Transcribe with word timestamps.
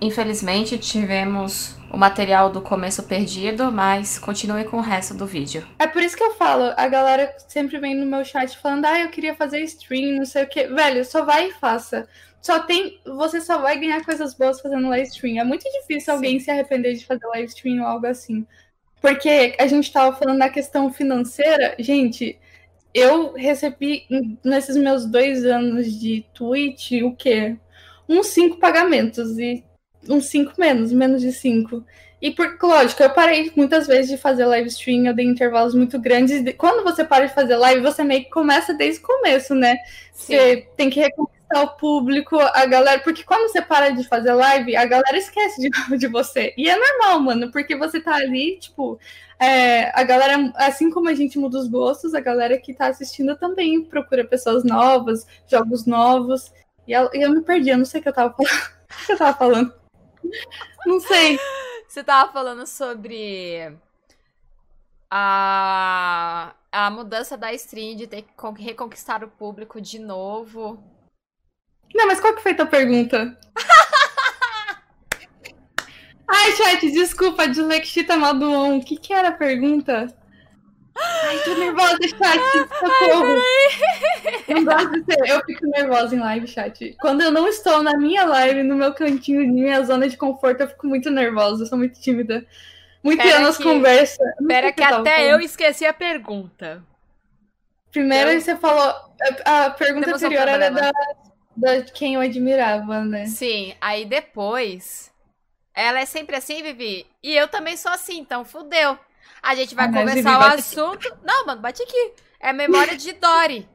infelizmente 0.00 0.78
tivemos 0.78 1.76
o 1.90 1.96
material 1.96 2.50
do 2.50 2.60
começo 2.60 3.02
perdido, 3.02 3.70
mas 3.72 4.18
continue 4.18 4.64
com 4.64 4.78
o 4.78 4.82
resto 4.82 5.12
do 5.14 5.26
vídeo. 5.26 5.66
É 5.78 5.86
por 5.86 6.02
isso 6.02 6.16
que 6.16 6.22
eu 6.22 6.34
falo, 6.34 6.72
a 6.76 6.88
galera 6.88 7.34
sempre 7.48 7.78
vem 7.78 7.94
no 7.94 8.06
meu 8.06 8.24
chat 8.24 8.56
falando, 8.56 8.84
ah, 8.84 9.00
eu 9.00 9.10
queria 9.10 9.34
fazer 9.34 9.60
stream, 9.62 10.18
não 10.18 10.24
sei 10.24 10.44
o 10.44 10.48
que. 10.48 10.66
Velho, 10.68 11.04
só 11.04 11.24
vai 11.24 11.48
e 11.48 11.52
faça. 11.52 12.08
Só 12.40 12.60
tem. 12.60 12.98
Você 13.04 13.40
só 13.40 13.58
vai 13.58 13.78
ganhar 13.78 14.04
coisas 14.04 14.34
boas 14.34 14.60
fazendo 14.60 14.88
live 14.88 15.08
stream. 15.08 15.38
É 15.38 15.44
muito 15.44 15.64
difícil 15.64 16.06
Sim. 16.06 16.10
alguém 16.12 16.40
se 16.40 16.50
arrepender 16.50 16.94
de 16.94 17.04
fazer 17.04 17.26
live 17.26 17.48
stream 17.48 17.82
ou 17.82 17.86
algo 17.86 18.06
assim. 18.06 18.46
Porque 19.00 19.56
a 19.58 19.66
gente 19.66 19.92
tava 19.92 20.16
falando 20.16 20.38
da 20.38 20.48
questão 20.48 20.92
financeira, 20.92 21.74
gente. 21.78 22.38
Eu 22.92 23.34
recebi 23.34 24.06
nesses 24.44 24.76
meus 24.76 25.06
dois 25.06 25.44
anos 25.44 25.86
de 25.98 26.24
Twitch 26.34 26.92
o 27.02 27.14
quê? 27.14 27.56
Uns 28.08 28.28
cinco 28.28 28.58
pagamentos. 28.58 29.38
E 29.38 29.64
uns 30.08 30.26
5 30.26 30.54
menos, 30.58 30.92
menos 30.92 31.20
de 31.20 31.32
5. 31.32 31.84
E 32.22 32.30
por 32.30 32.58
lógico, 32.62 33.02
eu 33.02 33.10
parei 33.10 33.50
muitas 33.56 33.86
vezes 33.86 34.10
de 34.10 34.18
fazer 34.18 34.44
live 34.44 34.68
stream, 34.68 35.06
eu 35.06 35.14
dei 35.14 35.24
intervalos 35.24 35.74
muito 35.74 35.98
grandes. 35.98 36.42
Quando 36.58 36.84
você 36.84 37.02
para 37.02 37.26
de 37.26 37.34
fazer 37.34 37.56
live, 37.56 37.80
você 37.80 38.04
meio 38.04 38.24
que 38.24 38.30
começa 38.30 38.74
desde 38.74 39.00
o 39.00 39.06
começo, 39.06 39.54
né? 39.54 39.76
Sim. 40.12 40.36
Você 40.36 40.68
tem 40.76 40.90
que 40.90 41.00
reconquistar 41.00 41.62
o 41.62 41.76
público, 41.76 42.38
a 42.38 42.66
galera. 42.66 43.00
Porque 43.00 43.24
quando 43.24 43.50
você 43.50 43.62
para 43.62 43.88
de 43.90 44.06
fazer 44.06 44.34
live, 44.34 44.76
a 44.76 44.84
galera 44.84 45.16
esquece 45.16 45.62
de, 45.62 45.70
de 45.96 46.06
você. 46.08 46.52
E 46.58 46.68
é 46.68 46.76
normal, 46.76 47.20
mano, 47.20 47.50
porque 47.50 47.74
você 47.74 48.00
tá 48.00 48.14
ali, 48.16 48.58
tipo. 48.58 48.98
É, 49.42 49.90
a 49.98 50.04
galera, 50.04 50.52
assim 50.56 50.90
como 50.90 51.08
a 51.08 51.14
gente 51.14 51.38
muda 51.38 51.58
os 51.58 51.66
gostos, 51.66 52.14
a 52.14 52.20
galera 52.20 52.58
que 52.58 52.74
tá 52.74 52.88
assistindo 52.88 53.34
também 53.36 53.82
procura 53.82 54.22
pessoas 54.22 54.62
novas, 54.62 55.26
jogos 55.46 55.86
novos. 55.86 56.52
E 56.86 56.92
eu, 56.92 57.08
eu 57.14 57.30
me 57.30 57.40
perdi, 57.40 57.70
eu 57.70 57.78
não 57.78 57.86
sei 57.86 58.00
o 58.00 58.02
que 58.02 58.10
eu 58.10 58.12
tava 58.12 58.34
falando. 58.34 58.50
o 59.02 59.06
que 59.06 59.12
eu 59.12 59.16
tava 59.16 59.38
falando. 59.38 59.79
Não 60.86 61.00
sei. 61.00 61.38
Você 61.88 62.04
tava 62.04 62.32
falando 62.32 62.66
sobre 62.66 63.76
a, 65.10 66.54
a 66.70 66.90
mudança 66.90 67.36
da 67.36 67.52
stream, 67.52 67.96
de 67.96 68.06
ter 68.06 68.22
que 68.22 68.62
reconquistar 68.62 69.24
o 69.24 69.28
público 69.28 69.80
de 69.80 69.98
novo. 69.98 70.82
Não, 71.94 72.06
mas 72.06 72.20
qual 72.20 72.34
que 72.34 72.42
foi 72.42 72.52
a 72.52 72.56
tua 72.56 72.66
pergunta? 72.66 73.36
Ai, 76.28 76.52
chat, 76.52 76.88
desculpa, 76.92 77.48
dislexita 77.48 78.16
Maduon. 78.16 78.78
O 78.78 78.84
que 78.84 78.96
que 78.96 79.12
era 79.12 79.30
a 79.30 79.32
pergunta? 79.32 80.06
Ai, 81.00 81.38
tô 81.44 81.54
nervosa, 81.54 81.98
chat. 82.02 82.40
Socorro. 82.78 83.34
Não 84.48 84.64
gosto 84.64 84.90
de 84.90 85.04
ser. 85.04 85.30
Eu 85.30 85.44
fico 85.44 85.66
nervosa 85.66 86.14
em 86.14 86.18
live, 86.18 86.46
chat. 86.46 86.96
Quando 87.00 87.22
eu 87.22 87.30
não 87.30 87.48
estou 87.48 87.82
na 87.82 87.96
minha 87.96 88.24
live, 88.24 88.62
no 88.62 88.76
meu 88.76 88.92
cantinho, 88.92 89.46
na 89.46 89.52
minha 89.52 89.82
zona 89.82 90.08
de 90.08 90.16
conforto, 90.16 90.62
eu 90.62 90.68
fico 90.68 90.86
muito 90.86 91.10
nervosa. 91.10 91.62
Eu 91.62 91.66
sou 91.66 91.78
muito 91.78 92.00
tímida. 92.00 92.44
Muito 93.02 93.22
pera 93.22 93.38
anos 93.38 93.56
conversa. 93.56 94.22
Pera 94.46 94.72
que, 94.72 94.82
até 94.82 95.16
falando. 95.16 95.30
eu 95.30 95.40
esqueci 95.40 95.86
a 95.86 95.92
pergunta. 95.92 96.82
Primeiro 97.90 98.30
eu... 98.30 98.40
você 98.40 98.56
falou. 98.56 98.94
A 99.44 99.70
pergunta 99.70 100.14
anterior 100.14 100.48
era 100.48 100.70
da, 100.70 100.90
da 101.56 101.82
quem 101.82 102.14
eu 102.14 102.20
admirava, 102.20 103.04
né? 103.04 103.26
Sim, 103.26 103.74
aí 103.80 104.04
depois. 104.04 105.10
Ela 105.74 106.00
é 106.00 106.06
sempre 106.06 106.36
assim, 106.36 106.62
Vivi. 106.62 107.06
E 107.22 107.34
eu 107.34 107.48
também 107.48 107.76
sou 107.76 107.90
assim, 107.90 108.18
então 108.18 108.44
fudeu. 108.44 108.98
A 109.42 109.54
gente 109.54 109.74
vai 109.74 109.90
conversar 109.90 110.38
o 110.38 110.42
assunto. 110.54 111.08
Aqui. 111.08 111.18
Não, 111.22 111.46
mano, 111.46 111.60
bate 111.60 111.82
aqui. 111.82 112.12
É 112.38 112.52
memória 112.52 112.96
de 112.96 113.12
Dory. 113.12 113.68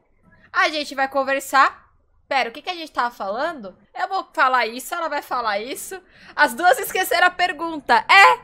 A 0.52 0.68
gente 0.68 0.94
vai 0.94 1.08
conversar. 1.08 1.86
Pera, 2.28 2.48
o 2.48 2.52
que, 2.52 2.62
que 2.62 2.70
a 2.70 2.74
gente 2.74 2.90
tava 2.90 3.14
falando? 3.14 3.76
Eu 3.94 4.08
vou 4.08 4.28
falar 4.32 4.66
isso, 4.66 4.94
ela 4.94 5.08
vai 5.08 5.22
falar 5.22 5.60
isso. 5.60 6.00
As 6.34 6.54
duas 6.54 6.78
esqueceram 6.78 7.28
a 7.28 7.30
pergunta. 7.30 8.04
É! 8.08 8.40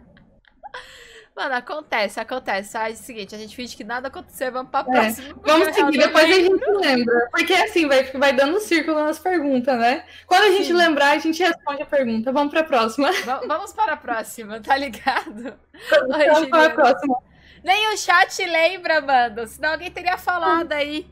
Mano, 1.37 1.53
acontece, 1.53 2.19
acontece. 2.19 2.75
Ah, 2.75 2.89
é 2.89 2.93
o 2.93 2.95
seguinte, 2.95 3.35
a 3.35 3.37
gente 3.37 3.55
finge 3.55 3.77
que 3.77 3.83
nada 3.83 4.07
aconteceu, 4.07 4.51
vamos 4.51 4.71
pra 4.71 4.79
é. 4.79 4.83
próxima. 4.83 5.35
Vamos 5.45 5.75
seguir, 5.75 5.99
depois 5.99 6.25
a 6.25 6.33
gente 6.33 6.65
lembra. 6.65 7.29
Porque 7.29 7.53
assim, 7.53 7.87
vai, 7.87 8.03
vai 8.05 8.33
dando 8.33 8.59
círculo 8.59 9.05
nas 9.05 9.19
perguntas, 9.19 9.77
né? 9.77 10.03
Quando 10.25 10.45
a 10.45 10.51
gente 10.51 10.65
Sim. 10.65 10.73
lembrar, 10.73 11.11
a 11.11 11.19
gente 11.19 11.43
responde 11.43 11.83
a 11.83 11.85
pergunta. 11.85 12.31
Vamos 12.31 12.51
pra 12.51 12.63
próxima. 12.63 13.11
V 13.11 13.47
vamos 13.47 13.71
para 13.71 13.93
a 13.93 13.97
próxima, 13.97 14.59
tá 14.61 14.75
ligado? 14.75 15.53
Vamos, 15.91 16.15
Oi, 16.15 16.25
vamos 16.25 16.49
para 16.49 16.65
a 16.65 16.69
próxima. 16.71 17.17
Nem 17.63 17.93
o 17.93 17.97
chat 17.97 18.43
lembra, 18.43 18.99
mano. 18.99 19.45
Senão 19.45 19.73
alguém 19.73 19.91
teria 19.91 20.17
falado 20.17 20.71
aí. 20.71 21.07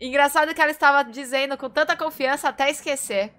Engraçado 0.00 0.54
que 0.54 0.60
ela 0.60 0.70
estava 0.70 1.02
dizendo 1.02 1.58
com 1.58 1.68
tanta 1.68 1.96
confiança 1.96 2.50
até 2.50 2.70
esquecer. 2.70 3.32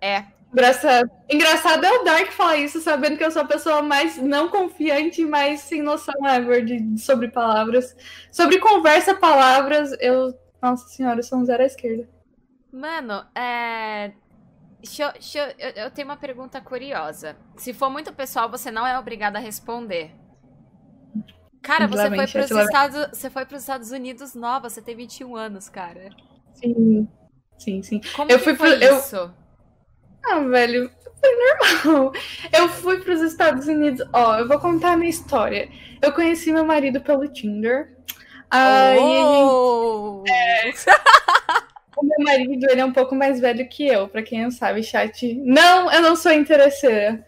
É, 0.00 0.24
Engraçado. 0.52 1.10
Engraçado 1.28 1.84
é 1.84 1.92
o 1.92 2.04
Dark 2.04 2.30
falar 2.32 2.56
isso, 2.56 2.80
sabendo 2.80 3.16
que 3.16 3.24
eu 3.24 3.30
sou 3.30 3.42
a 3.42 3.46
pessoa 3.46 3.82
mais 3.82 4.16
não 4.16 4.48
confiante 4.48 5.22
e 5.22 5.26
mais 5.26 5.60
sem 5.60 5.82
noção 5.82 6.14
ever 6.26 6.64
de, 6.64 6.98
sobre 6.98 7.28
palavras. 7.28 7.96
Sobre 8.30 8.58
conversa, 8.58 9.14
palavras, 9.14 9.92
eu. 10.00 10.34
Nossa 10.62 10.88
senhora, 10.88 11.18
eu 11.18 11.22
sou 11.22 11.38
um 11.38 11.44
zero 11.44 11.62
à 11.62 11.66
esquerda. 11.66 12.08
Mano, 12.72 13.24
é. 13.34 14.12
Deixa, 14.78 15.12
deixa, 15.12 15.54
eu, 15.58 15.70
eu 15.84 15.90
tenho 15.90 16.08
uma 16.08 16.16
pergunta 16.16 16.60
curiosa. 16.60 17.36
Se 17.56 17.74
for 17.74 17.90
muito 17.90 18.12
pessoal, 18.12 18.48
você 18.50 18.70
não 18.70 18.86
é 18.86 18.98
obrigado 18.98 19.36
a 19.36 19.40
responder. 19.40 20.12
Cara, 21.62 21.88
você 21.88 22.08
foi, 22.08 22.26
pros 22.28 22.50
Estados, 22.50 23.08
você 23.08 23.28
foi 23.28 23.44
para 23.44 23.56
os 23.56 23.62
Estados 23.62 23.90
Unidos 23.90 24.34
nova, 24.34 24.70
você 24.70 24.80
tem 24.80 24.94
21 24.94 25.34
anos, 25.34 25.68
cara. 25.68 26.10
Sim, 26.54 27.08
sim, 27.58 27.82
sim. 27.82 28.00
Como 28.14 28.30
eu 28.30 28.38
fui 28.38 28.54
foi 28.54 28.78
pro, 28.78 28.84
isso? 28.84 29.16
Eu... 29.16 29.45
Ah, 30.28 30.40
velho, 30.40 30.90
foi 31.20 31.84
normal. 31.84 32.12
Eu 32.52 32.68
fui 32.68 33.00
para 33.00 33.14
os 33.14 33.22
Estados 33.22 33.66
Unidos. 33.66 34.06
Ó, 34.12 34.38
eu 34.38 34.48
vou 34.48 34.58
contar 34.58 34.92
a 34.92 34.96
minha 34.96 35.10
história. 35.10 35.68
Eu 36.02 36.12
conheci 36.12 36.52
meu 36.52 36.64
marido 36.64 37.00
pelo 37.00 37.28
Tinder. 37.28 37.94
Aí 38.50 38.98
oh! 38.98 40.22
gente, 40.26 40.88
é... 40.88 40.94
o 41.96 42.04
meu 42.04 42.18
marido 42.20 42.66
ele 42.70 42.80
é 42.80 42.84
um 42.84 42.92
pouco 42.92 43.14
mais 43.14 43.40
velho 43.40 43.68
que 43.68 43.86
eu, 43.86 44.08
para 44.08 44.22
quem 44.22 44.42
não 44.42 44.50
sabe, 44.50 44.82
chat. 44.82 45.34
Não, 45.34 45.90
eu 45.90 46.00
não 46.00 46.14
sou 46.14 46.32
interesseira. 46.32 47.24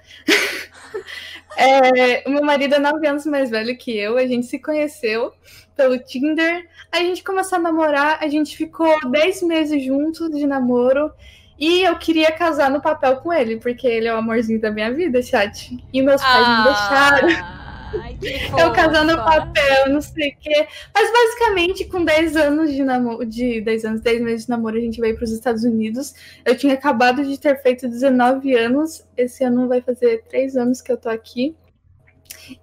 é, 1.57 2.23
o 2.27 2.31
meu 2.31 2.45
marido 2.45 2.75
é 2.75 2.79
nove 2.79 3.07
anos 3.07 3.27
mais 3.27 3.51
velho 3.51 3.77
que 3.77 3.97
eu. 3.97 4.17
A 4.17 4.27
gente 4.27 4.47
se 4.47 4.59
conheceu 4.59 5.33
pelo 5.77 5.99
Tinder. 5.99 6.69
A 6.93 6.99
gente 6.99 7.25
começou 7.25 7.57
a 7.57 7.63
namorar. 7.63 8.19
A 8.21 8.29
gente 8.29 8.57
ficou 8.57 8.97
dez 9.11 9.43
meses 9.43 9.83
juntos 9.83 10.31
de 10.31 10.47
namoro. 10.47 11.13
E 11.59 11.83
eu 11.83 11.99
queria 11.99 12.31
casar 12.31 12.71
no 12.71 12.81
papel 12.81 13.17
com 13.17 13.33
ele, 13.33 13.57
porque 13.57 13.87
ele 13.87 14.07
é 14.07 14.15
o 14.15 14.19
amorzinho 14.19 14.61
da 14.61 14.71
minha 14.71 14.93
vida, 14.93 15.21
chat. 15.21 15.77
E 15.93 16.03
meus 16.03 16.23
pais 16.23 16.47
ah, 16.47 16.59
me 16.59 16.65
deixaram. 16.65 17.59
Ai, 18.01 18.19
eu 18.63 18.73
casar 18.73 19.05
no 19.05 19.17
papel, 19.17 19.89
não 19.89 20.01
sei 20.01 20.31
o 20.31 20.37
quê. 20.39 20.69
Mas 20.95 21.11
basicamente, 21.13 21.85
com 21.87 22.05
10 22.05 22.37
anos 22.37 22.73
de 22.73 22.85
namoro, 22.85 23.27
de 23.27 23.61
10 23.61 23.85
anos, 23.85 24.01
10 24.03 24.21
meses 24.21 24.45
de 24.45 24.51
namoro, 24.51 24.77
a 24.77 24.81
gente 24.81 25.01
veio 25.01 25.17
para 25.17 25.25
os 25.25 25.33
Estados 25.33 25.65
Unidos. 25.65 26.15
Eu 26.45 26.57
tinha 26.57 26.75
acabado 26.75 27.25
de 27.25 27.39
ter 27.39 27.61
feito 27.61 27.89
19 27.89 28.55
anos. 28.55 29.05
Esse 29.17 29.43
ano 29.43 29.67
vai 29.67 29.81
fazer 29.81 30.25
3 30.29 30.57
anos 30.57 30.81
que 30.81 30.93
eu 30.93 30.97
tô 30.97 31.09
aqui. 31.09 31.57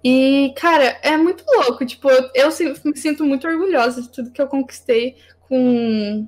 E, 0.02 0.54
cara, 0.56 0.98
é 1.02 1.16
muito 1.16 1.44
louco. 1.46 1.84
Tipo, 1.84 2.10
eu, 2.10 2.30
eu 2.34 2.50
me 2.84 2.96
sinto 2.96 3.24
muito 3.24 3.46
orgulhosa 3.46 4.00
de 4.02 4.08
tudo 4.08 4.30
que 4.30 4.40
eu 4.40 4.46
conquistei 4.46 5.16
com 5.48 6.26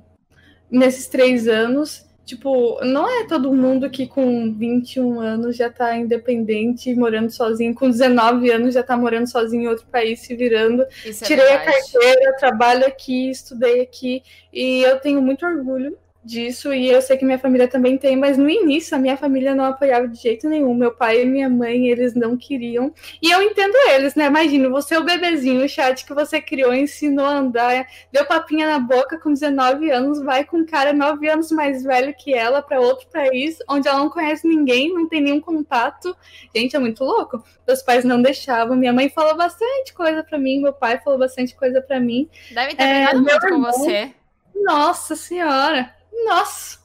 nesses 0.69 1.07
três 1.07 1.47
anos. 1.47 2.08
Tipo, 2.29 2.79
não 2.85 3.09
é 3.09 3.25
todo 3.25 3.51
mundo 3.51 3.89
que 3.89 4.05
com 4.05 4.53
21 4.53 5.19
anos 5.19 5.57
já 5.57 5.67
tá 5.67 5.97
independente, 5.97 6.93
morando 6.93 7.31
sozinho, 7.31 7.73
com 7.73 7.89
19 7.89 8.51
anos 8.51 8.75
já 8.75 8.83
tá 8.83 8.95
morando 8.95 9.25
sozinho 9.25 9.63
em 9.63 9.67
outro 9.67 9.87
país, 9.87 10.19
se 10.19 10.35
virando. 10.35 10.85
Isso 11.03 11.23
é 11.23 11.27
Tirei 11.27 11.47
é 11.47 11.53
a 11.55 11.65
carteira, 11.65 12.37
trabalho 12.37 12.85
aqui, 12.85 13.31
estudei 13.31 13.81
aqui, 13.81 14.21
e 14.53 14.83
eu 14.83 14.99
tenho 14.99 15.23
muito 15.23 15.43
orgulho 15.43 15.97
disso 16.29 16.71
e 16.71 16.87
eu 16.87 17.01
sei 17.01 17.17
que 17.17 17.25
minha 17.25 17.39
família 17.39 17.67
também 17.67 17.97
tem, 17.97 18.15
mas 18.15 18.37
no 18.37 18.49
início 18.49 18.95
a 18.95 18.99
minha 18.99 19.17
família 19.17 19.55
não 19.55 19.65
apoiava 19.65 20.07
de 20.07 20.21
jeito 20.21 20.47
nenhum. 20.47 20.73
Meu 20.73 20.91
pai 20.91 21.23
e 21.23 21.25
minha 21.25 21.49
mãe, 21.49 21.87
eles 21.87 22.13
não 22.13 22.37
queriam. 22.37 22.93
E 23.21 23.31
eu 23.31 23.41
entendo 23.41 23.75
eles, 23.89 24.13
né? 24.13 24.27
Imagina, 24.27 24.69
você 24.69 24.95
é 24.95 24.99
o 24.99 25.03
bebezinho, 25.03 25.65
o 25.65 25.67
chat 25.67 26.05
que 26.05 26.13
você 26.13 26.39
criou, 26.39 26.73
ensinou 26.73 27.25
a 27.25 27.37
andar, 27.37 27.87
deu 28.11 28.25
papinha 28.25 28.67
na 28.67 28.79
boca 28.79 29.19
com 29.19 29.33
19 29.33 29.89
anos, 29.89 30.21
vai 30.21 30.45
com 30.45 30.57
um 30.57 30.65
cara 30.65 30.93
9 30.93 31.27
anos 31.27 31.51
mais 31.51 31.83
velho 31.83 32.13
que 32.13 32.33
ela 32.33 32.61
para 32.61 32.79
outro 32.79 33.07
país, 33.07 33.57
onde 33.67 33.87
ela 33.87 33.97
não 33.97 34.09
conhece 34.09 34.47
ninguém, 34.47 34.93
não 34.93 35.09
tem 35.09 35.21
nenhum 35.21 35.41
contato. 35.41 36.15
Gente, 36.55 36.75
é 36.75 36.79
muito 36.79 37.03
louco. 37.03 37.43
Meus 37.67 37.81
pais 37.81 38.05
não 38.05 38.21
deixavam. 38.21 38.77
Minha 38.77 38.93
mãe 38.93 39.09
falou 39.09 39.35
bastante 39.35 39.93
coisa 39.93 40.23
para 40.23 40.37
mim, 40.37 40.61
meu 40.61 40.73
pai 40.73 40.99
falou 41.03 41.17
bastante 41.17 41.55
coisa 41.55 41.81
para 41.81 41.99
mim. 41.99 42.29
Deve 42.51 42.75
ter 42.75 42.83
é, 42.83 43.13
muito 43.13 43.29
irmão, 43.29 43.49
com 43.49 43.71
você. 43.71 44.11
Nossa 44.55 45.15
senhora. 45.15 45.98
Nossa! 46.11 46.79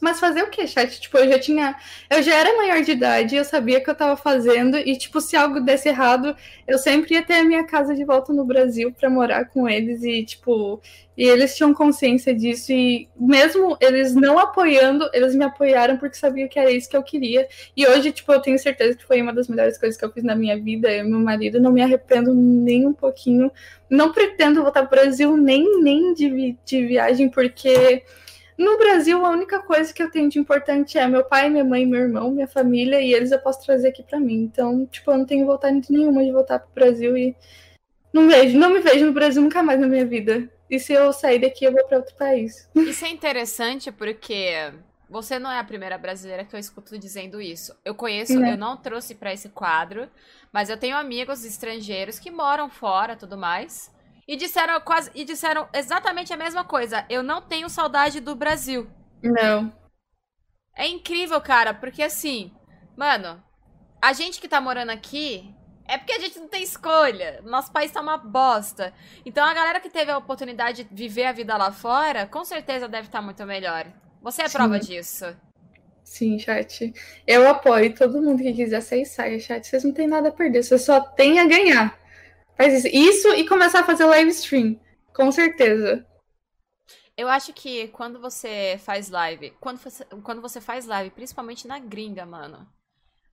Mas 0.00 0.20
fazer 0.20 0.42
o 0.42 0.50
que, 0.50 0.66
chat? 0.66 1.00
Tipo, 1.00 1.18
eu 1.18 1.28
já 1.30 1.38
tinha. 1.38 1.76
Eu 2.10 2.22
já 2.22 2.34
era 2.34 2.56
maior 2.56 2.82
de 2.82 2.92
idade, 2.92 3.36
eu 3.36 3.44
sabia 3.44 3.80
que 3.80 3.88
eu 3.88 3.94
tava 3.94 4.16
fazendo, 4.16 4.76
e, 4.76 4.96
tipo, 4.96 5.20
se 5.20 5.36
algo 5.36 5.60
desse 5.60 5.88
errado, 5.88 6.36
eu 6.66 6.78
sempre 6.78 7.14
ia 7.14 7.22
ter 7.22 7.34
a 7.34 7.44
minha 7.44 7.64
casa 7.64 7.94
de 7.94 8.04
volta 8.04 8.32
no 8.32 8.44
Brasil 8.44 8.92
para 8.92 9.08
morar 9.08 9.46
com 9.46 9.68
eles, 9.68 10.02
e, 10.02 10.24
tipo. 10.24 10.80
E 11.16 11.24
eles 11.24 11.56
tinham 11.56 11.72
consciência 11.72 12.34
disso, 12.34 12.70
e 12.72 13.08
mesmo 13.18 13.74
eles 13.80 14.14
não 14.14 14.38
apoiando, 14.38 15.08
eles 15.14 15.34
me 15.34 15.44
apoiaram 15.44 15.96
porque 15.96 16.14
sabiam 16.14 16.46
que 16.46 16.58
era 16.58 16.70
isso 16.70 16.90
que 16.90 16.96
eu 16.96 17.02
queria. 17.02 17.48
E 17.74 17.86
hoje, 17.86 18.12
tipo, 18.12 18.30
eu 18.32 18.40
tenho 18.40 18.58
certeza 18.58 18.98
que 18.98 19.04
foi 19.06 19.22
uma 19.22 19.32
das 19.32 19.48
melhores 19.48 19.78
coisas 19.78 19.98
que 19.98 20.04
eu 20.04 20.12
fiz 20.12 20.22
na 20.22 20.36
minha 20.36 20.60
vida. 20.60 20.92
Eu 20.92 21.06
e 21.06 21.08
meu 21.08 21.18
marido, 21.20 21.58
não 21.58 21.72
me 21.72 21.80
arrependo 21.80 22.34
nem 22.34 22.86
um 22.86 22.92
pouquinho. 22.92 23.50
Não 23.88 24.12
pretendo 24.12 24.62
voltar 24.62 24.86
pro 24.86 25.00
Brasil 25.00 25.36
nem, 25.38 25.82
nem 25.82 26.12
de, 26.12 26.54
de 26.66 26.86
viagem, 26.86 27.30
porque 27.30 28.02
no 28.58 28.78
Brasil, 28.78 29.24
a 29.24 29.30
única 29.30 29.58
coisa 29.60 29.92
que 29.92 30.02
eu 30.02 30.10
tenho 30.10 30.28
de 30.28 30.38
importante 30.38 30.96
é 30.96 31.06
meu 31.06 31.24
pai, 31.24 31.50
minha 31.50 31.64
mãe, 31.64 31.84
meu 31.84 32.00
irmão, 32.00 32.30
minha 32.30 32.48
família, 32.48 33.00
e 33.00 33.12
eles 33.12 33.30
eu 33.30 33.38
posso 33.38 33.64
trazer 33.64 33.88
aqui 33.88 34.02
para 34.02 34.18
mim. 34.18 34.44
Então, 34.44 34.86
tipo, 34.86 35.10
eu 35.10 35.18
não 35.18 35.26
tenho 35.26 35.46
vontade 35.46 35.82
nenhuma 35.90 36.24
de 36.24 36.32
voltar 36.32 36.60
pro 36.60 36.74
Brasil 36.74 37.16
e 37.16 37.36
não 38.12 38.26
vejo, 38.28 38.58
não 38.58 38.70
me 38.70 38.80
vejo 38.80 39.04
no 39.04 39.12
Brasil 39.12 39.42
nunca 39.42 39.62
mais 39.62 39.78
na 39.78 39.86
minha 39.86 40.06
vida. 40.06 40.50
E 40.70 40.80
se 40.80 40.92
eu 40.92 41.12
sair 41.12 41.38
daqui, 41.38 41.64
eu 41.64 41.72
vou 41.72 41.84
para 41.86 41.98
outro 41.98 42.14
país. 42.16 42.68
Isso 42.74 43.04
é 43.04 43.10
interessante 43.10 43.92
porque 43.92 44.72
você 45.08 45.38
não 45.38 45.50
é 45.50 45.58
a 45.58 45.64
primeira 45.64 45.98
brasileira 45.98 46.44
que 46.44 46.54
eu 46.54 46.58
escuto 46.58 46.98
dizendo 46.98 47.40
isso. 47.40 47.76
Eu 47.84 47.94
conheço, 47.94 48.34
não. 48.34 48.48
eu 48.48 48.56
não 48.56 48.76
trouxe 48.76 49.14
para 49.14 49.32
esse 49.32 49.48
quadro, 49.48 50.08
mas 50.52 50.68
eu 50.68 50.76
tenho 50.76 50.96
amigos 50.96 51.44
estrangeiros 51.44 52.18
que 52.18 52.30
moram 52.30 52.68
fora, 52.68 53.14
tudo 53.14 53.36
mais. 53.36 53.94
E 54.26 54.36
disseram 54.36 54.80
quase 54.80 55.10
e 55.14 55.24
disseram 55.24 55.68
exatamente 55.72 56.32
a 56.32 56.36
mesma 56.36 56.64
coisa. 56.64 57.04
Eu 57.08 57.22
não 57.22 57.40
tenho 57.40 57.68
saudade 57.68 58.20
do 58.20 58.34
Brasil. 58.34 58.88
Não. 59.22 59.72
É 60.76 60.86
incrível, 60.86 61.40
cara, 61.40 61.72
porque 61.72 62.02
assim, 62.02 62.52
mano, 62.96 63.42
a 64.02 64.12
gente 64.12 64.40
que 64.40 64.48
tá 64.48 64.60
morando 64.60 64.90
aqui 64.90 65.54
é 65.88 65.96
porque 65.96 66.12
a 66.12 66.18
gente 66.18 66.38
não 66.38 66.48
tem 66.48 66.62
escolha. 66.62 67.40
Nosso 67.44 67.72
país 67.72 67.90
tá 67.90 68.00
uma 68.00 68.18
bosta. 68.18 68.92
Então 69.24 69.44
a 69.44 69.54
galera 69.54 69.80
que 69.80 69.88
teve 69.88 70.10
a 70.10 70.18
oportunidade 70.18 70.84
de 70.84 70.94
viver 70.94 71.26
a 71.26 71.32
vida 71.32 71.56
lá 71.56 71.70
fora, 71.70 72.26
com 72.26 72.44
certeza 72.44 72.88
deve 72.88 73.06
estar 73.06 73.18
tá 73.18 73.24
muito 73.24 73.44
melhor. 73.46 73.86
Você 74.20 74.42
é 74.42 74.48
Sim. 74.48 74.58
prova 74.58 74.78
disso. 74.80 75.36
Sim, 76.02 76.38
chat. 76.38 76.92
Eu 77.26 77.48
apoio 77.48 77.94
todo 77.94 78.22
mundo 78.22 78.42
que 78.42 78.52
quiser 78.52 78.80
sair, 78.80 79.04
saia, 79.06 79.38
chat. 79.40 79.66
Vocês 79.66 79.82
não 79.82 79.92
têm 79.92 80.06
nada 80.06 80.28
a 80.28 80.32
perder, 80.32 80.62
vocês 80.62 80.82
só 80.82 81.00
têm 81.00 81.40
a 81.40 81.46
ganhar. 81.46 81.98
Faz 82.56 82.72
isso. 82.72 82.88
Isso 82.88 83.28
e 83.34 83.46
começar 83.46 83.80
a 83.80 83.84
fazer 83.84 84.04
live 84.04 84.30
stream. 84.30 84.80
Com 85.14 85.30
certeza. 85.30 86.06
Eu 87.16 87.28
acho 87.28 87.52
que 87.52 87.88
quando 87.88 88.20
você 88.20 88.78
faz 88.84 89.08
live, 89.08 89.50
quando 89.58 89.78
você, 89.78 90.04
quando 90.22 90.42
você 90.42 90.60
faz 90.60 90.84
live, 90.86 91.10
principalmente 91.10 91.66
na 91.66 91.78
gringa, 91.78 92.26
mano, 92.26 92.68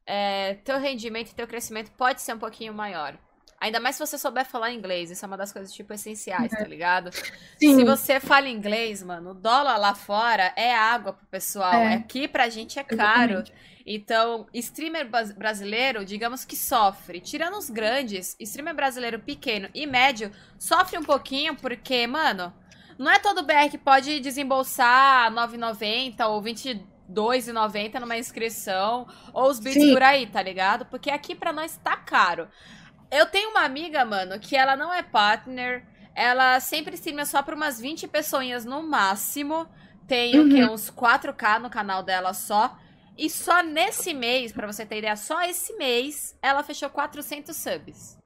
é, 0.05 0.55
teu 0.63 0.79
rendimento 0.79 1.31
e 1.31 1.35
teu 1.35 1.47
crescimento 1.47 1.91
pode 1.91 2.21
ser 2.21 2.33
um 2.33 2.39
pouquinho 2.39 2.73
maior. 2.73 3.17
Ainda 3.63 3.79
mais 3.79 3.95
se 3.95 4.05
você 4.05 4.17
souber 4.17 4.45
falar 4.45 4.73
inglês. 4.73 5.09
Isso 5.09 5.23
é 5.23 5.27
uma 5.27 5.37
das 5.37 5.53
coisas, 5.53 5.71
tipo, 5.71 5.93
essenciais, 5.93 6.51
tá 6.51 6.65
ligado? 6.65 7.11
Sim. 7.57 7.77
Se 7.77 7.85
você 7.85 8.19
fala 8.19 8.49
inglês, 8.49 9.01
mano, 9.01 9.31
o 9.31 9.33
dólar 9.33 9.77
lá 9.77 9.95
fora 9.95 10.51
é 10.57 10.75
água 10.75 11.13
pro 11.13 11.25
pessoal. 11.27 11.71
É. 11.73 11.93
Aqui 11.93 12.27
pra 12.27 12.49
gente 12.49 12.77
é 12.77 12.83
caro. 12.83 13.35
Exatamente. 13.35 13.53
Então, 13.85 14.47
streamer 14.53 15.09
brasileiro, 15.37 16.03
digamos 16.03 16.43
que 16.43 16.57
sofre. 16.57 17.21
Tirando 17.21 17.57
os 17.57 17.69
grandes, 17.69 18.35
streamer 18.37 18.75
brasileiro 18.75 19.17
pequeno 19.19 19.69
e 19.73 19.87
médio 19.87 20.29
sofre 20.59 20.97
um 20.97 21.03
pouquinho 21.03 21.55
porque, 21.55 22.05
mano, 22.05 22.53
não 22.97 23.09
é 23.09 23.17
todo 23.17 23.43
BR 23.43 23.69
que 23.71 23.77
pode 23.77 24.19
desembolsar 24.19 25.31
9,90 25.31 26.27
ou 26.27 26.41
22,90 26.43 27.97
numa 27.97 28.17
inscrição 28.17 29.07
ou 29.31 29.49
os 29.49 29.57
bits 29.57 29.93
por 29.93 30.03
aí, 30.03 30.27
tá 30.27 30.41
ligado? 30.41 30.85
Porque 30.85 31.09
aqui 31.09 31.33
pra 31.33 31.53
nós 31.53 31.77
tá 31.81 31.95
caro. 31.95 32.49
Eu 33.13 33.27
tenho 33.27 33.51
uma 33.51 33.63
amiga, 33.63 34.03
mano, 34.03 34.39
que 34.39 34.55
ela 34.55 34.75
não 34.75 34.91
é 34.91 35.03
partner, 35.03 35.85
ela 36.15 36.59
sempre 36.59 36.95
streama 36.95 37.25
só 37.25 37.43
pra 37.43 37.55
umas 37.55 37.79
20 37.79 38.07
pessoas 38.07 38.65
no 38.65 38.81
máximo. 38.81 39.67
Tem 40.07 40.39
uhum. 40.39 40.47
o 40.47 40.49
quê? 40.49 40.65
Uns 40.65 40.89
4K 40.89 41.59
no 41.59 41.69
canal 41.69 42.01
dela 42.01 42.33
só. 42.33 42.75
E 43.15 43.29
só 43.29 43.61
nesse 43.61 44.15
mês, 44.15 44.51
para 44.51 44.65
você 44.65 44.83
ter 44.83 44.97
ideia, 44.97 45.15
só 45.15 45.43
esse 45.43 45.73
mês, 45.77 46.35
ela 46.41 46.63
fechou 46.63 46.89
400 46.89 47.55
subs. 47.55 48.17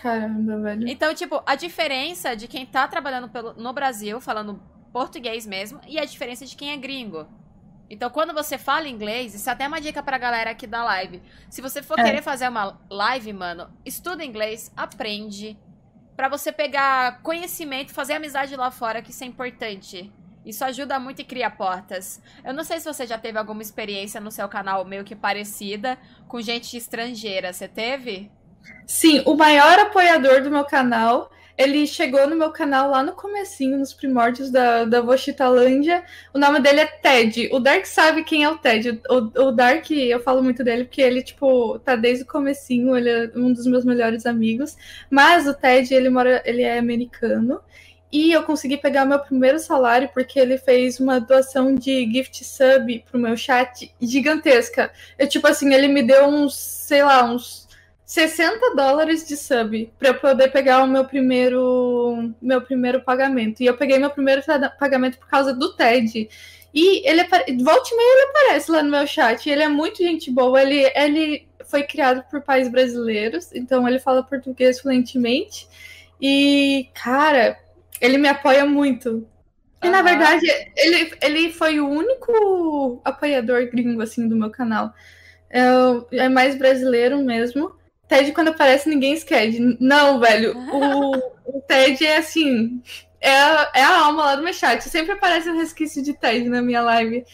Caramba, 0.00 0.60
velho. 0.60 0.86
Então, 0.86 1.14
tipo, 1.14 1.42
a 1.46 1.54
diferença 1.54 2.36
de 2.36 2.46
quem 2.46 2.66
tá 2.66 2.86
trabalhando 2.86 3.30
pelo, 3.30 3.54
no 3.54 3.72
Brasil, 3.72 4.20
falando 4.20 4.62
português 4.92 5.46
mesmo, 5.46 5.80
e 5.88 5.98
a 5.98 6.04
diferença 6.04 6.44
de 6.44 6.54
quem 6.54 6.72
é 6.72 6.76
gringo. 6.76 7.26
Então, 7.92 8.08
quando 8.08 8.32
você 8.32 8.56
fala 8.56 8.88
inglês, 8.88 9.34
isso 9.34 9.50
é 9.50 9.52
até 9.52 9.68
uma 9.68 9.78
dica 9.78 10.02
pra 10.02 10.16
galera 10.16 10.50
aqui 10.52 10.66
da 10.66 10.82
live. 10.82 11.22
Se 11.50 11.60
você 11.60 11.82
for 11.82 11.98
é. 12.00 12.02
querer 12.02 12.22
fazer 12.22 12.48
uma 12.48 12.80
live, 12.88 13.34
mano, 13.34 13.68
estuda 13.84 14.24
inglês, 14.24 14.72
aprende. 14.74 15.58
para 16.16 16.26
você 16.26 16.50
pegar 16.50 17.20
conhecimento, 17.20 17.92
fazer 17.92 18.14
amizade 18.14 18.56
lá 18.56 18.70
fora, 18.70 19.02
que 19.02 19.10
isso 19.10 19.22
é 19.24 19.26
importante. 19.26 20.10
Isso 20.42 20.64
ajuda 20.64 20.98
muito 20.98 21.20
e 21.20 21.24
cria 21.24 21.50
portas. 21.50 22.18
Eu 22.42 22.54
não 22.54 22.64
sei 22.64 22.80
se 22.80 22.86
você 22.90 23.06
já 23.06 23.18
teve 23.18 23.38
alguma 23.38 23.60
experiência 23.60 24.22
no 24.22 24.30
seu 24.30 24.48
canal 24.48 24.86
meio 24.86 25.04
que 25.04 25.14
parecida 25.14 25.98
com 26.26 26.40
gente 26.40 26.74
estrangeira. 26.74 27.52
Você 27.52 27.68
teve? 27.68 28.30
Sim, 28.86 29.22
o 29.26 29.34
maior 29.34 29.78
apoiador 29.78 30.42
do 30.42 30.50
meu 30.50 30.64
canal, 30.64 31.30
ele 31.56 31.86
chegou 31.86 32.28
no 32.28 32.36
meu 32.36 32.50
canal 32.50 32.90
lá 32.90 33.02
no 33.02 33.12
comecinho, 33.12 33.78
nos 33.78 33.92
primórdios 33.92 34.50
da, 34.50 34.84
da 34.84 35.00
Vochitalândia. 35.00 36.04
O 36.32 36.38
nome 36.38 36.60
dele 36.60 36.80
é 36.80 36.86
Ted. 36.86 37.48
O 37.52 37.60
Dark 37.60 37.86
sabe 37.86 38.24
quem 38.24 38.44
é 38.44 38.48
o 38.48 38.58
Ted. 38.58 39.00
O, 39.08 39.46
o 39.48 39.52
Dark, 39.52 39.90
eu 39.90 40.20
falo 40.20 40.42
muito 40.42 40.64
dele 40.64 40.84
porque 40.84 41.02
ele, 41.02 41.22
tipo, 41.22 41.78
tá 41.80 41.94
desde 41.96 42.24
o 42.24 42.26
comecinho, 42.26 42.96
ele 42.96 43.10
é 43.10 43.30
um 43.36 43.52
dos 43.52 43.66
meus 43.66 43.84
melhores 43.84 44.26
amigos. 44.26 44.76
Mas 45.10 45.46
o 45.46 45.54
Ted, 45.54 45.92
ele 45.92 46.08
mora, 46.08 46.42
ele 46.44 46.62
é 46.62 46.78
americano. 46.78 47.60
E 48.12 48.30
eu 48.30 48.42
consegui 48.42 48.76
pegar 48.76 49.06
meu 49.06 49.18
primeiro 49.18 49.58
salário 49.58 50.10
porque 50.12 50.38
ele 50.38 50.58
fez 50.58 51.00
uma 51.00 51.18
doação 51.18 51.74
de 51.74 52.04
gift 52.12 52.44
sub 52.44 53.02
pro 53.10 53.18
meu 53.18 53.36
chat 53.38 53.90
gigantesca. 53.98 54.92
Eu, 55.18 55.26
tipo 55.26 55.46
assim, 55.46 55.72
ele 55.72 55.88
me 55.88 56.02
deu 56.02 56.26
uns, 56.26 56.54
sei 56.54 57.02
lá, 57.02 57.24
uns 57.24 57.66
60 58.12 58.74
dólares 58.76 59.26
de 59.26 59.38
sub 59.38 59.90
para 59.98 60.10
eu 60.10 60.14
poder 60.16 60.52
pegar 60.52 60.82
o 60.82 60.86
meu 60.86 61.02
primeiro 61.06 62.34
meu 62.42 62.60
primeiro 62.60 63.00
pagamento. 63.00 63.62
E 63.62 63.66
eu 63.66 63.74
peguei 63.74 63.98
meu 63.98 64.10
primeiro 64.10 64.42
pagamento 64.78 65.18
por 65.18 65.28
causa 65.28 65.54
do 65.54 65.72
TED. 65.72 66.28
E 66.74 67.08
ele 67.08 67.24
volta 67.64 67.88
e 67.90 67.96
meia 67.96 68.12
ele 68.12 68.28
aparece 68.28 68.70
lá 68.70 68.82
no 68.82 68.90
meu 68.90 69.06
chat. 69.06 69.48
Ele 69.48 69.62
é 69.62 69.68
muito 69.68 69.96
gente 69.96 70.30
boa. 70.30 70.60
Ele, 70.60 70.92
ele 70.94 71.48
foi 71.64 71.84
criado 71.84 72.22
por 72.30 72.42
pais 72.42 72.68
brasileiros, 72.68 73.50
então 73.54 73.88
ele 73.88 73.98
fala 73.98 74.22
português 74.22 74.78
fluentemente. 74.78 75.66
E, 76.20 76.90
cara, 76.92 77.58
ele 77.98 78.18
me 78.18 78.28
apoia 78.28 78.66
muito. 78.66 79.26
E 79.82 79.88
na 79.88 80.02
verdade, 80.02 80.44
ele, 80.76 81.14
ele 81.22 81.50
foi 81.50 81.80
o 81.80 81.88
único 81.88 83.00
apoiador 83.06 83.70
gringo 83.70 84.02
assim 84.02 84.28
do 84.28 84.36
meu 84.36 84.50
canal. 84.50 84.92
É, 85.48 85.62
é 86.24 86.28
mais 86.28 86.58
brasileiro 86.58 87.16
mesmo. 87.16 87.80
Ted, 88.12 88.32
quando 88.32 88.48
aparece, 88.48 88.90
ninguém 88.90 89.14
esquece. 89.14 89.76
Não, 89.80 90.20
velho. 90.20 90.54
O, 90.54 91.16
o 91.46 91.60
Ted 91.62 92.04
é 92.04 92.18
assim. 92.18 92.82
É 93.18 93.30
é 93.74 93.82
a 93.82 94.04
alma 94.04 94.24
lá 94.26 94.36
do 94.36 94.42
meu 94.42 94.52
chat. 94.52 94.82
Sempre 94.82 95.12
aparece 95.12 95.48
um 95.48 95.56
resquício 95.56 96.02
de 96.02 96.12
Ted 96.12 96.46
na 96.46 96.60
minha 96.60 96.82
live. 96.82 97.24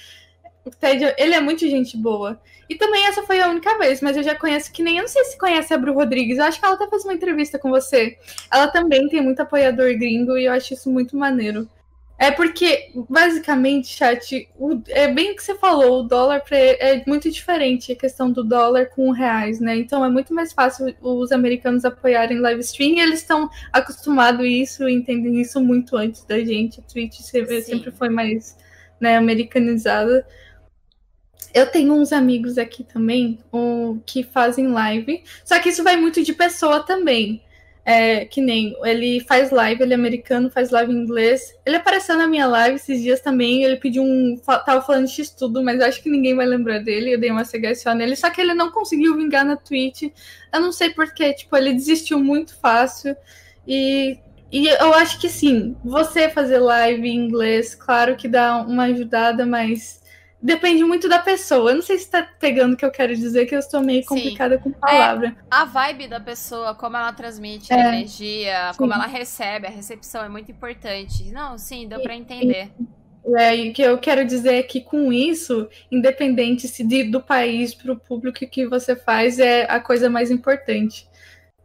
O 0.65 0.71
Ted, 0.71 1.15
ele 1.19 1.35
é 1.35 1.41
muito 1.41 1.67
gente 1.69 1.97
boa. 1.97 2.41
E 2.69 2.77
também 2.77 3.07
essa 3.07 3.23
foi 3.25 3.41
a 3.41 3.49
única 3.49 3.77
vez, 3.79 4.01
mas 4.01 4.17
eu 4.17 4.23
já 4.23 4.37
conheço 4.37 4.71
que 4.71 4.83
nem. 4.83 4.99
Eu 4.99 5.03
não 5.03 5.09
sei 5.09 5.25
se 5.25 5.37
conhece 5.37 5.75
a 5.75 5.79
Bru 5.79 5.95
Rodrigues. 5.95 6.39
Eu 6.39 6.45
acho 6.45 6.61
que 6.61 6.65
ela 6.65 6.77
até 6.77 6.87
fez 6.87 7.05
uma 7.05 7.15
entrevista 7.15 7.59
com 7.59 7.71
você. 7.71 8.17
Ela 8.53 8.69
também 8.69 9.09
tem 9.09 9.21
muito 9.21 9.41
apoiador 9.41 9.93
gringo 9.99 10.37
e 10.37 10.45
eu 10.45 10.53
acho 10.53 10.75
isso 10.75 10.89
muito 10.89 11.17
maneiro. 11.17 11.69
É 12.21 12.33
porque, 12.33 12.91
basicamente, 13.09 13.95
chat, 13.95 14.51
o, 14.57 14.83
é 14.89 15.07
bem 15.07 15.31
o 15.31 15.37
que 15.37 15.43
você 15.43 15.55
falou, 15.55 16.01
o 16.01 16.03
dólar 16.03 16.43
é 16.51 17.05
muito 17.07 17.31
diferente 17.31 17.93
a 17.93 17.97
questão 17.97 18.29
do 18.33 18.43
dólar 18.43 18.87
com 18.87 19.13
reais, 19.13 19.61
né? 19.61 19.77
Então 19.77 20.05
é 20.05 20.09
muito 20.11 20.35
mais 20.35 20.53
fácil 20.53 20.93
os 21.01 21.31
americanos 21.31 21.85
apoiarem 21.85 22.41
live 22.41 22.61
stream 22.61 22.97
e 22.97 23.01
eles 23.01 23.21
estão 23.21 23.49
acostumados 23.73 24.41
a 24.41 24.49
isso, 24.49 24.89
entendem 24.89 25.41
isso 25.41 25.61
muito 25.61 25.97
antes 25.97 26.25
da 26.25 26.41
gente. 26.41 26.81
A 26.81 26.83
Twitch 26.83 27.21
sempre, 27.21 27.63
sempre 27.63 27.93
foi 27.93 28.09
mais 28.09 28.57
né, 29.01 29.17
americanizada. 29.17 30.27
Eu 31.55 31.71
tenho 31.71 31.95
uns 31.95 32.13
amigos 32.13 32.59
aqui 32.59 32.83
também 32.83 33.39
um, 33.53 34.01
que 34.05 34.25
fazem 34.25 34.67
live, 34.67 35.23
só 35.45 35.61
que 35.61 35.69
isso 35.69 35.85
vai 35.85 35.97
muito 35.97 36.25
de 36.25 36.33
pessoa 36.33 36.81
também. 36.83 37.45
É, 37.91 38.27
que 38.27 38.43
nem 38.43 38.77
ele 38.85 39.19
faz 39.21 39.51
live, 39.51 39.83
ele 39.83 39.95
é 39.95 39.97
americano, 39.97 40.51
faz 40.51 40.69
live 40.69 40.93
em 40.93 40.97
inglês. 40.97 41.55
Ele 41.65 41.77
apareceu 41.77 42.19
na 42.19 42.27
minha 42.27 42.47
live 42.47 42.77
esses 42.77 43.01
dias 43.01 43.19
também. 43.23 43.65
Ele 43.65 43.77
pediu 43.77 44.03
um. 44.03 44.37
Tava 44.45 44.83
falando 44.83 45.07
de 45.07 45.13
X-Tudo, 45.13 45.65
mas 45.65 45.81
acho 45.81 46.03
que 46.03 46.11
ninguém 46.11 46.37
vai 46.37 46.45
lembrar 46.45 46.81
dele. 46.81 47.15
Eu 47.15 47.19
dei 47.19 47.31
uma 47.31 47.45
CGSO 47.45 47.95
nele. 47.95 48.15
Só 48.15 48.29
que 48.29 48.43
ele 48.43 48.53
não 48.53 48.71
conseguiu 48.71 49.17
vingar 49.17 49.43
na 49.43 49.57
Twitch. 49.57 50.03
Eu 50.53 50.61
não 50.61 50.71
sei 50.71 50.91
porquê. 50.91 51.33
Tipo, 51.33 51.57
ele 51.57 51.73
desistiu 51.73 52.19
muito 52.19 52.55
fácil. 52.61 53.17
E, 53.67 54.19
e 54.53 54.69
eu 54.69 54.93
acho 54.93 55.19
que 55.19 55.31
sim, 55.31 55.75
você 55.83 56.29
fazer 56.29 56.59
live 56.59 57.09
em 57.09 57.17
inglês, 57.17 57.75
claro 57.75 58.17
que 58.17 58.29
dá 58.29 58.61
uma 58.61 58.85
ajudada, 58.85 59.47
mas 59.47 60.03
depende 60.41 60.85
muito 60.85 61.09
da 61.09 61.19
pessoa. 61.19 61.71
Eu 61.71 61.77
não 61.77 61.83
sei 61.83 61.99
se 61.99 62.11
tá 62.11 62.23
pegando 62.39 62.75
o 62.75 62.77
que 62.77 62.85
eu 62.85 62.91
quero 62.91 63.15
dizer, 63.15 63.47
que 63.47 63.55
eu 63.55 63.59
estou 63.59 63.81
meio 63.81 64.05
complicada 64.05 64.57
Sim. 64.57 64.63
com 64.63 64.73
palavra. 64.73 65.29
É, 65.29 65.35
a 65.51 65.65
vibe 65.65 66.09
da 66.09 66.21
pessoa, 66.21 66.75
como 66.75 66.97
ela 66.97 67.13
transmite 67.13 67.73
é. 67.73 67.77
a 67.77 67.95
energia, 67.95 68.73
sim. 68.73 68.79
como 68.79 68.93
ela 68.93 69.07
recebe, 69.07 69.67
a 69.67 69.71
recepção 69.71 70.25
é 70.25 70.29
muito 70.29 70.51
importante. 70.51 71.31
Não, 71.33 71.59
sim, 71.59 71.89
deu 71.89 72.01
para 72.01 72.15
entender. 72.15 72.71
É, 73.37 73.55
e 73.57 73.71
o 73.71 73.73
que 73.73 73.83
eu 73.83 73.99
quero 73.99 74.25
dizer 74.25 74.55
é 74.55 74.63
que 74.63 74.81
com 74.81 75.13
isso, 75.13 75.69
independente 75.91 76.67
se 76.67 76.83
de, 76.83 77.05
do 77.05 77.21
país 77.21 77.75
para 77.75 77.93
o 77.93 77.99
público 77.99 78.47
que 78.47 78.67
você 78.67 78.97
faz, 78.97 79.39
é 79.39 79.65
a 79.65 79.81
coisa 79.81 80.09
mais 80.09 80.31
importante. 80.31 81.07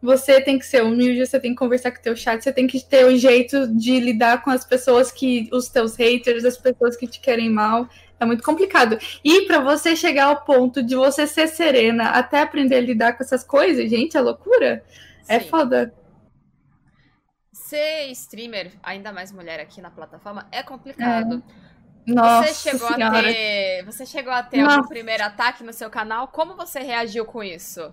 Você 0.02 0.38
tem 0.42 0.58
que 0.58 0.66
ser 0.66 0.82
humilde, 0.82 1.24
você 1.24 1.40
tem 1.40 1.52
que 1.52 1.56
conversar 1.56 1.90
com 1.90 1.98
o 1.98 2.02
teu 2.02 2.14
chat, 2.14 2.42
você 2.42 2.52
tem 2.52 2.66
que 2.66 2.78
ter 2.84 3.06
o 3.06 3.16
jeito 3.16 3.66
de 3.68 3.98
lidar 3.98 4.42
com 4.42 4.50
as 4.50 4.62
pessoas 4.62 5.10
que, 5.10 5.48
os 5.50 5.68
teus 5.68 5.96
haters, 5.96 6.44
as 6.44 6.58
pessoas 6.58 6.94
que 6.94 7.06
te 7.06 7.20
querem 7.20 7.48
mal. 7.48 7.88
É 8.18 8.24
muito 8.24 8.42
complicado. 8.42 8.98
E 9.24 9.42
para 9.42 9.60
você 9.60 9.96
chegar 9.96 10.26
ao 10.26 10.44
ponto 10.44 10.82
de 10.82 10.94
você 10.94 11.26
ser 11.26 11.48
serena 11.48 12.10
até 12.10 12.40
aprender 12.40 12.76
a 12.76 12.80
lidar 12.80 13.12
com 13.14 13.22
essas 13.22 13.42
coisas, 13.44 13.90
gente, 13.90 14.16
é 14.16 14.20
loucura. 14.20 14.84
É 15.28 15.38
Sim. 15.38 15.46
É 15.46 15.48
foda. 15.48 15.94
Ser 17.52 18.06
streamer, 18.12 18.72
ainda 18.82 19.12
mais 19.12 19.32
mulher 19.32 19.58
aqui 19.60 19.80
na 19.80 19.90
plataforma, 19.90 20.46
é 20.52 20.62
complicado. 20.62 21.42
É. 21.60 21.64
Nossa 22.06 22.52
você 22.52 22.70
chegou 22.70 22.92
senhora. 22.92 23.18
a 23.18 23.22
ter, 23.22 23.84
você 23.84 24.06
chegou 24.06 24.32
a 24.32 24.42
ter 24.42 24.58
Nossa. 24.58 24.76
algum 24.76 24.88
primeiro 24.88 25.24
ataque 25.24 25.64
no 25.64 25.72
seu 25.72 25.88
canal? 25.88 26.28
Como 26.28 26.54
você 26.54 26.80
reagiu 26.80 27.24
com 27.24 27.42
isso? 27.42 27.92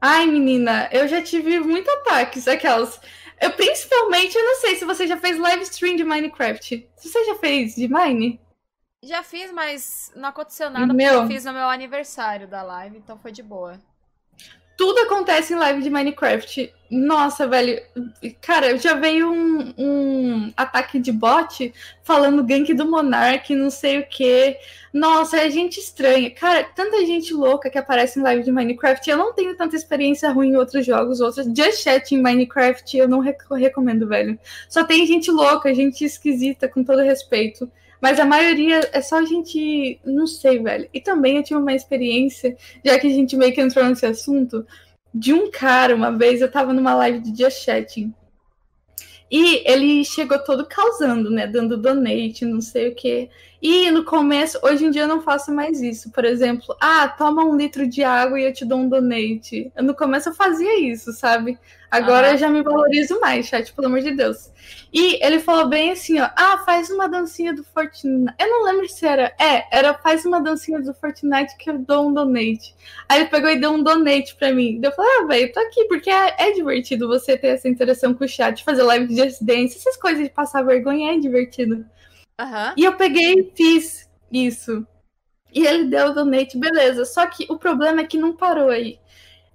Ai, 0.00 0.26
menina, 0.26 0.88
eu 0.92 1.08
já 1.08 1.22
tive 1.22 1.58
muitos 1.60 1.92
ataques, 1.94 2.46
aquelas. 2.46 3.00
Eu 3.40 3.52
principalmente, 3.52 4.36
eu 4.36 4.44
não 4.44 4.56
sei 4.56 4.76
se 4.76 4.84
você 4.84 5.06
já 5.06 5.16
fez 5.16 5.38
live 5.38 5.62
stream 5.62 5.96
de 5.96 6.04
Minecraft. 6.04 6.88
Se 6.96 7.08
você 7.08 7.24
já 7.24 7.34
fez 7.36 7.74
de 7.74 7.88
Mine? 7.88 8.40
Já 9.02 9.22
fiz, 9.22 9.50
mas 9.50 10.12
não 10.14 10.28
aconteceu 10.28 10.68
nada 10.68 10.92
meu... 10.92 11.12
porque 11.12 11.24
eu 11.24 11.36
fiz 11.36 11.44
no 11.46 11.54
meu 11.54 11.68
aniversário 11.68 12.46
da 12.46 12.62
live, 12.62 12.98
então 12.98 13.18
foi 13.18 13.32
de 13.32 13.42
boa. 13.42 13.80
Tudo 14.76 14.98
acontece 15.00 15.52
em 15.52 15.56
live 15.56 15.82
de 15.82 15.90
Minecraft. 15.90 16.72
Nossa, 16.90 17.46
velho. 17.46 17.82
Cara, 18.40 18.78
já 18.78 18.94
veio 18.94 19.30
um, 19.30 19.74
um 19.76 20.52
ataque 20.56 20.98
de 20.98 21.12
bot 21.12 21.72
falando 22.02 22.42
gank 22.42 22.72
do 22.72 22.90
Monark, 22.90 23.54
não 23.54 23.68
sei 23.68 23.98
o 23.98 24.06
que. 24.06 24.56
Nossa, 24.90 25.36
é 25.36 25.50
gente 25.50 25.78
estranha. 25.78 26.30
Cara, 26.30 26.64
tanta 26.64 27.04
gente 27.04 27.34
louca 27.34 27.68
que 27.68 27.76
aparece 27.76 28.18
em 28.18 28.22
live 28.22 28.42
de 28.42 28.50
Minecraft. 28.50 29.10
Eu 29.10 29.18
não 29.18 29.34
tenho 29.34 29.54
tanta 29.54 29.76
experiência 29.76 30.30
ruim 30.30 30.52
em 30.52 30.56
outros 30.56 30.86
jogos. 30.86 31.20
Outros. 31.20 31.46
Just 31.46 31.82
Chat 31.82 32.14
em 32.14 32.22
Minecraft 32.22 32.96
eu 32.96 33.06
não 33.06 33.20
recomendo, 33.20 34.08
velho. 34.08 34.38
Só 34.66 34.82
tem 34.82 35.06
gente 35.06 35.30
louca, 35.30 35.74
gente 35.74 36.06
esquisita, 36.06 36.68
com 36.68 36.82
todo 36.82 37.02
respeito. 37.02 37.70
Mas 38.00 38.18
a 38.18 38.24
maioria 38.24 38.80
é 38.92 39.00
só 39.00 39.18
a 39.18 39.24
gente. 39.24 40.00
Não 40.04 40.26
sei, 40.26 40.62
velho. 40.62 40.88
E 40.92 41.00
também 41.00 41.36
eu 41.36 41.42
tive 41.42 41.60
uma 41.60 41.74
experiência, 41.74 42.56
já 42.84 42.98
que 42.98 43.06
a 43.06 43.10
gente 43.10 43.36
meio 43.36 43.52
que 43.52 43.60
entrou 43.60 43.84
nesse 43.84 44.06
assunto, 44.06 44.66
de 45.12 45.32
um 45.32 45.50
cara, 45.50 45.94
uma 45.94 46.10
vez, 46.10 46.40
eu 46.40 46.50
tava 46.50 46.72
numa 46.72 46.94
live 46.94 47.20
de 47.20 47.42
Just 47.42 47.64
Chatting. 47.64 48.14
E 49.30 49.62
ele 49.64 50.04
chegou 50.04 50.38
todo 50.40 50.66
causando, 50.66 51.30
né? 51.30 51.46
Dando 51.46 51.76
donate, 51.76 52.44
não 52.44 52.60
sei 52.60 52.88
o 52.88 52.94
quê. 52.96 53.30
E 53.62 53.88
no 53.90 54.04
começo, 54.04 54.58
hoje 54.60 54.84
em 54.84 54.90
dia 54.90 55.02
eu 55.02 55.08
não 55.08 55.20
faço 55.20 55.52
mais 55.52 55.80
isso. 55.80 56.10
Por 56.10 56.24
exemplo, 56.24 56.74
ah, 56.80 57.06
toma 57.08 57.44
um 57.44 57.56
litro 57.56 57.86
de 57.86 58.02
água 58.02 58.40
e 58.40 58.44
eu 58.44 58.52
te 58.52 58.64
dou 58.64 58.78
um 58.78 58.88
donate. 58.88 59.70
No 59.76 59.94
começo 59.94 60.30
eu 60.30 60.34
fazia 60.34 60.80
isso, 60.80 61.12
sabe? 61.12 61.56
Agora 61.90 62.28
uhum. 62.28 62.32
eu 62.34 62.38
já 62.38 62.48
me 62.48 62.62
valorizo 62.62 63.18
mais, 63.20 63.46
chat, 63.46 63.72
pelo 63.72 63.88
amor 63.88 64.00
de 64.00 64.12
Deus. 64.12 64.52
E 64.92 65.24
ele 65.24 65.40
falou 65.40 65.68
bem 65.68 65.90
assim, 65.90 66.20
ó, 66.20 66.28
ah, 66.36 66.58
faz 66.58 66.88
uma 66.88 67.08
dancinha 67.08 67.52
do 67.52 67.64
Fortnite. 67.64 68.32
Eu 68.38 68.48
não 68.48 68.64
lembro 68.64 68.88
se 68.88 69.04
era. 69.04 69.34
É, 69.38 69.66
era 69.76 69.94
faz 69.94 70.24
uma 70.24 70.40
dancinha 70.40 70.80
do 70.80 70.94
Fortnite 70.94 71.56
que 71.58 71.68
eu 71.68 71.78
dou 71.78 72.08
um 72.08 72.14
donate. 72.14 72.74
Aí 73.08 73.20
ele 73.20 73.28
pegou 73.28 73.50
e 73.50 73.58
deu 73.58 73.72
um 73.72 73.82
donate 73.82 74.36
pra 74.36 74.52
mim. 74.52 74.80
Eu 74.80 74.92
falei, 74.92 75.10
ah, 75.18 75.26
velho, 75.26 75.52
tô 75.52 75.60
aqui, 75.60 75.84
porque 75.86 76.10
é, 76.10 76.34
é, 76.38 76.52
divertido 76.52 77.08
você 77.08 77.36
ter 77.36 77.48
essa 77.48 77.68
interação 77.68 78.14
com 78.14 78.24
o 78.24 78.28
chat, 78.28 78.62
fazer 78.62 78.84
live 78.84 79.08
de 79.08 79.16
Just 79.16 79.42
Dance, 79.42 79.76
essas 79.76 79.96
coisas 79.96 80.22
de 80.22 80.30
passar 80.30 80.62
vergonha 80.62 81.12
é 81.14 81.18
divertido. 81.18 81.84
Uhum. 82.40 82.72
E 82.76 82.84
eu 82.84 82.94
peguei 82.94 83.34
e 83.34 83.52
fiz 83.56 84.08
isso. 84.30 84.86
E 85.52 85.66
ele 85.66 85.86
deu 85.86 86.08
o 86.08 86.14
donate, 86.14 86.56
beleza. 86.56 87.04
Só 87.04 87.26
que 87.26 87.46
o 87.48 87.58
problema 87.58 88.02
é 88.02 88.06
que 88.06 88.16
não 88.16 88.36
parou 88.36 88.70
aí. 88.70 88.99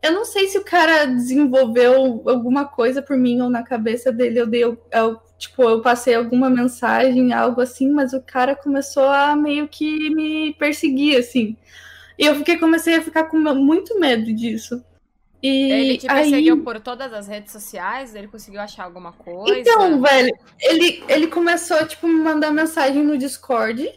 Eu 0.05 0.11
não 0.11 0.23
sei 0.23 0.47
se 0.47 0.57
o 0.59 0.63
cara 0.63 1.05
desenvolveu 1.05 2.21
alguma 2.27 2.65
coisa 2.65 3.01
por 3.01 3.17
mim 3.17 3.41
ou 3.41 3.49
na 3.49 3.63
cabeça 3.63 4.11
dele. 4.11 4.39
Eu 4.39 4.45
dei, 4.45 4.63
eu, 4.63 4.77
eu, 4.91 5.19
tipo, 5.35 5.63
eu 5.63 5.81
passei 5.81 6.13
alguma 6.13 6.47
mensagem, 6.47 7.33
algo 7.33 7.59
assim, 7.59 7.89
mas 7.89 8.13
o 8.13 8.21
cara 8.21 8.55
começou 8.55 9.09
a 9.09 9.35
meio 9.35 9.67
que 9.67 10.13
me 10.13 10.53
perseguir, 10.53 11.17
assim. 11.17 11.57
E 12.19 12.25
eu 12.25 12.35
fiquei, 12.35 12.57
comecei 12.57 12.95
a 12.95 13.01
ficar 13.01 13.23
com 13.23 13.39
muito 13.39 13.99
medo 13.99 14.31
disso. 14.31 14.83
E 15.41 15.71
ele 15.71 15.97
te 15.97 16.05
perseguiu 16.05 16.53
aí... 16.53 16.61
por 16.61 16.79
todas 16.79 17.11
as 17.11 17.27
redes 17.27 17.51
sociais? 17.51 18.13
Ele 18.13 18.27
conseguiu 18.27 18.61
achar 18.61 18.83
alguma 18.83 19.11
coisa? 19.11 19.59
Então, 19.59 19.99
velho, 20.01 20.37
ele, 20.59 21.03
ele 21.09 21.27
começou, 21.27 21.83
tipo, 21.87 22.07
me 22.07 22.13
mandar 22.13 22.51
mensagem 22.51 23.03
no 23.03 23.17
Discord. 23.17 23.91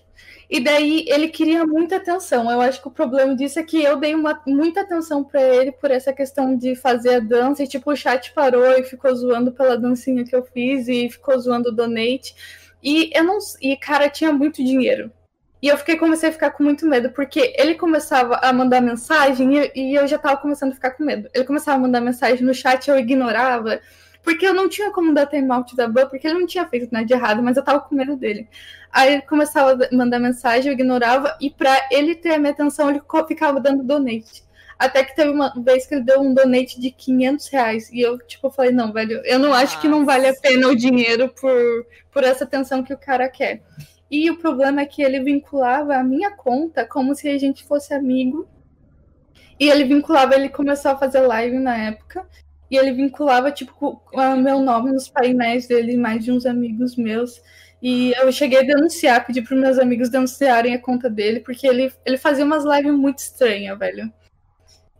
E 0.50 0.60
daí 0.60 1.04
ele 1.08 1.28
queria 1.28 1.66
muita 1.66 1.96
atenção. 1.96 2.50
Eu 2.50 2.60
acho 2.60 2.80
que 2.80 2.88
o 2.88 2.90
problema 2.90 3.36
disso 3.36 3.58
é 3.58 3.62
que 3.62 3.82
eu 3.82 3.96
dei 3.96 4.14
uma, 4.14 4.40
muita 4.46 4.80
atenção 4.80 5.22
para 5.22 5.42
ele 5.42 5.72
por 5.72 5.90
essa 5.90 6.12
questão 6.12 6.56
de 6.56 6.74
fazer 6.74 7.16
a 7.16 7.20
dança. 7.20 7.62
E, 7.62 7.68
tipo, 7.68 7.90
o 7.90 7.96
chat 7.96 8.32
parou 8.32 8.72
e 8.78 8.82
ficou 8.82 9.14
zoando 9.14 9.52
pela 9.52 9.76
dancinha 9.76 10.24
que 10.24 10.34
eu 10.34 10.42
fiz 10.42 10.88
e 10.88 11.10
ficou 11.10 11.38
zoando 11.38 11.68
o 11.68 11.74
donate. 11.74 12.34
E 12.82 13.10
eu 13.14 13.24
não. 13.24 13.38
E, 13.60 13.76
cara, 13.76 14.08
tinha 14.08 14.32
muito 14.32 14.64
dinheiro. 14.64 15.12
E 15.60 15.66
eu 15.68 15.76
fiquei, 15.76 15.96
comecei 15.96 16.28
a 16.28 16.32
ficar 16.32 16.52
com 16.52 16.62
muito 16.62 16.86
medo, 16.86 17.10
porque 17.10 17.52
ele 17.58 17.74
começava 17.74 18.36
a 18.36 18.52
mandar 18.52 18.80
mensagem 18.80 19.58
e, 19.58 19.72
e 19.74 19.94
eu 19.94 20.06
já 20.06 20.16
tava 20.16 20.36
começando 20.36 20.70
a 20.70 20.74
ficar 20.74 20.92
com 20.92 21.04
medo. 21.04 21.28
Ele 21.34 21.44
começava 21.44 21.76
a 21.76 21.80
mandar 21.80 22.00
mensagem 22.00 22.44
no 22.44 22.54
chat, 22.54 22.88
eu 22.88 22.96
ignorava, 22.96 23.80
porque 24.28 24.46
eu 24.46 24.52
não 24.52 24.68
tinha 24.68 24.90
como 24.90 25.14
dar 25.14 25.24
timeout 25.24 25.74
da 25.74 25.88
ban, 25.88 26.06
porque 26.06 26.26
ele 26.26 26.38
não 26.38 26.46
tinha 26.46 26.68
feito 26.68 26.92
nada 26.92 27.06
de 27.06 27.14
errado, 27.14 27.42
mas 27.42 27.56
eu 27.56 27.64
tava 27.64 27.80
com 27.80 27.94
medo 27.94 28.14
dele. 28.14 28.46
Aí 28.92 29.14
ele 29.14 29.22
começava 29.22 29.72
a 29.72 29.96
mandar 29.96 30.18
mensagem, 30.18 30.68
eu 30.68 30.74
ignorava, 30.74 31.34
e 31.40 31.48
pra 31.48 31.88
ele 31.90 32.14
ter 32.14 32.34
a 32.34 32.38
minha 32.38 32.52
atenção, 32.52 32.90
ele 32.90 33.00
ficava 33.26 33.58
dando 33.58 33.82
donate. 33.82 34.44
Até 34.78 35.02
que 35.02 35.16
teve 35.16 35.30
uma 35.30 35.50
vez 35.56 35.86
que 35.86 35.94
ele 35.94 36.04
deu 36.04 36.20
um 36.20 36.34
donate 36.34 36.78
de 36.78 36.90
500 36.90 37.48
reais. 37.48 37.90
E 37.90 38.02
eu, 38.02 38.18
tipo, 38.18 38.50
falei, 38.50 38.70
não, 38.70 38.92
velho, 38.92 39.22
eu 39.24 39.38
não 39.38 39.54
acho 39.54 39.80
que 39.80 39.88
não 39.88 40.04
vale 40.04 40.28
a 40.28 40.34
pena 40.34 40.68
o 40.68 40.76
dinheiro 40.76 41.30
por, 41.30 41.86
por 42.12 42.22
essa 42.22 42.44
atenção 42.44 42.82
que 42.82 42.92
o 42.92 42.98
cara 42.98 43.30
quer. 43.30 43.62
E 44.10 44.30
o 44.30 44.36
problema 44.36 44.82
é 44.82 44.86
que 44.86 45.00
ele 45.00 45.20
vinculava 45.20 45.96
a 45.96 46.04
minha 46.04 46.32
conta 46.32 46.84
como 46.84 47.14
se 47.14 47.30
a 47.30 47.38
gente 47.38 47.64
fosse 47.64 47.94
amigo. 47.94 48.46
E 49.58 49.70
ele 49.70 49.84
vinculava, 49.84 50.34
ele 50.34 50.50
começou 50.50 50.90
a 50.90 50.98
fazer 50.98 51.20
live 51.20 51.58
na 51.58 51.78
época. 51.78 52.28
E 52.70 52.76
ele 52.76 52.92
vinculava, 52.92 53.50
tipo, 53.50 54.00
o 54.12 54.36
meu 54.36 54.60
nome 54.60 54.92
nos 54.92 55.08
painéis 55.08 55.66
dele, 55.66 55.96
mais 55.96 56.24
de 56.24 56.30
uns 56.30 56.44
amigos 56.44 56.96
meus. 56.96 57.40
E 57.80 58.12
eu 58.12 58.30
cheguei 58.32 58.58
a 58.58 58.62
denunciar, 58.62 59.24
pedir 59.24 59.42
para 59.42 59.56
meus 59.56 59.78
amigos 59.78 60.08
denunciarem 60.08 60.74
a 60.74 60.80
conta 60.80 61.08
dele, 61.08 61.40
porque 61.40 61.66
ele, 61.66 61.92
ele 62.04 62.18
fazia 62.18 62.44
umas 62.44 62.64
lives 62.64 62.92
muito 62.92 63.18
estranhas, 63.18 63.78
velho. 63.78 64.12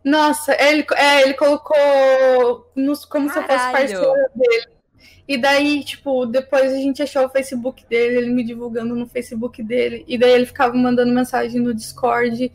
Nossa, 0.03 0.55
ele, 0.59 0.85
é, 0.95 1.23
ele 1.23 1.33
colocou 1.33 2.71
nos, 2.75 3.03
como 3.05 3.27
Caralho. 3.27 3.47
se 3.47 3.53
eu 3.53 3.57
fosse 3.57 3.71
parceira 3.71 4.31
dele. 4.33 4.79
E 5.27 5.37
daí, 5.37 5.83
tipo, 5.83 6.25
depois 6.25 6.73
a 6.73 6.77
gente 6.77 7.03
achou 7.03 7.25
o 7.25 7.29
Facebook 7.29 7.85
dele, 7.87 8.17
ele 8.17 8.31
me 8.31 8.43
divulgando 8.43 8.95
no 8.95 9.05
Facebook 9.05 9.61
dele. 9.61 10.03
E 10.07 10.17
daí 10.17 10.31
ele 10.31 10.47
ficava 10.47 10.73
mandando 10.75 11.13
mensagem 11.13 11.61
no 11.61 11.71
Discord. 11.71 12.51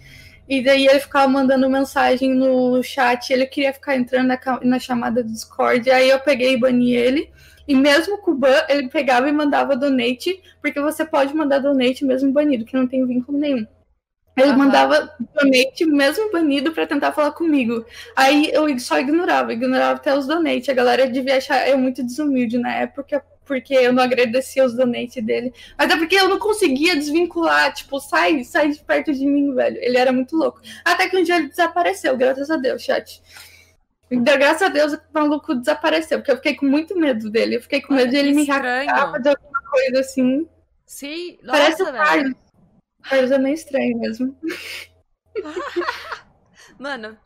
E 0.49 0.63
daí 0.63 0.87
ele 0.87 1.01
ficava 1.01 1.27
mandando 1.27 1.71
mensagem 1.71 2.35
no 2.35 2.83
chat. 2.83 3.33
Ele 3.33 3.47
queria 3.47 3.73
ficar 3.73 3.97
entrando 3.97 4.29
na, 4.29 4.39
na 4.63 4.79
chamada 4.79 5.23
do 5.23 5.33
Discord. 5.33 5.91
Aí 5.91 6.11
eu 6.11 6.21
peguei 6.21 6.55
e 6.55 6.61
bani 6.61 6.95
ele. 6.95 7.31
E 7.67 7.75
mesmo 7.75 8.19
com 8.19 8.33
o 8.33 8.35
ban, 8.35 8.63
ele 8.69 8.89
pegava 8.89 9.29
e 9.29 9.33
mandava 9.33 9.77
donate, 9.77 10.43
porque 10.61 10.79
você 10.81 11.05
pode 11.05 11.35
mandar 11.35 11.61
donate 11.61 12.05
mesmo 12.05 12.31
banido, 12.31 12.65
que 12.65 12.77
não 12.77 12.87
tem 12.87 13.07
vínculo 13.07 13.39
nenhum. 13.39 13.67
Ele 14.37 14.51
uhum. 14.51 14.59
mandava 14.59 15.11
donate 15.35 15.87
mesmo 15.87 16.31
banido 16.31 16.73
para 16.73 16.87
tentar 16.87 17.13
falar 17.13 17.31
comigo. 17.31 17.87
Aí 18.17 18.51
eu 18.53 18.79
só 18.79 18.99
ignorava, 18.99 19.53
ignorava 19.53 19.95
até 19.95 20.15
os 20.17 20.27
donate. 20.27 20.71
A 20.71 20.75
galera 20.75 21.09
devia 21.09 21.37
achar 21.37 21.69
eu 21.69 21.79
muito 21.79 22.03
desumilde 22.03 22.59
na 22.59 22.75
época, 22.75 23.25
porque 23.45 23.75
eu 23.75 23.93
não 23.93 24.03
agradecia 24.03 24.65
os 24.65 24.75
donate 24.75 25.21
dele. 25.21 25.53
Mas 25.79 25.91
é 25.91 25.97
porque 25.97 26.17
eu 26.17 26.29
não 26.29 26.39
conseguia 26.39 26.97
desvincular, 26.97 27.73
tipo, 27.73 28.01
sai, 28.01 28.45
sai 28.45 28.71
de 28.71 28.79
perto 28.81 29.13
de 29.13 29.27
mim, 29.27 29.55
velho. 29.55 29.79
Ele 29.81 29.97
era 29.97 30.13
muito 30.13 30.37
louco. 30.37 30.61
Até 30.85 31.09
que 31.09 31.17
um 31.17 31.23
dia 31.23 31.37
ele 31.37 31.49
desapareceu, 31.49 32.17
graças 32.17 32.51
a 32.51 32.57
Deus, 32.57 32.83
chat. 32.83 33.23
Graças 34.11 34.63
a 34.63 34.69
Deus 34.69 34.93
o 34.93 35.01
maluco 35.13 35.55
desapareceu, 35.55 36.19
porque 36.19 36.31
eu 36.31 36.37
fiquei 36.37 36.55
com 36.55 36.67
muito 36.67 36.97
medo 36.97 37.31
dele. 37.31 37.57
Eu 37.57 37.63
fiquei 37.63 37.81
com 37.81 37.95
medo 37.95 38.11
de 38.11 38.17
ele 38.17 38.33
me 38.33 38.45
hackear, 38.45 39.11
fazer 39.13 39.31
alguma 39.31 39.61
coisa 39.71 40.01
assim. 40.01 40.49
Sim, 40.87 41.39
nossa, 41.43 41.59
Parece 41.59 41.83
o 41.83 41.87
Carlos. 41.87 42.35
Carlos 43.03 43.31
é 43.31 43.39
meio 43.39 43.55
estranho 43.55 43.99
mesmo. 43.99 44.37
Mano, 46.79 47.17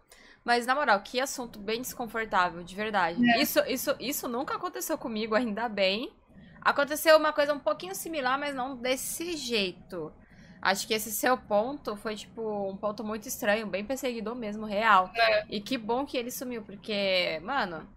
mas 0.45 0.67
na 0.67 0.75
moral, 0.75 1.01
que 1.01 1.21
assunto 1.21 1.59
bem 1.59 1.81
desconfortável, 1.83 2.63
de 2.63 2.75
verdade. 2.75 3.19
É. 3.31 3.43
Isso, 3.43 3.61
isso, 3.67 3.95
isso 4.01 4.29
nunca 4.29 4.55
aconteceu 4.55 4.97
comigo, 4.97 5.35
ainda 5.35 5.69
bem. 5.69 6.13
Aconteceu 6.61 7.17
uma 7.17 7.33
coisa 7.33 7.53
um 7.55 7.59
pouquinho 7.59 7.95
similar, 7.95 8.39
mas 8.39 8.55
não 8.55 8.77
desse 8.77 9.37
jeito. 9.37 10.13
Acho 10.61 10.87
que 10.87 10.95
esse 10.95 11.13
seu 11.13 11.37
ponto 11.39 11.97
foi, 11.97 12.17
tipo, 12.17 12.69
um 12.69 12.77
ponto 12.77 13.05
muito 13.05 13.29
estranho, 13.29 13.67
bem 13.67 13.85
perseguidor 13.85 14.35
mesmo, 14.35 14.67
real. 14.67 15.11
É. 15.15 15.47
E 15.49 15.61
que 15.61 15.79
bom 15.79 16.05
que 16.05 16.17
ele 16.17 16.31
sumiu, 16.31 16.63
porque, 16.63 17.41
mano, 17.43 17.89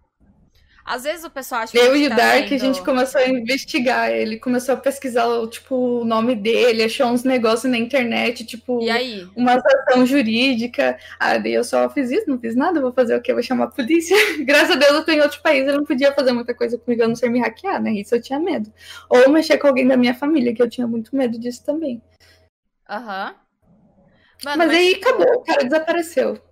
às 0.84 1.04
vezes 1.04 1.24
o 1.24 1.30
pessoal 1.30 1.62
acha 1.62 1.72
que. 1.72 1.78
Eu 1.78 1.94
e 1.96 2.06
o 2.06 2.08
tá 2.08 2.16
Dark, 2.16 2.52
a 2.52 2.58
gente 2.58 2.82
começou 2.82 3.20
a 3.20 3.28
investigar 3.28 4.10
ele, 4.10 4.38
começou 4.38 4.74
a 4.74 4.78
pesquisar 4.78 5.26
tipo, 5.48 5.74
o 6.00 6.04
nome 6.04 6.34
dele, 6.34 6.82
achou 6.82 7.06
uns 7.06 7.22
negócios 7.22 7.70
na 7.70 7.78
internet, 7.78 8.44
tipo, 8.44 8.82
e 8.82 8.90
aí? 8.90 9.28
uma 9.36 9.54
ação 9.54 10.04
jurídica. 10.04 10.98
Ah, 11.18 11.38
daí 11.38 11.54
eu 11.54 11.62
só 11.62 11.88
fiz 11.88 12.10
isso, 12.10 12.28
não 12.28 12.38
fiz 12.38 12.56
nada, 12.56 12.80
vou 12.80 12.92
fazer 12.92 13.16
o 13.16 13.22
quê? 13.22 13.32
Vou 13.32 13.42
chamar 13.42 13.64
a 13.64 13.68
polícia. 13.68 14.16
Graças 14.44 14.72
a 14.72 14.78
Deus 14.78 14.92
eu 14.92 15.04
tô 15.04 15.12
em 15.12 15.20
outro 15.20 15.40
país, 15.40 15.66
eu 15.66 15.76
não 15.76 15.84
podia 15.84 16.12
fazer 16.12 16.32
muita 16.32 16.54
coisa 16.54 16.76
comigo, 16.76 17.02
eu 17.02 17.08
não 17.08 17.16
ser 17.16 17.30
me 17.30 17.40
hackear, 17.40 17.80
né? 17.80 17.92
Isso 17.92 18.14
eu 18.14 18.22
tinha 18.22 18.40
medo. 18.40 18.72
Ou 19.08 19.30
mexer 19.30 19.58
com 19.58 19.68
alguém 19.68 19.86
da 19.86 19.96
minha 19.96 20.14
família, 20.14 20.54
que 20.54 20.62
eu 20.62 20.68
tinha 20.68 20.86
muito 20.86 21.14
medo 21.14 21.38
disso 21.38 21.64
também. 21.64 22.02
Aham. 22.88 23.28
Uhum. 23.28 23.34
mas, 24.44 24.56
mas 24.56 24.70
aí 24.70 24.94
acabou, 24.94 25.32
o 25.36 25.44
cara 25.44 25.62
desapareceu. 25.62 26.51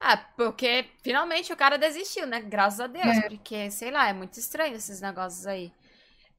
Ah, 0.00 0.16
porque 0.36 0.86
finalmente 1.02 1.52
o 1.52 1.56
cara 1.56 1.76
desistiu, 1.76 2.26
né? 2.26 2.40
Graças 2.40 2.80
a 2.80 2.86
Deus. 2.86 3.06
É. 3.06 3.28
Porque, 3.28 3.70
sei 3.70 3.90
lá, 3.90 4.08
é 4.08 4.12
muito 4.12 4.38
estranho 4.38 4.76
esses 4.76 5.00
negócios 5.00 5.46
aí. 5.46 5.72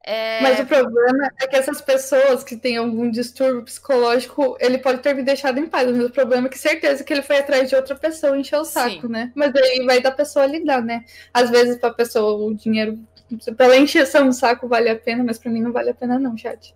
É... 0.02 0.40
Mas 0.40 0.58
o 0.58 0.66
problema 0.66 1.30
é 1.40 1.46
que 1.46 1.56
essas 1.56 1.80
pessoas 1.82 2.42
que 2.42 2.56
têm 2.56 2.78
algum 2.78 3.10
distúrbio 3.10 3.64
psicológico, 3.64 4.56
ele 4.58 4.78
pode 4.78 5.00
ter 5.00 5.14
me 5.14 5.22
deixado 5.22 5.58
em 5.58 5.66
paz. 5.66 5.90
Mas 5.90 6.04
o 6.04 6.10
problema 6.10 6.46
é 6.46 6.50
que 6.50 6.58
certeza 6.58 7.04
que 7.04 7.12
ele 7.12 7.22
foi 7.22 7.38
atrás 7.38 7.68
de 7.68 7.76
outra 7.76 7.94
pessoa 7.94 8.36
e 8.36 8.40
encheu 8.40 8.60
o 8.60 8.64
saco, 8.64 9.02
Sim. 9.02 9.08
né? 9.08 9.30
Mas 9.34 9.54
aí 9.54 9.84
vai 9.84 10.00
da 10.00 10.10
pessoa 10.10 10.46
lidar, 10.46 10.82
né? 10.82 11.04
Às 11.34 11.50
vezes 11.50 11.76
pra 11.76 11.92
pessoa 11.92 12.46
o 12.46 12.54
dinheiro, 12.54 12.98
pela 13.56 13.76
encheção 13.76 14.26
do 14.26 14.32
saco 14.32 14.66
vale 14.66 14.88
a 14.88 14.96
pena, 14.96 15.22
mas 15.22 15.38
pra 15.38 15.50
mim 15.50 15.60
não 15.60 15.72
vale 15.72 15.90
a 15.90 15.94
pena 15.94 16.18
não, 16.18 16.36
chat. 16.36 16.74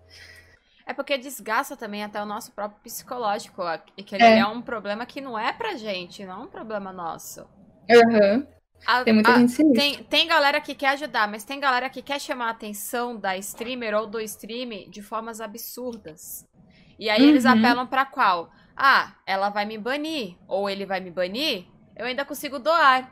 É 0.87 0.93
porque 0.93 1.17
desgasta 1.17 1.76
também 1.76 2.05
até 2.05 2.23
o 2.23 2.26
nosso 2.26 2.53
próprio 2.53 2.81
psicológico. 2.83 3.62
E 3.97 4.03
que 4.03 4.14
ele 4.14 4.25
é. 4.25 4.38
é 4.41 4.47
um 4.47 4.61
problema 4.61 5.07
que 5.07 5.21
não 5.21 5.38
é 5.38 5.53
pra 5.53 5.76
gente, 5.76 6.25
não 6.25 6.43
é 6.43 6.45
um 6.45 6.49
problema 6.49 6.93
nosso. 6.93 7.49
Uhum. 7.88 8.47
A, 8.87 9.03
tem 9.03 9.14
muita 9.14 9.35
a, 9.35 9.38
gente 9.38 9.53
sinistra. 9.53 9.83
Tem, 9.83 10.05
tem 10.05 10.29
galera 10.29 10.61
que 10.61 10.75
quer 10.75 10.91
ajudar, 10.91 11.26
mas 11.26 11.43
tem 11.43 11.59
galera 11.59 11.88
que 11.88 12.03
quer 12.03 12.21
chamar 12.21 12.49
a 12.49 12.50
atenção 12.50 13.17
da 13.17 13.37
streamer 13.38 13.95
ou 13.95 14.07
do 14.07 14.21
stream 14.21 14.91
de 14.91 15.00
formas 15.00 15.41
absurdas. 15.41 16.47
E 16.99 17.09
aí 17.09 17.23
uhum. 17.23 17.29
eles 17.29 17.47
apelam 17.47 17.87
para 17.87 18.05
qual? 18.05 18.53
Ah, 18.76 19.14
ela 19.26 19.49
vai 19.49 19.64
me 19.64 19.79
banir, 19.79 20.37
ou 20.47 20.69
ele 20.69 20.85
vai 20.85 21.00
me 21.00 21.11
banir, 21.11 21.64
eu 21.97 22.05
ainda 22.05 22.25
consigo 22.25 22.59
doar. 22.59 23.11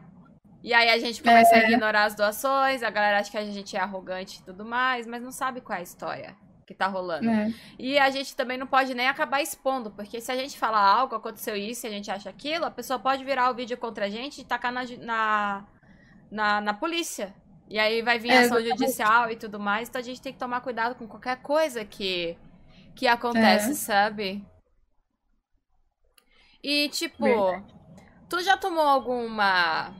E 0.62 0.74
aí 0.74 0.90
a 0.90 0.98
gente 0.98 1.22
começa 1.22 1.56
é. 1.56 1.60
a 1.60 1.70
ignorar 1.70 2.04
as 2.04 2.14
doações, 2.14 2.82
a 2.82 2.90
galera 2.90 3.18
acha 3.18 3.30
que 3.30 3.38
a 3.38 3.44
gente 3.44 3.76
é 3.76 3.80
arrogante 3.80 4.40
e 4.40 4.44
tudo 4.44 4.64
mais, 4.64 5.06
mas 5.06 5.22
não 5.22 5.32
sabe 5.32 5.60
qual 5.60 5.76
é 5.76 5.80
a 5.80 5.82
história 5.82 6.36
que 6.66 6.74
tá 6.74 6.86
rolando. 6.86 7.28
É. 7.28 7.52
E 7.78 7.98
a 7.98 8.10
gente 8.10 8.34
também 8.36 8.56
não 8.56 8.66
pode 8.66 8.94
nem 8.94 9.08
acabar 9.08 9.42
expondo, 9.42 9.90
porque 9.90 10.20
se 10.20 10.30
a 10.30 10.36
gente 10.36 10.58
falar 10.58 10.80
algo, 10.80 11.14
aconteceu 11.14 11.56
isso, 11.56 11.86
e 11.86 11.88
a 11.88 11.90
gente 11.90 12.10
acha 12.10 12.30
aquilo, 12.30 12.64
a 12.64 12.70
pessoa 12.70 12.98
pode 12.98 13.24
virar 13.24 13.50
o 13.50 13.54
vídeo 13.54 13.76
contra 13.76 14.06
a 14.06 14.10
gente 14.10 14.40
e 14.40 14.44
tacar 14.44 14.72
na, 14.72 14.82
na, 14.98 15.66
na, 16.30 16.60
na 16.60 16.74
polícia. 16.74 17.34
E 17.68 17.78
aí 17.78 18.02
vai 18.02 18.18
vir 18.18 18.30
é, 18.30 18.38
ação 18.38 18.60
judicial 18.60 19.30
e 19.30 19.36
tudo 19.36 19.58
mais, 19.58 19.88
então 19.88 20.00
a 20.00 20.04
gente 20.04 20.20
tem 20.20 20.32
que 20.32 20.38
tomar 20.38 20.60
cuidado 20.60 20.94
com 20.94 21.06
qualquer 21.06 21.36
coisa 21.42 21.84
que, 21.84 22.36
que 22.94 23.06
acontece, 23.06 23.70
é. 23.70 23.74
sabe? 23.74 24.44
E, 26.62 26.88
tipo, 26.90 27.24
Verdade. 27.24 27.74
tu 28.28 28.40
já 28.40 28.56
tomou 28.56 28.86
alguma. 28.86 29.92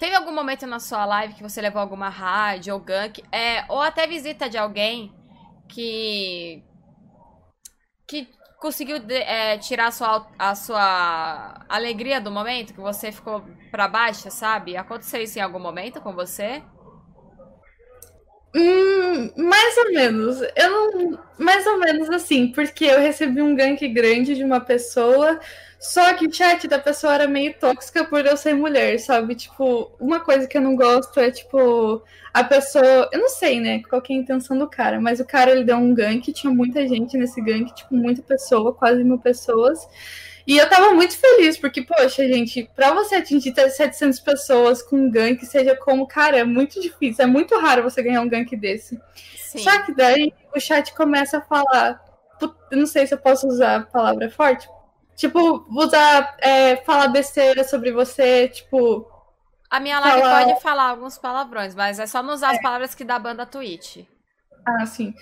Teve 0.00 0.16
algum 0.16 0.32
momento 0.32 0.66
na 0.66 0.80
sua 0.80 1.04
live 1.04 1.34
que 1.34 1.42
você 1.42 1.60
levou 1.60 1.80
alguma 1.80 2.08
rádio 2.08 2.74
ou 2.74 2.80
gank, 2.80 3.22
é, 3.30 3.64
ou 3.68 3.80
até 3.80 4.04
visita 4.04 4.48
de 4.48 4.58
alguém 4.58 5.14
que 5.72 6.62
que 8.06 8.28
conseguiu 8.58 8.96
é, 9.08 9.58
tirar 9.58 9.88
a 9.88 9.90
sua, 9.90 10.26
a 10.38 10.54
sua 10.54 11.64
alegria 11.68 12.20
do 12.20 12.30
momento, 12.30 12.74
que 12.74 12.80
você 12.80 13.10
ficou 13.10 13.42
para 13.70 13.88
baixo, 13.88 14.30
sabe? 14.30 14.76
Aconteceu 14.76 15.20
isso 15.22 15.38
em 15.38 15.42
algum 15.42 15.58
momento 15.58 16.00
com 16.00 16.12
você? 16.12 16.62
Hum, 18.54 19.30
mais 19.36 19.76
ou 19.78 19.92
menos. 19.92 20.42
Eu 20.54 20.70
não. 20.70 21.18
Mais 21.38 21.66
ou 21.66 21.78
menos 21.78 22.10
assim, 22.10 22.52
porque 22.52 22.84
eu 22.84 23.00
recebi 23.00 23.40
um 23.40 23.56
gank 23.56 23.86
grande 23.88 24.34
de 24.36 24.44
uma 24.44 24.60
pessoa 24.60 25.40
só 25.82 26.14
que 26.14 26.28
o 26.28 26.32
chat 26.32 26.68
da 26.68 26.78
pessoa 26.78 27.12
era 27.14 27.26
meio 27.26 27.52
tóxica 27.54 28.04
por 28.04 28.24
eu 28.24 28.36
ser 28.36 28.54
mulher, 28.54 29.00
sabe? 29.00 29.34
Tipo, 29.34 29.90
uma 29.98 30.20
coisa 30.20 30.46
que 30.46 30.56
eu 30.56 30.62
não 30.62 30.76
gosto 30.76 31.18
é, 31.18 31.28
tipo, 31.28 32.00
a 32.32 32.44
pessoa. 32.44 33.10
Eu 33.10 33.18
não 33.18 33.28
sei, 33.28 33.58
né? 33.58 33.82
Qual 33.90 34.00
é 34.00 34.12
a 34.12 34.16
intenção 34.16 34.56
do 34.56 34.68
cara, 34.68 35.00
mas 35.00 35.18
o 35.18 35.24
cara 35.24 35.50
ele 35.50 35.64
deu 35.64 35.76
um 35.76 35.92
gank, 35.92 36.32
tinha 36.32 36.54
muita 36.54 36.86
gente 36.86 37.16
nesse 37.16 37.42
gank, 37.42 37.74
tipo, 37.74 37.96
muita 37.96 38.22
pessoa, 38.22 38.72
quase 38.72 39.02
mil 39.02 39.18
pessoas. 39.18 39.88
E 40.46 40.56
eu 40.56 40.68
tava 40.68 40.94
muito 40.94 41.18
feliz, 41.18 41.58
porque, 41.58 41.82
poxa, 41.82 42.28
gente, 42.28 42.70
pra 42.76 42.94
você 42.94 43.16
atingir 43.16 43.52
700 43.52 44.20
pessoas 44.20 44.82
com 44.82 44.96
um 44.96 45.10
gank, 45.10 45.44
seja 45.44 45.74
como, 45.74 46.06
cara, 46.06 46.38
é 46.38 46.44
muito 46.44 46.80
difícil, 46.80 47.24
é 47.24 47.26
muito 47.26 47.58
raro 47.58 47.82
você 47.82 48.00
ganhar 48.04 48.20
um 48.20 48.28
gank 48.28 48.54
desse. 48.56 49.00
Sim. 49.36 49.58
Só 49.58 49.82
que 49.82 49.92
daí 49.92 50.32
o 50.54 50.60
chat 50.60 50.94
começa 50.94 51.38
a 51.38 51.40
falar. 51.40 52.00
Eu 52.70 52.78
não 52.78 52.86
sei 52.86 53.04
se 53.04 53.14
eu 53.14 53.18
posso 53.18 53.48
usar 53.48 53.76
a 53.76 53.82
palavra 53.82 54.30
forte, 54.30 54.68
Tipo, 55.16 55.66
usar, 55.70 56.36
é, 56.40 56.76
falar 56.76 57.08
besteira 57.08 57.64
sobre 57.64 57.92
você, 57.92 58.48
tipo. 58.48 59.08
A 59.70 59.80
minha 59.80 60.00
live 60.00 60.20
falar... 60.20 60.44
pode 60.44 60.62
falar 60.62 60.88
alguns 60.90 61.18
palavrões, 61.18 61.74
mas 61.74 61.98
é 61.98 62.06
só 62.06 62.22
não 62.22 62.34
usar 62.34 62.52
é. 62.52 62.56
as 62.56 62.62
palavras 62.62 62.94
que 62.94 63.04
dá 63.04 63.18
banda 63.18 63.46
Twitch. 63.46 63.98
Ah, 64.66 64.86
sim. 64.86 65.14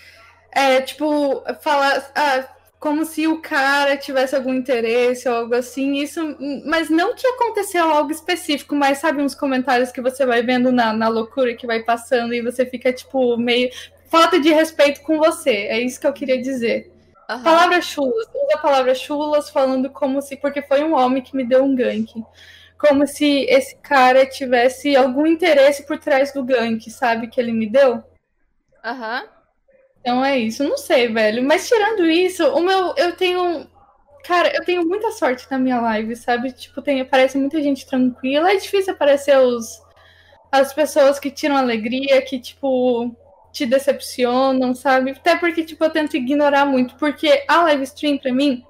É, 0.52 0.80
tipo, 0.80 1.42
falar. 1.60 2.10
Ah, 2.14 2.48
como 2.80 3.04
se 3.04 3.26
o 3.26 3.42
cara 3.42 3.94
tivesse 3.98 4.34
algum 4.34 4.54
interesse 4.54 5.28
ou 5.28 5.34
algo 5.34 5.54
assim, 5.54 5.98
isso, 5.98 6.34
mas 6.64 6.88
não 6.88 7.14
que 7.14 7.26
aconteceu 7.26 7.84
algo 7.84 8.10
específico, 8.10 8.74
mas 8.74 8.98
sabe 8.98 9.20
uns 9.20 9.34
comentários 9.34 9.92
que 9.92 10.00
você 10.00 10.24
vai 10.24 10.42
vendo 10.42 10.72
na, 10.72 10.90
na 10.94 11.06
loucura 11.08 11.54
que 11.54 11.66
vai 11.66 11.82
passando 11.82 12.32
e 12.32 12.40
você 12.40 12.64
fica, 12.64 12.90
tipo, 12.90 13.36
meio. 13.36 13.68
Falta 14.08 14.40
de 14.40 14.50
respeito 14.50 15.02
com 15.02 15.18
você, 15.18 15.50
é 15.50 15.78
isso 15.78 16.00
que 16.00 16.06
eu 16.06 16.12
queria 16.12 16.40
dizer. 16.40 16.90
Uhum. 17.30 17.42
Palavras 17.42 17.84
chulas, 17.84 18.26
usa 18.34 18.58
palavras 18.60 18.98
chulas 18.98 19.50
falando 19.50 19.88
como 19.88 20.20
se. 20.20 20.36
Porque 20.36 20.62
foi 20.62 20.82
um 20.82 20.94
homem 20.94 21.22
que 21.22 21.36
me 21.36 21.44
deu 21.44 21.62
um 21.62 21.74
gank. 21.74 22.24
Como 22.76 23.06
se 23.06 23.44
esse 23.48 23.76
cara 23.76 24.26
tivesse 24.26 24.96
algum 24.96 25.26
interesse 25.26 25.86
por 25.86 25.98
trás 25.98 26.32
do 26.32 26.42
gank, 26.42 26.90
sabe? 26.90 27.28
Que 27.28 27.40
ele 27.40 27.52
me 27.52 27.68
deu. 27.68 28.02
Aham. 28.84 29.22
Uhum. 29.22 29.40
Então 30.00 30.24
é 30.24 30.38
isso, 30.38 30.64
não 30.64 30.78
sei, 30.78 31.08
velho. 31.08 31.42
Mas 31.42 31.68
tirando 31.68 32.06
isso, 32.06 32.46
o 32.48 32.60
meu. 32.60 32.94
Eu 32.96 33.14
tenho. 33.16 33.68
Cara, 34.24 34.54
eu 34.54 34.64
tenho 34.64 34.86
muita 34.86 35.10
sorte 35.12 35.46
na 35.50 35.58
minha 35.58 35.80
live, 35.80 36.16
sabe? 36.16 36.52
Tipo, 36.52 36.82
tem, 36.82 37.00
aparece 37.00 37.38
muita 37.38 37.62
gente 37.62 37.86
tranquila. 37.86 38.52
É 38.52 38.56
difícil 38.56 38.92
aparecer 38.92 39.38
os, 39.38 39.82
as 40.50 40.72
pessoas 40.72 41.18
que 41.18 41.30
tiram 41.30 41.56
alegria, 41.56 42.20
que, 42.22 42.38
tipo, 42.38 43.14
te 43.52 43.66
decepcionam, 43.66 44.74
sabe? 44.74 45.12
Até 45.12 45.36
porque, 45.36 45.64
tipo, 45.64 45.84
eu 45.84 45.90
tento 45.90 46.16
ignorar 46.16 46.64
muito, 46.64 46.94
porque 46.96 47.44
a 47.48 47.62
live 47.62 47.84
stream, 47.84 48.18
pra 48.18 48.32
mim, 48.32 48.64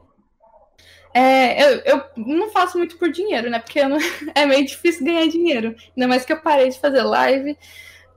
é, 1.12 1.62
eu, 1.62 1.82
eu 1.84 2.04
não 2.16 2.50
faço 2.50 2.78
muito 2.78 2.96
por 2.96 3.10
dinheiro, 3.10 3.50
né? 3.50 3.58
Porque 3.58 3.82
não, 3.84 3.98
é 4.34 4.46
meio 4.46 4.64
difícil 4.64 5.04
ganhar 5.04 5.26
dinheiro. 5.28 5.74
Ainda 5.96 6.08
mais 6.08 6.24
que 6.24 6.32
eu 6.32 6.40
parei 6.40 6.68
de 6.68 6.78
fazer 6.78 7.02
live. 7.02 7.56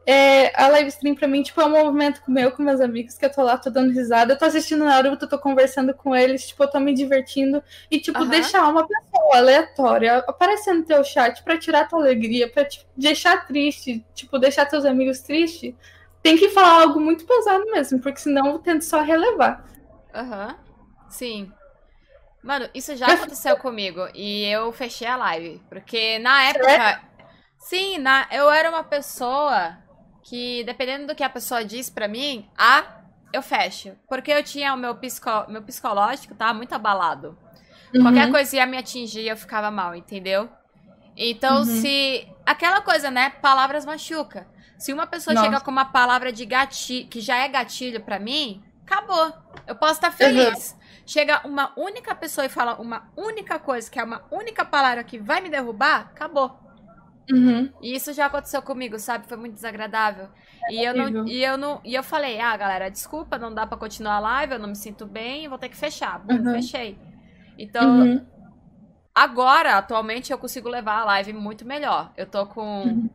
É, 0.06 0.52
a 0.62 0.68
live 0.68 0.90
stream 0.90 1.16
pra 1.16 1.30
mim, 1.30 1.42
tipo, 1.42 1.62
é 1.62 1.66
um 1.66 1.70
movimento 1.70 2.22
meu 2.28 2.52
com 2.52 2.62
meus 2.62 2.82
amigos, 2.82 3.18
que 3.18 3.26
eu 3.26 3.32
tô 3.32 3.42
lá, 3.42 3.58
tô 3.58 3.70
dando 3.70 3.94
risada, 3.94 4.34
eu 4.34 4.38
tô 4.38 4.44
assistindo 4.44 4.84
Naruto, 4.84 5.30
tô 5.30 5.40
conversando 5.40 5.94
com 5.94 6.14
eles, 6.14 6.46
tipo, 6.46 6.62
eu 6.62 6.68
tô 6.70 6.78
me 6.78 6.94
divertindo. 6.94 7.64
E, 7.90 8.00
tipo, 8.00 8.20
uhum. 8.20 8.28
deixar 8.28 8.68
uma 8.68 8.86
pessoa 8.86 9.38
aleatória 9.38 10.18
aparecer 10.28 10.74
no 10.74 10.84
teu 10.84 11.04
chat 11.06 11.42
pra 11.42 11.58
tirar 11.58 11.88
tua 11.88 12.00
alegria, 12.00 12.50
pra 12.50 12.66
te 12.66 12.86
deixar 12.98 13.48
triste, 13.48 14.06
tipo, 14.14 14.38
deixar 14.38 14.66
teus 14.66 14.84
amigos 14.84 15.22
tristes, 15.22 15.74
tem 16.24 16.38
que 16.38 16.50
falar 16.50 16.82
algo 16.82 17.00
muito 17.02 17.26
pesado 17.26 17.66
mesmo, 17.66 18.00
porque 18.00 18.22
senão 18.22 18.48
eu 18.48 18.60
tento 18.60 18.84
só 18.84 19.02
relevar. 19.02 19.66
Aham. 20.16 20.48
Uhum. 20.48 21.10
Sim. 21.10 21.52
Mano, 22.42 22.68
isso 22.74 22.96
já 22.96 23.08
aconteceu 23.08 23.58
comigo. 23.58 24.08
E 24.16 24.46
eu 24.46 24.72
fechei 24.72 25.08
a 25.08 25.18
live. 25.18 25.62
Porque 25.70 26.18
na 26.20 26.44
época. 26.46 26.72
É? 26.72 27.00
Sim, 27.58 27.98
na, 27.98 28.28
eu 28.32 28.50
era 28.50 28.70
uma 28.70 28.84
pessoa 28.84 29.78
que, 30.24 30.64
dependendo 30.64 31.08
do 31.08 31.16
que 31.16 31.24
a 31.24 31.30
pessoa 31.30 31.64
diz 31.64 31.90
pra 31.90 32.08
mim, 32.08 32.50
ah, 32.58 33.02
eu 33.32 33.42
fecho. 33.42 33.94
Porque 34.10 34.32
eu 34.32 34.44
tinha 34.44 34.74
o 34.74 34.78
meu, 34.78 34.96
psico, 34.96 35.30
meu 35.50 35.62
psicológico, 35.62 36.36
tava 36.36 36.54
muito 36.54 36.74
abalado. 36.74 37.38
Uhum. 37.94 38.02
Qualquer 38.02 38.32
coisa 38.32 38.56
ia 38.56 38.66
me 38.66 38.78
atingir, 38.78 39.28
eu 39.28 39.38
ficava 39.38 39.70
mal, 39.70 39.96
entendeu? 39.96 40.50
Então, 41.16 41.60
uhum. 41.60 41.66
se. 41.66 42.28
Aquela 42.46 42.82
coisa, 42.82 43.12
né? 43.12 43.30
Palavras 43.30 43.86
machuca. 43.86 44.48
Se 44.78 44.92
uma 44.92 45.08
pessoa 45.08 45.34
Nossa. 45.34 45.46
chega 45.46 45.62
com 45.62 45.72
uma 45.72 45.86
palavra 45.86 46.32
de 46.32 46.46
gatilho, 46.46 47.08
que 47.08 47.22
já 47.22 47.38
é 47.38 47.48
gatilho 47.48 48.02
para 48.02 48.20
mim, 48.20 48.64
acabou. 48.86 49.34
Eu 49.66 49.76
posso 49.76 49.94
estar 49.94 50.12
feliz. 50.12 50.72
Uhum. 50.72 50.84
Chega 51.06 51.42
uma 51.46 51.74
única 51.78 52.14
pessoa 52.16 52.46
e 52.46 52.50
fala 52.50 52.76
uma 52.76 53.12
única 53.16 53.60
coisa, 53.60 53.90
que 53.90 54.00
é 54.00 54.04
uma 54.04 54.24
única 54.32 54.64
palavra 54.64 55.04
que 55.04 55.18
vai 55.18 55.42
me 55.42 55.50
derrubar, 55.50 56.12
acabou. 56.14 56.60
Uhum. 57.32 57.72
E 57.82 57.96
isso 57.96 58.12
já 58.14 58.26
aconteceu 58.26 58.62
comigo, 58.62 59.00
sabe? 59.00 59.28
Foi 59.28 59.38
muito 59.38 59.54
desagradável. 59.54 60.28
É 60.70 60.74
e, 60.74 60.84
eu 60.84 60.94
não, 60.94 61.28
e 61.28 61.44
eu 61.44 61.58
não. 61.58 61.82
E 61.84 61.96
eu 61.96 62.04
falei, 62.04 62.40
ah, 62.40 62.56
galera, 62.56 62.90
desculpa, 62.90 63.38
não 63.38 63.54
dá 63.54 63.66
para 63.66 63.78
continuar 63.78 64.16
a 64.16 64.20
live, 64.20 64.54
eu 64.54 64.60
não 64.60 64.70
me 64.70 64.76
sinto 64.76 65.06
bem, 65.06 65.48
vou 65.48 65.58
ter 65.58 65.70
que 65.70 65.78
fechar. 65.78 66.20
Bom, 66.20 66.36
uhum. 66.36 66.54
fechei. 66.54 66.98
Então, 67.58 68.00
uhum. 68.00 68.26
agora, 69.14 69.78
atualmente, 69.78 70.32
eu 70.32 70.38
consigo 70.38 70.70
levar 70.70 71.02
a 71.02 71.06
live 71.06 71.34
muito 71.34 71.66
melhor. 71.66 72.12
Eu 72.18 72.26
tô 72.26 72.46
com. 72.46 73.10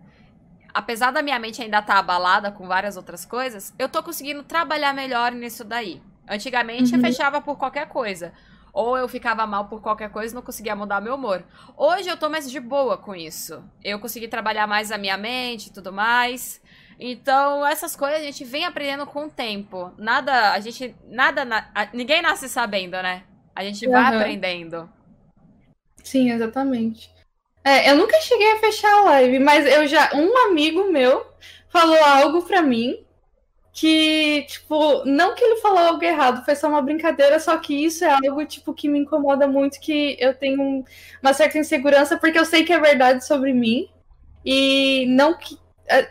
Apesar 0.79 1.11
da 1.11 1.23
minha 1.23 1.41
mente 1.41 1.61
ainda 1.61 1.81
estar 1.81 1.95
tá 1.95 1.99
abalada 1.99 2.53
com 2.53 2.65
várias 2.65 2.97
outras 2.97 3.25
coisas, 3.25 3.75
eu 3.77 3.89
tô 3.89 4.01
conseguindo 4.01 4.45
trabalhar 4.45 4.95
melhor 4.95 5.33
nisso 5.33 5.65
daí. 5.65 6.01
Antigamente 6.29 6.93
eu 6.93 7.01
uhum. 7.01 7.05
fechava 7.05 7.41
por 7.41 7.59
qualquer 7.59 7.89
coisa. 7.89 8.33
Ou 8.73 8.97
eu 8.97 9.09
ficava 9.09 9.45
mal 9.45 9.65
por 9.65 9.83
qualquer 9.83 10.09
coisa 10.09 10.33
e 10.33 10.37
não 10.37 10.41
conseguia 10.41 10.77
mudar 10.77 11.01
meu 11.01 11.17
humor. 11.17 11.43
Hoje 11.77 12.09
eu 12.09 12.17
tô 12.17 12.29
mais 12.31 12.49
de 12.49 12.61
boa 12.61 12.97
com 12.97 13.13
isso. 13.13 13.61
Eu 13.83 13.99
consegui 13.99 14.29
trabalhar 14.29 14.69
mais 14.69 14.93
a 14.93 14.99
minha 14.99 15.17
mente 15.17 15.67
e 15.67 15.73
tudo 15.73 15.93
mais. 15.93 16.63
Então, 16.97 17.67
essas 17.67 17.97
coisas 17.97 18.21
a 18.21 18.25
gente 18.25 18.45
vem 18.45 18.65
aprendendo 18.65 19.05
com 19.05 19.25
o 19.25 19.31
tempo. 19.31 19.93
Nada, 19.99 20.53
a 20.53 20.61
gente, 20.61 20.95
nada, 21.09 21.45
na, 21.45 21.73
ninguém 21.93 22.23
nasce 22.23 22.49
sabendo, 22.49 23.03
né? 23.03 23.25
A 23.53 23.65
gente 23.65 23.85
uhum. 23.85 23.95
vai 23.95 24.15
aprendendo. 24.15 24.89
Sim, 26.05 26.31
exatamente. 26.31 27.18
É, 27.65 27.91
eu 27.91 27.97
nunca 27.97 28.21
cheguei 28.21 28.53
a 28.53 28.59
fechar 28.59 28.91
a 28.91 29.05
live, 29.05 29.39
mas 29.41 29.67
eu 29.67 29.87
já, 29.87 30.11
um 30.15 30.47
amigo 30.47 30.91
meu 30.91 31.27
falou 31.69 32.03
algo 32.03 32.43
pra 32.43 32.63
mim 32.63 33.05
que, 33.73 34.43
tipo, 34.49 35.05
não 35.05 35.35
que 35.37 35.45
ele 35.45 35.61
falou 35.61 35.79
algo 35.79 36.03
errado, 36.03 36.45
foi 36.45 36.57
só 36.57 36.69
uma 36.69 36.83
brincadeira, 36.83 37.39
só 37.39 37.57
que 37.59 37.73
isso 37.85 38.05
é 38.05 38.11
algo, 38.11 38.45
tipo, 38.45 38.75
que 38.75 38.89
me 38.89 38.99
incomoda 38.99 39.47
muito, 39.47 39.79
que 39.79 40.17
eu 40.19 40.35
tenho 40.35 40.85
uma 41.23 41.33
certa 41.33 41.59
insegurança, 41.59 42.17
porque 42.17 42.39
eu 42.39 42.45
sei 42.45 42.65
que 42.65 42.73
é 42.73 42.81
verdade 42.81 43.25
sobre 43.25 43.53
mim, 43.53 43.89
e 44.45 45.07
não 45.09 45.39
que... 45.39 45.57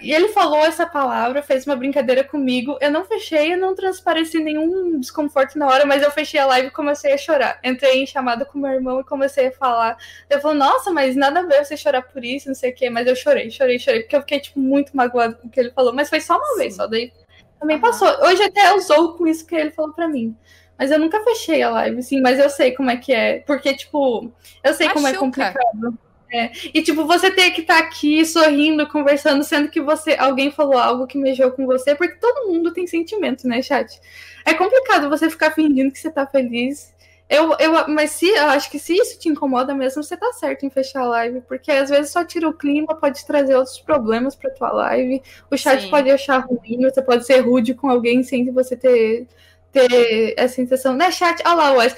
E 0.02 0.12
ele 0.12 0.30
falou 0.30 0.66
essa 0.66 0.86
palavra, 0.88 1.44
fez 1.44 1.66
uma 1.66 1.76
brincadeira 1.76 2.24
comigo. 2.24 2.78
Eu 2.82 2.90
não 2.90 3.06
fechei, 3.06 3.54
eu 3.54 3.58
não 3.58 3.76
transpareci 3.76 4.40
nenhum 4.40 5.00
desconforto 5.00 5.58
na 5.58 5.68
hora, 5.68 5.86
mas 5.86 6.02
eu 6.02 6.10
fechei 6.10 6.40
a 6.40 6.48
live 6.48 6.70
e 6.70 6.72
comecei 6.72 7.14
a 7.14 7.18
chorar. 7.18 7.60
Entrei 7.64 8.02
em 8.02 8.08
chamada 8.08 8.44
com 8.44 8.58
meu 8.58 8.72
irmão 8.72 9.00
e 9.00 9.04
comecei 9.04 9.48
a 9.48 9.52
falar. 9.52 9.98
Ele 10.30 10.42
falou, 10.42 10.58
nossa, 10.58 10.92
mas 10.92 11.16
nada 11.16 11.42
a 11.42 11.44
ver 11.44 11.64
você 11.64 11.78
chorar 11.78 12.02
por 12.02 12.26
isso, 12.26 12.48
não 12.48 12.56
sei 12.56 12.72
o 12.72 12.76
quê. 12.76 12.90
Mas 12.90 13.06
eu 13.06 13.16
chorei, 13.16 13.52
chorei, 13.52 13.78
chorei, 13.78 14.02
porque 14.02 14.16
eu 14.16 14.22
fiquei, 14.22 14.40
tipo, 14.40 14.60
muito 14.60 14.98
magoado 14.98 15.36
com 15.36 15.48
o 15.48 15.52
que 15.52 15.60
ele 15.60 15.72
falou. 15.72 15.94
Mas 15.94 16.10
foi 16.10 16.22
só 16.22 16.38
uma 16.38 16.46
Sim. 16.54 16.58
vez, 16.58 16.76
só 16.76 16.88
daí 16.88 17.12
também 17.60 17.80
passou. 17.80 18.08
Hoje 18.24 18.44
até 18.44 18.74
usou 18.74 19.14
com 19.14 19.28
isso 19.28 19.46
que 19.46 19.56
ele 19.56 19.72
falou 19.72 19.94
pra 19.94 20.08
mim. 20.08 20.36
Mas 20.78 20.92
eu 20.92 21.00
nunca 21.00 21.24
fechei 21.24 21.62
a 21.64 21.72
live, 21.72 22.04
sim, 22.04 22.22
mas 22.22 22.40
eu 22.40 22.50
sei 22.50 22.72
como 22.72 22.90
é 22.92 22.98
que 22.98 23.12
é. 23.12 23.40
Porque, 23.40 23.76
tipo, 23.76 24.32
eu 24.64 24.74
sei 24.74 24.90
como 24.90 25.08
é 25.08 25.14
complicado. 25.14 25.98
É. 26.32 26.52
E, 26.74 26.82
tipo, 26.82 27.06
você 27.06 27.32
ter 27.32 27.52
que 27.52 27.62
estar 27.62 27.80
tá 27.82 27.88
aqui 27.88 28.26
sorrindo, 28.26 28.88
conversando, 28.88 29.44
sendo 29.44 29.70
que 29.70 29.80
você 29.80 30.16
alguém 30.20 30.52
falou 30.52 30.78
algo 30.78 31.08
que 31.08 31.18
mexeu 31.18 31.52
com 31.52 31.66
você, 31.66 31.96
porque 31.96 32.16
todo 32.16 32.48
mundo 32.48 32.74
tem 32.74 32.86
sentimento, 32.86 33.48
né, 33.48 33.62
chat? 33.62 34.00
É 34.46 34.54
complicado 34.54 35.10
você 35.10 35.30
ficar 35.30 35.52
fingindo 35.52 35.92
que 35.92 36.00
você 36.00 36.12
tá 36.12 36.28
feliz 36.28 36.96
eu, 37.30 37.58
eu, 37.60 37.88
mas 37.90 38.12
se 38.12 38.26
eu 38.30 38.48
acho 38.48 38.72
que 38.72 38.80
se 38.80 38.96
isso 38.96 39.20
te 39.20 39.28
incomoda 39.28 39.74
mesmo, 39.74 40.02
você 40.02 40.16
tá 40.16 40.32
certo 40.32 40.66
em 40.66 40.70
fechar 40.70 41.02
a 41.02 41.08
live, 41.08 41.42
porque 41.42 41.70
às 41.70 41.90
vezes 41.90 42.12
só 42.12 42.24
tira 42.24 42.48
o 42.48 42.54
clima, 42.54 42.96
pode 42.96 43.26
trazer 43.26 43.54
outros 43.56 43.80
problemas 43.80 44.34
para 44.34 44.50
tua 44.52 44.72
live. 44.72 45.22
O 45.52 45.58
chat 45.58 45.82
Sim. 45.82 45.90
pode 45.90 46.10
achar 46.10 46.38
ruim, 46.40 46.82
você 46.84 47.02
pode 47.02 47.26
ser 47.26 47.42
rude 47.42 47.74
com 47.74 47.90
alguém 47.90 48.24
sem 48.24 48.50
você 48.52 48.78
ter 48.78 49.28
ter 49.72 50.34
essa 50.38 50.56
sensação, 50.56 50.94
né, 50.94 51.12
chat? 51.12 51.42
Olha 51.46 51.56
lá, 51.56 51.72
Wes. 51.74 51.96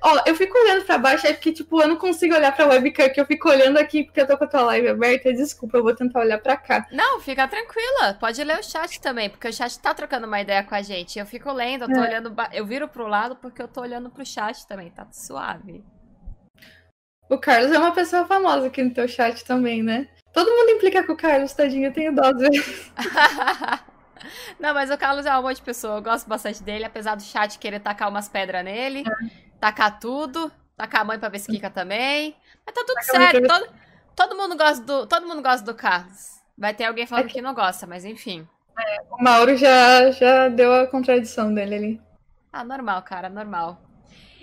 Ó, 0.00 0.22
eu 0.26 0.36
fico 0.36 0.56
olhando 0.56 0.84
pra 0.84 0.96
baixo, 0.96 1.26
é 1.26 1.32
porque, 1.32 1.52
tipo, 1.52 1.80
eu 1.80 1.88
não 1.88 1.96
consigo 1.96 2.34
olhar 2.34 2.54
pra 2.54 2.66
webcam, 2.66 3.08
que 3.08 3.20
eu 3.20 3.26
fico 3.26 3.48
olhando 3.48 3.78
aqui 3.78 4.04
porque 4.04 4.20
eu 4.20 4.26
tô 4.26 4.38
com 4.38 4.44
a 4.44 4.46
tua 4.46 4.62
live 4.62 4.88
aberta. 4.88 5.32
Desculpa, 5.32 5.78
eu 5.78 5.82
vou 5.82 5.94
tentar 5.94 6.20
olhar 6.20 6.38
pra 6.38 6.56
cá. 6.56 6.86
Não, 6.92 7.20
fica 7.20 7.48
tranquila. 7.48 8.14
Pode 8.20 8.42
ler 8.44 8.58
o 8.58 8.62
chat 8.62 9.00
também, 9.00 9.28
porque 9.28 9.48
o 9.48 9.52
chat 9.52 9.78
tá 9.80 9.92
trocando 9.92 10.26
uma 10.26 10.40
ideia 10.40 10.62
com 10.62 10.74
a 10.74 10.82
gente. 10.82 11.18
Eu 11.18 11.26
fico 11.26 11.52
lendo, 11.52 11.84
eu 11.84 11.88
tô 11.88 12.00
é. 12.00 12.08
olhando. 12.08 12.34
Eu 12.52 12.64
viro 12.64 12.86
pro 12.86 13.08
lado 13.08 13.36
porque 13.36 13.60
eu 13.60 13.68
tô 13.68 13.80
olhando 13.80 14.08
pro 14.10 14.24
chat 14.24 14.66
também, 14.66 14.90
tá 14.90 15.06
suave. 15.10 15.84
O 17.28 17.38
Carlos 17.38 17.72
é 17.72 17.78
uma 17.78 17.92
pessoa 17.92 18.26
famosa 18.26 18.66
aqui 18.66 18.82
no 18.82 18.92
teu 18.92 19.08
chat 19.08 19.44
também, 19.44 19.82
né? 19.82 20.06
Todo 20.32 20.50
mundo 20.50 20.70
implica 20.70 21.02
com 21.02 21.12
o 21.12 21.16
Carlos, 21.16 21.52
tadinho, 21.52 21.86
eu 21.86 21.92
tenho 21.92 22.14
dó 22.14 22.30
Não, 24.58 24.74
mas 24.74 24.90
o 24.90 24.98
Carlos 24.98 25.26
é 25.26 25.30
uma 25.30 25.42
boa 25.42 25.54
de 25.54 25.62
pessoa. 25.62 25.96
Eu 25.96 26.02
gosto 26.02 26.28
bastante 26.28 26.62
dele, 26.62 26.84
apesar 26.84 27.14
do 27.14 27.22
chat 27.22 27.58
querer 27.58 27.80
tacar 27.80 28.08
umas 28.08 28.28
pedras 28.28 28.64
nele. 28.64 29.04
É. 29.06 29.30
Tacar 29.60 29.98
tudo. 29.98 30.50
Tacar 30.76 31.02
a 31.02 31.04
mãe 31.04 31.18
pra 31.18 31.28
ver 31.28 31.38
se 31.38 31.50
quica 31.50 31.70
também. 31.70 32.34
Mas 32.64 32.74
tá 32.74 32.84
tudo 32.86 33.02
certo. 33.02 33.46
Todo, 33.46 33.68
todo, 34.16 34.36
mundo 34.36 34.56
gosta 34.56 34.84
do, 34.84 35.06
todo 35.06 35.26
mundo 35.26 35.42
gosta 35.42 35.64
do 35.64 35.74
Carlos. 35.74 36.40
Vai 36.56 36.74
ter 36.74 36.84
alguém 36.84 37.06
falando 37.06 37.26
é 37.26 37.28
que... 37.28 37.34
que 37.34 37.42
não 37.42 37.54
gosta, 37.54 37.86
mas 37.86 38.04
enfim. 38.04 38.46
É, 38.78 39.02
o 39.10 39.22
Mauro 39.22 39.56
já, 39.56 40.10
já 40.10 40.48
deu 40.48 40.72
a 40.72 40.86
contradição 40.86 41.52
dele 41.52 41.74
ali. 41.74 42.00
Ah, 42.52 42.64
normal, 42.64 43.02
cara, 43.02 43.28
normal. 43.28 43.80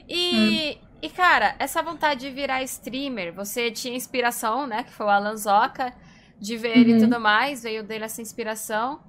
E, 0.07 0.79
hum. 0.81 0.87
e, 1.01 1.09
cara, 1.09 1.55
essa 1.59 1.81
vontade 1.81 2.21
de 2.21 2.31
virar 2.31 2.63
streamer, 2.63 3.33
você 3.33 3.69
tinha 3.71 3.95
inspiração, 3.95 4.65
né? 4.65 4.83
Que 4.83 4.91
foi 4.91 5.05
o 5.05 5.09
Alan 5.09 5.37
Zoca, 5.37 5.93
de 6.39 6.57
ver 6.57 6.75
uhum. 6.75 6.81
ele 6.81 6.93
e 6.93 6.99
tudo 6.99 7.19
mais, 7.19 7.63
veio 7.63 7.83
dele 7.83 8.05
essa 8.05 8.21
inspiração 8.21 8.99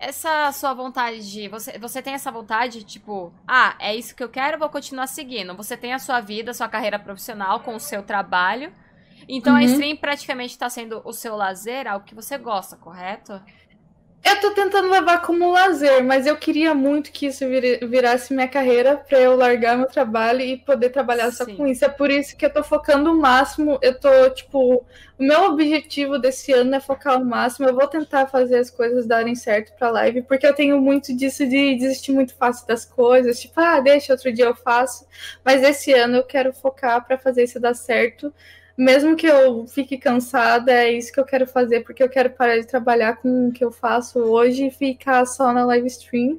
essa 0.00 0.50
sua 0.50 0.72
vontade 0.72 1.30
de. 1.30 1.46
Você, 1.48 1.78
você 1.78 2.00
tem 2.00 2.14
essa 2.14 2.32
vontade, 2.32 2.82
tipo, 2.82 3.32
ah, 3.46 3.76
é 3.78 3.94
isso 3.94 4.16
que 4.16 4.24
eu 4.24 4.30
quero, 4.30 4.58
vou 4.58 4.70
continuar 4.70 5.06
seguindo. 5.06 5.54
Você 5.54 5.76
tem 5.76 5.92
a 5.92 5.98
sua 5.98 6.20
vida, 6.20 6.52
a 6.52 6.54
sua 6.54 6.68
carreira 6.68 6.98
profissional 6.98 7.60
com 7.60 7.74
o 7.76 7.80
seu 7.80 8.02
trabalho. 8.02 8.72
Então 9.28 9.52
uhum. 9.52 9.58
a 9.58 9.64
stream 9.64 9.96
praticamente 9.98 10.54
está 10.54 10.70
sendo 10.70 11.02
o 11.04 11.12
seu 11.12 11.36
lazer, 11.36 11.86
algo 11.86 12.06
que 12.06 12.14
você 12.14 12.38
gosta, 12.38 12.76
correto? 12.76 13.40
Eu 14.22 14.38
tô 14.38 14.50
tentando 14.50 14.90
levar 14.90 15.22
como 15.22 15.50
lazer, 15.50 16.04
mas 16.04 16.26
eu 16.26 16.36
queria 16.36 16.74
muito 16.74 17.10
que 17.10 17.26
isso 17.26 17.44
virasse 17.88 18.34
minha 18.34 18.46
carreira 18.46 18.96
para 18.96 19.18
eu 19.18 19.34
largar 19.34 19.78
meu 19.78 19.86
trabalho 19.86 20.42
e 20.42 20.58
poder 20.58 20.90
trabalhar 20.90 21.32
só 21.32 21.46
com 21.46 21.66
isso. 21.66 21.84
É 21.84 21.88
por 21.88 22.10
isso 22.10 22.36
que 22.36 22.44
eu 22.44 22.52
tô 22.52 22.62
focando 22.62 23.10
o 23.10 23.18
máximo. 23.18 23.78
Eu 23.80 23.98
tô, 23.98 24.28
tipo, 24.30 24.84
o 25.18 25.24
meu 25.24 25.44
objetivo 25.44 26.18
desse 26.18 26.52
ano 26.52 26.74
é 26.74 26.80
focar 26.80 27.20
o 27.20 27.24
máximo. 27.24 27.66
Eu 27.66 27.74
vou 27.74 27.86
tentar 27.86 28.26
fazer 28.26 28.58
as 28.58 28.68
coisas 28.70 29.06
darem 29.06 29.34
certo 29.34 29.74
pra 29.78 29.90
live, 29.90 30.22
porque 30.22 30.46
eu 30.46 30.54
tenho 30.54 30.78
muito 30.80 31.16
disso 31.16 31.46
de 31.46 31.76
desistir 31.76 32.12
muito 32.12 32.34
fácil 32.34 32.66
das 32.66 32.84
coisas. 32.84 33.40
Tipo, 33.40 33.58
ah, 33.58 33.80
deixa, 33.80 34.12
outro 34.12 34.30
dia 34.30 34.44
eu 34.44 34.54
faço. 34.54 35.06
Mas 35.42 35.62
esse 35.62 35.92
ano 35.94 36.18
eu 36.18 36.24
quero 36.24 36.52
focar 36.52 37.06
para 37.06 37.16
fazer 37.16 37.44
isso 37.44 37.58
dar 37.58 37.74
certo 37.74 38.32
mesmo 38.76 39.16
que 39.16 39.26
eu 39.26 39.66
fique 39.66 39.98
cansada, 39.98 40.72
é 40.72 40.92
isso 40.92 41.12
que 41.12 41.20
eu 41.20 41.24
quero 41.24 41.46
fazer, 41.46 41.80
porque 41.80 42.02
eu 42.02 42.08
quero 42.08 42.30
parar 42.30 42.58
de 42.58 42.66
trabalhar 42.66 43.16
com 43.16 43.48
o 43.48 43.52
que 43.52 43.64
eu 43.64 43.70
faço 43.70 44.18
hoje 44.18 44.66
e 44.66 44.70
ficar 44.70 45.26
só 45.26 45.52
na 45.52 45.64
live 45.64 45.86
stream 45.86 46.38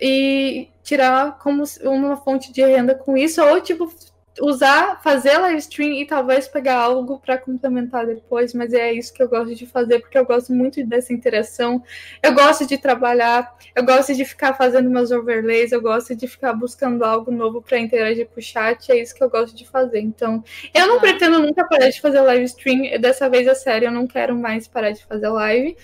e 0.00 0.68
tirar 0.82 1.38
como 1.38 1.64
uma 1.82 2.16
fonte 2.16 2.52
de 2.52 2.62
renda 2.62 2.94
com 2.94 3.16
isso, 3.16 3.42
ou 3.42 3.60
tipo, 3.60 3.92
usar, 4.40 5.02
fazer 5.02 5.36
live 5.38 5.58
stream 5.58 5.92
e 5.92 6.06
talvez 6.06 6.48
pegar 6.48 6.76
algo 6.76 7.18
para 7.18 7.36
complementar 7.36 8.06
depois, 8.06 8.54
mas 8.54 8.72
é 8.72 8.92
isso 8.92 9.12
que 9.12 9.22
eu 9.22 9.28
gosto 9.28 9.54
de 9.54 9.66
fazer, 9.66 9.98
porque 10.00 10.16
eu 10.16 10.24
gosto 10.24 10.52
muito 10.52 10.84
dessa 10.86 11.12
interação. 11.12 11.82
Eu 12.22 12.32
gosto 12.32 12.66
de 12.66 12.78
trabalhar, 12.78 13.54
eu 13.74 13.84
gosto 13.84 14.14
de 14.14 14.24
ficar 14.24 14.54
fazendo 14.54 14.88
meus 14.88 15.10
overlays, 15.10 15.72
eu 15.72 15.82
gosto 15.82 16.14
de 16.16 16.26
ficar 16.26 16.52
buscando 16.54 17.04
algo 17.04 17.30
novo 17.30 17.60
para 17.60 17.78
interagir 17.78 18.26
com 18.28 18.40
o 18.40 18.42
chat, 18.42 18.90
é 18.90 18.96
isso 18.96 19.14
que 19.14 19.22
eu 19.22 19.28
gosto 19.28 19.54
de 19.54 19.68
fazer. 19.68 20.00
Então, 20.00 20.42
eu 20.74 20.86
não 20.86 21.00
pretendo 21.00 21.38
nunca 21.38 21.66
parar 21.66 21.90
de 21.90 22.00
fazer 22.00 22.20
live 22.20 22.44
stream, 22.44 23.00
dessa 23.00 23.28
vez 23.28 23.46
é 23.46 23.54
sério, 23.54 23.88
eu 23.88 23.92
não 23.92 24.06
quero 24.06 24.34
mais 24.36 24.66
parar 24.66 24.92
de 24.92 25.04
fazer 25.04 25.28
live. 25.28 25.76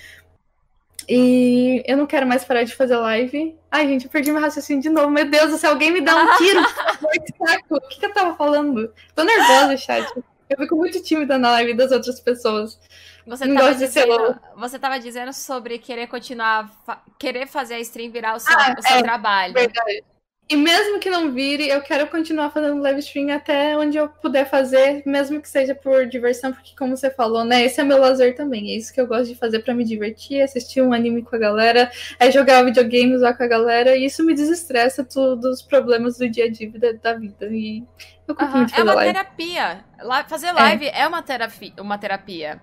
E 1.09 1.83
eu 1.87 1.97
não 1.97 2.07
quero 2.07 2.27
mais 2.27 2.44
parar 2.44 2.64
de 2.64 2.75
fazer 2.75 2.97
live. 2.97 3.57
Ai, 3.71 3.88
gente, 3.88 4.05
eu 4.05 4.11
perdi 4.11 4.31
meu 4.31 4.42
raciocínio 4.42 4.83
de 4.83 4.90
novo. 4.90 5.09
Meu 5.11 5.25
Deus 5.29 5.59
céu, 5.59 5.71
alguém 5.71 5.90
me 5.90 6.03
dá 6.03 6.14
um 6.14 6.37
tiro, 6.37 6.61
O 7.71 7.81
que, 7.88 8.01
que 8.01 8.07
eu 8.07 8.12
tava 8.12 8.37
falando? 8.37 8.92
Tô 9.14 9.25
nervosa, 9.25 9.77
chat. 9.77 10.07
Eu 10.51 10.57
fico 10.59 10.77
muito 10.77 11.03
tímida 11.03 11.38
na 11.38 11.51
live 11.53 11.75
das 11.75 11.92
outras 11.92 12.21
pessoas. 12.21 12.79
Você 13.27 13.47
não 13.47 13.57
tava, 13.57 13.75
dizendo, 13.75 14.40
você 14.57 14.79
tava 14.79 14.99
dizendo 14.99 15.33
sobre 15.35 15.79
querer 15.79 16.07
continuar, 16.07 16.71
querer 17.18 17.47
fazer 17.47 17.75
a 17.75 17.81
stream 17.81 18.11
virar 18.11 18.35
o 18.35 18.40
seu, 18.40 18.57
ah, 18.57 18.75
o 18.79 18.83
seu 18.83 18.97
é, 18.97 19.03
trabalho. 19.03 19.53
Verdade. 19.53 20.05
E 20.51 20.57
mesmo 20.57 20.99
que 20.99 21.11
não 21.11 21.31
vire, 21.31 21.69
eu 21.69 21.83
quero 21.83 22.07
continuar 22.07 22.49
fazendo 22.49 22.81
live 22.81 23.01
stream 23.01 23.29
até 23.31 23.77
onde 23.77 23.99
eu 23.99 24.09
puder 24.09 24.49
fazer, 24.49 25.03
mesmo 25.05 25.43
que 25.43 25.49
seja 25.49 25.75
por 25.75 26.07
diversão, 26.07 26.55
porque 26.55 26.75
como 26.75 26.97
você 26.97 27.11
falou, 27.11 27.45
né, 27.45 27.63
esse 27.65 27.79
é 27.83 27.85
meu 27.85 27.99
lazer 27.99 28.35
também, 28.35 28.71
é 28.71 28.77
isso 28.77 28.91
que 28.95 28.99
eu 28.99 29.07
gosto 29.07 29.27
de 29.27 29.35
fazer 29.35 29.59
para 29.59 29.75
me 29.75 29.85
divertir, 29.85 30.41
assistir 30.41 30.81
um 30.81 30.95
anime 30.95 31.23
com 31.23 31.37
a 31.37 31.39
galera, 31.39 31.91
é 32.19 32.31
jogar 32.31 32.65
videogame, 32.65 33.15
usar 33.15 33.35
com 33.35 33.43
a 33.43 33.47
galera, 33.47 33.95
e 33.95 34.07
isso 34.07 34.25
me 34.25 34.33
desestressa 34.33 35.05
dos 35.05 35.61
problemas 35.61 36.17
do 36.17 36.27
dia 36.27 36.47
a 36.47 36.51
dia 36.51 36.73
da 37.03 37.13
vida, 37.13 37.45
e 37.51 37.85
eu 38.27 38.35
curto 38.35 38.51
uhum, 38.51 38.57
muito 38.57 38.71
fazer 38.71 38.81
É 38.81 38.85
uma 38.85 38.95
live. 38.95 39.13
terapia, 39.13 39.85
fazer 40.29 40.53
live 40.53 40.87
é, 40.87 41.01
é 41.01 41.07
uma, 41.07 41.23
terapia, 41.23 41.73
uma 41.79 41.99
terapia, 41.99 42.63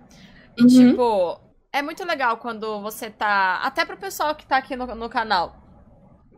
e 0.57 0.63
uhum. 0.63 0.67
tipo, 0.67 1.39
é 1.71 1.83
muito 1.83 2.03
legal 2.03 2.37
quando 2.37 2.81
você 2.81 3.11
tá, 3.11 3.59
até 3.61 3.85
pro 3.85 3.95
pessoal 3.95 4.33
que 4.33 4.47
tá 4.47 4.57
aqui 4.57 4.75
no, 4.75 4.87
no 4.95 5.07
canal, 5.07 5.64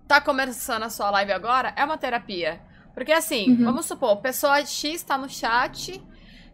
tá 0.07 0.21
começando 0.21 0.83
a 0.83 0.89
sua 0.89 1.09
live 1.11 1.31
agora, 1.31 1.73
é 1.75 1.83
uma 1.83 1.97
terapia. 1.97 2.61
Porque 2.93 3.11
assim, 3.11 3.51
uhum. 3.51 3.65
vamos 3.65 3.85
supor, 3.85 4.17
pessoa 4.21 4.65
X 4.65 5.03
tá 5.03 5.17
no 5.17 5.29
chat, 5.29 6.01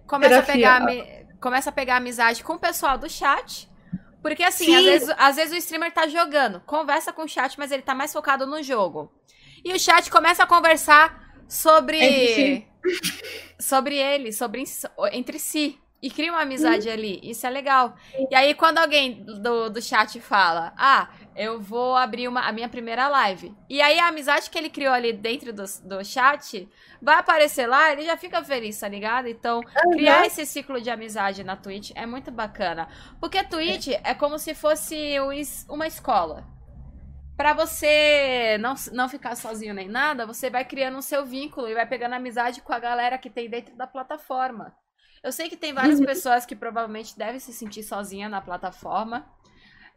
começa 0.05 0.41
terapia. 0.41 0.75
a 0.75 0.79
pegar. 0.79 0.85
Me... 0.85 1.25
começa 1.39 1.69
a 1.69 1.73
pegar 1.73 1.97
amizade 1.97 2.43
com 2.43 2.53
o 2.53 2.59
pessoal 2.59 2.97
do 2.97 3.09
chat. 3.09 3.69
Porque 4.21 4.43
assim, 4.43 4.73
às 4.73 4.83
vezes, 4.83 5.15
às 5.17 5.35
vezes 5.35 5.53
o 5.53 5.57
streamer 5.57 5.91
tá 5.91 6.07
jogando, 6.07 6.61
conversa 6.61 7.11
com 7.11 7.23
o 7.23 7.27
chat, 7.27 7.57
mas 7.59 7.71
ele 7.71 7.81
tá 7.81 7.93
mais 7.93 8.11
focado 8.11 8.47
no 8.47 8.63
jogo. 8.63 9.11
E 9.63 9.73
o 9.73 9.79
chat 9.79 10.09
começa 10.09 10.43
a 10.43 10.47
conversar 10.47 11.21
sobre. 11.47 11.97
Entre 12.01 12.73
sobre 13.59 13.97
ele, 13.97 14.31
sobre 14.31 14.63
entre 15.11 15.39
si. 15.39 15.79
E 16.03 16.11
cria 16.11 16.33
uma 16.33 16.41
amizade 16.41 16.89
ali. 16.89 17.17
Isso 17.23 17.47
é 17.47 17.49
legal. 17.49 17.95
E 18.29 18.35
aí, 18.35 18.53
quando 18.53 18.77
alguém 18.77 19.23
do, 19.23 19.69
do 19.69 19.81
chat 19.81 20.19
fala, 20.19 20.73
ah, 20.75 21.07
eu 21.33 21.61
vou 21.61 21.95
abrir 21.95 22.27
uma, 22.27 22.41
a 22.41 22.51
minha 22.51 22.67
primeira 22.67 23.07
live. 23.07 23.55
E 23.69 23.81
aí, 23.81 23.97
a 23.97 24.09
amizade 24.09 24.49
que 24.49 24.57
ele 24.57 24.69
criou 24.69 24.93
ali 24.93 25.13
dentro 25.13 25.53
do, 25.53 25.63
do 25.85 26.03
chat 26.03 26.69
vai 27.01 27.15
aparecer 27.15 27.67
lá, 27.67 27.89
ele 27.93 28.01
já 28.01 28.17
fica 28.17 28.43
feliz, 28.43 28.77
tá 28.77 28.89
ligado? 28.89 29.29
Então, 29.29 29.61
criar 29.93 30.25
esse 30.25 30.45
ciclo 30.45 30.81
de 30.81 30.89
amizade 30.89 31.41
na 31.41 31.55
Twitch 31.55 31.91
é 31.95 32.05
muito 32.05 32.29
bacana. 32.31 32.89
Porque 33.17 33.37
a 33.37 33.45
Twitch 33.45 33.87
é 34.03 34.13
como 34.13 34.37
se 34.37 34.53
fosse 34.53 35.15
uma 35.69 35.87
escola. 35.87 36.45
Para 37.37 37.53
você 37.53 38.57
não, 38.59 38.75
não 38.91 39.07
ficar 39.07 39.37
sozinho 39.37 39.73
nem 39.73 39.87
nada, 39.87 40.25
você 40.25 40.49
vai 40.49 40.65
criando 40.65 40.97
o 40.97 41.01
seu 41.01 41.25
vínculo 41.25 41.69
e 41.69 41.73
vai 41.73 41.85
pegando 41.85 42.13
amizade 42.15 42.61
com 42.61 42.73
a 42.73 42.79
galera 42.79 43.17
que 43.17 43.29
tem 43.29 43.49
dentro 43.49 43.73
da 43.77 43.87
plataforma. 43.87 44.75
Eu 45.23 45.31
sei 45.31 45.49
que 45.49 45.55
tem 45.55 45.73
várias 45.73 45.99
uhum. 45.99 46.05
pessoas 46.05 46.45
que 46.45 46.55
provavelmente 46.55 47.17
devem 47.17 47.39
se 47.39 47.53
sentir 47.53 47.81
sozinha 47.81 48.27
na 48.27 48.41
plataforma. 48.41 49.25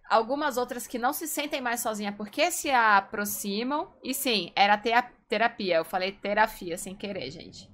Algumas 0.09 0.57
outras 0.57 0.87
que 0.87 1.01
não 1.01 1.13
se 1.13 1.27
sentem 1.27 1.61
mais 1.61 1.81
sozinha 1.81 2.13
porque 2.13 2.51
se 2.53 2.71
aproximam. 2.71 3.93
E 4.05 4.15
sim, 4.15 4.53
era 4.55 4.81
terapia. 5.29 5.79
Eu 5.79 5.85
falei 5.85 6.13
terapia 6.13 6.79
sem 6.79 6.95
querer, 6.95 7.29
gente. 7.33 7.69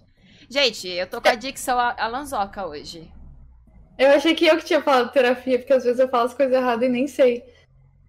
Gente, 0.49 0.89
eu 0.89 1.07
tô 1.07 1.21
com 1.21 1.29
a 1.29 1.35
dicção 1.35 1.79
alanzoca 1.79 2.67
hoje. 2.67 3.13
Eu 3.99 4.11
achei 4.13 4.35
que 4.35 4.47
eu 4.47 4.57
que 4.57 4.65
tinha 4.65 4.81
falado 4.81 5.13
terapia, 5.13 5.59
porque 5.59 5.75
às 5.75 5.85
vezes 5.85 6.01
eu 6.01 6.09
falo 6.09 6.25
as 6.25 6.35
coisas 6.35 6.55
erradas 6.55 6.89
e 6.89 6.91
nem 6.91 7.07
sei. 7.07 7.45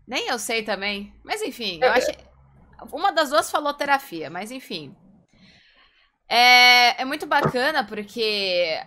Nem 0.08 0.27
eu 0.27 0.39
sei 0.39 0.63
também. 0.63 1.13
Mas 1.21 1.41
enfim, 1.41 1.79
eu 1.82 1.91
achei. 1.91 2.15
Uma 2.93 3.12
das 3.12 3.29
duas 3.29 3.51
falou 3.51 3.73
terapia, 3.73 4.29
mas 4.29 4.51
enfim. 4.51 4.95
É, 6.29 7.01
é 7.01 7.06
muito 7.06 7.25
bacana 7.25 7.84
porque 7.84 8.82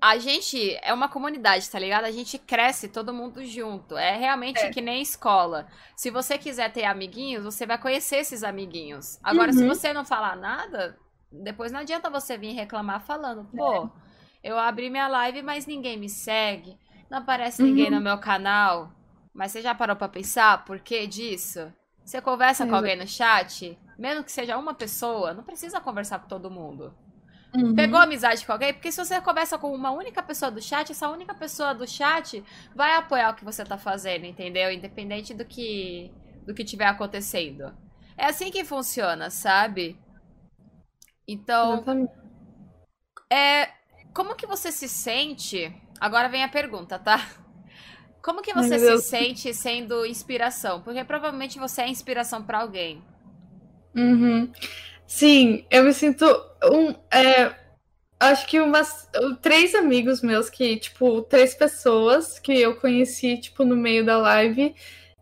a 0.00 0.18
gente 0.18 0.78
é 0.82 0.92
uma 0.92 1.08
comunidade, 1.08 1.68
tá 1.68 1.78
ligado? 1.78 2.04
A 2.04 2.10
gente 2.10 2.38
cresce 2.38 2.88
todo 2.88 3.12
mundo 3.12 3.44
junto. 3.44 3.96
É 3.96 4.16
realmente 4.16 4.60
é. 4.60 4.70
que 4.70 4.80
nem 4.80 5.02
escola. 5.02 5.66
Se 5.96 6.10
você 6.10 6.38
quiser 6.38 6.72
ter 6.72 6.84
amiguinhos, 6.84 7.44
você 7.44 7.66
vai 7.66 7.78
conhecer 7.78 8.16
esses 8.16 8.42
amiguinhos. 8.42 9.18
Agora, 9.22 9.50
uhum. 9.50 9.58
se 9.58 9.66
você 9.66 9.92
não 9.92 10.04
falar 10.04 10.36
nada, 10.36 10.98
depois 11.30 11.72
não 11.72 11.80
adianta 11.80 12.10
você 12.10 12.38
vir 12.38 12.52
reclamar 12.52 13.00
falando, 13.00 13.44
pô, 13.44 13.84
é. 13.84 13.90
eu 14.42 14.58
abri 14.58 14.88
minha 14.90 15.08
live, 15.08 15.42
mas 15.42 15.66
ninguém 15.66 15.96
me 15.96 16.08
segue. 16.08 16.78
Não 17.10 17.18
aparece 17.18 17.62
uhum. 17.62 17.68
ninguém 17.68 17.90
no 17.90 18.00
meu 18.00 18.18
canal. 18.18 18.92
Mas 19.34 19.52
você 19.52 19.62
já 19.62 19.74
parou 19.74 19.96
pra 19.96 20.08
pensar 20.08 20.64
por 20.64 20.80
que 20.80 21.06
disso? 21.06 21.72
Você 22.04 22.20
conversa 22.22 22.66
com 22.66 22.74
alguém 22.74 22.96
no 22.96 23.06
chat, 23.06 23.78
mesmo 23.98 24.24
que 24.24 24.32
seja 24.32 24.56
uma 24.56 24.72
pessoa, 24.72 25.34
não 25.34 25.44
precisa 25.44 25.78
conversar 25.78 26.18
com 26.20 26.26
todo 26.26 26.50
mundo. 26.50 26.94
Uhum. 27.54 27.74
Pegou 27.74 27.98
amizade 27.98 28.44
com 28.44 28.52
alguém? 28.52 28.74
Porque 28.74 28.92
se 28.92 29.02
você 29.02 29.20
conversa 29.20 29.56
com 29.56 29.72
uma 29.72 29.90
única 29.90 30.22
pessoa 30.22 30.50
do 30.50 30.60
chat, 30.60 30.92
essa 30.92 31.08
única 31.08 31.34
pessoa 31.34 31.74
do 31.74 31.86
chat 31.86 32.44
vai 32.74 32.94
apoiar 32.94 33.30
o 33.30 33.34
que 33.34 33.44
você 33.44 33.64
tá 33.64 33.78
fazendo, 33.78 34.26
entendeu? 34.26 34.70
Independente 34.70 35.32
do 35.32 35.44
que 35.44 36.12
do 36.46 36.54
que 36.54 36.64
tiver 36.64 36.86
acontecendo. 36.86 37.74
É 38.16 38.26
assim 38.26 38.50
que 38.50 38.64
funciona, 38.64 39.30
sabe? 39.30 39.98
Então, 41.26 41.84
é 43.30 43.68
como 44.14 44.34
que 44.34 44.46
você 44.46 44.72
se 44.72 44.88
sente? 44.88 45.72
Agora 46.00 46.28
vem 46.28 46.42
a 46.42 46.48
pergunta, 46.48 46.98
tá? 46.98 47.18
Como 48.20 48.42
que 48.42 48.52
você 48.52 48.78
se 48.78 48.98
sente 49.08 49.54
sendo 49.54 50.04
inspiração? 50.04 50.82
Porque 50.82 51.02
provavelmente 51.04 51.58
você 51.58 51.82
é 51.82 51.88
inspiração 51.88 52.42
para 52.42 52.60
alguém. 52.60 53.02
Uhum. 53.94 54.52
Sim, 55.08 55.64
eu 55.70 55.84
me 55.84 55.92
sinto 55.94 56.24
um. 56.70 56.94
É, 57.10 57.54
acho 58.20 58.46
que 58.46 58.60
umas. 58.60 59.08
Três 59.42 59.74
amigos 59.74 60.22
meus 60.22 60.50
que, 60.50 60.76
tipo, 60.78 61.22
três 61.22 61.54
pessoas 61.54 62.38
que 62.38 62.52
eu 62.60 62.76
conheci, 62.76 63.38
tipo, 63.38 63.64
no 63.64 63.76
meio 63.76 64.04
da 64.04 64.18
live. 64.18 64.74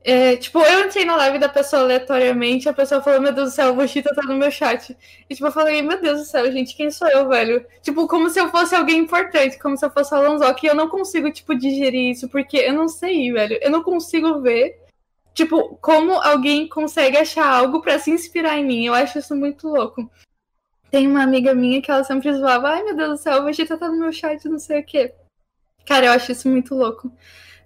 É, 0.04 0.36
tipo, 0.36 0.60
eu 0.60 0.86
entrei 0.86 1.04
na 1.04 1.16
live 1.16 1.38
da 1.38 1.48
pessoa 1.48 1.82
aleatoriamente, 1.82 2.68
a 2.68 2.72
pessoa 2.72 3.02
falou, 3.02 3.20
meu 3.20 3.32
Deus 3.32 3.50
do 3.50 3.54
céu, 3.56 3.72
o 3.72 3.76
Bushita 3.76 4.14
tá 4.14 4.22
no 4.22 4.36
meu 4.36 4.50
chat. 4.52 4.96
E 5.30 5.34
tipo, 5.34 5.46
eu 5.48 5.52
falei, 5.52 5.82
meu 5.82 6.00
Deus 6.00 6.20
do 6.20 6.24
céu, 6.26 6.50
gente, 6.52 6.76
quem 6.76 6.90
sou 6.92 7.08
eu, 7.08 7.28
velho? 7.28 7.66
Tipo, 7.82 8.08
como 8.08 8.30
se 8.30 8.40
eu 8.40 8.50
fosse 8.50 8.74
alguém 8.74 8.98
importante, 9.00 9.58
como 9.58 9.76
se 9.76 9.84
eu 9.86 9.90
fosse 9.90 10.14
a 10.14 10.18
Alonso, 10.18 10.44
e 10.62 10.66
eu 10.66 10.74
não 10.76 10.88
consigo, 10.88 11.30
tipo, 11.32 11.54
digerir 11.56 12.12
isso, 12.12 12.28
porque 12.28 12.56
eu 12.58 12.74
não 12.74 12.88
sei, 12.88 13.32
velho. 13.32 13.58
Eu 13.62 13.70
não 13.70 13.82
consigo 13.82 14.40
ver 14.40 14.85
Tipo, 15.36 15.76
como 15.82 16.14
alguém 16.14 16.66
consegue 16.66 17.18
achar 17.18 17.46
algo 17.46 17.82
para 17.82 17.98
se 17.98 18.10
inspirar 18.10 18.56
em 18.56 18.64
mim? 18.64 18.86
Eu 18.86 18.94
acho 18.94 19.18
isso 19.18 19.36
muito 19.36 19.68
louco. 19.68 20.10
Tem 20.90 21.06
uma 21.06 21.22
amiga 21.22 21.54
minha 21.54 21.82
que 21.82 21.90
ela 21.90 22.02
sempre 22.02 22.32
zoava, 22.32 22.70
ai 22.70 22.82
meu 22.82 22.96
Deus 22.96 23.10
do 23.10 23.16
céu, 23.18 23.42
o 23.42 23.44
Vegeta 23.44 23.76
tá 23.76 23.86
no 23.86 23.98
meu 23.98 24.10
chat, 24.10 24.48
não 24.48 24.58
sei 24.58 24.80
o 24.80 24.84
quê. 24.84 25.12
Cara, 25.84 26.06
eu 26.06 26.12
acho 26.12 26.32
isso 26.32 26.48
muito 26.48 26.74
louco. 26.74 27.12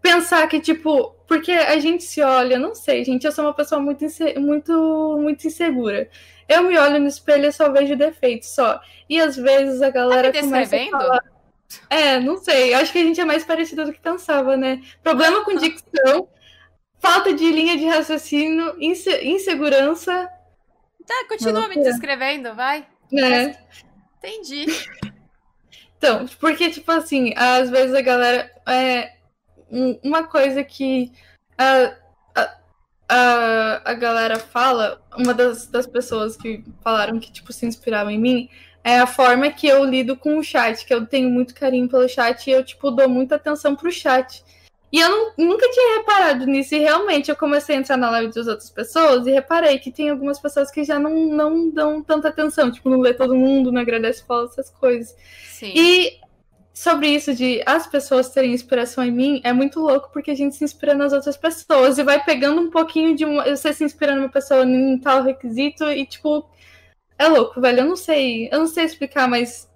Pensar 0.02 0.48
que, 0.48 0.58
tipo, 0.58 1.14
porque 1.28 1.52
a 1.52 1.78
gente 1.78 2.02
se 2.02 2.20
olha, 2.20 2.58
não 2.58 2.74
sei, 2.74 3.04
gente, 3.04 3.24
eu 3.24 3.30
sou 3.30 3.44
uma 3.44 3.54
pessoa 3.54 3.80
muito, 3.80 4.04
muito, 4.40 5.18
muito 5.20 5.46
insegura. 5.46 6.10
Eu 6.48 6.64
me 6.64 6.76
olho 6.76 6.98
no 6.98 7.06
espelho 7.06 7.46
e 7.46 7.52
só 7.52 7.70
vejo 7.70 7.94
defeitos 7.94 8.48
só. 8.48 8.80
E 9.08 9.20
às 9.20 9.36
vezes 9.36 9.80
a 9.80 9.90
galera 9.90 10.32
tá 10.32 10.40
começa 10.40 10.74
a 10.74 10.90
falar... 10.90 11.24
É, 11.88 12.18
não 12.18 12.36
sei. 12.36 12.74
Acho 12.74 12.90
que 12.90 12.98
a 12.98 13.04
gente 13.04 13.20
é 13.20 13.24
mais 13.24 13.44
parecido 13.44 13.84
do 13.84 13.92
que 13.92 14.00
pensava, 14.00 14.56
né? 14.56 14.82
Problema 15.04 15.44
com 15.44 15.54
dicção 15.54 16.28
falta 17.00 17.32
de 17.32 17.50
linha 17.50 17.76
de 17.76 17.86
raciocínio, 17.86 18.76
inse 18.78 19.10
insegurança. 19.24 20.30
Tá, 21.06 21.24
continua 21.28 21.68
me 21.68 21.82
descrevendo, 21.82 22.54
vai. 22.54 22.86
É. 23.12 23.56
Entendi. 24.18 24.66
Então, 26.00 26.24
porque, 26.40 26.70
tipo 26.70 26.90
assim, 26.90 27.34
às 27.36 27.68
vezes 27.68 27.94
a 27.94 28.00
galera. 28.00 28.50
É, 28.66 29.16
uma 30.02 30.24
coisa 30.24 30.64
que 30.64 31.12
a, 31.58 31.94
a, 33.06 33.90
a 33.90 33.94
galera 33.94 34.38
fala, 34.38 35.02
uma 35.14 35.34
das, 35.34 35.66
das 35.66 35.86
pessoas 35.86 36.38
que 36.38 36.64
falaram 36.82 37.20
que, 37.20 37.30
tipo, 37.30 37.52
se 37.52 37.66
inspiravam 37.66 38.10
em 38.10 38.18
mim, 38.18 38.48
é 38.82 38.98
a 38.98 39.06
forma 39.06 39.50
que 39.50 39.66
eu 39.66 39.84
lido 39.84 40.16
com 40.16 40.38
o 40.38 40.42
chat, 40.42 40.86
que 40.86 40.94
eu 40.94 41.04
tenho 41.06 41.28
muito 41.28 41.54
carinho 41.54 41.88
pelo 41.88 42.08
chat 42.08 42.46
e 42.46 42.52
eu, 42.52 42.64
tipo, 42.64 42.90
dou 42.90 43.08
muita 43.08 43.34
atenção 43.34 43.76
pro 43.76 43.92
chat. 43.92 44.42
E 44.92 44.98
eu 44.98 45.08
não, 45.08 45.32
nunca 45.38 45.68
tinha 45.70 45.98
reparado 45.98 46.46
nisso, 46.46 46.74
e 46.74 46.78
realmente 46.78 47.30
eu 47.30 47.36
comecei 47.36 47.76
a 47.76 47.78
entrar 47.78 47.96
na 47.96 48.10
live 48.10 48.34
das 48.34 48.48
outras 48.48 48.70
pessoas 48.70 49.26
e 49.26 49.30
reparei 49.30 49.78
que 49.78 49.92
tem 49.92 50.10
algumas 50.10 50.40
pessoas 50.40 50.70
que 50.70 50.82
já 50.82 50.98
não, 50.98 51.14
não 51.26 51.70
dão 51.70 52.02
tanta 52.02 52.28
atenção, 52.28 52.72
tipo, 52.72 52.90
não 52.90 52.98
lê 52.98 53.14
todo 53.14 53.36
mundo, 53.36 53.70
não 53.70 53.80
agradece 53.80 54.24
fala 54.26 54.46
essas 54.46 54.68
coisas. 54.70 55.14
Sim. 55.44 55.72
E 55.76 56.18
sobre 56.74 57.08
isso 57.08 57.34
de 57.34 57.62
as 57.66 57.86
pessoas 57.86 58.30
terem 58.30 58.52
inspiração 58.52 59.04
em 59.04 59.12
mim, 59.12 59.40
é 59.44 59.52
muito 59.52 59.78
louco 59.78 60.10
porque 60.12 60.30
a 60.30 60.34
gente 60.34 60.56
se 60.56 60.64
inspira 60.64 60.94
nas 60.94 61.12
outras 61.12 61.36
pessoas 61.36 61.98
e 61.98 62.02
vai 62.02 62.24
pegando 62.24 62.60
um 62.60 62.70
pouquinho 62.70 63.14
de 63.14 63.24
uma, 63.24 63.44
você 63.44 63.72
se 63.72 63.84
inspira 63.84 64.14
numa 64.14 64.30
pessoa 64.30 64.64
em 64.64 64.98
tal 64.98 65.22
requisito 65.22 65.84
e 65.84 66.06
tipo 66.06 66.48
é 67.18 67.28
louco, 67.28 67.60
velho. 67.60 67.80
Eu 67.80 67.84
não 67.84 67.96
sei, 67.96 68.48
eu 68.50 68.60
não 68.60 68.66
sei 68.66 68.84
explicar, 68.86 69.28
mas 69.28 69.68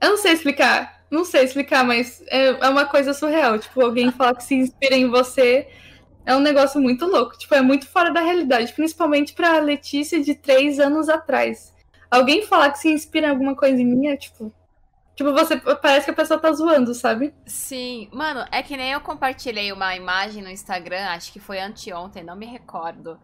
eu 0.00 0.10
não 0.10 0.16
sei 0.16 0.32
explicar 0.32 0.99
não 1.10 1.24
sei 1.24 1.44
explicar, 1.44 1.84
mas 1.84 2.22
é, 2.28 2.48
é 2.48 2.68
uma 2.68 2.86
coisa 2.86 3.12
surreal. 3.12 3.58
Tipo, 3.58 3.82
alguém 3.82 4.12
falar 4.12 4.34
que 4.34 4.44
se 4.44 4.54
inspira 4.54 4.94
em 4.94 5.08
você 5.08 5.68
é 6.24 6.36
um 6.36 6.40
negócio 6.40 6.80
muito 6.80 7.06
louco. 7.06 7.36
Tipo, 7.36 7.54
é 7.54 7.60
muito 7.60 7.88
fora 7.88 8.12
da 8.12 8.20
realidade, 8.20 8.72
principalmente 8.72 9.32
pra 9.32 9.58
Letícia 9.58 10.22
de 10.22 10.34
três 10.34 10.78
anos 10.78 11.08
atrás. 11.08 11.74
Alguém 12.10 12.46
falar 12.46 12.70
que 12.70 12.78
se 12.78 12.88
inspira 12.88 13.26
em 13.26 13.30
alguma 13.30 13.56
coisa 13.56 13.80
em 13.80 13.86
mim 13.86 14.06
é 14.06 14.16
tipo. 14.16 14.52
Tipo, 15.16 15.32
você 15.32 15.56
parece 15.58 16.06
que 16.06 16.12
a 16.12 16.14
pessoa 16.14 16.40
tá 16.40 16.50
zoando, 16.50 16.94
sabe? 16.94 17.34
Sim. 17.44 18.08
Mano, 18.10 18.42
é 18.50 18.62
que 18.62 18.76
nem 18.76 18.92
eu 18.92 19.00
compartilhei 19.02 19.70
uma 19.70 19.94
imagem 19.94 20.42
no 20.42 20.48
Instagram, 20.48 21.08
acho 21.08 21.30
que 21.30 21.38
foi 21.38 21.60
anteontem, 21.60 22.24
não 22.24 22.34
me 22.34 22.46
recordo. 22.46 23.18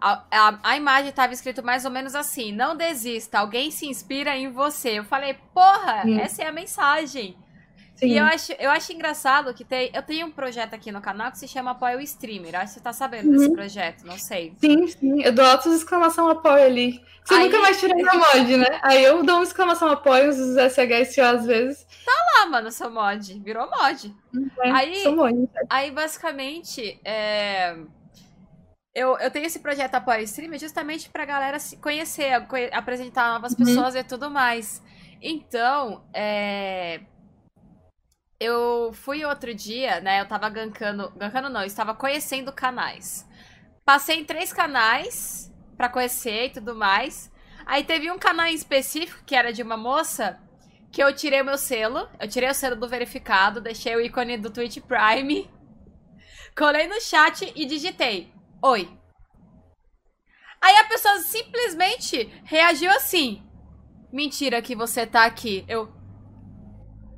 A, 0.00 0.22
a, 0.30 0.58
a, 0.62 0.76
imagem 0.76 1.10
estava 1.10 1.32
escrito 1.32 1.62
mais 1.62 1.84
ou 1.84 1.90
menos 1.90 2.14
assim: 2.14 2.52
não 2.52 2.76
desista, 2.76 3.38
alguém 3.38 3.70
se 3.70 3.86
inspira 3.86 4.36
em 4.36 4.50
você. 4.50 4.98
Eu 4.98 5.04
falei, 5.04 5.34
porra, 5.52 6.02
Sim. 6.02 6.20
essa 6.20 6.42
é 6.42 6.46
a 6.46 6.52
mensagem. 6.52 7.36
Sim. 7.94 8.08
E 8.08 8.18
eu 8.18 8.24
acho, 8.24 8.52
eu 8.58 8.70
acho 8.70 8.92
engraçado 8.92 9.54
que 9.54 9.64
tem, 9.64 9.90
eu 9.94 10.02
tenho 10.02 10.26
um 10.26 10.30
projeto 10.30 10.74
aqui 10.74 10.90
no 10.90 11.00
canal 11.00 11.30
que 11.30 11.38
se 11.38 11.46
chama 11.46 11.70
Apoio 11.70 12.00
Streamer. 12.00 12.56
Acho 12.56 12.66
que 12.66 12.70
você 12.74 12.80
tá 12.80 12.92
sabendo 12.92 13.30
uhum. 13.30 13.36
desse 13.36 13.52
projeto, 13.52 14.04
não 14.04 14.18
sei. 14.18 14.52
Sim, 14.60 14.86
sim. 14.88 15.22
Eu 15.22 15.32
dou 15.32 15.44
altos 15.44 15.72
exclamação 15.72 16.28
apoio 16.28 16.64
ali. 16.64 17.00
Você 17.24 17.34
Aí... 17.34 17.44
nunca 17.44 17.60
mais 17.60 17.78
tirou 17.78 17.96
na 17.96 18.14
mod, 18.18 18.56
né? 18.56 18.80
Aí 18.82 19.02
eu 19.04 19.22
dou 19.22 19.38
um 19.38 19.42
exclamação 19.44 19.88
apoio, 19.88 20.30
uns 20.30 20.56
SHSO 20.56 21.22
às 21.22 21.46
vezes. 21.46 21.86
Tá 22.04 22.12
lá, 22.12 22.46
mano, 22.50 22.70
seu 22.72 22.90
mod. 22.90 23.40
Virou 23.40 23.70
mod. 23.70 24.12
É, 24.60 24.70
aí, 24.72 25.08
mod. 25.14 25.48
aí, 25.70 25.90
basicamente, 25.92 27.00
é 27.04 27.76
eu, 28.94 29.18
eu 29.18 29.30
tenho 29.30 29.46
esse 29.46 29.58
projeto 29.58 29.96
Apoio 29.96 30.22
Stream 30.22 30.56
justamente 30.56 31.10
pra 31.10 31.24
galera 31.24 31.58
se 31.58 31.76
conhecer, 31.78 32.30
apresentar 32.72 33.32
novas 33.32 33.52
uhum. 33.52 33.58
pessoas 33.58 33.94
e 33.96 34.04
tudo 34.04 34.30
mais. 34.30 34.80
Então, 35.20 36.04
é... 36.14 37.00
eu 38.38 38.92
fui 38.92 39.24
outro 39.24 39.52
dia, 39.52 40.00
né? 40.00 40.20
Eu 40.20 40.28
tava 40.28 40.48
gankando. 40.48 41.10
Gankando 41.16 41.48
não, 41.48 41.62
eu 41.62 41.66
estava 41.66 41.94
conhecendo 41.94 42.52
canais. 42.52 43.28
Passei 43.84 44.20
em 44.20 44.24
três 44.24 44.52
canais 44.52 45.52
para 45.76 45.88
conhecer 45.88 46.46
e 46.46 46.50
tudo 46.50 46.74
mais. 46.74 47.32
Aí 47.66 47.82
teve 47.82 48.10
um 48.12 48.18
canal 48.18 48.46
em 48.46 48.54
específico 48.54 49.24
que 49.26 49.34
era 49.34 49.52
de 49.52 49.62
uma 49.62 49.76
moça 49.76 50.38
que 50.92 51.02
eu 51.02 51.12
tirei 51.12 51.40
o 51.40 51.44
meu 51.44 51.58
selo. 51.58 52.08
Eu 52.20 52.28
tirei 52.28 52.48
o 52.48 52.54
selo 52.54 52.76
do 52.76 52.88
verificado, 52.88 53.60
deixei 53.60 53.96
o 53.96 54.00
ícone 54.00 54.36
do 54.36 54.50
Twitch 54.50 54.78
Prime, 54.82 55.50
colei 56.56 56.86
no 56.86 57.00
chat 57.00 57.52
e 57.56 57.66
digitei: 57.66 58.33
Oi. 58.66 58.88
Aí 60.58 60.76
a 60.78 60.84
pessoa 60.84 61.18
simplesmente 61.18 62.32
reagiu 62.46 62.90
assim: 62.92 63.46
Mentira 64.10 64.62
que 64.62 64.74
você 64.74 65.06
tá 65.06 65.26
aqui. 65.26 65.66
Eu. 65.68 65.92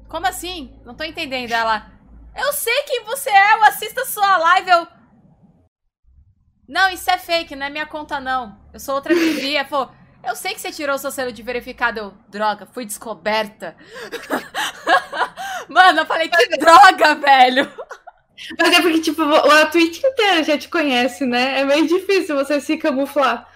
Como 0.09 0.27
assim? 0.27 0.77
Não 0.85 0.97
tô 0.97 1.05
entendendo. 1.05 1.53
Ela. 1.53 1.93
Eu 2.35 2.53
sei 2.53 2.83
quem 2.83 3.05
você 3.05 3.31
é, 3.31 3.55
eu 3.55 3.63
assisto 3.63 4.01
a 4.01 4.07
sua 4.07 4.37
live. 4.39 4.71
Eu. 4.71 4.89
Não, 6.69 6.91
isso 6.91 7.09
é 7.09 7.17
fake, 7.17 7.55
não 7.55 7.67
é 7.67 7.71
minha 7.71 7.87
conta, 7.87 8.19
não. 8.19 8.61
Eu 8.75 8.81
sou 8.81 8.97
outra 8.97 9.15
Vivi. 9.15 9.63
Falou. 9.67 9.93
Eu 10.25 10.35
sei 10.35 10.53
que 10.53 10.61
você 10.61 10.73
tirou 10.73 10.97
o 10.97 10.99
seu 10.99 11.13
selo 11.13 11.31
de 11.31 11.45
verificado. 11.45 12.01
Eu, 12.01 12.15
droga, 12.29 12.67
fui 12.67 12.85
descoberta. 12.85 13.77
Mano, 15.71 16.01
eu 16.01 16.07
falei, 16.07 16.29
que 16.29 16.57
droga, 16.59 17.15
velho. 17.15 17.73
Mas 18.59 18.79
é 18.79 18.83
porque, 18.83 19.01
tipo, 19.01 19.23
a 19.23 19.67
Twitch 19.67 20.03
inteira 20.03 20.45
já 20.45 20.59
te 20.59 20.69
conhece, 20.69 21.25
né? 21.25 21.61
É 21.61 21.65
meio 21.65 21.87
difícil 21.87 22.37
você 22.37 22.61
se 22.61 22.77
camuflar. 22.77 23.49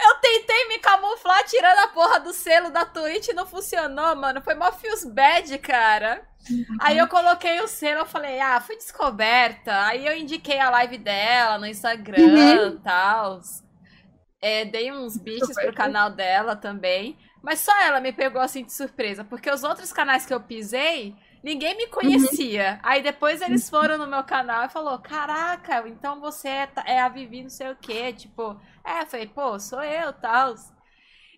Eu 0.00 0.14
tentei 0.16 0.68
me 0.68 0.78
camuflar 0.78 1.42
tirando 1.44 1.78
a 1.78 1.88
porra 1.88 2.20
do 2.20 2.32
selo 2.32 2.70
da 2.70 2.84
Twitch 2.84 3.28
e 3.28 3.32
não 3.32 3.46
funcionou, 3.46 4.14
mano. 4.14 4.42
Foi 4.42 4.54
mó 4.54 4.70
feels 4.72 5.04
bad, 5.04 5.56
cara. 5.58 6.22
Uhum. 6.50 6.76
Aí 6.80 6.98
eu 6.98 7.08
coloquei 7.08 7.60
o 7.60 7.68
selo, 7.68 8.00
eu 8.00 8.06
falei, 8.06 8.38
ah, 8.38 8.60
fui 8.60 8.76
descoberta. 8.76 9.86
Aí 9.86 10.06
eu 10.06 10.16
indiquei 10.16 10.58
a 10.58 10.70
live 10.70 10.98
dela 10.98 11.58
no 11.58 11.66
Instagram 11.66 12.18
e 12.18 12.58
uhum. 12.58 12.78
tal. 12.78 13.40
É, 14.40 14.64
dei 14.64 14.92
uns 14.92 15.16
beats 15.16 15.54
pro 15.54 15.74
canal 15.74 16.10
dela 16.10 16.54
também. 16.54 17.16
Mas 17.42 17.60
só 17.60 17.72
ela 17.82 18.00
me 18.00 18.12
pegou 18.12 18.40
assim 18.40 18.64
de 18.64 18.72
surpresa. 18.72 19.24
Porque 19.24 19.50
os 19.50 19.64
outros 19.64 19.92
canais 19.92 20.26
que 20.26 20.34
eu 20.34 20.40
pisei, 20.40 21.16
ninguém 21.46 21.76
me 21.76 21.86
conhecia. 21.86 22.72
Uhum. 22.72 22.78
Aí 22.82 23.02
depois 23.02 23.40
eles 23.40 23.70
foram 23.70 23.96
no 23.96 24.08
meu 24.08 24.24
canal 24.24 24.66
e 24.66 24.68
falou: 24.68 24.98
Caraca, 24.98 25.84
então 25.86 26.20
você 26.20 26.48
é, 26.48 26.68
é 26.86 27.00
a 27.00 27.08
Vivi 27.08 27.44
não 27.44 27.50
sei 27.50 27.70
o 27.70 27.76
quê. 27.80 28.12
Tipo, 28.12 28.60
é, 28.84 29.02
eu 29.02 29.06
falei, 29.06 29.26
pô, 29.28 29.56
sou 29.60 29.82
eu, 29.82 30.12
tal. 30.12 30.56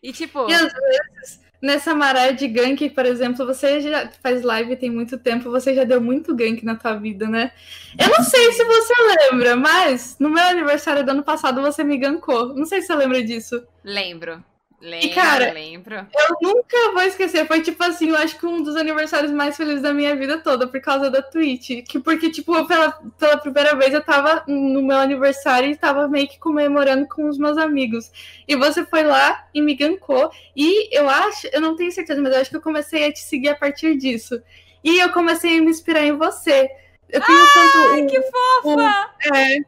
E 0.02 0.10
tipo. 0.10 0.48
E 0.48 0.54
às 0.54 0.72
vezes, 0.72 1.40
nessa 1.60 1.94
maré 1.94 2.32
de 2.32 2.48
gank, 2.48 2.88
por 2.88 3.04
exemplo, 3.04 3.44
você 3.44 3.82
já 3.82 4.10
faz 4.22 4.42
live 4.42 4.76
tem 4.76 4.88
muito 4.88 5.18
tempo, 5.18 5.50
você 5.50 5.74
já 5.74 5.84
deu 5.84 6.00
muito 6.00 6.34
gank 6.34 6.64
na 6.64 6.74
tua 6.74 6.94
vida, 6.94 7.28
né? 7.28 7.52
Eu 7.98 8.08
não 8.08 8.24
sei 8.24 8.50
se 8.52 8.64
você 8.64 8.94
lembra, 9.30 9.56
mas 9.56 10.16
no 10.18 10.30
meu 10.30 10.44
aniversário 10.44 11.04
do 11.04 11.10
ano 11.10 11.22
passado 11.22 11.60
você 11.60 11.84
me 11.84 11.98
gankou. 11.98 12.54
Não 12.54 12.64
sei 12.64 12.80
se 12.80 12.86
você 12.86 12.94
lembra 12.94 13.22
disso. 13.22 13.62
Lembro. 13.84 14.42
Lembro, 14.80 15.06
e, 15.08 15.10
cara, 15.12 15.52
lembro. 15.52 15.94
Eu 15.96 16.36
nunca 16.40 16.92
vou 16.92 17.02
esquecer. 17.02 17.46
Foi 17.46 17.60
tipo 17.62 17.82
assim, 17.82 18.10
eu 18.10 18.16
acho 18.16 18.38
que 18.38 18.46
um 18.46 18.62
dos 18.62 18.76
aniversários 18.76 19.32
mais 19.32 19.56
felizes 19.56 19.82
da 19.82 19.92
minha 19.92 20.14
vida 20.14 20.38
toda, 20.38 20.68
por 20.68 20.80
causa 20.80 21.10
da 21.10 21.20
Twitch. 21.20 21.82
Que, 21.84 21.98
porque, 21.98 22.30
tipo, 22.30 22.64
pela, 22.64 22.92
pela 23.18 23.36
primeira 23.38 23.74
vez 23.74 23.92
eu 23.92 24.02
tava 24.02 24.44
no 24.46 24.80
meu 24.80 24.98
aniversário 24.98 25.68
e 25.68 25.76
tava 25.76 26.06
meio 26.06 26.28
que 26.28 26.38
comemorando 26.38 27.08
com 27.08 27.28
os 27.28 27.36
meus 27.38 27.58
amigos. 27.58 28.12
E 28.46 28.54
você 28.54 28.84
foi 28.84 29.02
lá 29.02 29.48
e 29.52 29.60
me 29.60 29.74
gankou. 29.74 30.30
E 30.54 30.96
eu 30.96 31.08
acho, 31.08 31.48
eu 31.52 31.60
não 31.60 31.74
tenho 31.74 31.90
certeza, 31.90 32.20
mas 32.22 32.32
eu 32.32 32.40
acho 32.40 32.50
que 32.50 32.56
eu 32.56 32.62
comecei 32.62 33.04
a 33.04 33.12
te 33.12 33.20
seguir 33.20 33.48
a 33.48 33.56
partir 33.56 33.96
disso. 33.96 34.40
E 34.84 35.00
eu 35.00 35.10
comecei 35.10 35.58
a 35.58 35.60
me 35.60 35.70
inspirar 35.70 36.04
em 36.04 36.16
você. 36.16 36.70
Eu 37.08 37.20
tenho 37.20 37.38
Ai, 37.38 37.46
tanto, 37.52 38.06
que 38.10 38.22
fofa! 38.22 39.10
é, 39.34 39.58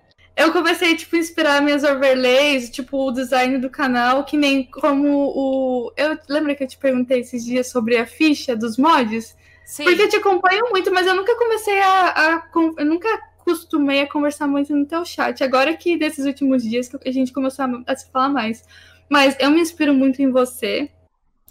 eu 0.41 0.53
comecei, 0.53 0.97
tipo, 0.97 1.17
a 1.17 1.19
inspirar 1.19 1.63
minhas 1.63 1.85
overlays, 1.85 2.71
tipo, 2.71 2.97
o 2.97 3.13
design 3.13 3.59
do 3.59 3.69
canal, 3.69 4.25
que 4.25 4.37
nem 4.37 4.65
como 4.65 5.09
o. 5.09 5.93
Eu 5.97 6.19
lembro 6.29 6.55
que 6.57 6.65
eu 6.65 6.69
te 6.69 6.79
perguntei 6.79 7.21
esses 7.21 7.45
dias 7.45 7.69
sobre 7.69 7.97
a 7.97 8.07
ficha 8.07 8.57
dos 8.57 8.77
mods? 8.79 9.37
Sim. 9.65 9.85
Porque 9.85 10.03
eu 10.03 10.09
te 10.09 10.17
acompanho 10.17 10.71
muito, 10.71 10.93
mas 10.93 11.07
eu 11.07 11.15
nunca 11.15 11.37
comecei 11.37 11.81
a. 11.81 12.09
a 12.09 12.51
eu 12.79 12.87
nunca 12.87 13.09
costumei 13.39 14.01
a 14.01 14.09
conversar 14.09 14.47
muito 14.47 14.75
no 14.75 14.87
teu 14.87 15.05
chat. 15.05 15.43
Agora 15.45 15.77
que 15.77 15.97
desses 15.97 16.25
últimos 16.25 16.63
dias 16.63 16.89
que 16.89 17.09
a 17.09 17.13
gente 17.13 17.33
começou 17.33 17.65
a, 17.65 17.93
a 17.93 17.97
se 17.97 18.11
falar 18.11 18.29
mais. 18.29 18.65
Mas 19.09 19.37
eu 19.41 19.51
me 19.51 19.61
inspiro 19.61 19.93
muito 19.93 20.23
em 20.23 20.31
você. 20.31 20.91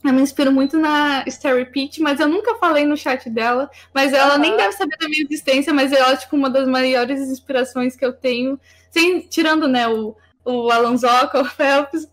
Eu 0.04 0.14
me 0.14 0.22
inspiro 0.22 0.52
muito 0.52 0.80
na 0.80 1.26
Starry 1.28 1.66
Peach, 1.66 2.02
mas 2.02 2.22
eu 2.22 2.28
nunca 2.28 2.56
falei 2.56 2.86
no 2.86 2.96
chat 2.96 3.30
dela. 3.30 3.70
Mas 3.94 4.14
ela 4.14 4.36
uhum. 4.36 4.40
nem 4.40 4.56
deve 4.56 4.72
saber 4.72 4.98
da 4.98 5.10
minha 5.10 5.24
existência, 5.24 5.74
mas 5.74 5.92
ela 5.92 6.14
é 6.14 6.18
tipo 6.18 6.36
uma 6.38 6.50
das 6.50 6.68
maiores 6.68 7.20
inspirações 7.20 7.96
que 7.96 8.06
eu 8.06 8.14
tenho 8.14 8.58
sem, 8.92 9.22
tirando, 9.22 9.68
né, 9.68 9.88
o, 9.88 10.16
o 10.44 10.72
Alonsoca, 10.72 11.42
o 11.42 11.46
Phelps, 11.46 12.10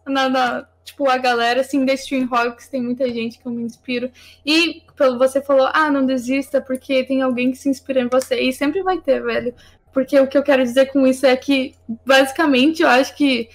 tipo, 0.85 1.09
a 1.09 1.19
galera, 1.19 1.61
assim, 1.61 1.85
da 1.85 1.93
Stream 1.95 2.29
Hawks, 2.31 2.69
tem 2.69 2.83
muita 2.83 3.09
gente 3.13 3.39
que 3.39 3.47
eu 3.47 3.53
me 3.53 3.63
inspiro. 3.63 4.11
E 4.45 4.83
você 5.19 5.43
falou, 5.43 5.69
ah, 5.73 5.91
não 5.91 6.07
desista, 6.07 6.61
porque 6.61 7.05
tem 7.05 7.23
alguém 7.23 7.51
que 7.51 7.59
se 7.59 7.69
inspira 7.69 8.01
em 8.01 8.09
você. 8.09 8.41
E 8.41 8.53
sempre 8.53 8.83
vai 8.83 8.99
ter, 8.99 9.23
velho. 9.23 9.55
Porque 9.93 10.19
o 10.19 10.27
que 10.27 10.39
eu 10.39 10.43
quero 10.43 10.63
dizer 10.63 10.87
com 10.87 11.07
isso 11.07 11.27
é 11.27 11.37
que, 11.37 11.75
basicamente, 12.05 12.83
eu 12.83 12.89
acho 12.89 13.15
que 13.17 13.49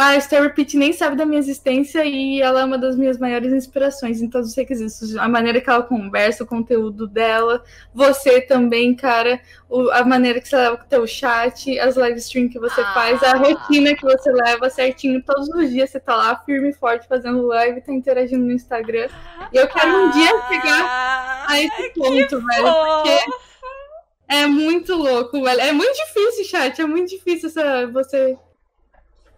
a 0.00 0.14
Esther 0.14 0.54
Pitt 0.54 0.76
nem 0.76 0.92
sabe 0.92 1.16
da 1.16 1.26
minha 1.26 1.40
existência 1.40 2.04
e 2.04 2.40
ela 2.40 2.60
é 2.60 2.64
uma 2.64 2.78
das 2.78 2.94
minhas 2.94 3.18
maiores 3.18 3.52
inspirações 3.52 4.22
em 4.22 4.30
todos 4.30 4.50
os 4.50 4.54
requisitos. 4.54 5.16
A 5.16 5.28
maneira 5.28 5.60
que 5.60 5.68
ela 5.68 5.82
conversa, 5.82 6.44
o 6.44 6.46
conteúdo 6.46 7.08
dela, 7.08 7.64
você 7.92 8.40
também, 8.40 8.94
cara, 8.94 9.40
o, 9.68 9.90
a 9.90 10.04
maneira 10.04 10.40
que 10.40 10.48
você 10.48 10.56
leva 10.56 10.76
o 10.76 10.88
teu 10.88 11.04
chat, 11.04 11.76
as 11.80 11.96
live 11.96 12.16
stream 12.20 12.48
que 12.48 12.60
você 12.60 12.80
ah. 12.80 12.94
faz, 12.94 13.20
a 13.24 13.32
rotina 13.32 13.92
que 13.96 14.04
você 14.04 14.30
leva 14.30 14.70
certinho. 14.70 15.20
Todos 15.20 15.48
os 15.48 15.68
dias 15.68 15.90
você 15.90 15.98
tá 15.98 16.14
lá 16.14 16.36
firme 16.46 16.70
e 16.70 16.74
forte 16.74 17.08
fazendo 17.08 17.44
live, 17.48 17.80
tá 17.80 17.92
interagindo 17.92 18.44
no 18.44 18.52
Instagram. 18.52 19.08
E 19.52 19.56
eu 19.56 19.66
quero 19.66 19.96
ah. 19.96 20.04
um 20.04 20.10
dia 20.12 20.30
chegar 20.46 21.44
a 21.48 21.60
esse 21.60 21.92
ponto, 21.94 22.40
velho, 22.46 22.72
porque 22.72 23.18
é 24.28 24.46
muito 24.46 24.94
louco, 24.94 25.42
velho. 25.42 25.60
É 25.60 25.72
muito 25.72 25.96
difícil, 25.96 26.44
chat, 26.44 26.80
é 26.80 26.86
muito 26.86 27.08
difícil 27.08 27.48
essa, 27.48 27.88
você 27.88 28.38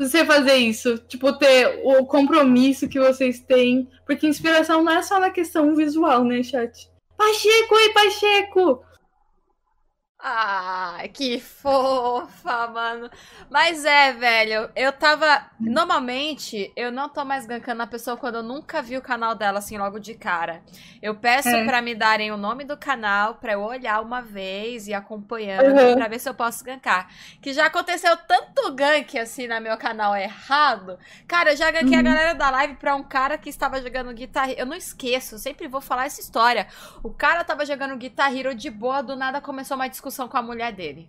você 0.08 0.24
fazer 0.24 0.56
isso, 0.56 0.98
tipo, 0.98 1.32
ter 1.38 1.80
o 1.84 2.06
compromisso 2.06 2.88
que 2.88 2.98
vocês 2.98 3.40
têm, 3.40 3.88
porque 4.06 4.26
inspiração 4.26 4.82
não 4.82 4.92
é 4.92 5.02
só 5.02 5.20
na 5.20 5.30
questão 5.30 5.74
visual, 5.74 6.24
né, 6.24 6.42
chat? 6.42 6.90
Pacheco, 7.16 7.74
ei, 7.76 7.92
Pacheco! 7.92 8.82
Ah, 10.22 10.98
que 11.14 11.40
fofa, 11.40 12.66
mano. 12.66 13.10
Mas 13.48 13.86
é, 13.86 14.12
velho, 14.12 14.68
eu 14.76 14.92
tava. 14.92 15.46
Normalmente, 15.58 16.70
eu 16.76 16.92
não 16.92 17.08
tô 17.08 17.24
mais 17.24 17.46
gankando 17.46 17.82
a 17.82 17.86
pessoa 17.86 18.18
quando 18.18 18.34
eu 18.34 18.42
nunca 18.42 18.82
vi 18.82 18.98
o 18.98 19.02
canal 19.02 19.34
dela 19.34 19.60
assim 19.60 19.78
logo 19.78 19.98
de 19.98 20.14
cara. 20.14 20.62
Eu 21.00 21.14
peço 21.14 21.48
é. 21.48 21.64
para 21.64 21.80
me 21.80 21.94
darem 21.94 22.30
o 22.30 22.36
nome 22.36 22.64
do 22.64 22.76
canal 22.76 23.36
pra 23.36 23.54
eu 23.54 23.62
olhar 23.62 24.02
uma 24.02 24.20
vez 24.20 24.88
e 24.88 24.92
acompanhando 24.92 25.74
uhum. 25.74 25.94
pra 25.94 26.06
ver 26.06 26.18
se 26.18 26.28
eu 26.28 26.34
posso 26.34 26.62
gankar. 26.62 27.08
Que 27.40 27.54
já 27.54 27.64
aconteceu 27.66 28.14
tanto 28.18 28.72
gank 28.74 29.18
assim 29.18 29.48
no 29.48 29.58
meu 29.58 29.78
canal 29.78 30.14
errado. 30.14 30.98
Cara, 31.26 31.52
eu 31.52 31.56
já 31.56 31.70
gankei 31.70 31.94
uhum. 31.94 32.00
a 32.00 32.02
galera 32.02 32.34
da 32.34 32.50
live 32.50 32.74
pra 32.74 32.94
um 32.94 33.02
cara 33.02 33.38
que 33.38 33.48
estava 33.48 33.80
jogando 33.80 34.12
guitarra. 34.12 34.52
Eu 34.52 34.66
não 34.66 34.76
esqueço, 34.76 35.38
sempre 35.38 35.66
vou 35.66 35.80
falar 35.80 36.04
essa 36.04 36.20
história. 36.20 36.66
O 37.02 37.08
cara 37.08 37.42
tava 37.42 37.64
jogando 37.64 37.96
Guitar 37.96 38.36
Hero 38.36 38.54
de 38.54 38.68
boa, 38.68 39.02
do 39.02 39.16
nada 39.16 39.40
começou 39.40 39.76
uma 39.76 39.88
discussão 39.88 40.09
discussão 40.10 40.28
com 40.28 40.36
a 40.36 40.42
mulher 40.42 40.72
dele. 40.72 41.08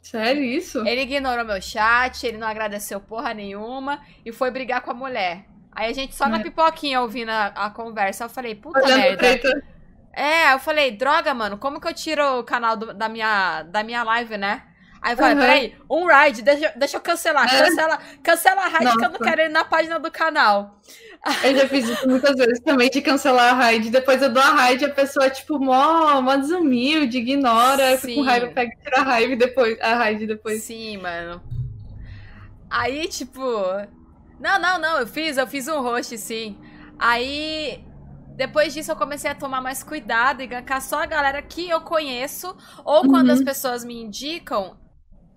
Sério 0.00 0.42
isso? 0.42 0.86
Ele 0.86 1.02
ignorou 1.02 1.44
meu 1.44 1.60
chat, 1.60 2.24
ele 2.24 2.38
não 2.38 2.46
agradeceu 2.46 3.00
porra 3.00 3.34
nenhuma 3.34 4.00
e 4.24 4.30
foi 4.30 4.50
brigar 4.50 4.82
com 4.82 4.90
a 4.90 4.94
mulher. 4.94 5.46
Aí 5.72 5.90
a 5.90 5.94
gente 5.94 6.14
só 6.14 6.26
é. 6.26 6.28
na 6.28 6.40
pipoquinha 6.40 7.00
ouvindo 7.00 7.30
a, 7.30 7.46
a, 7.46 7.70
conversa, 7.70 8.24
eu 8.24 8.28
falei, 8.28 8.54
puta 8.54 8.78
Olhando 8.78 9.00
merda. 9.00 9.16
Preta. 9.16 9.62
É, 10.12 10.52
eu 10.52 10.58
falei, 10.58 10.92
droga, 10.92 11.32
mano, 11.34 11.58
como 11.58 11.80
que 11.80 11.88
eu 11.88 11.94
tiro 11.94 12.38
o 12.38 12.44
canal 12.44 12.76
do, 12.76 12.92
da, 12.92 13.08
minha, 13.08 13.62
da 13.64 13.82
minha 13.82 14.02
live, 14.02 14.36
né? 14.36 14.62
Aí 15.00 15.12
eu 15.12 15.16
falei, 15.16 15.34
uhum. 15.34 15.40
peraí, 15.40 15.76
um 15.88 16.06
ride, 16.06 16.42
deixa, 16.42 16.72
deixa 16.76 16.96
eu 16.96 17.00
cancelar. 17.00 17.52
É. 17.52 17.64
Cancela, 17.64 17.98
cancela 18.22 18.62
a 18.62 18.68
ride 18.68 18.84
Nossa. 18.84 18.98
que 18.98 19.04
eu 19.04 19.10
não 19.10 19.18
quero 19.18 19.40
ir 19.42 19.48
na 19.48 19.64
página 19.64 19.98
do 19.98 20.10
canal. 20.10 20.80
Eu 21.42 21.56
já 21.56 21.68
fiz 21.68 21.88
isso 21.88 22.08
muitas 22.08 22.36
vezes 22.36 22.60
também, 22.60 22.90
de 22.90 23.02
cancelar 23.02 23.52
a 23.52 23.56
raid. 23.56 23.90
Depois 23.90 24.22
eu 24.22 24.32
dou 24.32 24.42
a 24.42 24.50
raid 24.50 24.84
a 24.84 24.90
pessoa, 24.90 25.28
tipo, 25.30 25.58
mó, 25.58 26.20
mó 26.20 26.36
desumilde, 26.36 27.18
ignora, 27.18 27.96
Sim. 27.96 28.08
fica 28.08 28.14
com 28.14 28.22
raiva, 28.22 28.46
pega 28.48 28.72
e 28.72 28.82
tira 28.82 29.00
a 29.00 29.04
raiva 29.04 29.36
depois, 29.36 29.80
a 29.80 29.94
raid 29.94 30.26
depois. 30.26 30.62
Sim, 30.62 30.98
mano. 30.98 31.42
Aí, 32.70 33.08
tipo... 33.08 33.40
Não, 34.38 34.58
não, 34.60 34.78
não, 34.78 34.98
eu 34.98 35.06
fiz, 35.06 35.36
eu 35.36 35.46
fiz 35.46 35.66
um 35.66 35.80
host, 35.80 36.16
sim. 36.16 36.56
Aí, 36.96 37.84
depois 38.36 38.72
disso 38.72 38.92
eu 38.92 38.96
comecei 38.96 39.28
a 39.28 39.34
tomar 39.34 39.60
mais 39.60 39.82
cuidado 39.82 40.42
e 40.42 40.46
gankar 40.46 40.80
só 40.80 41.02
a 41.02 41.06
galera 41.06 41.42
que 41.42 41.68
eu 41.68 41.80
conheço. 41.80 42.56
Ou 42.84 43.02
uhum. 43.02 43.10
quando 43.10 43.30
as 43.30 43.42
pessoas 43.42 43.84
me 43.84 44.00
indicam, 44.00 44.77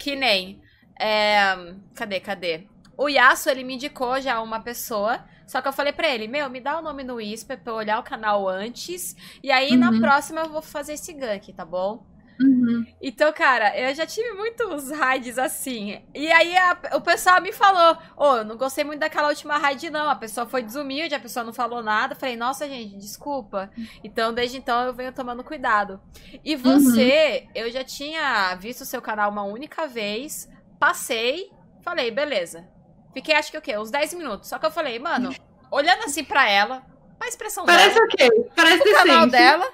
que 0.01 0.15
nem... 0.15 0.61
É... 0.99 1.75
Cadê, 1.95 2.19
cadê? 2.19 2.67
O 2.97 3.07
Yasuo, 3.07 3.51
ele 3.51 3.63
me 3.63 3.75
indicou 3.75 4.19
já 4.19 4.41
uma 4.41 4.59
pessoa 4.59 5.23
Só 5.47 5.61
que 5.61 5.67
eu 5.67 5.73
falei 5.73 5.93
pra 5.93 6.09
ele, 6.09 6.27
meu, 6.27 6.49
me 6.49 6.59
dá 6.59 6.79
o 6.79 6.81
nome 6.81 7.03
no 7.03 7.15
Whisper 7.15 7.57
pra 7.59 7.73
eu 7.73 7.77
olhar 7.77 7.99
o 7.99 8.03
canal 8.03 8.47
antes. 8.47 9.15
E 9.43 9.51
aí, 9.51 9.71
uhum. 9.71 9.77
na 9.77 9.99
próxima, 9.99 10.41
eu 10.41 10.49
vou 10.49 10.61
fazer 10.61 10.93
esse 10.93 11.11
gank, 11.13 11.51
tá 11.53 11.65
bom? 11.65 12.05
Uhum. 12.39 12.85
Então, 13.01 13.31
cara, 13.33 13.77
eu 13.77 13.93
já 13.93 14.05
tive 14.05 14.31
muitos 14.33 14.89
raids 14.91 15.37
assim. 15.37 16.01
E 16.13 16.31
aí 16.31 16.57
a, 16.57 16.77
o 16.93 17.01
pessoal 17.01 17.41
me 17.41 17.51
falou: 17.51 17.97
Ô, 18.15 18.25
oh, 18.25 18.43
não 18.43 18.57
gostei 18.57 18.83
muito 18.83 18.99
daquela 18.99 19.29
última 19.29 19.57
raid, 19.57 19.89
não. 19.89 20.09
A 20.09 20.15
pessoa 20.15 20.47
foi 20.47 20.63
desumilde, 20.63 21.13
a 21.13 21.19
pessoa 21.19 21.43
não 21.43 21.53
falou 21.53 21.83
nada. 21.83 22.15
falei, 22.15 22.35
nossa, 22.35 22.67
gente, 22.67 22.97
desculpa. 22.97 23.69
Então, 24.03 24.33
desde 24.33 24.57
então, 24.57 24.81
eu 24.85 24.93
venho 24.93 25.13
tomando 25.13 25.43
cuidado. 25.43 26.01
E 26.43 26.55
você, 26.55 27.43
uhum. 27.45 27.51
eu 27.55 27.71
já 27.71 27.83
tinha 27.83 28.55
visto 28.55 28.81
o 28.81 28.85
seu 28.85 29.01
canal 29.01 29.29
uma 29.29 29.43
única 29.43 29.87
vez, 29.87 30.49
passei, 30.79 31.51
falei, 31.83 32.09
beleza. 32.11 32.67
Fiquei, 33.13 33.35
acho 33.35 33.51
que 33.51 33.57
o 33.57 33.61
quê? 33.61 33.77
Uns 33.77 33.91
10 33.91 34.13
minutos. 34.13 34.49
Só 34.49 34.57
que 34.57 34.65
eu 34.65 34.71
falei, 34.71 34.97
mano, 34.97 35.35
olhando 35.69 36.05
assim 36.05 36.23
pra 36.23 36.49
ela, 36.49 36.83
a 37.19 37.27
expressão 37.27 37.65
Parece 37.65 37.93
dela. 37.93 38.07
Parece 38.07 38.31
o 38.31 38.43
quê? 38.43 38.49
Parece 38.55 38.89
o 38.89 38.93
canal 38.93 39.27
dela. 39.27 39.67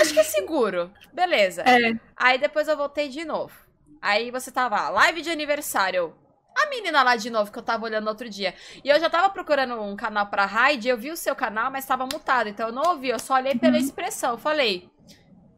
Acho 0.00 0.12
que 0.14 0.20
é 0.20 0.24
seguro. 0.24 0.92
Beleza. 1.12 1.62
É. 1.62 1.98
Aí 2.16 2.38
depois 2.38 2.68
eu 2.68 2.76
voltei 2.76 3.08
de 3.08 3.24
novo. 3.24 3.54
Aí 4.00 4.30
você 4.30 4.50
tava 4.50 4.88
live 4.90 5.22
de 5.22 5.30
aniversário. 5.30 6.14
A 6.56 6.68
menina 6.68 7.02
lá 7.02 7.16
de 7.16 7.30
novo 7.30 7.50
que 7.50 7.58
eu 7.58 7.62
tava 7.62 7.84
olhando 7.84 8.06
outro 8.06 8.28
dia. 8.28 8.54
E 8.84 8.88
eu 8.88 9.00
já 9.00 9.10
tava 9.10 9.28
procurando 9.30 9.80
um 9.80 9.96
canal 9.96 10.26
pra 10.26 10.46
raid, 10.46 10.88
eu 10.88 10.96
vi 10.96 11.10
o 11.10 11.16
seu 11.16 11.34
canal, 11.34 11.70
mas 11.70 11.84
tava 11.84 12.04
mutado. 12.04 12.48
Então 12.48 12.68
eu 12.68 12.72
não 12.72 12.82
ouvi, 12.92 13.08
eu 13.08 13.18
só 13.18 13.34
olhei 13.34 13.58
pela 13.58 13.74
uhum. 13.74 13.80
expressão. 13.80 14.32
Eu 14.32 14.38
falei, 14.38 14.88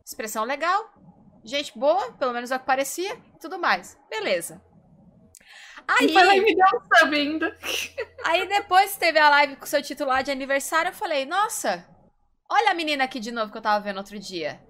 expressão 0.04 0.44
legal, 0.44 0.90
gente 1.44 1.76
boa, 1.78 2.12
pelo 2.12 2.32
menos 2.32 2.50
é 2.50 2.56
o 2.56 2.60
que 2.60 2.66
parecia, 2.66 3.14
e 3.34 3.38
tudo 3.38 3.58
mais. 3.58 3.98
Beleza. 4.08 4.62
Aí, 5.88 6.08
e 6.08 6.40
me 6.40 6.54
deu 6.54 6.66
um 6.74 6.98
sub 6.98 7.16
ainda. 7.16 7.56
Aí 8.24 8.48
depois 8.48 8.96
teve 8.96 9.18
a 9.18 9.28
live 9.30 9.56
com 9.56 9.64
o 9.64 9.68
seu 9.68 9.82
titular 9.82 10.22
de 10.22 10.30
aniversário, 10.30 10.88
eu 10.88 10.94
falei, 10.94 11.24
nossa, 11.24 11.86
Olha 12.50 12.70
a 12.70 12.74
menina 12.74 13.04
aqui 13.04 13.18
de 13.18 13.32
novo 13.32 13.50
que 13.50 13.58
eu 13.58 13.62
tava 13.62 13.82
vendo 13.82 13.98
outro 13.98 14.18
dia. 14.18 14.60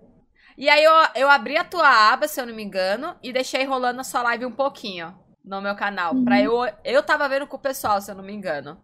E 0.57 0.68
aí 0.70 0.83
eu, 0.83 0.93
eu 1.14 1.31
abri 1.31 1.57
a 1.57 1.64
tua 1.64 2.12
aba, 2.12 2.27
se 2.27 2.41
eu 2.41 2.47
não 2.47 2.55
me 2.55 2.62
engano, 2.62 3.14
e 3.22 3.33
deixei 3.33 3.64
rolando 3.64 4.01
a 4.01 4.05
sua 4.05 4.22
live 4.22 4.47
um 4.47 4.53
pouquinho 4.53 5.14
no 5.45 5.61
meu 5.61 5.77
canal. 5.77 6.14
Uhum. 6.14 6.24
Pra 6.24 6.41
eu. 6.41 6.53
Eu 6.83 7.03
tava 7.03 7.29
vendo 7.29 7.47
com 7.47 7.57
o 7.57 7.61
pessoal, 7.61 8.01
se 8.01 8.11
eu 8.11 8.14
não 8.14 8.24
me 8.24 8.33
engano. 8.33 8.81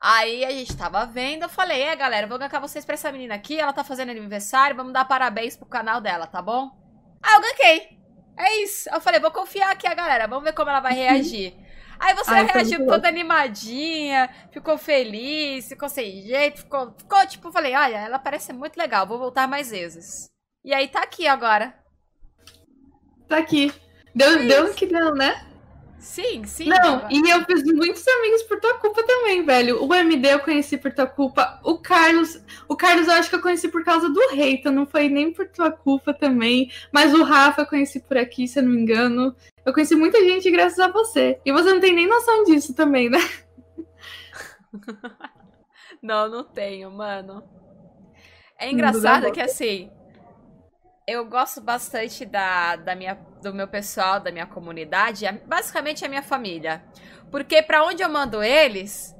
Aí 0.00 0.44
a 0.44 0.50
gente 0.50 0.76
tava 0.76 1.06
vendo, 1.06 1.44
eu 1.44 1.48
falei, 1.48 1.80
é 1.80 1.96
galera, 1.96 2.26
vou 2.26 2.38
gankar 2.38 2.60
vocês 2.60 2.84
pra 2.84 2.92
essa 2.92 3.10
menina 3.10 3.34
aqui, 3.36 3.58
ela 3.58 3.72
tá 3.72 3.82
fazendo 3.82 4.10
aniversário, 4.10 4.76
vamos 4.76 4.92
dar 4.92 5.06
parabéns 5.06 5.56
pro 5.56 5.64
canal 5.64 5.98
dela, 5.98 6.26
tá 6.26 6.42
bom? 6.42 6.70
Aí 7.22 7.34
eu 7.34 7.40
ganquei. 7.40 7.98
É 8.36 8.62
isso. 8.62 8.90
Eu 8.92 9.00
falei, 9.00 9.18
vou 9.18 9.30
confiar 9.30 9.72
aqui 9.72 9.86
a 9.86 9.94
galera, 9.94 10.26
vamos 10.26 10.44
ver 10.44 10.52
como 10.52 10.68
ela 10.68 10.80
vai 10.80 10.92
reagir. 10.94 11.56
Aí 11.98 12.14
você 12.14 12.30
Ai, 12.30 12.46
reagiu 12.46 12.86
toda 12.86 13.08
animadinha, 13.08 14.28
ficou 14.50 14.76
feliz, 14.76 15.68
ficou 15.68 15.88
sem 15.88 16.22
jeito, 16.22 16.60
ficou, 16.60 16.94
ficou 16.96 17.26
tipo, 17.26 17.52
falei, 17.52 17.74
olha, 17.74 17.96
ela 17.96 18.18
parece 18.18 18.52
muito 18.52 18.76
legal, 18.76 19.06
vou 19.06 19.18
voltar 19.18 19.48
mais 19.48 19.70
vezes. 19.70 20.28
E 20.64 20.72
aí 20.72 20.88
tá 20.88 21.02
aqui 21.02 21.26
agora. 21.26 21.74
Tá 23.28 23.38
aqui. 23.38 23.72
Deu, 24.14 24.38
é 24.38 24.46
deu 24.46 24.68
no 24.68 24.74
que 24.74 24.86
deu, 24.86 25.14
né? 25.14 25.53
Sim, 26.04 26.44
sim. 26.44 26.68
Não, 26.68 27.08
e 27.10 27.30
eu 27.30 27.42
fiz 27.46 27.64
muitos 27.64 28.06
amigos 28.06 28.42
por 28.42 28.60
tua 28.60 28.74
culpa 28.74 29.02
também, 29.06 29.42
velho. 29.42 29.82
O 29.82 29.94
MD 29.94 30.34
eu 30.34 30.40
conheci 30.40 30.76
por 30.76 30.92
tua 30.92 31.06
culpa. 31.06 31.58
O 31.64 31.78
Carlos, 31.78 32.38
o 32.68 32.76
Carlos 32.76 33.08
eu 33.08 33.14
acho 33.14 33.30
que 33.30 33.36
eu 33.36 33.40
conheci 33.40 33.68
por 33.68 33.82
causa 33.82 34.10
do 34.10 34.20
Reita, 34.28 34.70
não 34.70 34.84
foi 34.84 35.08
nem 35.08 35.32
por 35.32 35.48
tua 35.48 35.72
culpa 35.72 36.12
também. 36.12 36.70
Mas 36.92 37.14
o 37.14 37.22
Rafa 37.22 37.62
eu 37.62 37.66
conheci 37.66 38.00
por 38.00 38.18
aqui, 38.18 38.46
se 38.46 38.58
eu 38.58 38.64
não 38.64 38.72
me 38.72 38.82
engano. 38.82 39.34
Eu 39.64 39.72
conheci 39.72 39.96
muita 39.96 40.22
gente 40.22 40.50
graças 40.50 40.78
a 40.78 40.88
você. 40.88 41.40
E 41.42 41.50
você 41.50 41.72
não 41.72 41.80
tem 41.80 41.94
nem 41.94 42.06
noção 42.06 42.44
disso 42.44 42.74
também, 42.74 43.08
né? 43.08 43.18
não, 46.02 46.28
não 46.28 46.44
tenho, 46.44 46.90
mano. 46.90 47.42
É 48.58 48.70
engraçado 48.70 49.32
que 49.32 49.40
assim, 49.40 49.90
eu 51.06 51.24
gosto 51.26 51.60
bastante 51.60 52.24
da, 52.24 52.76
da 52.76 52.94
minha, 52.94 53.14
do 53.42 53.52
meu 53.52 53.68
pessoal, 53.68 54.20
da 54.20 54.30
minha 54.30 54.46
comunidade, 54.46 55.26
basicamente 55.46 56.04
a 56.04 56.08
minha 56.08 56.22
família. 56.22 56.82
Porque 57.30 57.62
para 57.62 57.84
onde 57.84 58.02
eu 58.02 58.08
mando 58.08 58.42
eles, 58.42 59.14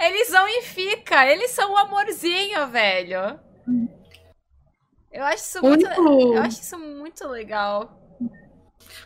eles 0.00 0.30
vão 0.30 0.48
e 0.48 0.62
fica. 0.62 1.26
Eles 1.26 1.50
são 1.50 1.72
um 1.72 1.76
amorzinho, 1.76 2.66
velho. 2.68 3.38
Eu 5.10 5.24
acho 5.24 5.42
isso 5.42 5.62
muito, 5.62 5.86
eu 5.86 6.42
acho 6.42 6.60
isso 6.60 6.78
muito 6.78 7.26
legal. 7.28 8.05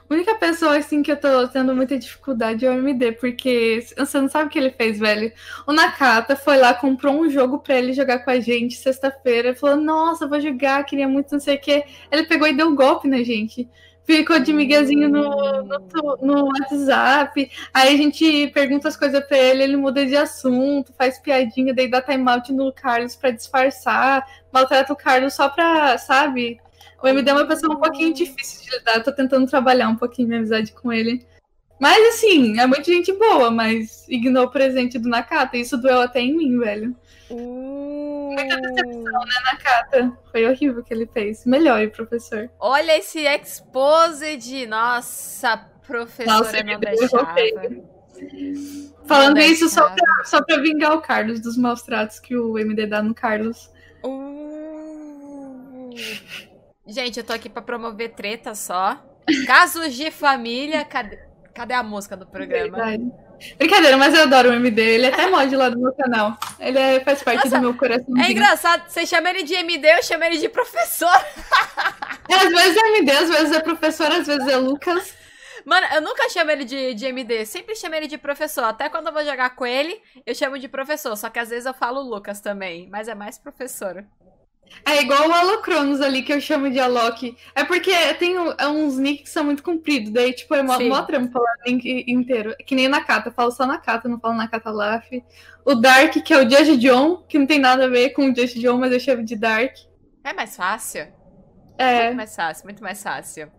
A 0.08 0.14
única 0.14 0.34
pessoa, 0.34 0.76
assim, 0.76 1.02
que 1.02 1.12
eu 1.12 1.16
tô 1.16 1.46
tendo 1.48 1.74
muita 1.74 1.98
dificuldade 1.98 2.66
é 2.66 2.70
o 2.70 2.74
MD, 2.78 3.12
porque 3.12 3.84
você 3.96 4.20
não 4.20 4.28
sabe 4.28 4.46
o 4.46 4.50
que 4.50 4.58
ele 4.58 4.70
fez, 4.70 4.98
velho. 4.98 5.32
O 5.66 5.72
Nakata 5.72 6.34
foi 6.36 6.56
lá, 6.56 6.74
comprou 6.74 7.14
um 7.14 7.30
jogo 7.30 7.58
pra 7.58 7.76
ele 7.76 7.92
jogar 7.92 8.20
com 8.20 8.30
a 8.30 8.40
gente 8.40 8.76
sexta-feira. 8.76 9.54
Falou, 9.54 9.76
nossa, 9.76 10.26
vou 10.26 10.40
jogar, 10.40 10.84
queria 10.84 11.08
muito 11.08 11.32
não 11.32 11.40
sei 11.40 11.56
o 11.56 11.60
quê. 11.60 11.84
Ele 12.10 12.24
pegou 12.24 12.48
e 12.48 12.56
deu 12.56 12.68
um 12.68 12.74
golpe 12.74 13.08
na 13.08 13.22
gente. 13.22 13.68
Ficou 14.04 14.40
de 14.40 14.52
miguezinho 14.52 15.08
no, 15.08 15.62
no, 15.62 16.16
no 16.20 16.44
WhatsApp. 16.46 17.48
Aí 17.72 17.94
a 17.94 17.96
gente 17.96 18.48
pergunta 18.48 18.88
as 18.88 18.96
coisas 18.96 19.24
pra 19.24 19.38
ele, 19.38 19.62
ele 19.62 19.76
muda 19.76 20.04
de 20.04 20.16
assunto, 20.16 20.92
faz 20.98 21.18
piadinha, 21.18 21.72
daí 21.72 21.88
dá 21.88 22.02
timeout 22.02 22.52
no 22.52 22.72
Carlos 22.72 23.14
pra 23.14 23.30
disfarçar, 23.30 24.26
maltrata 24.52 24.92
o 24.92 24.96
Carlos 24.96 25.34
só 25.34 25.48
pra, 25.48 25.96
sabe? 25.98 26.60
O 27.02 27.08
MD 27.08 27.30
é 27.30 27.34
uma 27.34 27.46
pessoa 27.46 27.74
um 27.74 27.80
pouquinho 27.80 28.12
difícil 28.12 28.62
de 28.62 28.78
lidar. 28.78 29.02
Tô 29.02 29.12
tentando 29.12 29.48
trabalhar 29.48 29.88
um 29.88 29.96
pouquinho 29.96 30.28
minha 30.28 30.40
amizade 30.40 30.72
com 30.72 30.92
ele. 30.92 31.26
Mas 31.80 32.14
assim, 32.14 32.60
é 32.60 32.66
muita 32.66 32.84
gente 32.84 33.10
boa, 33.14 33.50
mas 33.50 34.06
ignorou 34.06 34.48
o 34.48 34.52
presente 34.52 34.98
do 34.98 35.08
Nakata. 35.08 35.56
Isso 35.56 35.78
doeu 35.78 36.02
até 36.02 36.20
em 36.20 36.36
mim, 36.36 36.58
velho. 36.58 36.94
Uh... 37.30 38.34
Muita 38.34 38.60
decepção, 38.60 39.02
né, 39.02 39.40
Nakata? 39.46 40.18
Foi 40.30 40.46
horrível 40.46 40.80
o 40.80 40.84
que 40.84 40.92
ele 40.92 41.06
fez. 41.06 41.46
Melhor, 41.46 41.88
professor. 41.88 42.50
Olha 42.60 42.98
esse 42.98 43.20
exposed. 43.20 44.66
Nossa, 44.66 45.56
professora 45.86 46.38
Nossa, 46.38 46.62
não 46.62 46.78
deixava. 46.78 47.34
Falando 49.06 49.36
não 49.36 49.42
isso 49.42 49.66
só 49.70 49.88
pra, 49.88 50.24
só 50.24 50.44
pra 50.44 50.58
vingar 50.58 50.92
o 50.92 51.00
Carlos 51.00 51.40
dos 51.40 51.56
maus 51.56 51.80
tratos 51.80 52.20
que 52.20 52.36
o 52.36 52.58
MD 52.58 52.86
dá 52.86 53.02
no 53.02 53.14
Carlos. 53.14 53.70
Uh... 54.04 55.88
Gente, 56.86 57.18
eu 57.18 57.24
tô 57.24 57.32
aqui 57.32 57.48
pra 57.48 57.62
promover 57.62 58.14
treta 58.14 58.54
só. 58.54 59.00
Casos 59.46 59.94
de 59.94 60.10
família. 60.10 60.84
Cadê, 60.84 61.18
cadê 61.54 61.74
a 61.74 61.82
música 61.82 62.16
do 62.16 62.26
programa? 62.26 62.76
Verdade. 62.76 63.12
Brincadeira, 63.56 63.96
mas 63.96 64.14
eu 64.14 64.22
adoro 64.22 64.50
o 64.50 64.52
MD. 64.52 64.82
Ele 64.82 65.06
é 65.06 65.08
até 65.08 65.28
mod 65.30 65.54
lá 65.56 65.68
do 65.68 65.78
meu 65.78 65.92
canal. 65.92 66.38
Ele 66.58 66.78
é, 66.78 67.00
faz 67.00 67.22
parte 67.22 67.44
Nossa, 67.44 67.56
do 67.56 67.62
meu 67.62 67.74
coração. 67.74 68.18
É 68.18 68.30
engraçado, 68.30 68.88
você 68.88 69.06
chama 69.06 69.30
ele 69.30 69.42
de 69.42 69.54
MD, 69.54 69.88
eu 69.88 70.02
chamo 70.02 70.24
ele 70.24 70.38
de 70.38 70.48
professor. 70.48 71.08
É, 72.28 72.34
às 72.34 72.48
vezes 72.50 72.76
é 72.76 72.88
MD, 72.88 73.12
às 73.12 73.28
vezes 73.28 73.52
é 73.52 73.60
professor, 73.60 74.12
às 74.12 74.26
vezes 74.26 74.46
é 74.46 74.56
Lucas. 74.56 75.14
Mano, 75.64 75.86
eu 75.94 76.00
nunca 76.00 76.28
chamo 76.28 76.50
ele 76.50 76.64
de, 76.64 76.94
de 76.94 77.06
MD, 77.06 77.44
sempre 77.44 77.74
chamo 77.76 77.94
ele 77.94 78.06
de 78.06 78.18
professor. 78.18 78.64
Até 78.64 78.88
quando 78.88 79.08
eu 79.08 79.12
vou 79.12 79.24
jogar 79.24 79.50
com 79.50 79.66
ele, 79.66 80.00
eu 80.24 80.34
chamo 80.34 80.58
de 80.58 80.68
professor. 80.68 81.16
Só 81.16 81.28
que 81.28 81.38
às 81.38 81.50
vezes 81.50 81.66
eu 81.66 81.74
falo 81.74 82.00
Lucas 82.00 82.40
também, 82.40 82.88
mas 82.90 83.08
é 83.08 83.14
mais 83.14 83.38
professor. 83.38 84.04
É 84.84 85.02
igual 85.02 85.28
o 85.28 85.32
Alocronos 85.32 86.00
ali, 86.00 86.22
que 86.22 86.32
eu 86.32 86.40
chamo 86.40 86.70
de 86.70 86.80
Alok. 86.80 87.36
É 87.54 87.64
porque 87.64 87.92
tem 88.14 88.34
é 88.58 88.66
uns 88.68 88.96
nicks 88.98 89.24
que 89.24 89.30
são 89.30 89.44
muito 89.44 89.62
compridos, 89.62 90.10
daí, 90.10 90.32
tipo, 90.32 90.54
é 90.54 90.62
mó, 90.62 90.78
mó 90.80 91.02
trampo 91.02 91.32
falar 91.32 91.52
link 91.66 92.04
inteiro. 92.06 92.54
Que 92.66 92.74
nem 92.74 92.88
na 92.88 93.02
Kata, 93.02 93.28
eu 93.28 93.32
falo 93.32 93.50
só 93.50 93.66
na 93.66 93.78
Kata, 93.78 94.08
não 94.08 94.18
falo 94.18 94.34
na 94.34 94.48
Kata 94.48 94.70
Laf. 94.70 95.22
O 95.64 95.74
Dark, 95.74 96.14
que 96.14 96.32
é 96.32 96.38
o 96.38 96.48
Judge 96.48 96.76
John, 96.78 97.18
que 97.28 97.38
não 97.38 97.46
tem 97.46 97.58
nada 97.58 97.84
a 97.84 97.88
ver 97.88 98.10
com 98.10 98.22
o 98.22 98.34
Judge 98.34 98.58
John, 98.60 98.78
mas 98.78 98.92
eu 98.92 99.00
chamo 99.00 99.24
de 99.24 99.36
Dark. 99.36 99.74
É 100.24 100.32
mais 100.32 100.56
fácil. 100.56 101.06
É. 101.76 102.04
Muito 102.04 102.16
mais 102.16 102.36
fácil, 102.36 102.64
muito 102.64 102.82
mais 102.82 103.02
fácil. 103.02 103.50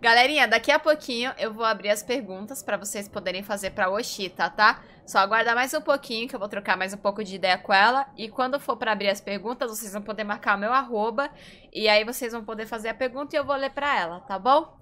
Galerinha, 0.00 0.46
daqui 0.46 0.70
a 0.70 0.78
pouquinho 0.78 1.32
eu 1.36 1.52
vou 1.52 1.64
abrir 1.64 1.88
as 1.90 2.04
perguntas 2.04 2.62
para 2.62 2.76
vocês 2.76 3.08
poderem 3.08 3.42
fazer 3.42 3.70
para 3.70 3.90
Oshita, 3.90 4.48
tá? 4.48 4.80
Só 5.04 5.18
aguardar 5.18 5.56
mais 5.56 5.74
um 5.74 5.80
pouquinho 5.80 6.28
que 6.28 6.36
eu 6.36 6.38
vou 6.38 6.48
trocar 6.48 6.76
mais 6.76 6.94
um 6.94 6.98
pouco 6.98 7.24
de 7.24 7.34
ideia 7.34 7.58
com 7.58 7.72
ela. 7.72 8.06
E 8.16 8.28
quando 8.28 8.60
for 8.60 8.76
para 8.76 8.92
abrir 8.92 9.08
as 9.08 9.20
perguntas, 9.20 9.68
vocês 9.68 9.92
vão 9.92 10.02
poder 10.02 10.22
marcar 10.22 10.56
o 10.56 10.60
meu 10.60 10.72
arroba. 10.72 11.28
E 11.72 11.88
aí 11.88 12.04
vocês 12.04 12.32
vão 12.32 12.44
poder 12.44 12.66
fazer 12.66 12.90
a 12.90 12.94
pergunta 12.94 13.34
e 13.34 13.38
eu 13.38 13.44
vou 13.44 13.56
ler 13.56 13.70
para 13.70 13.98
ela, 13.98 14.20
tá 14.20 14.38
bom? 14.38 14.78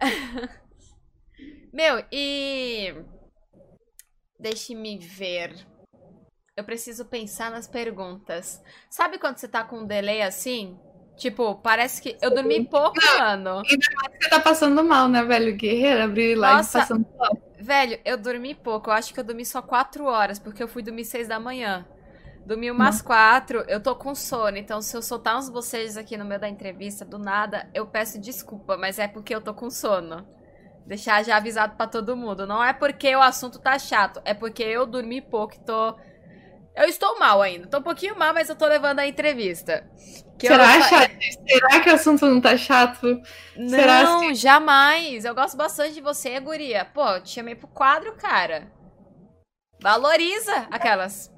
meu, 1.72 2.04
e. 2.12 2.94
Deixe-me 4.38 4.98
ver. 4.98 5.54
Eu 6.54 6.64
preciso 6.64 7.06
pensar 7.06 7.50
nas 7.50 7.66
perguntas. 7.66 8.62
Sabe 8.90 9.18
quando 9.18 9.38
você 9.38 9.48
tá 9.48 9.64
com 9.64 9.78
um 9.78 9.86
delay 9.86 10.20
assim? 10.20 10.78
Tipo, 11.22 11.54
parece 11.54 12.02
que. 12.02 12.16
Eu 12.20 12.34
dormi 12.34 12.64
pouco, 12.64 12.96
não, 13.00 13.18
mano. 13.20 13.62
Ainda 13.70 13.86
mais 13.94 14.16
que 14.18 14.24
você 14.24 14.28
tá 14.28 14.40
passando 14.40 14.82
mal, 14.82 15.08
né, 15.08 15.22
velho? 15.22 15.54
Guerreira, 15.54 16.02
abrir 16.02 16.34
live 16.34 16.56
Nossa, 16.56 16.80
passando 16.80 17.06
mal. 17.16 17.38
Velho, 17.60 18.00
eu 18.04 18.18
dormi 18.18 18.56
pouco. 18.56 18.90
Eu 18.90 18.94
acho 18.94 19.14
que 19.14 19.20
eu 19.20 19.22
dormi 19.22 19.46
só 19.46 19.62
quatro 19.62 20.06
horas, 20.06 20.40
porque 20.40 20.60
eu 20.60 20.66
fui 20.66 20.82
dormir 20.82 21.04
seis 21.04 21.28
da 21.28 21.38
manhã. 21.38 21.86
Dormi 22.44 22.72
umas 22.72 22.98
não. 22.98 23.04
quatro, 23.04 23.64
eu 23.68 23.80
tô 23.80 23.94
com 23.94 24.16
sono, 24.16 24.56
então 24.56 24.82
se 24.82 24.96
eu 24.96 25.00
soltar 25.00 25.38
uns 25.38 25.48
bocejos 25.48 25.96
aqui 25.96 26.16
no 26.16 26.24
meio 26.24 26.40
da 26.40 26.48
entrevista, 26.48 27.04
do 27.04 27.20
nada, 27.20 27.70
eu 27.72 27.86
peço 27.86 28.20
desculpa, 28.20 28.76
mas 28.76 28.98
é 28.98 29.06
porque 29.06 29.32
eu 29.32 29.40
tô 29.40 29.54
com 29.54 29.70
sono. 29.70 30.26
Deixar 30.84 31.24
já 31.24 31.36
avisado 31.36 31.76
para 31.76 31.86
todo 31.86 32.16
mundo. 32.16 32.48
Não 32.48 32.64
é 32.64 32.72
porque 32.72 33.14
o 33.14 33.22
assunto 33.22 33.60
tá 33.60 33.78
chato, 33.78 34.20
é 34.24 34.34
porque 34.34 34.64
eu 34.64 34.86
dormi 34.86 35.20
pouco 35.20 35.54
e 35.54 35.60
tô 35.60 35.94
Eu 36.74 36.84
estou 36.88 37.18
mal 37.18 37.42
ainda. 37.42 37.66
Tô 37.66 37.78
um 37.78 37.82
pouquinho 37.82 38.18
mal, 38.18 38.32
mas 38.32 38.48
eu 38.48 38.56
tô 38.56 38.66
levando 38.66 39.00
a 39.00 39.06
entrevista. 39.06 39.88
Que 40.38 40.46
Será, 40.46 40.76
eu... 40.76 40.82
chato? 40.82 41.12
Será 41.46 41.80
que 41.80 41.90
o 41.90 41.94
assunto 41.94 42.26
não 42.26 42.40
tá 42.40 42.56
chato? 42.56 43.20
Não, 43.56 44.20
que... 44.20 44.34
jamais. 44.34 45.24
Eu 45.24 45.34
gosto 45.34 45.56
bastante 45.56 45.94
de 45.94 46.00
você, 46.00 46.40
guria. 46.40 46.84
Pô, 46.84 47.20
te 47.20 47.30
chamei 47.30 47.54
pro 47.54 47.68
quadro, 47.68 48.14
cara. 48.16 48.72
Valoriza 49.80 50.66
aquelas. 50.70 51.30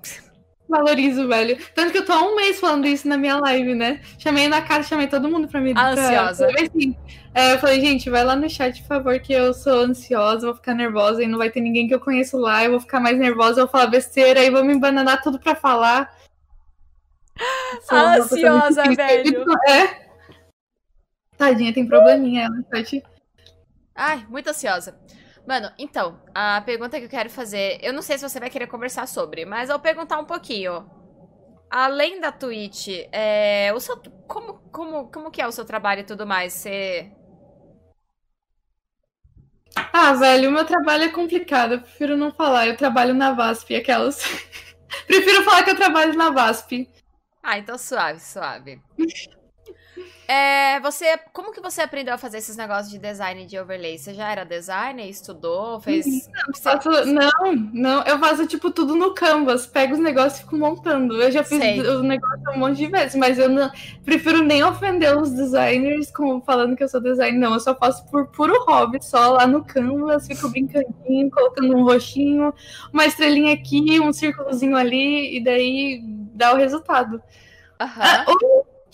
Valorizo, 0.75 1.29
velho. 1.29 1.57
Tanto 1.73 1.93
que 1.93 1.99
eu 1.99 2.05
tô 2.05 2.13
há 2.13 2.21
um 2.21 2.35
mês 2.35 2.59
falando 2.59 2.87
isso 2.87 3.07
na 3.07 3.17
minha 3.17 3.37
live, 3.37 3.77
né? 3.77 4.01
Chamei 4.19 4.49
na 4.49 4.61
cara, 4.61 4.83
chamei 4.83 5.07
todo 5.07 5.29
mundo 5.29 5.47
pra 5.47 5.61
me. 5.61 5.73
Ansiosa. 5.77 6.49
Pra... 6.49 6.63
Assim, 6.63 6.97
é, 7.33 7.53
eu 7.53 7.59
falei, 7.61 7.81
gente, 7.81 8.11
vai 8.11 8.25
lá 8.25 8.35
no 8.35 8.51
chat, 8.51 8.83
por 8.83 8.89
favor, 8.89 9.21
que 9.21 9.33
eu 9.33 9.55
sou 9.55 9.83
ansiosa, 9.83 10.47
vou 10.47 10.57
ficar 10.57 10.75
nervosa 10.75 11.23
e 11.23 11.29
não 11.29 11.39
vai 11.39 11.49
ter 11.49 11.61
ninguém 11.61 11.87
que 11.87 11.95
eu 11.95 12.01
conheço 12.01 12.37
lá, 12.37 12.65
eu 12.65 12.73
vou 12.73 12.81
ficar 12.81 12.99
mais 12.99 13.17
nervosa, 13.17 13.61
eu 13.61 13.67
vou 13.67 13.73
falar 13.73 13.87
besteira 13.87 14.43
e 14.43 14.51
vou 14.51 14.65
me 14.65 14.75
embananar 14.75 15.23
tudo 15.23 15.39
pra 15.39 15.55
falar. 15.55 16.13
Sou 17.89 17.99
ansiosa, 17.99 18.83
velho. 18.83 19.45
É. 19.69 20.05
Tadinha, 21.37 21.73
tem 21.73 21.87
probleminha 21.87 22.47
ela 22.47 22.55
no 22.55 22.65
chat. 22.73 23.03
Ai, 23.95 24.27
muito 24.29 24.51
ansiosa. 24.51 24.99
Mano, 25.47 25.71
então, 25.79 26.23
a 26.35 26.63
pergunta 26.63 26.99
que 26.99 27.05
eu 27.05 27.11
quero 27.11 27.29
fazer, 27.29 27.79
eu 27.83 27.93
não 27.93 28.01
sei 28.01 28.17
se 28.17 28.27
você 28.27 28.41
vai 28.41 28.49
querer 28.49 28.67
conversar 28.67 29.07
sobre, 29.07 29.45
mas 29.45 29.69
eu 29.69 29.75
vou 29.75 29.83
perguntar 29.83 30.19
um 30.19 30.25
pouquinho. 30.25 30.89
Além 31.71 32.19
da 32.21 32.33
Twitch, 32.33 32.89
é, 33.13 33.71
o 33.75 33.81
seu, 33.81 33.97
como, 34.27 34.55
como, 34.71 35.11
como 35.11 35.31
que 35.31 35.43
é 35.43 35.47
o 35.47 35.53
seu 35.53 35.65
trabalho 35.65 36.01
e 36.01 36.05
tudo 36.05 36.27
mais? 36.27 36.55
Você... 36.55 37.13
Ah, 39.93 40.15
velho, 40.15 40.49
o 40.49 40.53
meu 40.53 40.65
trabalho 40.65 41.05
é 41.05 41.09
complicado, 41.09 41.75
eu 41.75 41.81
prefiro 41.81 42.17
não 42.17 42.33
falar. 42.33 42.67
Eu 42.67 42.77
trabalho 42.77 43.13
na 43.13 43.33
VASP, 43.33 43.75
aquelas. 43.75 44.23
prefiro 45.07 45.43
falar 45.43 45.63
que 45.65 45.71
eu 45.71 45.77
trabalho 45.77 46.15
na 46.15 46.31
VASP. 46.31 46.89
Ah, 47.43 47.59
então 47.59 47.77
suave, 47.77 48.21
suave. 48.21 48.81
É, 50.27 50.81
você, 50.81 51.19
como 51.35 51.53
que 51.53 51.61
você 51.61 51.83
aprendeu 51.83 52.15
a 52.15 52.19
fazer 52.19 52.39
esses 52.39 52.57
negócios 52.57 52.91
de 52.91 52.99
design 52.99 53.45
de 53.45 53.59
overlay? 53.59 53.99
Você 53.99 54.15
já 54.15 54.31
era 54.33 54.43
designer, 54.43 55.07
estudou, 55.07 55.79
fez... 55.81 56.07
Não, 56.07 56.55
faço, 56.55 56.89
não, 57.05 57.55
não, 57.73 58.03
eu 58.05 58.19
faço 58.19 58.47
tipo 58.47 58.71
tudo 58.71 58.97
no 58.97 59.13
Canvas, 59.13 59.67
pego 59.67 59.93
os 59.93 60.01
negócios 60.01 60.41
e 60.41 60.45
fico 60.45 60.57
montando. 60.57 61.21
Eu 61.21 61.31
já 61.31 61.45
fiz 61.45 61.59
Sei. 61.59 61.81
os 61.81 62.03
negócios 62.03 62.47
um 62.49 62.59
monte 62.59 62.79
de 62.79 62.87
vezes, 62.87 63.15
mas 63.17 63.39
eu 63.39 63.51
não 63.51 63.71
prefiro 64.03 64.43
nem 64.43 64.65
ofender 64.65 65.15
os 65.17 65.31
designers 65.31 66.11
como 66.11 66.41
falando 66.41 66.75
que 66.75 66.83
eu 66.83 66.89
sou 66.89 67.01
designer, 67.01 67.39
não, 67.39 67.53
eu 67.53 67.61
só 67.61 67.75
faço 67.75 68.07
por 68.07 68.29
puro 68.29 68.65
hobby, 68.65 69.05
só 69.05 69.33
lá 69.33 69.47
no 69.47 69.63
Canvas, 69.63 70.27
fico 70.27 70.49
brincandinho, 70.49 71.31
colocando 71.31 71.77
um 71.77 71.85
roxinho, 71.85 72.55
uma 72.93 73.05
estrelinha 73.05 73.53
aqui, 73.53 74.01
um 74.01 74.13
círculozinho 74.13 74.77
ali, 74.77 75.37
e 75.37 75.45
daí 75.45 76.01
dá 76.35 76.55
o 76.55 76.57
resultado. 76.57 77.17
Uhum. 77.81 77.89
Ah, 77.99 78.25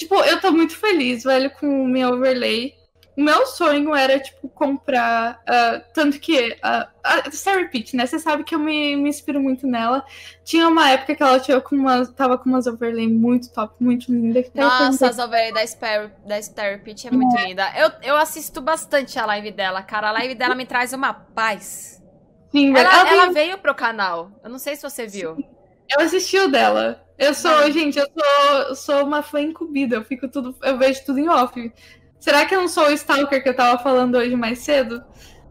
Tipo, 0.01 0.14
eu 0.24 0.40
tô 0.40 0.51
muito 0.51 0.74
feliz, 0.74 1.24
velho, 1.24 1.51
com 1.51 1.66
o 1.66 1.86
meu 1.86 2.14
overlay. 2.14 2.74
O 3.14 3.20
meu 3.20 3.44
sonho 3.44 3.94
era, 3.94 4.18
tipo, 4.18 4.48
comprar. 4.48 5.42
Uh, 5.42 5.84
tanto 5.92 6.18
que 6.18 6.53
uh, 6.53 6.88
a 7.05 7.30
Sarah 7.30 7.68
Pitt, 7.68 7.94
né? 7.94 8.07
Você 8.07 8.18
sabe 8.18 8.42
que 8.42 8.55
eu 8.55 8.59
me, 8.59 8.96
me 8.96 9.11
inspiro 9.11 9.38
muito 9.38 9.66
nela. 9.66 10.03
Tinha 10.42 10.66
uma 10.68 10.88
época 10.88 11.14
que 11.14 11.22
ela 11.22 11.38
tinha 11.38 11.61
com 11.61 11.76
uma, 11.76 12.07
tava 12.07 12.38
com 12.38 12.48
umas 12.48 12.66
overlay 12.66 13.07
muito 13.07 13.53
top, 13.53 13.74
muito 13.78 14.11
linda. 14.11 14.42
Nossa, 14.55 15.09
as 15.09 15.18
overlay 15.18 15.53
da 15.53 15.66
Star, 15.66 16.11
da 16.26 16.40
Star 16.40 16.82
Pitt 16.82 17.07
é 17.07 17.11
muito 17.11 17.36
é. 17.36 17.44
linda. 17.44 17.70
Eu, 17.76 17.90
eu 18.03 18.16
assisto 18.16 18.62
bastante 18.62 19.18
a 19.18 19.26
live 19.26 19.51
dela, 19.51 19.82
cara. 19.82 20.09
A 20.09 20.12
live 20.12 20.34
dela 20.34 20.55
me 20.55 20.64
traz 20.64 20.94
uma 20.94 21.12
paz. 21.12 22.03
Sim, 22.51 22.74
ela, 22.74 22.90
ela, 22.90 23.11
ela 23.11 23.32
veio 23.32 23.59
pro 23.59 23.74
canal. 23.74 24.30
Eu 24.42 24.48
não 24.48 24.59
sei 24.59 24.76
se 24.76 24.82
você 24.82 25.07
viu. 25.07 25.36
Sim. 25.36 25.59
Eu 25.93 26.05
assisti 26.05 26.38
o 26.38 26.49
dela. 26.49 27.05
Eu 27.18 27.34
sou, 27.34 27.70
gente, 27.70 27.99
eu 27.99 28.07
sou, 28.07 28.74
sou 28.74 29.05
uma 29.05 29.22
fã 29.22 29.41
incumbida, 29.41 29.97
eu 29.97 30.05
fico 30.05 30.26
tudo, 30.28 30.57
eu 30.62 30.78
vejo 30.78 31.05
tudo 31.05 31.18
em 31.18 31.28
off. 31.28 31.72
Será 32.18 32.47
que 32.47 32.55
eu 32.55 32.61
não 32.61 32.68
sou 32.68 32.86
o 32.86 32.93
Stalker 32.93 33.43
que 33.43 33.49
eu 33.49 33.57
tava 33.57 33.82
falando 33.82 34.16
hoje 34.16 34.34
mais 34.36 34.61
cedo? 34.61 35.03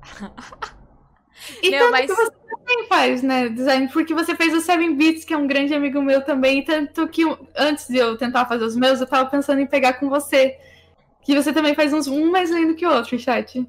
E 1.64 1.72
meu, 1.72 1.80
tanto 1.80 1.92
mas... 1.92 2.06
que 2.06 2.16
você 2.16 2.32
também 2.32 2.88
faz, 2.88 3.24
né, 3.24 3.50
design, 3.50 3.90
porque 3.92 4.14
você 4.14 4.36
fez 4.36 4.54
o 4.54 4.62
Seven 4.62 4.96
Beats, 4.96 5.26
que 5.26 5.34
é 5.34 5.38
um 5.38 5.48
grande 5.48 5.74
amigo 5.74 6.02
meu 6.02 6.22
também, 6.22 6.64
tanto 6.64 7.08
que 7.08 7.24
antes 7.56 7.88
de 7.88 7.98
eu 7.98 8.18
tentar 8.18 8.46
fazer 8.46 8.64
os 8.64 8.76
meus, 8.76 9.00
eu 9.00 9.08
tava 9.08 9.30
pensando 9.30 9.60
em 9.60 9.66
pegar 9.66 9.94
com 9.94 10.10
você. 10.10 10.58
Que 11.24 11.36
você 11.36 11.52
também 11.52 11.74
faz 11.74 11.92
uns 11.94 12.08
um 12.08 12.30
mais 12.30 12.52
lindo 12.52 12.76
que 12.76 12.86
o 12.86 12.92
outro, 12.92 13.18
chat. 13.18 13.68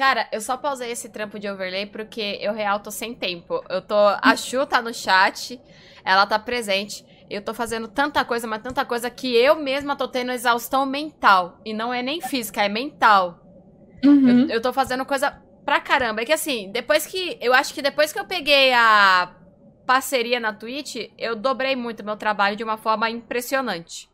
Cara, 0.00 0.26
eu 0.32 0.40
só 0.40 0.56
pausei 0.56 0.90
esse 0.90 1.10
trampo 1.10 1.38
de 1.38 1.46
overlay 1.46 1.84
porque 1.84 2.38
eu 2.40 2.54
real 2.54 2.80
tô 2.80 2.90
sem 2.90 3.14
tempo. 3.14 3.62
Eu 3.68 3.82
tô. 3.82 3.94
A 3.94 4.34
Chu 4.34 4.64
tá 4.64 4.80
no 4.80 4.94
chat, 4.94 5.60
ela 6.02 6.24
tá 6.24 6.38
presente. 6.38 7.04
Eu 7.28 7.42
tô 7.42 7.52
fazendo 7.52 7.86
tanta 7.86 8.24
coisa, 8.24 8.46
mas 8.46 8.62
tanta 8.62 8.82
coisa 8.82 9.10
que 9.10 9.36
eu 9.36 9.56
mesma 9.56 9.94
tô 9.94 10.08
tendo 10.08 10.32
exaustão 10.32 10.86
mental. 10.86 11.60
E 11.66 11.74
não 11.74 11.92
é 11.92 12.00
nem 12.00 12.18
física, 12.18 12.64
é 12.64 12.68
mental. 12.70 13.44
Uhum. 14.02 14.44
Eu, 14.44 14.48
eu 14.48 14.62
tô 14.62 14.72
fazendo 14.72 15.04
coisa 15.04 15.32
pra 15.66 15.78
caramba. 15.82 16.22
É 16.22 16.24
que 16.24 16.32
assim, 16.32 16.72
depois 16.72 17.06
que. 17.06 17.36
Eu 17.38 17.52
acho 17.52 17.74
que 17.74 17.82
depois 17.82 18.10
que 18.10 18.18
eu 18.18 18.24
peguei 18.24 18.72
a 18.72 19.36
parceria 19.86 20.40
na 20.40 20.54
Twitch, 20.54 21.10
eu 21.18 21.36
dobrei 21.36 21.76
muito 21.76 22.02
meu 22.02 22.16
trabalho 22.16 22.56
de 22.56 22.64
uma 22.64 22.78
forma 22.78 23.10
impressionante. 23.10 24.08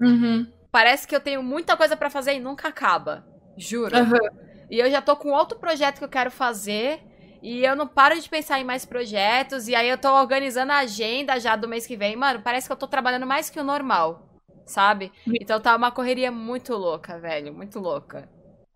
Uhum. 0.00 0.48
Parece 0.72 1.06
que 1.06 1.14
eu 1.14 1.20
tenho 1.20 1.44
muita 1.44 1.76
coisa 1.76 1.96
para 1.96 2.10
fazer 2.10 2.34
e 2.34 2.40
nunca 2.40 2.66
acaba. 2.66 3.24
Juro. 3.56 3.96
Uhum. 3.96 4.47
E 4.70 4.78
eu 4.78 4.90
já 4.90 5.00
tô 5.02 5.16
com 5.16 5.30
outro 5.30 5.58
projeto 5.58 5.98
que 5.98 6.04
eu 6.04 6.08
quero 6.08 6.30
fazer. 6.30 7.00
E 7.42 7.64
eu 7.64 7.76
não 7.76 7.86
paro 7.86 8.20
de 8.20 8.28
pensar 8.28 8.60
em 8.60 8.64
mais 8.64 8.84
projetos. 8.84 9.68
E 9.68 9.74
aí 9.74 9.88
eu 9.88 9.98
tô 9.98 10.12
organizando 10.14 10.72
a 10.72 10.78
agenda 10.78 11.38
já 11.38 11.56
do 11.56 11.68
mês 11.68 11.86
que 11.86 11.96
vem. 11.96 12.16
Mano, 12.16 12.42
parece 12.42 12.66
que 12.68 12.72
eu 12.72 12.76
tô 12.76 12.86
trabalhando 12.86 13.26
mais 13.26 13.50
que 13.50 13.60
o 13.60 13.64
normal. 13.64 14.28
Sabe? 14.64 15.12
Então 15.40 15.60
tá 15.60 15.74
uma 15.76 15.90
correria 15.92 16.30
muito 16.30 16.74
louca, 16.74 17.18
velho. 17.18 17.54
Muito 17.54 17.78
louca. 17.80 18.28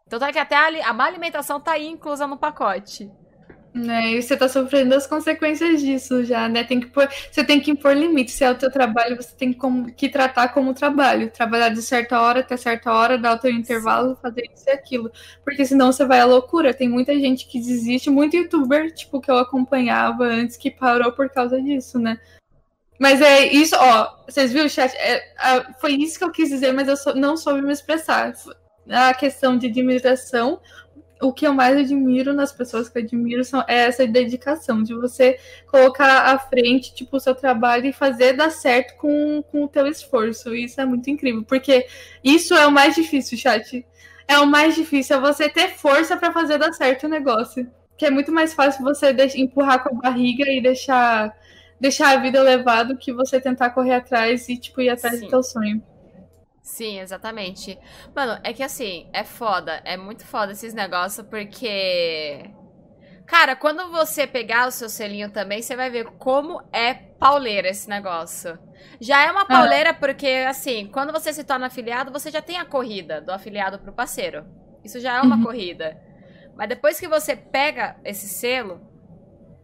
Então 0.07 0.19
tá 0.19 0.33
que 0.33 0.39
até 0.39 0.57
a, 0.57 0.91
a 0.91 0.93
má 0.93 1.07
alimentação 1.07 1.61
tá 1.61 1.73
aí 1.73 1.87
inclusa 1.87 2.27
no 2.27 2.39
pacote. 2.39 3.11
Né, 3.75 4.13
e 4.13 4.23
você 4.23 4.37
tá 4.37 4.51
sofrendo 4.51 4.95
as 4.95 5.07
consequências 5.07 5.81
disso 5.81 6.23
já, 6.27 6.47
né? 6.47 6.63
Tem 6.63 6.79
que 6.79 6.89
pôr, 6.89 7.09
você 7.31 7.43
tem 7.43 7.59
que 7.59 7.71
impor 7.71 7.95
limites. 7.95 8.35
Se 8.35 8.45
é 8.45 8.51
o 8.51 8.55
teu 8.55 8.71
trabalho, 8.71 9.17
você 9.17 9.35
tem 9.35 9.51
que, 9.51 9.93
que 9.97 10.09
tratar 10.11 10.49
como 10.49 10.75
trabalho. 10.75 11.31
Trabalhar 11.31 11.71
de 11.71 11.81
certa 11.81 12.21
hora 12.21 12.41
até 12.41 12.55
certa 12.59 12.93
hora, 12.93 13.17
dar 13.17 13.35
o 13.35 13.39
teu 13.39 13.51
intervalo, 13.51 14.15
fazer 14.21 14.43
isso 14.55 14.65
e 14.69 14.73
aquilo. 14.73 15.11
Porque 15.43 15.65
senão 15.65 15.91
você 15.91 16.05
vai 16.05 16.21
à 16.21 16.27
loucura. 16.27 16.75
Tem 16.75 16.87
muita 16.87 17.15
gente 17.15 17.47
que 17.49 17.59
desiste, 17.59 18.11
muito 18.11 18.37
youtuber, 18.37 18.93
tipo, 18.93 19.23
que 19.23 19.31
eu 19.31 19.39
acompanhava 19.39 20.25
antes, 20.25 20.59
que 20.59 20.71
parou 20.71 21.11
por 21.11 21.31
causa 21.31 21.61
disso, 21.61 21.99
né? 21.99 22.21
Mas 22.99 23.23
é 23.23 23.47
isso, 23.47 23.75
ó. 23.79 24.17
Vocês 24.29 24.53
viram 24.53 24.69
chat? 24.69 24.95
É, 24.97 25.25
foi 25.81 25.95
isso 25.95 26.19
que 26.19 26.25
eu 26.25 26.31
quis 26.31 26.51
dizer, 26.51 26.73
mas 26.73 26.89
eu 26.89 27.15
não 27.15 27.39
soube 27.39 27.63
me 27.63 27.73
expressar. 27.73 28.35
A 28.89 29.15
questão 29.15 29.57
de 29.57 29.69
admiração 29.69 30.61
o 31.23 31.33
que 31.33 31.47
eu 31.47 31.55
mais 31.55 31.77
admiro 31.77 32.33
nas 32.35 32.53
pessoas 32.53 32.89
que 32.89 32.99
eu 32.99 33.03
admiro 33.03 33.45
são, 33.45 33.65
é 33.69 33.85
essa 33.85 34.07
dedicação, 34.07 34.83
de 34.83 34.93
você 34.93 35.39
colocar 35.67 36.35
à 36.35 36.39
frente, 36.39 36.95
tipo, 36.95 37.17
o 37.17 37.21
seu 37.21 37.35
trabalho 37.35 37.87
e 37.87 37.93
fazer 37.93 38.33
dar 38.33 38.51
certo 38.51 38.97
com, 38.97 39.43
com 39.51 39.65
o 39.65 39.69
teu 39.69 39.87
esforço. 39.87 40.55
Isso 40.55 40.81
é 40.81 40.85
muito 40.85 41.09
incrível, 41.09 41.45
porque 41.45 41.87
isso 42.23 42.55
é 42.55 42.67
o 42.67 42.73
mais 42.73 42.95
difícil, 42.95 43.39
chat. 43.39 43.87
É 44.27 44.39
o 44.39 44.47
mais 44.47 44.75
difícil, 44.75 45.17
é 45.17 45.21
você 45.21 45.49
ter 45.49 45.69
força 45.69 46.17
para 46.17 46.33
fazer 46.33 46.59
dar 46.59 46.73
certo 46.73 47.05
o 47.05 47.09
negócio. 47.09 47.71
Que 47.97 48.07
é 48.07 48.11
muito 48.11 48.33
mais 48.33 48.53
fácil 48.53 48.83
você 48.83 49.15
empurrar 49.37 49.83
com 49.83 49.97
a 49.97 50.01
barriga 50.01 50.45
e 50.51 50.61
deixar, 50.61 51.33
deixar 51.81 52.17
a 52.17 52.21
vida 52.21 52.43
levar 52.43 52.83
do 52.83 52.97
que 52.97 53.13
você 53.13 53.41
tentar 53.41 53.71
correr 53.71 53.95
atrás 53.95 54.49
e, 54.49 54.57
tipo, 54.57 54.81
ir 54.81 54.91
atrás 54.91 55.19
Sim. 55.19 55.27
do 55.27 55.31
teu 55.31 55.43
sonho. 55.43 55.83
Sim, 56.63 57.01
exatamente. 57.01 57.77
Mano, 58.15 58.41
é 58.45 58.53
que 58.53 58.63
assim, 58.63 59.09
é 59.13 59.25
foda, 59.25 59.83
é 59.85 59.97
muito 59.97 60.25
foda 60.25 60.53
esses 60.53 60.73
negócios, 60.73 61.27
porque. 61.27 62.51
Cara, 63.27 63.57
quando 63.57 63.91
você 63.91 64.27
pegar 64.27 64.69
o 64.69 64.71
seu 64.71 64.89
selinho 64.89 65.31
também, 65.31 65.63
você 65.63 65.75
vai 65.75 65.91
ver 65.91 66.05
como 66.19 66.63
é 66.73 66.95
pauleira 66.95 67.69
esse 67.69 67.89
negócio. 67.89 68.59
Já 69.01 69.25
é 69.25 69.31
uma 69.31 69.47
pauleira 69.47 69.91
ah. 69.91 69.95
porque, 69.95 70.45
assim, 70.49 70.87
quando 70.87 71.13
você 71.13 71.33
se 71.33 71.43
torna 71.43 71.67
afiliado, 71.67 72.13
você 72.13 72.31
já 72.31 72.43
tem 72.43 72.59
a 72.59 72.65
corrida 72.65 73.21
do 73.21 73.33
afiliado 73.33 73.79
pro 73.79 73.93
parceiro. 73.93 74.45
Isso 74.85 75.01
já 75.01 75.17
é 75.17 75.21
uma 75.21 75.37
uhum. 75.37 75.45
corrida. 75.45 76.01
Mas 76.55 76.69
depois 76.69 77.01
que 77.01 77.09
você 77.09 77.35
pega 77.35 77.97
esse 78.05 78.29
selo, 78.29 78.81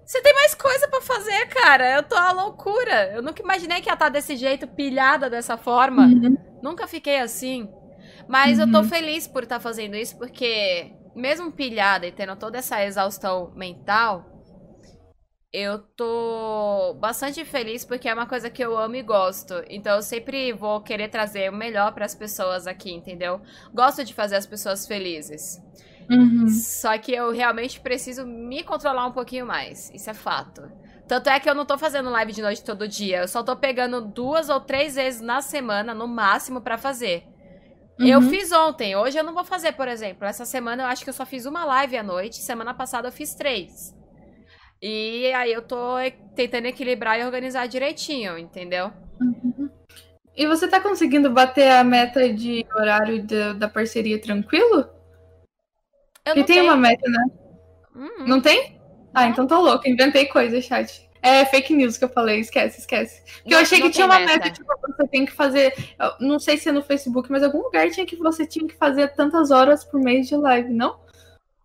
você 0.08 0.22
tem 0.22 0.34
mais 0.34 0.54
coisa 0.54 0.88
para 0.88 1.02
fazer, 1.02 1.48
cara. 1.48 1.96
Eu 1.96 2.02
tô 2.02 2.14
a 2.14 2.32
loucura. 2.32 3.12
Eu 3.12 3.20
nunca 3.20 3.42
imaginei 3.42 3.82
que 3.82 3.90
ia 3.90 3.92
estar 3.92 4.06
tá 4.06 4.08
desse 4.08 4.36
jeito, 4.36 4.66
pilhada 4.66 5.28
dessa 5.28 5.58
forma. 5.58 6.06
Uhum. 6.06 6.34
Nunca 6.62 6.86
fiquei 6.86 7.18
assim. 7.18 7.68
Mas 8.26 8.58
uhum. 8.58 8.64
eu 8.64 8.72
tô 8.72 8.78
uhum. 8.78 8.84
feliz 8.84 9.26
por 9.28 9.42
estar 9.42 9.56
tá 9.56 9.60
fazendo 9.60 9.94
isso, 9.94 10.16
porque 10.16 10.94
mesmo 11.14 11.52
pilhada 11.52 12.06
e 12.06 12.12
tendo 12.12 12.34
toda 12.36 12.56
essa 12.56 12.82
exaustão 12.82 13.52
mental, 13.54 14.24
eu 15.52 15.78
tô 15.78 16.96
bastante 16.98 17.44
feliz 17.44 17.84
porque 17.84 18.08
é 18.08 18.14
uma 18.14 18.26
coisa 18.26 18.48
que 18.48 18.64
eu 18.64 18.78
amo 18.78 18.96
e 18.96 19.02
gosto. 19.02 19.62
Então 19.68 19.96
eu 19.96 20.02
sempre 20.02 20.54
vou 20.54 20.80
querer 20.80 21.08
trazer 21.08 21.50
o 21.50 21.54
melhor 21.54 21.92
para 21.92 22.06
as 22.06 22.14
pessoas 22.14 22.66
aqui, 22.66 22.90
entendeu? 22.90 23.42
Gosto 23.74 24.02
de 24.02 24.14
fazer 24.14 24.36
as 24.36 24.46
pessoas 24.46 24.86
felizes. 24.86 25.60
Uhum. 26.10 26.48
Só 26.48 26.96
que 26.96 27.12
eu 27.12 27.30
realmente 27.30 27.80
preciso 27.80 28.26
me 28.26 28.62
controlar 28.62 29.06
um 29.06 29.12
pouquinho 29.12 29.46
mais. 29.46 29.90
Isso 29.94 30.08
é 30.08 30.14
fato. 30.14 30.70
Tanto 31.06 31.28
é 31.28 31.40
que 31.40 31.48
eu 31.48 31.54
não 31.54 31.64
tô 31.64 31.78
fazendo 31.78 32.10
live 32.10 32.32
de 32.32 32.42
noite 32.42 32.62
todo 32.62 32.88
dia. 32.88 33.20
Eu 33.20 33.28
só 33.28 33.42
tô 33.42 33.56
pegando 33.56 34.00
duas 34.00 34.48
ou 34.48 34.60
três 34.60 34.94
vezes 34.94 35.20
na 35.20 35.40
semana, 35.40 35.94
no 35.94 36.06
máximo, 36.06 36.60
para 36.60 36.78
fazer. 36.78 37.24
Uhum. 37.98 38.06
Eu 38.06 38.22
fiz 38.22 38.52
ontem, 38.52 38.94
hoje 38.94 39.18
eu 39.18 39.24
não 39.24 39.34
vou 39.34 39.44
fazer, 39.44 39.72
por 39.72 39.88
exemplo. 39.88 40.26
Essa 40.26 40.44
semana 40.44 40.82
eu 40.82 40.86
acho 40.86 41.02
que 41.02 41.10
eu 41.10 41.14
só 41.14 41.26
fiz 41.26 41.46
uma 41.46 41.64
live 41.64 41.96
à 41.96 42.02
noite. 42.02 42.36
Semana 42.36 42.72
passada 42.72 43.08
eu 43.08 43.12
fiz 43.12 43.34
três. 43.34 43.96
E 44.80 45.32
aí 45.32 45.52
eu 45.52 45.62
tô 45.62 45.96
tentando 46.36 46.66
equilibrar 46.66 47.18
e 47.18 47.24
organizar 47.24 47.66
direitinho, 47.66 48.38
entendeu? 48.38 48.92
Uhum. 49.20 49.68
E 50.36 50.46
você 50.46 50.68
tá 50.68 50.78
conseguindo 50.78 51.30
bater 51.30 51.68
a 51.72 51.82
meta 51.82 52.32
de 52.32 52.64
horário 52.72 53.26
da, 53.26 53.54
da 53.54 53.68
parceria 53.68 54.20
tranquilo? 54.20 54.88
Eu 56.28 56.36
não 56.36 56.44
tem 56.44 56.56
tenho. 56.56 56.64
uma 56.64 56.76
meta, 56.76 57.08
né? 57.08 57.24
Uhum. 57.94 58.26
Não 58.26 58.40
tem? 58.40 58.80
Ah, 59.14 59.26
então 59.26 59.46
tô 59.46 59.60
louca, 59.60 59.88
inventei 59.88 60.26
coisa, 60.26 60.60
chat. 60.60 61.08
É 61.20 61.44
fake 61.44 61.74
news 61.74 61.98
que 61.98 62.04
eu 62.04 62.08
falei, 62.08 62.38
esquece, 62.38 62.80
esquece. 62.80 63.22
Porque 63.24 63.50
não, 63.50 63.58
eu 63.58 63.62
achei 63.62 63.80
que 63.80 63.90
tinha 63.90 64.06
uma 64.06 64.20
meta. 64.20 64.44
meta 64.44 64.50
que 64.50 64.62
você 64.62 65.08
tem 65.08 65.26
que 65.26 65.32
fazer. 65.32 65.74
Não 66.20 66.38
sei 66.38 66.56
se 66.56 66.68
é 66.68 66.72
no 66.72 66.82
Facebook, 66.82 67.30
mas 67.30 67.42
algum 67.42 67.62
lugar 67.62 67.90
tinha 67.90 68.06
que 68.06 68.16
você 68.16 68.46
tinha 68.46 68.66
que 68.66 68.76
fazer 68.76 69.08
tantas 69.14 69.50
horas 69.50 69.84
por 69.84 70.00
mês 70.00 70.28
de 70.28 70.36
live, 70.36 70.72
não? 70.72 71.00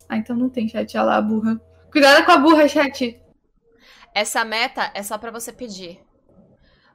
Ah, 0.10 0.18
então 0.18 0.36
não 0.36 0.50
tem 0.50 0.68
chat, 0.68 0.98
olha 0.98 1.06
lá, 1.06 1.18
a 1.18 1.22
burra. 1.22 1.62
Cuidado 1.92 2.26
com 2.26 2.32
a 2.32 2.38
burra, 2.38 2.68
chat. 2.68 3.22
Essa 4.14 4.44
meta 4.44 4.92
é 4.94 5.04
só 5.04 5.18
para 5.18 5.32
você 5.32 5.52
pedir. 5.52 6.00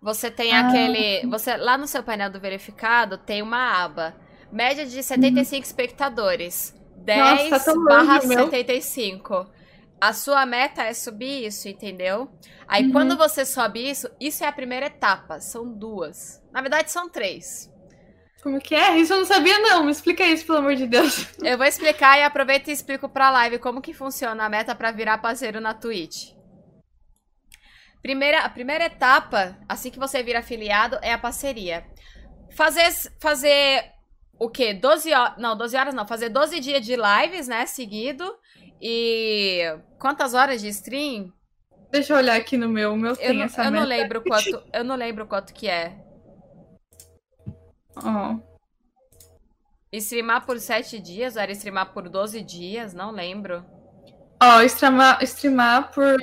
Você 0.00 0.30
tem 0.30 0.52
ah. 0.52 0.68
aquele. 0.68 1.26
Você 1.28 1.56
Lá 1.56 1.76
no 1.76 1.86
seu 1.86 2.02
painel 2.02 2.30
do 2.30 2.40
verificado 2.40 3.18
tem 3.18 3.42
uma 3.42 3.84
aba. 3.84 4.14
Média 4.50 4.86
de 4.86 5.02
75 5.02 5.56
uhum. 5.56 5.62
espectadores. 5.62 6.77
10 7.08 7.50
Nossa, 7.50 7.72
tá 7.72 7.80
barra 7.80 8.20
75. 8.20 9.50
A 9.98 10.12
sua 10.12 10.44
meta 10.44 10.82
é 10.82 10.92
subir 10.92 11.46
isso, 11.46 11.66
entendeu? 11.66 12.30
Aí 12.68 12.84
uhum. 12.84 12.92
quando 12.92 13.16
você 13.16 13.46
sobe 13.46 13.90
isso, 13.90 14.10
isso 14.20 14.44
é 14.44 14.46
a 14.46 14.52
primeira 14.52 14.86
etapa. 14.86 15.40
São 15.40 15.72
duas. 15.72 16.42
Na 16.52 16.60
verdade, 16.60 16.90
são 16.90 17.08
três. 17.08 17.72
Como 18.42 18.60
que 18.60 18.74
é? 18.74 18.98
Isso 18.98 19.14
eu 19.14 19.18
não 19.18 19.24
sabia, 19.24 19.58
não. 19.58 19.84
Me 19.84 19.90
explica 19.90 20.22
isso, 20.24 20.46
pelo 20.46 20.58
amor 20.58 20.76
de 20.76 20.86
Deus. 20.86 21.26
Eu 21.42 21.56
vou 21.56 21.66
explicar 21.66 22.18
e 22.18 22.22
aproveito 22.22 22.68
e 22.68 22.72
explico 22.72 23.08
pra 23.08 23.30
live 23.30 23.58
como 23.58 23.80
que 23.80 23.94
funciona 23.94 24.44
a 24.44 24.48
meta 24.48 24.74
para 24.74 24.92
virar 24.92 25.18
parceiro 25.18 25.60
na 25.60 25.72
Twitch. 25.72 26.34
Primeira, 28.02 28.40
a 28.40 28.48
primeira 28.50 28.84
etapa, 28.84 29.58
assim 29.66 29.90
que 29.90 29.98
você 29.98 30.22
vira 30.22 30.40
afiliado, 30.40 30.98
é 31.02 31.12
a 31.12 31.18
parceria. 31.18 31.84
Fazer, 32.54 32.92
fazer 33.20 33.97
o 34.38 34.48
quê? 34.48 34.72
12 34.72 35.12
horas. 35.12 35.34
Não, 35.38 35.56
12 35.56 35.76
horas 35.76 35.94
não. 35.94 36.06
Fazer 36.06 36.28
12 36.28 36.60
dias 36.60 36.84
de 36.84 36.96
lives, 36.96 37.48
né? 37.48 37.66
Seguido. 37.66 38.24
E 38.80 39.62
quantas 39.98 40.34
horas 40.34 40.60
de 40.60 40.68
stream? 40.68 41.32
Deixa 41.90 42.12
eu 42.12 42.18
olhar 42.18 42.36
aqui 42.36 42.56
no 42.56 42.68
meu. 42.68 42.92
O 42.92 42.96
meu 42.96 43.14
eu 43.16 43.34
não, 43.34 43.46
eu 43.46 43.70
não 43.70 43.84
lembro 43.84 44.22
quanto. 44.22 44.62
Eu 44.72 44.84
não 44.84 44.94
lembro 44.94 45.26
quanto 45.26 45.52
que 45.52 45.68
é. 45.68 45.96
Ó. 47.96 48.34
Oh. 48.34 48.48
Streamar 49.92 50.44
por 50.44 50.60
7 50.60 50.98
dias? 50.98 51.36
Ou 51.36 51.42
era 51.42 51.52
streamar 51.52 51.92
por 51.92 52.08
12 52.08 52.42
dias? 52.42 52.92
Não 52.92 53.10
lembro. 53.10 53.64
Ó, 54.40 54.58
oh, 54.58 54.62
streamar, 54.62 55.22
streamar 55.24 55.90
por 55.92 56.18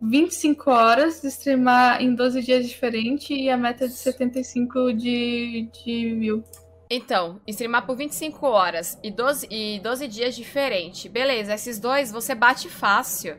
25 0.00 0.70
horas, 0.70 1.22
streamar 1.22 2.02
em 2.02 2.14
12 2.14 2.42
dias 2.42 2.66
diferentes 2.66 3.30
e 3.30 3.50
a 3.50 3.56
meta 3.56 3.84
é 3.84 3.88
de 3.88 3.94
75 3.94 4.92
de, 4.94 5.68
de 5.84 6.12
mil. 6.14 6.42
Então, 6.90 7.40
streamar 7.46 7.84
por 7.86 7.96
25 7.96 8.46
horas 8.46 8.98
e 9.02 9.10
12, 9.10 9.46
e 9.50 9.80
12 9.80 10.08
dias 10.08 10.34
diferente. 10.34 11.08
Beleza, 11.08 11.54
esses 11.54 11.78
dois 11.78 12.10
você 12.10 12.34
bate 12.34 12.68
fácil. 12.70 13.36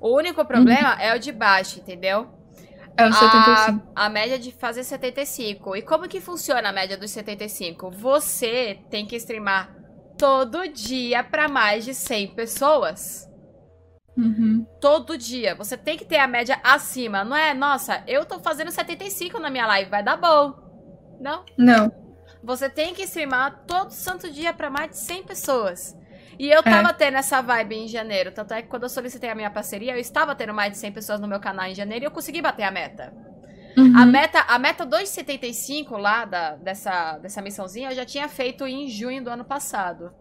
O 0.00 0.16
único 0.16 0.44
problema 0.44 0.94
uhum. 0.94 1.00
é 1.00 1.14
o 1.14 1.18
de 1.18 1.30
baixo, 1.30 1.78
entendeu? 1.78 2.28
É 2.96 3.06
o 3.06 3.12
75. 3.12 3.92
A, 3.94 4.06
a 4.06 4.08
média 4.08 4.38
de 4.38 4.52
fazer 4.52 4.84
75. 4.84 5.76
E 5.76 5.82
como 5.82 6.08
que 6.08 6.20
funciona 6.20 6.68
a 6.68 6.72
média 6.72 6.96
dos 6.96 7.10
75? 7.10 7.90
Você 7.90 8.78
tem 8.90 9.06
que 9.06 9.16
streamar 9.16 9.74
todo 10.18 10.68
dia 10.68 11.22
para 11.24 11.48
mais 11.48 11.84
de 11.84 11.94
100 11.94 12.34
pessoas. 12.34 13.28
Uhum. 14.16 14.66
Todo 14.80 15.18
dia. 15.18 15.54
Você 15.54 15.76
tem 15.76 15.96
que 15.96 16.04
ter 16.04 16.18
a 16.18 16.28
média 16.28 16.60
acima. 16.62 17.24
Não 17.24 17.36
é, 17.36 17.52
nossa, 17.52 18.02
eu 18.06 18.24
tô 18.24 18.38
fazendo 18.40 18.70
75 18.70 19.40
na 19.40 19.50
minha 19.50 19.66
live, 19.66 19.90
vai 19.90 20.02
dar 20.02 20.16
bom. 20.16 20.54
Não? 21.20 21.44
Não. 21.58 22.03
Você 22.44 22.68
tem 22.68 22.92
que 22.92 23.02
streamar 23.04 23.64
todo 23.66 23.90
santo 23.90 24.30
dia 24.30 24.52
para 24.52 24.68
mais 24.68 24.90
de 24.90 24.98
100 24.98 25.22
pessoas. 25.24 25.96
E 26.38 26.50
eu 26.50 26.62
tava 26.62 26.90
é. 26.90 26.92
tendo 26.92 27.16
essa 27.16 27.40
vibe 27.40 27.74
em 27.76 27.88
janeiro. 27.88 28.32
Tanto 28.32 28.52
é 28.52 28.60
que 28.60 28.68
quando 28.68 28.82
eu 28.82 28.88
solicitei 28.88 29.30
a 29.30 29.34
minha 29.34 29.50
parceria, 29.50 29.92
eu 29.92 29.98
estava 29.98 30.34
tendo 30.34 30.52
mais 30.52 30.72
de 30.72 30.78
100 30.78 30.92
pessoas 30.92 31.20
no 31.20 31.26
meu 31.26 31.40
canal 31.40 31.66
em 31.66 31.74
janeiro 31.74 32.04
e 32.04 32.06
eu 32.06 32.10
consegui 32.10 32.42
bater 32.42 32.64
a 32.64 32.70
meta. 32.70 33.14
Uhum. 33.76 33.96
A 33.96 34.04
meta, 34.04 34.40
a 34.46 34.58
meta 34.58 34.84
275 34.84 35.96
lá 35.96 36.24
da, 36.24 36.56
dessa, 36.56 37.18
dessa 37.18 37.40
missãozinha 37.40 37.90
eu 37.90 37.94
já 37.94 38.04
tinha 38.04 38.28
feito 38.28 38.66
em 38.66 38.88
junho 38.88 39.24
do 39.24 39.30
ano 39.30 39.44
passado. 39.44 40.12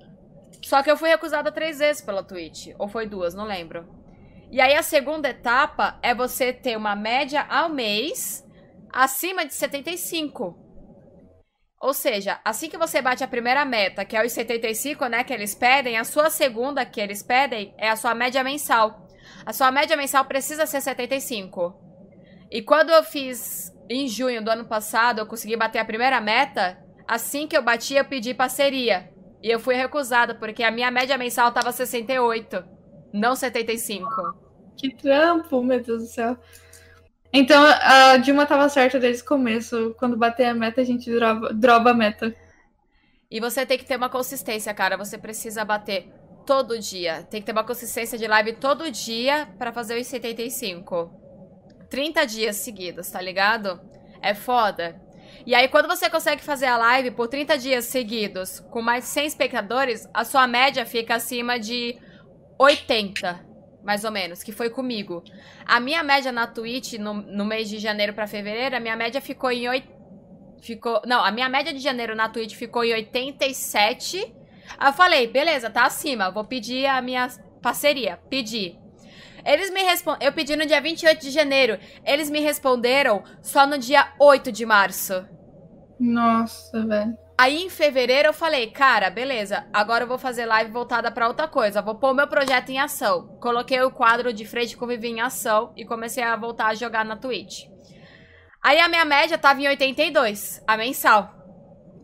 Só 0.62 0.82
que 0.82 0.90
eu 0.90 0.96
fui 0.96 1.10
recusada 1.10 1.52
três 1.52 1.80
vezes 1.80 2.02
pela 2.02 2.24
Twitch. 2.24 2.70
Ou 2.80 2.88
foi 2.88 3.06
duas, 3.06 3.34
não 3.34 3.44
lembro. 3.44 3.86
E 4.50 4.62
aí 4.62 4.76
a 4.76 4.84
segunda 4.84 5.30
etapa 5.30 6.00
é 6.02 6.16
você 6.16 6.54
ter 6.54 6.78
uma 6.78 6.96
média 6.96 7.46
ao 7.50 7.70
mês 7.70 8.48
acima 8.92 9.46
de 9.46 9.54
75. 9.54 10.63
Ou 11.84 11.94
seja, 11.94 12.40
assim 12.46 12.70
que 12.70 12.78
você 12.78 13.02
bate 13.02 13.26
a 13.26 13.28
primeira 13.28 13.66
meta, 13.66 14.06
que 14.06 14.16
é 14.16 14.26
os 14.26 14.32
75, 14.32 15.06
né, 15.08 15.22
que 15.22 15.34
eles 15.34 15.54
pedem, 15.54 15.98
a 15.98 16.06
sua 16.06 16.30
segunda 16.30 16.86
que 16.86 17.02
eles 17.02 17.22
pedem 17.22 17.76
é 17.78 17.90
a 17.90 17.98
sua 17.98 18.16
média 18.16 18.42
mensal. 18.42 19.06
A 19.46 19.52
sua 19.52 19.70
média 19.70 19.98
mensal 19.98 20.24
precisa 20.24 20.66
ser 20.66 20.80
75. 20.80 21.76
E 22.50 22.62
quando 22.62 22.90
eu 22.92 23.04
fiz 23.04 23.70
em 23.90 24.08
junho 24.08 24.42
do 24.42 24.50
ano 24.50 24.64
passado, 24.64 25.20
eu 25.20 25.26
consegui 25.26 25.58
bater 25.58 25.80
a 25.80 25.84
primeira 25.84 26.22
meta, 26.22 26.82
assim 27.06 27.48
que 27.50 27.58
eu 27.58 27.62
bati, 27.62 27.96
eu 27.96 28.06
pedi 28.06 28.34
parceria. 28.34 29.12
E 29.42 29.52
eu 29.52 29.60
fui 29.60 29.76
recusada, 29.76 30.34
porque 30.34 30.64
a 30.64 30.72
minha 30.72 30.90
média 30.90 31.18
mensal 31.18 31.52
tava 31.52 31.74
68, 31.74 32.64
não 33.14 33.36
75. 33.36 34.08
Que 34.78 34.96
trampo, 34.96 35.62
meu 35.62 35.84
Deus 35.84 36.04
do 36.04 36.08
céu. 36.08 36.38
Então 37.34 37.64
a 37.66 38.16
Dilma 38.18 38.46
tava 38.46 38.70
certa 38.70 39.00
desde 39.00 39.24
o 39.24 39.26
começo. 39.26 39.96
Quando 39.98 40.16
bater 40.16 40.46
a 40.46 40.54
meta, 40.54 40.82
a 40.82 40.84
gente 40.84 41.10
droba, 41.12 41.52
droba 41.52 41.90
a 41.90 41.94
meta. 41.94 42.34
E 43.30 43.40
você 43.40 43.66
tem 43.66 43.80
que 43.80 43.86
ter 43.86 43.98
uma 43.98 44.10
consistência, 44.10 44.72
cara. 44.72 44.96
Você 44.96 45.18
precisa 45.18 45.66
bater 45.66 46.14
todo 46.46 46.78
dia. 46.78 47.24
Tem 47.24 47.42
que 47.42 47.46
ter 47.48 47.52
uma 47.52 47.64
consistência 47.64 48.20
de 48.20 48.28
live 48.28 48.54
todo 48.54 48.92
dia 48.92 49.48
para 49.58 49.74
fazer 49.74 50.00
os 50.00 50.06
75. 50.06 51.12
30 51.90 52.26
dias 52.26 52.58
seguidos, 52.58 53.10
tá 53.10 53.20
ligado? 53.20 53.82
É 54.22 54.36
foda. 54.36 55.02
E 55.46 55.56
aí, 55.56 55.68
quando 55.68 55.88
você 55.88 56.10
consegue 56.12 56.44
fazer 56.44 56.68
a 56.68 56.78
live 56.78 57.12
por 57.12 57.28
30 57.28 57.58
dias 57.58 57.86
seguidos, 57.86 58.60
com 58.60 58.82
mais 58.82 59.06
100 59.06 59.26
espectadores, 59.26 60.08
a 60.14 60.24
sua 60.24 60.48
média 60.48 60.86
fica 60.86 61.16
acima 61.16 61.60
de 61.60 61.98
80 62.60 63.53
mais 63.84 64.04
ou 64.04 64.12
menos, 64.12 64.42
que 64.42 64.52
foi 64.52 64.70
comigo. 64.70 65.24
A 65.66 65.80
minha 65.80 66.02
média 66.02 66.32
na 66.32 66.48
Twitch 66.48 66.94
no, 66.94 67.14
no 67.14 67.46
mês 67.46 67.70
de 67.70 67.78
janeiro 67.78 68.14
para 68.14 68.26
fevereiro, 68.26 68.78
a 68.78 68.80
minha 68.80 68.96
média 68.96 69.20
ficou 69.20 69.52
em 69.52 69.68
8. 69.68 69.88
Ficou. 70.62 71.02
Não, 71.06 71.24
a 71.24 71.32
minha 71.32 71.50
média 71.50 71.74
de 71.74 71.80
janeiro 71.80 72.16
na 72.16 72.30
Twitch 72.30 72.56
ficou 72.56 72.84
em 72.84 72.94
87. 72.94 74.34
Aí 74.78 74.90
eu 74.90 74.94
falei, 74.94 75.28
beleza, 75.28 75.70
tá 75.70 75.86
acima, 75.86 76.32
vou 76.32 76.46
pedir 76.46 76.86
a 76.86 77.02
minha 77.02 77.28
parceria. 77.62 78.18
Pedi. 78.30 78.80
Eles 79.46 79.70
me 79.72 79.84
responderam. 79.84 80.26
Eu 80.26 80.34
pedi 80.34 80.56
no 80.56 80.66
dia 80.66 80.80
28 80.80 81.22
de 81.22 81.30
janeiro. 81.30 81.78
Eles 82.06 82.30
me 82.30 82.40
responderam 82.40 83.24
só 83.42 83.68
no 83.68 83.78
dia 83.78 84.14
8 84.18 84.52
de 84.52 84.66
março. 84.66 85.26
Nossa, 86.00 86.86
velho. 86.86 87.18
Aí 87.44 87.62
em 87.62 87.70
fevereiro 87.70 88.30
eu 88.30 88.34
falei, 88.34 88.68
cara, 88.68 89.10
beleza, 89.10 89.68
agora 89.74 90.06
eu 90.06 90.08
vou 90.08 90.18
fazer 90.18 90.46
live 90.46 90.72
voltada 90.72 91.12
para 91.12 91.28
outra 91.28 91.46
coisa, 91.46 91.82
vou 91.82 91.96
pôr 91.96 92.14
meu 92.14 92.26
projeto 92.26 92.70
em 92.70 92.80
ação. 92.80 93.38
Coloquei 93.42 93.82
o 93.82 93.92
quadro 93.92 94.32
de 94.32 94.46
frente 94.46 94.78
convivi 94.78 95.10
em 95.10 95.20
ação 95.20 95.74
e 95.76 95.84
comecei 95.84 96.24
a 96.24 96.38
voltar 96.38 96.68
a 96.68 96.74
jogar 96.74 97.04
na 97.04 97.18
Twitch. 97.18 97.66
Aí 98.64 98.80
a 98.80 98.88
minha 98.88 99.04
média 99.04 99.38
tava 99.38 99.60
em 99.60 99.68
82, 99.68 100.64
a 100.66 100.78
mensal. 100.78 101.36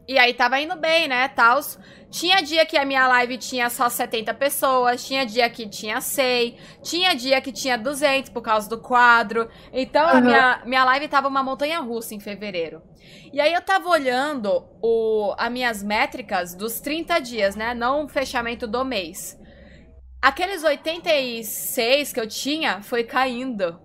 E 0.09 0.19
aí 0.19 0.33
tava 0.33 0.59
indo 0.59 0.75
bem, 0.75 1.07
né, 1.07 1.29
tals. 1.29 1.79
Tinha 2.09 2.41
dia 2.41 2.65
que 2.65 2.75
a 2.75 2.83
minha 2.83 3.07
live 3.07 3.37
tinha 3.37 3.69
só 3.69 3.87
70 3.87 4.33
pessoas, 4.33 5.05
tinha 5.05 5.25
dia 5.25 5.47
que 5.49 5.67
tinha 5.69 6.01
100, 6.01 6.57
tinha 6.81 7.13
dia 7.13 7.39
que 7.39 7.51
tinha 7.51 7.77
200 7.77 8.31
por 8.31 8.41
causa 8.41 8.67
do 8.67 8.79
quadro. 8.79 9.47
Então 9.71 10.03
uhum. 10.05 10.17
a 10.17 10.21
minha, 10.21 10.61
minha 10.65 10.85
live 10.85 11.07
tava 11.07 11.27
uma 11.27 11.43
montanha 11.43 11.79
russa 11.79 12.15
em 12.15 12.19
fevereiro. 12.19 12.81
E 13.31 13.39
aí 13.39 13.53
eu 13.53 13.61
tava 13.61 13.87
olhando 13.89 14.67
o, 14.81 15.35
as 15.37 15.51
minhas 15.51 15.83
métricas 15.83 16.55
dos 16.55 16.79
30 16.79 17.19
dias, 17.19 17.55
né? 17.55 17.75
Não 17.75 18.05
o 18.05 18.09
fechamento 18.09 18.65
do 18.65 18.83
mês. 18.83 19.37
Aqueles 20.19 20.63
86 20.63 22.11
que 22.11 22.19
eu 22.19 22.27
tinha 22.27 22.81
foi 22.81 23.03
caindo. 23.03 23.79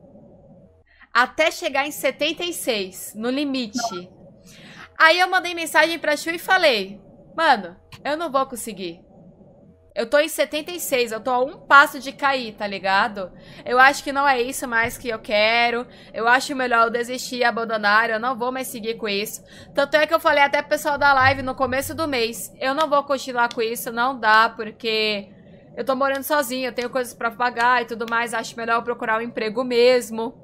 Até 1.12 1.50
chegar 1.50 1.86
em 1.86 1.92
76, 1.92 3.12
no 3.14 3.30
limite. 3.30 4.10
Aí 4.98 5.20
eu 5.20 5.28
mandei 5.28 5.54
mensagem 5.54 5.98
pra 5.98 6.16
Chu 6.16 6.30
e 6.30 6.38
falei: 6.38 7.00
Mano, 7.36 7.76
eu 8.04 8.16
não 8.16 8.30
vou 8.30 8.44
conseguir. 8.46 9.00
Eu 9.94 10.10
tô 10.10 10.18
em 10.18 10.28
76, 10.28 11.12
eu 11.12 11.20
tô 11.20 11.30
a 11.30 11.38
um 11.38 11.56
passo 11.56 12.00
de 12.00 12.10
cair, 12.10 12.52
tá 12.54 12.66
ligado? 12.66 13.30
Eu 13.64 13.78
acho 13.78 14.02
que 14.02 14.12
não 14.12 14.26
é 14.26 14.42
isso 14.42 14.66
mais 14.66 14.98
que 14.98 15.08
eu 15.08 15.20
quero. 15.20 15.86
Eu 16.12 16.26
acho 16.26 16.54
melhor 16.56 16.86
eu 16.86 16.90
desistir 16.90 17.36
e 17.36 17.44
abandonar. 17.44 18.10
Eu 18.10 18.18
não 18.18 18.36
vou 18.36 18.50
mais 18.50 18.66
seguir 18.66 18.94
com 18.94 19.08
isso. 19.08 19.40
Tanto 19.72 19.96
é 19.96 20.04
que 20.04 20.12
eu 20.12 20.18
falei 20.18 20.42
até 20.42 20.60
pro 20.60 20.70
pessoal 20.70 20.98
da 20.98 21.14
live 21.14 21.42
no 21.42 21.54
começo 21.54 21.94
do 21.94 22.08
mês. 22.08 22.52
Eu 22.58 22.74
não 22.74 22.90
vou 22.90 23.04
continuar 23.04 23.54
com 23.54 23.62
isso, 23.62 23.92
não 23.92 24.18
dá, 24.18 24.48
porque 24.48 25.28
eu 25.76 25.84
tô 25.84 25.94
morando 25.94 26.24
sozinha, 26.24 26.68
eu 26.68 26.74
tenho 26.74 26.90
coisas 26.90 27.14
para 27.14 27.30
pagar 27.30 27.82
e 27.82 27.86
tudo 27.86 28.04
mais. 28.10 28.34
Acho 28.34 28.56
melhor 28.56 28.78
eu 28.80 28.82
procurar 28.82 29.18
um 29.18 29.22
emprego 29.22 29.62
mesmo. 29.62 30.43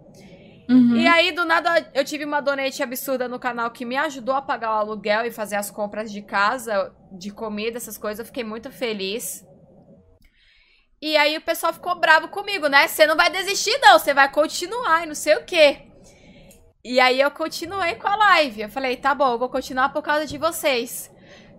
Uhum. 0.70 0.94
E 0.94 1.04
aí, 1.08 1.32
do 1.32 1.44
nada, 1.44 1.90
eu 1.92 2.04
tive 2.04 2.24
uma 2.24 2.40
donate 2.40 2.80
absurda 2.80 3.28
no 3.28 3.40
canal 3.40 3.72
que 3.72 3.84
me 3.84 3.96
ajudou 3.96 4.36
a 4.36 4.40
pagar 4.40 4.70
o 4.70 4.78
aluguel 4.78 5.26
e 5.26 5.32
fazer 5.32 5.56
as 5.56 5.68
compras 5.68 6.12
de 6.12 6.22
casa, 6.22 6.94
de 7.10 7.32
comida, 7.32 7.76
essas 7.76 7.98
coisas. 7.98 8.20
Eu 8.20 8.26
fiquei 8.26 8.44
muito 8.44 8.70
feliz. 8.70 9.44
E 11.02 11.16
aí 11.16 11.36
o 11.36 11.40
pessoal 11.40 11.72
ficou 11.72 11.98
bravo 11.98 12.28
comigo, 12.28 12.68
né? 12.68 12.86
Você 12.86 13.04
não 13.04 13.16
vai 13.16 13.30
desistir, 13.30 13.76
não, 13.80 13.98
você 13.98 14.14
vai 14.14 14.30
continuar 14.30 15.02
e 15.02 15.06
não 15.06 15.14
sei 15.14 15.34
o 15.34 15.44
quê. 15.44 15.88
E 16.84 17.00
aí 17.00 17.20
eu 17.20 17.32
continuei 17.32 17.96
com 17.96 18.06
a 18.06 18.14
live. 18.14 18.62
Eu 18.62 18.68
falei, 18.68 18.96
tá 18.96 19.12
bom, 19.12 19.32
eu 19.32 19.38
vou 19.38 19.48
continuar 19.48 19.88
por 19.88 20.02
causa 20.02 20.24
de 20.24 20.38
vocês. 20.38 21.10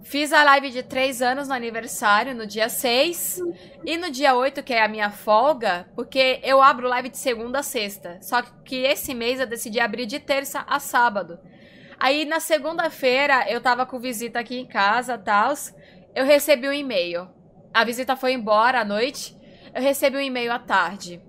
Fiz 0.03 0.33
a 0.33 0.43
live 0.43 0.71
de 0.71 0.81
três 0.81 1.21
anos 1.21 1.47
no 1.47 1.53
aniversário, 1.53 2.33
no 2.33 2.45
dia 2.47 2.69
6. 2.69 3.39
E 3.85 3.97
no 3.97 4.09
dia 4.09 4.35
8, 4.35 4.63
que 4.63 4.73
é 4.73 4.83
a 4.83 4.87
minha 4.87 5.11
folga, 5.11 5.87
porque 5.95 6.39
eu 6.43 6.61
abro 6.61 6.87
live 6.87 7.09
de 7.09 7.17
segunda 7.17 7.59
a 7.59 7.63
sexta. 7.63 8.17
Só 8.21 8.41
que 8.41 8.77
esse 8.77 9.13
mês 9.13 9.39
eu 9.39 9.45
decidi 9.45 9.79
abrir 9.79 10.05
de 10.05 10.19
terça 10.19 10.65
a 10.67 10.79
sábado. 10.79 11.39
Aí 11.99 12.25
na 12.25 12.39
segunda-feira 12.39 13.45
eu 13.49 13.61
tava 13.61 13.85
com 13.85 13.99
visita 13.99 14.39
aqui 14.39 14.57
em 14.57 14.65
casa 14.65 15.17
tal. 15.17 15.53
Eu 16.15 16.25
recebi 16.25 16.67
um 16.67 16.73
e-mail. 16.73 17.29
A 17.73 17.83
visita 17.83 18.15
foi 18.15 18.33
embora 18.33 18.81
à 18.81 18.85
noite. 18.85 19.37
Eu 19.73 19.81
recebi 19.81 20.17
um 20.17 20.21
e-mail 20.21 20.51
à 20.51 20.59
tarde. 20.59 21.21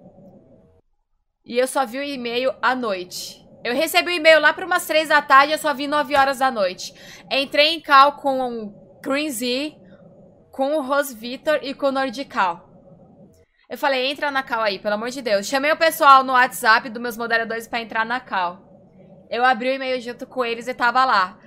E 1.44 1.58
eu 1.58 1.66
só 1.66 1.84
vi 1.84 1.98
o 1.98 2.02
e-mail 2.02 2.54
à 2.62 2.74
noite. 2.74 3.41
Eu 3.64 3.74
recebi 3.74 4.10
o 4.10 4.12
um 4.12 4.16
e-mail 4.16 4.40
lá 4.40 4.52
para 4.52 4.66
umas 4.66 4.86
três 4.86 5.08
da 5.08 5.22
tarde, 5.22 5.52
eu 5.52 5.58
só 5.58 5.72
vi 5.72 5.86
9 5.86 6.16
horas 6.16 6.38
da 6.38 6.50
noite. 6.50 6.92
Entrei 7.30 7.74
em 7.74 7.80
cal 7.80 8.16
com 8.16 8.40
o 8.40 9.00
Green 9.00 9.30
Z, 9.30 9.74
com 10.50 10.76
o 10.76 10.82
Rose 10.82 11.14
Vitor 11.14 11.60
e 11.62 11.72
com 11.72 11.86
o 11.86 11.92
Nordical. 11.92 12.68
Eu 13.70 13.78
falei, 13.78 14.10
entra 14.10 14.30
na 14.30 14.42
cal 14.42 14.60
aí, 14.62 14.78
pelo 14.78 14.96
amor 14.96 15.10
de 15.10 15.22
Deus. 15.22 15.46
Chamei 15.46 15.72
o 15.72 15.76
pessoal 15.76 16.22
no 16.22 16.34
WhatsApp 16.34 16.90
dos 16.90 17.00
meus 17.00 17.16
moderadores 17.16 17.66
para 17.66 17.80
entrar 17.80 18.04
na 18.04 18.20
cal. 18.20 18.60
Eu 19.30 19.44
abri 19.44 19.70
o 19.70 19.74
e-mail 19.74 19.98
junto 20.00 20.26
com 20.26 20.44
eles 20.44 20.68
e 20.68 20.74
tava 20.74 21.04
lá. 21.06 21.38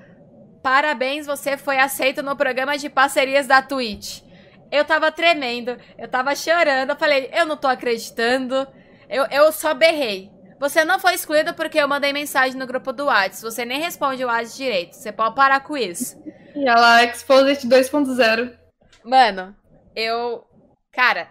Parabéns, 0.63 1.27
você 1.27 1.55
foi 1.55 1.77
aceito 1.77 2.23
no 2.23 2.35
programa 2.35 2.77
de 2.77 2.89
parcerias 2.89 3.45
da 3.45 3.61
Twitch. 3.61 4.23
Eu 4.71 4.83
tava 4.83 5.11
tremendo, 5.11 5.77
eu 5.95 6.07
tava 6.07 6.35
chorando, 6.35 6.89
eu 6.89 6.95
falei, 6.95 7.29
eu 7.31 7.45
não 7.45 7.55
tô 7.55 7.67
acreditando. 7.67 8.67
Eu, 9.07 9.25
eu 9.27 9.51
só 9.51 9.75
berrei. 9.75 10.34
Você 10.59 10.85
não 10.85 10.99
foi 10.99 11.13
excluído 11.13 11.53
porque 11.53 11.77
eu 11.77 11.87
mandei 11.87 12.13
mensagem 12.13 12.57
no 12.57 12.65
grupo 12.65 12.93
do 12.93 13.05
WhatsApp. 13.05 13.41
Você 13.41 13.65
nem 13.65 13.81
responde 13.81 14.23
o 14.23 14.27
WhatsApp 14.27 14.57
direito. 14.57 14.95
Você 14.95 15.11
pode 15.11 15.35
parar 15.35 15.59
com 15.61 15.75
isso. 15.75 16.17
E 16.55 16.67
ela 16.67 17.03
Exposit 17.03 17.67
2.0. 17.67 18.55
Mano, 19.03 19.55
eu. 19.95 20.45
Cara, 20.91 21.27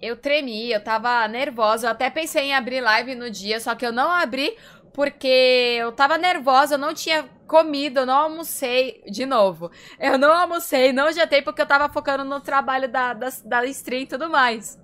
eu 0.00 0.16
tremi, 0.16 0.70
eu 0.70 0.82
tava 0.82 1.26
nervosa. 1.28 1.86
Eu 1.86 1.90
até 1.92 2.10
pensei 2.10 2.44
em 2.44 2.54
abrir 2.54 2.80
live 2.80 3.14
no 3.14 3.30
dia, 3.30 3.58
só 3.58 3.74
que 3.74 3.86
eu 3.86 3.92
não 3.92 4.10
abri 4.10 4.56
porque 4.92 5.76
eu 5.78 5.92
tava 5.92 6.18
nervosa, 6.18 6.74
eu 6.74 6.78
não 6.78 6.92
tinha 6.92 7.22
comido, 7.46 8.00
eu 8.00 8.06
não 8.06 8.14
almocei. 8.14 9.02
De 9.06 9.24
novo, 9.24 9.70
eu 9.98 10.18
não 10.18 10.32
almocei, 10.32 10.92
não 10.92 11.12
jantei 11.12 11.40
porque 11.40 11.62
eu 11.62 11.66
tava 11.66 11.88
focando 11.88 12.24
no 12.24 12.40
trabalho 12.40 12.88
da, 12.88 13.14
da, 13.14 13.28
da 13.44 13.64
stream 13.66 14.02
e 14.02 14.06
tudo 14.06 14.28
mais. 14.28 14.78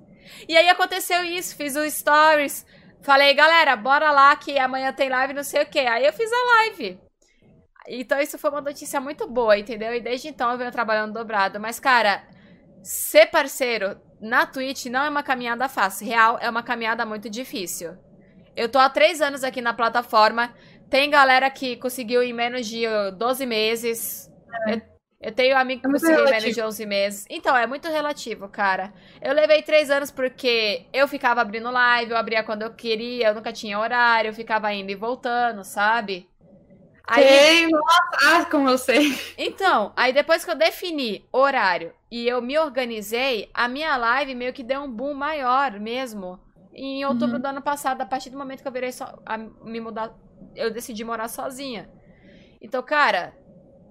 E 0.49 0.57
aí 0.57 0.69
aconteceu 0.69 1.23
isso, 1.23 1.57
fiz 1.57 1.77
o 1.77 1.89
stories 1.91 2.65
Falei, 3.05 3.35
galera, 3.35 3.77
bora 3.77 4.11
lá 4.11 4.35
que 4.35 4.59
amanhã 4.59 4.91
tem 4.91 5.11
live, 5.11 5.35
não 5.35 5.45
sei 5.45 5.63
o 5.63 5.67
que. 5.67 5.79
Aí 5.79 6.07
eu 6.07 6.13
fiz 6.15 6.31
a 6.33 6.45
live. 6.57 6.99
Então 7.87 8.19
isso 8.19 8.39
foi 8.39 8.49
uma 8.49 8.63
notícia 8.63 8.99
muito 8.99 9.29
boa, 9.29 9.59
entendeu? 9.59 9.95
E 9.95 10.01
desde 10.01 10.29
então 10.29 10.51
eu 10.51 10.57
venho 10.57 10.73
trabalhando 10.73 11.13
dobrado. 11.13 11.61
Mas, 11.61 11.79
cara, 11.79 12.27
ser 12.83 13.27
parceiro 13.27 14.01
na 14.23 14.47
Twitch 14.47 14.87
não 14.87 15.05
é 15.05 15.11
uma 15.11 15.23
caminhada 15.23 15.69
fácil. 15.69 16.07
Real, 16.07 16.39
é 16.41 16.49
uma 16.49 16.63
caminhada 16.63 17.05
muito 17.05 17.29
difícil. 17.29 17.95
Eu 18.57 18.71
tô 18.71 18.79
há 18.79 18.89
três 18.89 19.21
anos 19.21 19.45
aqui 19.45 19.61
na 19.61 19.75
plataforma. 19.75 20.55
Tem 20.89 21.11
galera 21.11 21.51
que 21.51 21.77
conseguiu 21.77 22.23
em 22.23 22.33
menos 22.33 22.67
de 22.67 22.87
12 23.19 23.45
meses. 23.45 24.31
É. 24.67 24.94
Eu 25.25 25.33
tenho 25.33 25.57
um 25.57 25.59
amigo 25.59 25.81
que 25.81 25.87
é 25.87 25.91
conseguiu 25.91 26.25
menos 26.27 26.55
de 26.55 26.61
11 26.61 26.85
meses. 26.85 27.27
Então, 27.31 27.57
é 27.57 27.67
muito 27.67 27.89
relativo, 27.89 28.47
cara. 28.47 28.93
Eu 29.23 29.33
levei 29.33 29.63
três 29.63 29.91
anos 29.91 30.11
porque 30.11 30.85
eu 30.93 31.09
ficava 31.09 31.41
abrindo 31.41 31.71
live, 31.71 32.11
eu 32.11 32.19
abria 32.19 32.45
quando 32.45 32.61
eu 32.61 32.75
queria, 32.75 33.29
eu 33.29 33.35
nunca 33.35 33.51
tinha 33.51 33.79
horário, 33.79 34.29
eu 34.29 34.35
ficava 34.35 34.71
indo 34.75 34.91
e 34.91 34.95
voltando, 34.95 35.65
sabe? 35.65 36.29
Aí... 37.07 37.27
Sei, 37.27 37.69
nossa, 37.69 38.19
ah, 38.23 38.45
como 38.51 38.69
eu 38.69 38.77
sei. 38.77 39.19
Então, 39.39 39.95
aí 39.97 40.13
depois 40.13 40.45
que 40.45 40.51
eu 40.51 40.55
defini 40.55 41.27
horário 41.33 41.95
e 42.11 42.29
eu 42.29 42.43
me 42.43 42.59
organizei, 42.59 43.49
a 43.55 43.67
minha 43.67 43.97
live 43.97 44.35
meio 44.35 44.53
que 44.53 44.63
deu 44.63 44.83
um 44.83 44.91
boom 44.91 45.15
maior 45.15 45.81
mesmo. 45.81 46.39
Em 46.71 47.03
outubro 47.07 47.37
uhum. 47.37 47.41
do 47.41 47.47
ano 47.47 47.63
passado, 47.63 48.03
a 48.03 48.07
partir 48.07 48.29
do 48.29 48.37
momento 48.37 48.61
que 48.61 48.69
eu 48.69 48.73
virei 48.73 48.93
só, 48.93 49.19
a 49.25 49.39
me 49.39 49.81
mudar, 49.81 50.15
eu 50.55 50.71
decidi 50.71 51.03
morar 51.03 51.29
sozinha. 51.29 51.89
Então, 52.61 52.83
cara, 52.83 53.35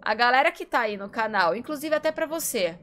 a 0.04 0.14
galera 0.14 0.51
que 0.51 0.66
tá 0.66 0.82
aí 0.82 0.97
no 0.97 1.10
canal, 1.10 1.56
inclusive 1.56 1.95
até 1.95 2.12
para 2.12 2.26
você. 2.26 2.78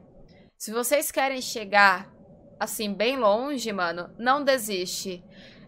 Se 0.57 0.71
vocês 0.71 1.11
querem 1.11 1.41
chegar 1.41 2.11
assim 2.59 2.93
bem 2.93 3.17
longe, 3.17 3.71
mano, 3.71 4.09
não 4.17 4.43
desiste. 4.43 5.23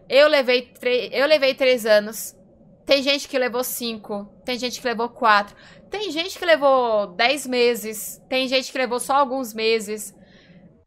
Eu 0.08 0.28
levei 0.28 0.72
eu 1.12 1.26
levei 1.26 1.54
três 1.54 1.86
anos. 1.86 2.36
Tem 2.84 3.02
gente 3.02 3.28
que 3.28 3.38
levou 3.38 3.64
cinco, 3.64 4.26
tem 4.44 4.58
gente 4.58 4.78
que 4.80 4.86
levou 4.86 5.08
quatro, 5.08 5.56
tem 5.90 6.10
gente 6.10 6.38
que 6.38 6.44
levou 6.44 7.06
dez 7.06 7.46
meses, 7.46 8.20
tem 8.28 8.46
gente 8.46 8.70
que 8.70 8.76
levou 8.76 9.00
só 9.00 9.14
alguns 9.14 9.54
meses. 9.54 10.14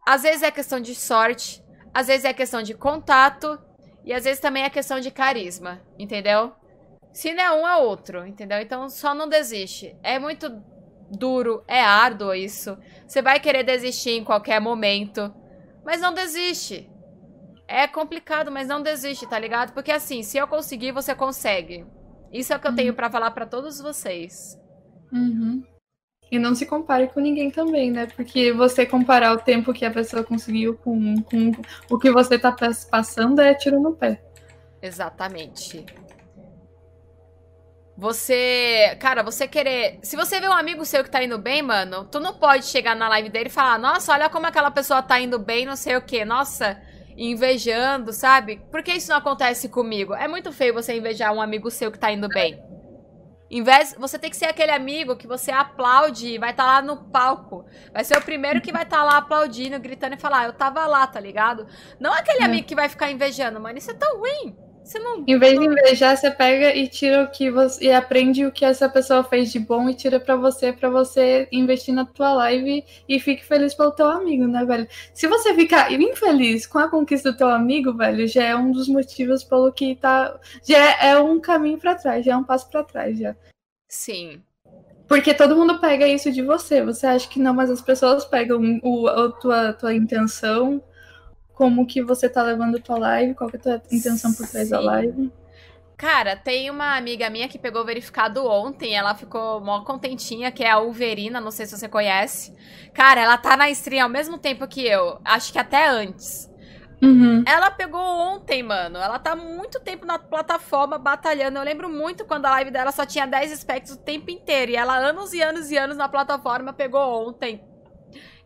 Às 0.06 0.22
vezes 0.22 0.44
é 0.44 0.52
questão 0.52 0.80
de 0.80 0.94
sorte, 0.94 1.64
às 1.92 2.06
vezes 2.06 2.26
é 2.26 2.34
questão 2.34 2.62
de 2.62 2.76
contato 2.76 3.60
e 4.06 4.14
às 4.14 4.26
vezes 4.26 4.40
também 4.40 4.64
é 4.64 4.70
questão 4.70 5.00
de 5.00 5.10
carisma, 5.10 5.82
entendeu? 5.98 6.54
Se 7.18 7.34
não 7.34 7.44
é 7.44 7.52
um, 7.52 7.68
é 7.68 7.78
outro, 7.78 8.28
entendeu? 8.28 8.60
Então 8.62 8.88
só 8.90 9.16
não 9.16 9.28
desiste. 9.28 9.98
É 10.04 10.20
muito 10.20 10.62
duro, 11.10 11.64
é 11.68 11.82
árduo 11.82 12.32
isso. 12.32 12.78
Você 13.08 13.24
vai 13.24 13.40
querer 13.40 13.64
desistir 13.64 14.12
em 14.12 14.24
qualquer 14.24 14.62
momento. 14.62 15.34
Mas 15.84 16.00
não 16.00 16.14
desiste. 16.14 16.88
É 17.68 17.88
complicado, 17.88 18.52
mas 18.52 18.68
não 18.68 18.84
desiste, 18.84 19.26
tá 19.26 19.40
ligado? 19.40 19.74
Porque 19.74 19.92
assim, 19.92 20.22
se 20.22 20.38
eu 20.38 20.48
conseguir, 20.48 20.92
você 20.92 21.16
consegue. 21.16 21.88
Isso 22.32 22.54
é 22.54 22.56
o 22.56 22.60
que 22.60 22.68
eu 22.68 22.76
tenho 22.76 22.90
uhum. 22.90 22.96
para 22.96 23.10
falar 23.10 23.32
para 23.32 23.48
todos 23.48 23.82
vocês. 23.82 24.56
Uhum. 25.12 25.64
E 26.32 26.38
não 26.38 26.54
se 26.54 26.68
compare 26.68 27.08
com 27.08 27.20
ninguém 27.20 27.50
também, 27.50 27.90
né? 27.90 28.06
Porque 28.16 28.54
você 28.54 28.86
comparar 28.86 29.34
o 29.34 29.40
tempo 29.40 29.74
que 29.74 29.86
a 29.86 29.92
pessoa 29.92 30.24
conseguiu 30.24 30.78
com, 30.78 31.20
com 31.24 31.52
o 31.90 31.98
que 31.98 32.12
você 32.12 32.38
tá 32.38 32.56
passando 32.92 33.42
é 33.42 33.56
tiro 33.56 33.80
no 33.80 33.96
pé. 33.96 34.22
Exatamente. 34.84 35.84
Você, 37.98 38.96
cara, 39.00 39.24
você 39.24 39.48
querer. 39.48 39.98
Se 40.04 40.16
você 40.16 40.40
vê 40.40 40.48
um 40.48 40.54
amigo 40.54 40.86
seu 40.86 41.04
que 41.04 41.10
tá 41.10 41.24
indo 41.24 41.40
bem, 41.40 41.64
mano, 41.64 42.06
tu 42.06 42.20
não 42.20 42.36
pode 42.36 42.66
chegar 42.66 42.96
na 42.96 43.10
live 43.10 43.30
dele 43.30 43.48
e 43.48 43.52
falar: 43.52 43.80
Nossa, 43.80 44.14
olha 44.14 44.30
como 44.30 44.46
aquela 44.46 44.70
pessoa 44.70 45.02
tá 45.02 45.20
indo 45.20 45.40
bem, 45.40 45.66
não 45.66 45.76
sei 45.76 45.96
o 45.96 46.02
que. 46.02 46.24
Nossa, 46.24 46.80
invejando, 47.18 48.14
sabe? 48.14 48.62
Por 48.70 48.84
que 48.84 48.94
isso 48.94 49.10
não 49.10 49.18
acontece 49.18 49.68
comigo? 49.68 50.14
É 50.14 50.28
muito 50.28 50.52
feio 50.52 50.76
você 50.76 50.96
invejar 50.96 51.34
um 51.34 51.42
amigo 51.42 51.72
seu 51.72 51.92
que 51.92 51.98
tá 51.98 52.12
indo 52.12 52.30
bem. 52.30 52.62
Em 53.50 53.64
vez, 53.64 53.96
você 53.98 54.20
tem 54.20 54.30
que 54.30 54.38
ser 54.38 54.46
aquele 54.46 54.72
amigo 54.72 55.16
que 55.16 55.26
você 55.26 55.50
aplaude 55.50 56.28
e 56.28 56.38
vai 56.38 56.52
estar 56.52 56.66
tá 56.66 56.74
lá 56.74 56.82
no 56.84 57.10
palco. 57.10 57.66
Vai 57.92 58.04
ser 58.04 58.18
o 58.18 58.22
primeiro 58.22 58.62
que 58.62 58.72
vai 58.72 58.84
estar 58.84 58.98
tá 58.98 59.04
lá 59.04 59.18
aplaudindo, 59.18 59.80
gritando 59.80 60.14
e 60.14 60.20
falar: 60.20 60.46
Eu 60.46 60.54
tava 60.54 60.86
lá, 60.86 61.08
tá 61.08 61.20
ligado? 61.20 61.66
Não 62.00 62.14
aquele 62.14 62.44
é. 62.44 62.46
amigo 62.46 62.68
que 62.68 62.76
vai 62.76 62.90
ficar 62.90 63.10
invejando, 63.10 63.60
mano. 63.60 63.76
Isso 63.76 63.90
é 63.90 63.96
tão 63.96 64.20
ruim. 64.20 64.67
Você 64.88 65.00
não. 65.00 65.22
Em 65.28 65.38
vez 65.38 65.60
de 65.60 65.66
invejar, 65.66 66.16
você 66.16 66.32
pega 66.32 66.74
e 66.74 66.88
tira 66.88 67.24
o 67.24 67.28
que 67.30 67.52
você. 67.52 67.88
e 67.88 67.92
aprende 67.92 68.46
o 68.46 68.52
que 68.54 68.64
essa 68.64 68.88
pessoa 68.88 69.22
fez 69.22 69.52
de 69.52 69.60
bom 69.60 69.90
e 69.90 69.94
tira 69.94 70.18
para 70.18 70.38
você, 70.38 70.72
para 70.72 70.90
você 70.90 71.46
investir 71.52 71.94
na 71.94 72.06
tua 72.06 72.32
live 72.34 72.86
e 73.08 73.20
fique 73.20 73.44
feliz 73.44 73.74
pelo 73.74 73.92
teu 73.92 74.08
amigo, 74.08 74.48
né, 74.48 74.64
velho? 74.64 74.88
Se 75.14 75.28
você 75.28 75.54
ficar 75.54 75.92
infeliz 75.92 76.66
com 76.66 76.80
a 76.80 76.90
conquista 76.90 77.34
do 77.34 77.38
teu 77.38 77.50
amigo, 77.50 77.94
velho, 77.94 78.26
já 78.30 78.46
é 78.46 78.56
um 78.56 78.72
dos 78.72 78.88
motivos 78.88 79.44
pelo 79.44 79.74
que 79.74 79.94
tá. 79.98 80.40
Já 80.64 81.04
é 81.04 81.20
um 81.20 81.38
caminho 81.38 81.78
para 81.78 81.96
trás, 81.96 82.26
já 82.26 82.32
é 82.32 82.38
um 82.38 82.46
passo 82.46 82.70
para 82.70 82.82
trás, 82.82 83.20
já. 83.20 83.36
Sim. 83.90 84.42
Porque 85.06 85.34
todo 85.34 85.56
mundo 85.56 85.82
pega 85.82 86.08
isso 86.08 86.32
de 86.32 86.42
você. 86.42 86.82
Você 86.82 87.06
acha 87.06 87.28
que 87.28 87.42
não, 87.42 87.54
mas 87.54 87.70
as 87.70 87.82
pessoas 87.82 88.24
pegam 88.24 88.80
o, 88.82 89.06
a 89.10 89.34
tua, 89.34 89.74
tua 89.74 89.94
intenção 89.94 90.82
como 91.58 91.88
que 91.88 92.04
você 92.04 92.30
tá 92.30 92.44
levando 92.44 92.78
a 92.78 92.80
tua 92.80 93.00
live, 93.00 93.34
qual 93.34 93.50
que 93.50 93.56
é 93.56 93.60
a 93.60 93.80
tua 93.80 93.82
intenção 93.92 94.32
por 94.32 94.48
trás 94.48 94.68
Sim. 94.68 94.72
da 94.72 94.80
live. 94.80 95.32
Cara, 95.98 96.36
tem 96.36 96.70
uma 96.70 96.96
amiga 96.96 97.28
minha 97.32 97.48
que 97.48 97.58
pegou 97.58 97.84
verificado 97.84 98.46
ontem, 98.46 98.96
ela 98.96 99.16
ficou 99.16 99.60
mó 99.60 99.82
contentinha, 99.82 100.52
que 100.52 100.64
é 100.64 100.70
a 100.70 100.78
Uverina, 100.78 101.42
não 101.42 101.50
sei 101.50 101.66
se 101.66 101.76
você 101.76 101.90
conhece. 101.90 102.54
Cara, 102.94 103.22
ela 103.22 103.36
tá 103.40 103.58
na 103.58 103.72
stream 103.72 104.04
ao 104.04 104.10
mesmo 104.10 104.38
tempo 104.38 104.68
que 104.68 104.86
eu, 104.86 105.20
acho 105.26 105.52
que 105.52 105.58
até 105.58 105.88
antes. 105.88 106.48
Uhum. 107.02 107.44
Ela 107.48 107.72
pegou 107.72 108.00
ontem, 108.00 108.62
mano. 108.62 108.98
Ela 109.00 109.18
tá 109.18 109.36
muito 109.36 109.80
tempo 109.80 110.06
na 110.06 110.20
plataforma 110.20 111.00
batalhando. 111.00 111.58
Eu 111.58 111.64
lembro 111.64 111.90
muito 111.90 112.26
quando 112.26 112.46
a 112.46 112.52
live 112.52 112.72
dela 112.72 112.92
só 112.92 113.06
tinha 113.06 113.26
10 113.26 113.60
specs 113.60 113.92
o 113.92 113.98
tempo 113.98 114.32
inteiro. 114.32 114.72
E 114.72 114.76
ela, 114.76 114.96
anos 114.98 115.32
e 115.34 115.42
anos 115.42 115.70
e 115.70 115.78
anos 115.78 115.98
na 115.98 116.10
plataforma, 116.10 116.74
pegou 116.74 117.28
ontem. 117.28 117.64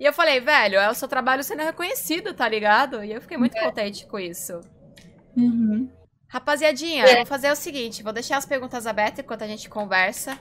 E 0.02 0.04
eu 0.04 0.12
falei, 0.12 0.40
velho, 0.40 0.80
é 0.80 0.90
o 0.90 0.96
seu 0.96 1.08
trabalho 1.08 1.44
sendo 1.44 1.62
reconhecido, 1.62 2.34
tá 2.34 2.50
ligado? 2.50 3.04
E 3.04 3.14
eu 3.14 3.22
fiquei 3.22 3.38
muito 3.38 3.56
é. 3.56 3.64
contente 3.64 4.08
com 4.08 4.18
isso. 4.18 4.60
Uhum. 5.38 5.88
Rapaziadinha, 6.28 7.06
é. 7.06 7.18
vou 7.18 7.26
fazer 7.28 7.52
o 7.52 7.56
seguinte: 7.56 8.02
vou 8.02 8.12
deixar 8.12 8.38
as 8.38 8.46
perguntas 8.48 8.88
abertas 8.88 9.20
enquanto 9.20 9.44
a 9.44 9.48
gente 9.48 9.70
conversa. 9.70 10.40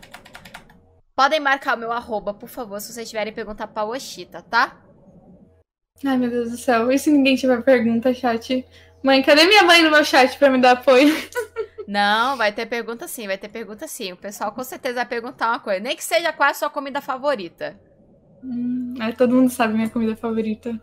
Podem 1.14 1.40
marcar 1.40 1.76
o 1.76 1.78
meu 1.78 1.92
arroba, 1.92 2.32
por 2.32 2.48
favor, 2.48 2.80
se 2.80 2.90
vocês 2.90 3.11
tiverem 3.11 3.34
perguntar 3.34 3.66
pra 3.66 3.84
Oshita, 3.84 4.40
tá? 4.40 4.80
Ai, 6.06 6.16
meu 6.16 6.30
Deus 6.30 6.52
do 6.52 6.56
céu. 6.56 6.90
E 6.90 6.98
se 6.98 7.11
ninguém 7.11 7.36
tiver 7.36 7.62
pergunta, 7.62 8.14
chat? 8.14 8.66
Mãe, 9.02 9.22
cadê 9.22 9.44
minha 9.44 9.64
mãe 9.64 9.82
no 9.82 9.90
meu 9.90 10.02
chat 10.06 10.38
pra 10.38 10.48
me 10.48 10.58
dar 10.58 10.70
apoio? 10.70 11.14
Não, 11.86 12.34
vai 12.34 12.50
ter 12.50 12.64
pergunta 12.64 13.06
sim, 13.06 13.26
vai 13.26 13.36
ter 13.36 13.48
pergunta 13.48 13.86
sim. 13.86 14.12
O 14.12 14.16
pessoal 14.16 14.52
com 14.52 14.64
certeza 14.64 14.94
vai 14.94 15.06
perguntar 15.06 15.48
uma 15.48 15.61
coisa. 15.61 15.80
Nem 15.80 15.94
que 15.94 16.04
seja 16.04 16.32
qual 16.32 16.48
é 16.48 16.52
a 16.52 16.54
sua 16.54 16.70
comida 16.70 17.02
favorita. 17.02 17.78
Hum, 18.43 18.95
aí 19.01 19.12
todo 19.12 19.34
mundo 19.34 19.51
sabe 19.51 19.74
minha 19.74 19.91
comida 19.91 20.16
favorita. 20.16 20.80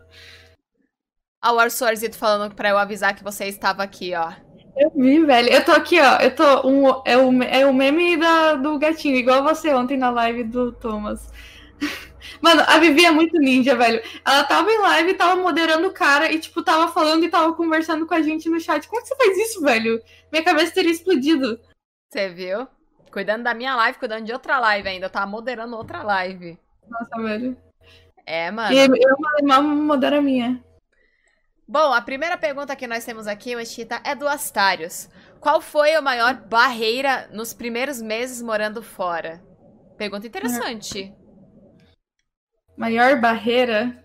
Ó, 1.44 1.54
o 1.54 1.58
Arsuarzito 1.58 2.16
falando 2.16 2.54
pra 2.54 2.70
eu 2.70 2.78
avisar 2.78 3.14
que 3.14 3.22
você 3.22 3.46
estava 3.46 3.82
aqui, 3.82 4.14
ó. 4.14 4.32
Eu 4.76 4.92
vi, 4.94 5.24
velho. 5.24 5.48
Eu 5.48 5.64
tô 5.64 5.72
aqui, 5.72 6.00
ó. 6.00 6.18
Eu 6.20 6.34
tô. 6.34 6.68
Um, 6.68 7.02
é, 7.04 7.16
o, 7.16 7.42
é 7.42 7.66
o 7.66 7.74
meme 7.74 8.16
da, 8.16 8.54
do 8.54 8.78
gatinho, 8.78 9.16
igual 9.16 9.42
você 9.42 9.74
ontem 9.74 9.96
na 9.96 10.10
live 10.10 10.44
do 10.44 10.72
Thomas. 10.72 11.32
Mano, 12.40 12.62
a 12.66 12.78
Vivi 12.78 13.04
é 13.04 13.10
muito 13.10 13.38
ninja, 13.38 13.74
velho. 13.74 14.00
Ela 14.24 14.44
tava 14.44 14.70
em 14.70 14.78
live, 14.78 15.14
tava 15.14 15.40
moderando 15.40 15.88
o 15.88 15.92
cara 15.92 16.30
e, 16.30 16.38
tipo, 16.38 16.62
tava 16.62 16.92
falando 16.92 17.24
e 17.24 17.28
tava 17.28 17.52
conversando 17.54 18.06
com 18.06 18.14
a 18.14 18.22
gente 18.22 18.48
no 18.48 18.60
chat. 18.60 18.86
Como 18.86 19.02
que 19.02 19.08
você 19.08 19.16
faz 19.16 19.36
isso, 19.38 19.60
velho? 19.62 20.00
Minha 20.30 20.44
cabeça 20.44 20.74
teria 20.74 20.92
explodido. 20.92 21.58
Você 22.08 22.28
viu? 22.28 22.68
Cuidando 23.10 23.42
da 23.42 23.54
minha 23.54 23.74
live, 23.74 23.98
cuidando 23.98 24.26
de 24.26 24.32
outra 24.32 24.60
live 24.60 24.88
ainda. 24.88 25.06
Eu 25.06 25.10
tava 25.10 25.26
moderando 25.26 25.76
outra 25.76 26.02
live. 26.02 26.58
Nossa, 26.90 27.22
velho. 27.22 27.56
É, 28.26 28.50
mano. 28.50 28.74
E 28.74 28.78
eu 28.78 28.88
mal 29.42 29.62
modera 29.62 30.18
a 30.18 30.22
minha. 30.22 30.62
Bom, 31.66 31.92
a 31.92 32.00
primeira 32.00 32.36
pergunta 32.36 32.76
que 32.76 32.86
nós 32.86 33.04
temos 33.04 33.26
aqui, 33.26 33.54
Westita, 33.54 34.00
é 34.04 34.14
do 34.14 34.26
Astarius. 34.26 35.08
Qual 35.40 35.60
foi 35.60 35.94
a 35.94 36.02
maior 36.02 36.34
barreira 36.34 37.28
nos 37.32 37.52
primeiros 37.52 38.00
meses 38.00 38.42
morando 38.42 38.82
fora? 38.82 39.42
Pergunta 39.96 40.26
interessante. 40.26 41.14
Maior 42.76 43.20
barreira? 43.20 44.04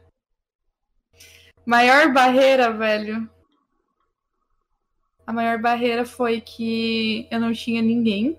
Maior 1.65 2.11
barreira, 2.11 2.71
velho. 2.71 3.29
A 5.25 5.31
maior 5.31 5.57
barreira 5.57 6.05
foi 6.05 6.41
que 6.41 7.27
eu 7.31 7.39
não 7.39 7.53
tinha 7.53 7.81
ninguém 7.81 8.37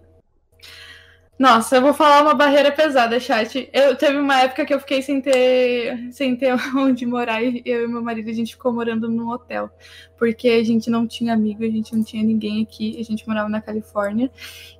nossa, 1.36 1.76
eu 1.76 1.82
vou 1.82 1.92
falar 1.92 2.22
uma 2.22 2.34
barreira 2.34 2.70
pesada, 2.70 3.18
chat. 3.18 3.68
Eu 3.72 3.96
teve 3.96 4.16
uma 4.18 4.40
época 4.40 4.64
que 4.64 4.72
eu 4.72 4.78
fiquei 4.78 5.02
sem 5.02 5.20
ter, 5.20 6.12
sem 6.12 6.36
ter 6.36 6.54
onde 6.76 7.04
morar 7.04 7.42
e 7.42 7.60
eu 7.64 7.84
e 7.84 7.88
meu 7.88 8.02
marido 8.02 8.30
a 8.30 8.32
gente 8.32 8.54
ficou 8.54 8.72
morando 8.72 9.08
num 9.08 9.30
hotel, 9.30 9.68
porque 10.16 10.48
a 10.48 10.64
gente 10.64 10.88
não 10.88 11.06
tinha 11.06 11.34
amigo, 11.34 11.64
a 11.64 11.68
gente 11.68 11.94
não 11.94 12.04
tinha 12.04 12.22
ninguém 12.22 12.62
aqui, 12.62 12.96
a 13.00 13.02
gente 13.02 13.26
morava 13.26 13.48
na 13.48 13.60
Califórnia 13.60 14.30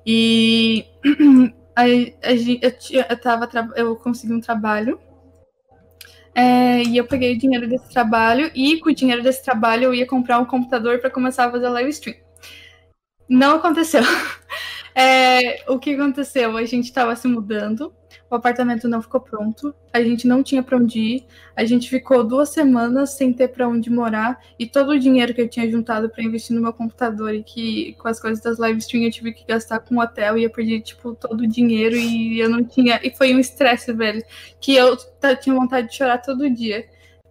e 0.05 0.85
a, 1.75 1.83
a, 1.83 1.87
eu, 1.87 3.03
eu, 3.09 3.17
tava, 3.19 3.49
eu 3.75 3.95
consegui 3.97 4.33
um 4.33 4.39
trabalho 4.39 4.97
é, 6.33 6.83
e 6.83 6.95
eu 6.95 7.05
peguei 7.05 7.33
o 7.33 7.37
dinheiro 7.37 7.67
desse 7.67 7.89
trabalho 7.91 8.49
e 8.55 8.79
com 8.79 8.89
o 8.89 8.95
dinheiro 8.95 9.21
desse 9.21 9.43
trabalho 9.43 9.85
eu 9.85 9.93
ia 9.93 10.05
comprar 10.07 10.39
um 10.39 10.45
computador 10.45 10.99
para 10.99 11.09
começar 11.09 11.45
a 11.45 11.51
fazer 11.51 11.67
live 11.67 11.89
stream. 11.89 12.17
Não 13.27 13.55
aconteceu. 13.55 14.03
É, 14.97 15.69
o 15.69 15.77
que 15.77 15.93
aconteceu? 15.93 16.55
A 16.55 16.63
gente 16.63 16.85
estava 16.85 17.13
se 17.17 17.27
mudando, 17.27 17.93
o 18.29 18.35
apartamento 18.35 18.87
não 18.87 19.01
ficou 19.01 19.19
pronto, 19.19 19.75
a 19.91 20.01
gente 20.01 20.25
não 20.25 20.41
tinha 20.41 20.63
para 20.63 20.77
onde 20.77 20.99
ir, 20.99 21.27
a 21.53 21.65
gente 21.65 21.89
ficou 21.89 22.23
duas 22.23 22.47
semanas 22.47 23.09
sem 23.09 23.33
ter 23.33 23.49
para 23.49 23.67
onde 23.67 23.89
morar 23.89 24.39
e 24.57 24.65
todo 24.65 24.91
o 24.91 24.99
dinheiro 24.99 25.33
que 25.33 25.41
eu 25.41 25.49
tinha 25.49 25.69
juntado 25.69 26.09
para 26.09 26.23
investir 26.23 26.55
no 26.55 26.61
meu 26.61 26.71
computador 26.71 27.33
e 27.33 27.43
que 27.43 27.93
com 27.95 28.07
as 28.07 28.21
coisas 28.21 28.41
das 28.41 28.57
live 28.57 28.79
stream 28.79 29.03
eu 29.03 29.11
tive 29.11 29.33
que 29.33 29.45
gastar 29.45 29.79
com 29.79 29.99
hotel 29.99 30.37
e 30.37 30.45
eu 30.45 30.49
perdi 30.49 30.79
tipo 30.79 31.13
todo 31.13 31.41
o 31.41 31.47
dinheiro 31.47 31.97
e 31.97 32.39
eu 32.39 32.49
não 32.49 32.63
tinha 32.63 32.97
e 33.03 33.11
foi 33.11 33.35
um 33.35 33.39
estresse, 33.39 33.91
velho, 33.91 34.23
que 34.61 34.75
eu 34.75 34.95
tinha 35.41 35.53
vontade 35.53 35.89
de 35.89 35.95
chorar 35.97 36.19
todo 36.19 36.49
dia. 36.49 36.85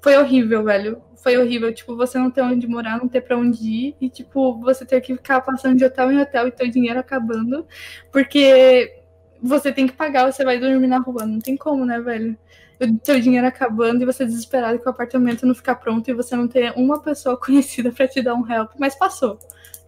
Foi 0.05 0.17
horrível, 0.17 0.63
velho 0.63 1.03
foi 1.25 1.39
horrível. 1.39 1.73
Tipo, 1.73 1.97
você 1.97 2.19
não 2.19 2.31
ter 2.31 2.43
onde 2.43 2.69
morar, 2.69 2.99
não 2.99 3.09
ter 3.09 3.23
para 3.23 3.39
onde 3.39 3.67
ir, 3.67 3.97
e, 3.99 4.11
tipo, 4.11 4.61
você 4.61 4.85
ter 4.85 5.01
que 5.01 5.17
ficar 5.17 5.41
passando 5.41 5.79
de 5.79 5.85
hotel 5.85 6.13
em 6.13 6.21
hotel 6.21 6.47
e 6.47 6.53
teu 6.53 6.69
dinheiro 6.69 7.01
acabando, 7.01 7.67
porque 8.13 9.03
você 9.43 9.73
tem 9.73 9.87
que 9.87 9.95
pagar, 9.95 10.31
você 10.31 10.45
vai 10.45 10.61
dormir 10.61 10.87
na 10.87 10.99
rua. 10.99 11.25
Não 11.25 11.39
tem 11.39 11.57
como, 11.57 11.87
né, 11.87 11.99
velho? 11.99 12.37
O 12.81 12.99
teu 12.99 13.19
dinheiro 13.19 13.47
acabando 13.47 14.03
e 14.03 14.07
você 14.07 14.27
desesperado 14.27 14.79
que 14.79 14.87
o 14.87 14.91
apartamento 14.91 15.47
não 15.47 15.55
ficar 15.55 15.77
pronto 15.77 16.09
e 16.11 16.15
você 16.15 16.37
não 16.37 16.47
ter 16.47 16.75
uma 16.77 17.01
pessoa 17.01 17.39
conhecida 17.41 17.91
para 17.91 18.07
te 18.07 18.21
dar 18.21 18.35
um 18.35 18.47
help, 18.51 18.73
mas 18.79 18.95
passou. 18.95 19.39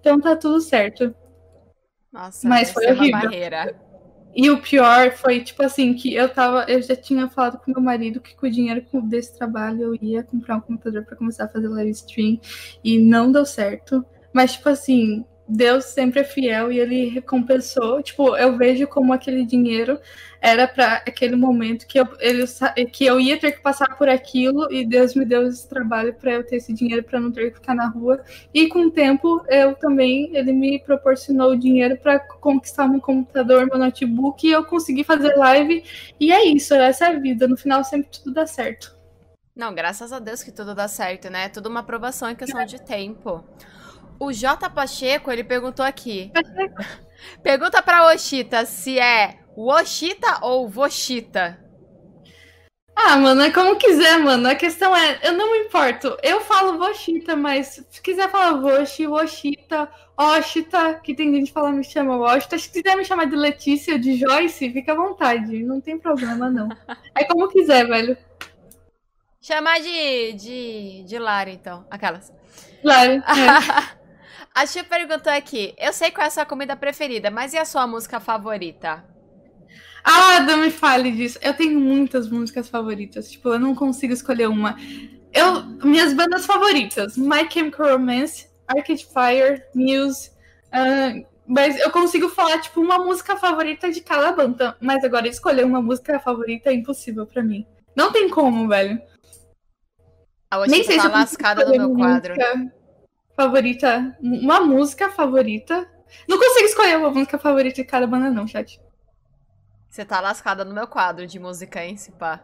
Então 0.01 0.19
tá 0.19 0.35
tudo 0.37 0.61
certo. 0.61 1.15
Nossa, 2.11 2.49
mas 2.49 2.71
foi 2.71 2.87
horrível. 2.87 3.09
Uma 3.09 3.23
barreira. 3.23 3.86
E 4.37 4.51
o 4.51 4.61
pior 4.61 5.13
foi, 5.13 5.43
tipo 5.43 5.63
assim, 5.63 5.95
que 5.95 6.15
eu 6.15 6.29
tava. 6.29 6.67
Eu 6.69 6.83
já 6.83 6.95
tinha 6.95 7.27
falado 7.27 7.59
com 7.59 7.73
meu 7.73 7.81
marido 7.81 8.21
que 8.21 8.37
com 8.37 8.47
o 8.47 8.51
dinheiro 8.51 8.85
desse 9.05 9.35
trabalho 9.37 9.83
eu 9.83 9.95
ia 9.95 10.23
comprar 10.23 10.57
um 10.57 10.61
computador 10.61 11.05
para 11.07 11.17
começar 11.17 11.45
a 11.45 11.49
fazer 11.49 11.69
live 11.69 11.91
stream. 11.93 12.39
E 12.85 12.99
não 12.99 13.33
deu 13.33 13.47
certo. 13.47 14.05
Mas, 14.35 14.53
tipo 14.53 14.69
assim, 14.69 15.25
Deus 15.49 15.85
sempre 15.85 16.21
é 16.21 16.25
fiel 16.25 16.73
e 16.73 16.81
ele 16.81 17.09
recompensou. 17.09 18.03
Tipo, 18.03 18.37
eu 18.37 18.57
vejo 18.57 18.87
como 18.89 19.13
aquele 19.13 19.45
dinheiro 19.45 19.99
era 20.41 20.67
para 20.69 20.97
aquele 20.97 21.37
momento 21.37 21.87
que 21.87 21.99
eu, 21.99 22.09
ele, 22.19 22.45
que 22.93 23.05
eu 23.05 23.19
ia 23.19 23.39
ter 23.39 23.53
que 23.53 23.61
passar 23.61 23.97
por 23.97 24.09
aquilo 24.09 24.71
e 24.73 24.85
Deus 24.85 25.15
me 25.15 25.25
deu 25.25 25.47
esse 25.47 25.69
trabalho 25.69 26.15
para 26.15 26.33
eu 26.33 26.45
ter 26.45 26.57
esse 26.57 26.73
dinheiro 26.73 27.03
para 27.03 27.21
não 27.21 27.31
ter 27.33 27.51
que 27.51 27.57
ficar 27.57 27.75
na 27.75 27.89
rua. 27.89 28.23
E 28.53 28.69
com 28.69 28.87
o 28.87 28.91
tempo, 28.91 29.45
eu 29.49 29.75
também, 29.75 30.37
ele 30.37 30.53
me 30.53 30.79
proporcionou 30.81 31.53
o 31.53 31.59
dinheiro 31.59 31.97
para 31.97 32.19
conquistar 32.19 32.89
meu 32.89 33.01
computador, 33.01 33.67
meu 33.67 33.79
notebook 33.79 34.47
e 34.47 34.53
eu 34.53 34.65
consegui 34.65 35.05
fazer 35.05 35.35
live. 35.37 35.85
E 36.19 36.33
é 36.33 36.45
isso, 36.45 36.75
essa 36.75 37.07
é 37.07 37.17
a 37.17 37.19
vida. 37.19 37.47
No 37.47 37.57
final, 37.57 37.83
sempre 37.85 38.09
tudo 38.11 38.35
dá 38.35 38.47
certo. 38.47 38.97
Não, 39.55 39.75
graças 39.75 40.13
a 40.13 40.19
Deus 40.19 40.43
que 40.43 40.53
tudo 40.53 40.75
dá 40.75 40.87
certo, 40.87 41.31
né? 41.31 41.49
Tudo 41.49 41.71
uma 41.71 41.81
aprovação 41.81 42.29
em 42.29 42.35
questão 42.35 42.65
de 42.67 42.79
tempo. 42.83 43.43
O 44.19 44.33
J 44.33 44.71
Pacheco, 44.71 45.31
ele 45.31 45.45
perguntou 45.45 45.85
aqui. 45.85 46.33
Pergunta 47.43 47.83
pra 47.83 48.07
Oshita 48.13 48.65
se 48.65 48.99
é 48.99 49.39
Woshita 49.57 50.39
ou 50.43 50.69
Voshita? 50.69 51.59
Ah, 52.95 53.19
mano, 53.19 53.43
é 53.43 53.51
como 53.51 53.77
quiser, 53.77 54.19
mano. 54.19 54.49
A 54.49 54.55
questão 54.55 54.97
é, 54.97 55.21
eu 55.23 55.35
não 55.35 55.53
me 55.53 55.67
importo. 55.67 56.17
Eu 56.23 56.41
falo 56.41 56.79
Voshita, 56.79 57.37
mas 57.37 57.85
se 57.91 58.01
quiser 58.01 58.31
falar 58.31 58.59
Voshi, 58.59 59.07
Woshita, 59.07 59.89
Oshita, 60.17 60.95
que 60.95 61.15
tem 61.15 61.33
gente 61.35 61.49
que 61.49 61.53
fala 61.53 61.71
me 61.71 61.85
chama 61.85 62.17
Oshita. 62.17 62.59
Se 62.59 62.71
quiser 62.71 62.97
me 62.97 63.05
chamar 63.05 63.27
de 63.27 63.37
Letícia, 63.37 63.99
de 63.99 64.17
Joyce, 64.17 64.73
fica 64.73 64.93
à 64.93 64.97
vontade. 64.97 65.63
Não 65.63 65.79
tem 65.79 65.99
problema, 65.99 66.49
não. 66.49 66.71
É 67.15 67.23
como 67.25 67.49
quiser, 67.49 67.87
velho. 67.87 68.17
Chamar 69.43 69.79
de, 69.79 70.33
de, 70.33 71.05
de 71.05 71.19
Lara, 71.19 71.51
então. 71.51 71.87
Aquelas. 71.91 72.33
Lara. 72.83 73.13
É. 73.13 73.97
A 74.57 74.65
Chia 74.65 74.83
perguntou 74.83 75.31
aqui: 75.31 75.75
Eu 75.77 75.93
sei 75.93 76.11
qual 76.11 76.25
é 76.25 76.29
a 76.29 76.31
sua 76.31 76.47
comida 76.47 76.75
preferida, 76.75 77.31
mas 77.31 77.53
e 77.53 77.59
a 77.59 77.67
sua 77.67 77.87
música 77.87 78.19
favorita? 78.19 79.05
Ah, 80.03 80.41
não 80.41 80.57
me 80.57 80.71
fale 80.71 81.13
disso. 81.13 81.39
Eu 81.43 81.53
tenho 81.53 81.79
muitas 81.79 82.31
músicas 82.31 82.67
favoritas. 82.67 83.31
Tipo, 83.31 83.51
eu 83.51 83.59
não 83.59 83.75
consigo 83.75 84.15
escolher 84.15 84.49
uma. 84.49 84.75
Eu, 85.31 85.63
minhas 85.85 86.15
bandas 86.15 86.47
favoritas: 86.47 87.19
My 87.19 87.47
Chemical 87.51 87.99
Romance, 87.99 88.49
Arcade 88.67 89.07
Fire, 89.07 89.63
Muse. 89.75 90.31
Uh, 90.69 91.27
mas 91.47 91.79
eu 91.79 91.91
consigo 91.91 92.31
falar, 92.31 92.59
tipo, 92.63 92.81
uma 92.81 92.99
música 92.99 93.37
favorita 93.37 93.91
de 93.93 94.01
cada 94.01 94.33
banda. 94.33 94.75
Mas 94.81 95.05
agora 95.05 95.29
escolher 95.29 95.67
uma 95.67 95.83
música 95.83 96.19
favorita 96.19 96.71
é 96.71 96.73
impossível 96.73 97.27
para 97.27 97.43
mim. 97.43 97.67
Não 97.95 98.11
tem 98.11 98.31
como, 98.31 98.67
velho. 98.67 98.99
A 100.51 100.67
Nem 100.67 100.83
sei 100.83 100.97
tá 100.97 101.03
se 101.03 101.09
lascada 101.09 101.67
no 101.67 101.77
meu 101.77 101.95
quadro. 101.95 102.35
Música 102.35 102.76
favorita, 103.37 104.17
uma 104.21 104.61
música 104.61 105.11
favorita. 105.11 105.89
Não 106.29 106.39
consigo 106.39 106.67
escolher 106.67 106.97
uma 106.97 107.11
música 107.11 107.39
favorita 107.39 107.77
de 107.77 107.85
cada 107.85 108.07
banda, 108.07 108.31
não, 108.31 108.47
chat. 108.47 108.81
Você 109.89 110.05
tá 110.05 110.21
lascada 110.21 110.65
no 110.65 110.75
meu 110.75 110.87
quadro 110.87 111.27
de 111.27 111.39
música, 111.39 111.85
hein, 111.85 111.97
se 111.97 112.13
pá. 112.13 112.43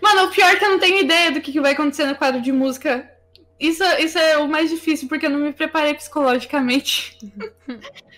Mano, 0.00 0.24
o 0.24 0.30
pior 0.30 0.50
é 0.50 0.56
que 0.56 0.64
eu 0.64 0.70
não 0.70 0.78
tenho 0.78 1.00
ideia 1.00 1.30
do 1.30 1.40
que, 1.40 1.52
que 1.52 1.60
vai 1.60 1.72
acontecer 1.72 2.06
no 2.06 2.16
quadro 2.16 2.40
de 2.40 2.52
música. 2.52 3.10
Isso, 3.58 3.84
isso 3.98 4.18
é 4.18 4.38
o 4.38 4.48
mais 4.48 4.70
difícil, 4.70 5.08
porque 5.08 5.26
eu 5.26 5.30
não 5.30 5.40
me 5.40 5.52
preparei 5.52 5.94
psicologicamente. 5.94 7.18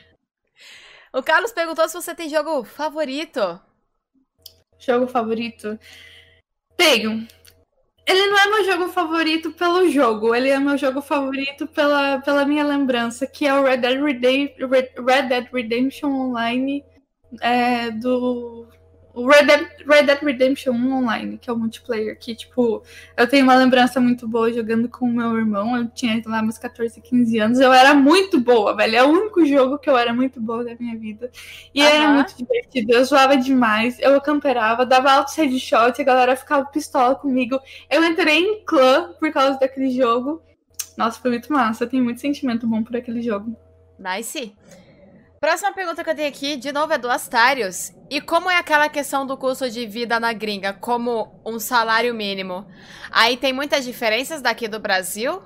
O 1.12 1.22
Carlos 1.22 1.50
perguntou 1.50 1.88
se 1.88 1.94
você 1.94 2.14
tem 2.14 2.28
jogo 2.28 2.62
favorito. 2.62 3.58
Jogo 4.78 5.06
favorito? 5.06 5.78
Tenho. 6.76 7.26
Ele 8.06 8.26
não 8.26 8.38
é 8.38 8.46
meu 8.46 8.64
jogo 8.64 8.88
favorito 8.88 9.50
pelo 9.50 9.88
jogo, 9.90 10.34
ele 10.34 10.48
é 10.48 10.60
meu 10.60 10.78
jogo 10.78 11.02
favorito 11.02 11.66
pela, 11.66 12.20
pela 12.20 12.44
minha 12.44 12.64
lembrança, 12.64 13.26
que 13.26 13.46
é 13.46 13.52
o 13.52 13.64
Red 13.64 13.78
Dead, 13.78 15.48
Redemption, 15.52 16.08
Online 16.08 16.84
é, 17.40 17.90
do 17.90 18.68
o 19.16 19.26
Red 19.26 19.46
Dead, 19.46 19.66
Red 19.88 20.02
Dead 20.02 20.22
Redemption 20.22 20.72
1 20.72 20.92
Online, 20.92 21.38
que 21.38 21.48
é 21.48 21.52
o 21.52 21.56
multiplayer, 21.56 22.18
que, 22.18 22.34
tipo, 22.34 22.82
eu 23.16 23.26
tenho 23.26 23.44
uma 23.44 23.54
lembrança 23.54 23.98
muito 23.98 24.28
boa 24.28 24.52
jogando 24.52 24.90
com 24.90 25.06
o 25.06 25.10
meu 25.10 25.38
irmão. 25.38 25.74
Eu 25.74 25.88
tinha 25.88 26.22
lá 26.26 26.42
meus 26.42 26.58
14, 26.58 27.00
15 27.00 27.38
anos. 27.38 27.58
Eu 27.58 27.72
era 27.72 27.94
muito 27.94 28.38
boa, 28.38 28.76
velho. 28.76 28.94
É 28.94 29.02
o 29.02 29.08
único 29.08 29.42
jogo 29.46 29.78
que 29.78 29.88
eu 29.88 29.96
era 29.96 30.12
muito 30.12 30.38
boa 30.38 30.62
da 30.62 30.76
minha 30.78 30.94
vida. 30.98 31.30
E 31.74 31.80
uhum. 31.80 31.88
era 31.88 32.08
muito 32.10 32.36
divertido. 32.36 32.92
Eu 32.92 33.02
zoava 33.06 33.38
demais. 33.38 33.98
Eu 34.00 34.20
camperava, 34.20 34.84
dava 34.84 35.10
altos 35.10 35.34
headshots, 35.34 35.98
a 35.98 36.04
galera 36.04 36.36
ficava 36.36 36.66
pistola 36.66 37.14
comigo. 37.14 37.58
Eu 37.88 38.04
entrei 38.04 38.40
em 38.40 38.64
clã 38.66 39.14
por 39.18 39.32
causa 39.32 39.58
daquele 39.58 39.92
jogo. 39.92 40.42
Nossa, 40.94 41.18
foi 41.18 41.30
muito 41.30 41.50
massa. 41.50 41.84
Eu 41.84 41.88
tenho 41.88 42.04
muito 42.04 42.20
sentimento 42.20 42.66
bom 42.66 42.82
por 42.82 42.94
aquele 42.94 43.22
jogo. 43.22 43.56
Nice. 43.98 44.54
Próxima 45.40 45.72
pergunta 45.72 46.02
que 46.02 46.10
eu 46.10 46.14
tenho 46.14 46.28
aqui, 46.28 46.56
de 46.56 46.72
novo, 46.72 46.92
é 46.92 46.98
do 46.98 47.10
Astarius. 47.10 47.92
E 48.10 48.20
como 48.20 48.50
é 48.50 48.58
aquela 48.58 48.88
questão 48.88 49.26
do 49.26 49.36
custo 49.36 49.68
de 49.70 49.86
vida 49.86 50.18
na 50.18 50.32
gringa, 50.32 50.72
como 50.72 51.40
um 51.44 51.58
salário 51.58 52.14
mínimo? 52.14 52.66
Aí 53.10 53.36
tem 53.36 53.52
muitas 53.52 53.84
diferenças 53.84 54.40
daqui 54.40 54.66
do 54.66 54.78
Brasil? 54.78 55.42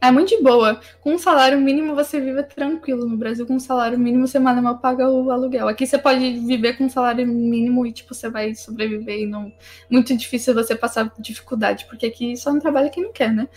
É 0.00 0.10
muito 0.10 0.36
de 0.36 0.42
boa. 0.42 0.80
Com 1.00 1.14
um 1.14 1.18
salário 1.18 1.60
mínimo 1.60 1.94
você 1.94 2.20
vive 2.20 2.42
tranquilo. 2.44 3.06
No 3.06 3.16
Brasil, 3.16 3.46
com 3.46 3.54
um 3.54 3.60
salário 3.60 3.98
mínimo, 3.98 4.26
você 4.26 4.38
manda 4.38 4.62
mal 4.62 4.78
paga 4.78 5.08
o 5.08 5.30
aluguel. 5.30 5.68
Aqui 5.68 5.86
você 5.86 5.98
pode 5.98 6.38
viver 6.40 6.76
com 6.76 6.84
um 6.84 6.90
salário 6.90 7.26
mínimo 7.26 7.86
e, 7.86 7.92
tipo, 7.92 8.14
você 8.14 8.28
vai 8.28 8.54
sobreviver 8.54 9.20
e 9.20 9.26
não. 9.26 9.52
Muito 9.90 10.16
difícil 10.16 10.54
você 10.54 10.76
passar 10.76 11.12
dificuldade, 11.18 11.86
porque 11.86 12.06
aqui 12.06 12.36
só 12.36 12.52
não 12.52 12.60
trabalha 12.60 12.90
quem 12.90 13.02
não 13.02 13.12
quer, 13.12 13.32
né? 13.32 13.48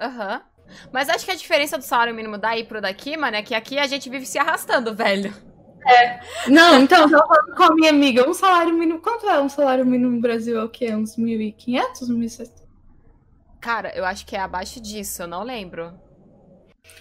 Aham. 0.00 0.34
Uhum. 0.34 0.49
Mas 0.92 1.08
acho 1.08 1.24
que 1.24 1.30
a 1.30 1.36
diferença 1.36 1.78
do 1.78 1.84
salário 1.84 2.14
mínimo 2.14 2.38
daí 2.38 2.64
pro 2.64 2.80
daqui, 2.80 3.16
mano, 3.16 3.36
é 3.36 3.42
que 3.42 3.54
aqui 3.54 3.78
a 3.78 3.86
gente 3.86 4.08
vive 4.08 4.26
se 4.26 4.38
arrastando, 4.38 4.94
velho. 4.94 5.34
É. 5.86 6.20
Não, 6.48 6.80
então, 6.80 7.02
eu 7.02 7.10
tava 7.10 7.26
falando 7.26 7.56
com 7.56 7.62
a 7.62 7.74
minha 7.74 7.90
amiga, 7.90 8.28
um 8.28 8.34
salário 8.34 8.72
mínimo. 8.72 9.00
Quanto 9.00 9.28
é 9.28 9.40
um 9.40 9.48
salário 9.48 9.84
mínimo 9.86 10.12
no 10.12 10.20
Brasil? 10.20 10.58
É 10.58 10.64
o 10.64 10.68
quê? 10.68 10.94
Uns 10.94 11.16
1.500, 11.16 12.08
1.600? 12.08 12.50
Cara, 13.60 13.92
eu 13.94 14.04
acho 14.04 14.24
que 14.26 14.36
é 14.36 14.40
abaixo 14.40 14.80
disso, 14.80 15.22
eu 15.22 15.26
não 15.26 15.42
lembro. 15.42 15.92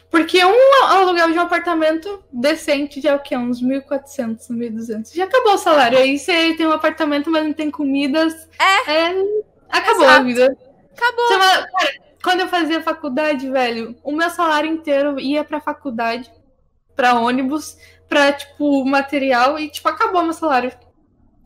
Porque 0.09 0.43
um 0.43 0.84
aluguel 0.86 1.32
de 1.32 1.38
um 1.38 1.41
apartamento 1.41 2.24
decente 2.32 2.99
já 2.99 3.11
é 3.11 3.15
o 3.15 3.20
quê? 3.20 3.38
Uns 3.38 3.61
1.400, 3.61 4.49
1.200. 4.49 5.15
Já 5.15 5.26
acabou 5.26 5.53
o 5.53 5.57
salário. 5.57 5.97
Aí 5.97 6.17
você 6.17 6.53
tem 6.55 6.65
um 6.65 6.72
apartamento, 6.72 7.30
mas 7.30 7.43
não 7.43 7.53
tem 7.53 7.70
comidas. 7.70 8.47
É. 8.59 8.91
é 8.91 9.24
acabou 9.70 10.05
Exato. 10.05 10.20
a 10.20 10.24
vida. 10.24 10.57
Acabou. 10.97 11.28
Chama, 11.28 11.67
quando 12.24 12.41
eu 12.41 12.47
fazia 12.47 12.82
faculdade, 12.82 13.49
velho, 13.49 13.95
o 14.03 14.11
meu 14.11 14.30
salário 14.30 14.70
inteiro 14.70 15.20
ia 15.20 15.43
pra 15.43 15.61
faculdade, 15.61 16.32
pra 16.95 17.20
ônibus, 17.20 17.78
pra, 18.07 18.34
tipo, 18.34 18.86
material 18.86 19.57
e, 19.57 19.70
tipo, 19.70 19.88
acabou 19.88 20.24
meu 20.24 20.34
salário. 20.34 20.72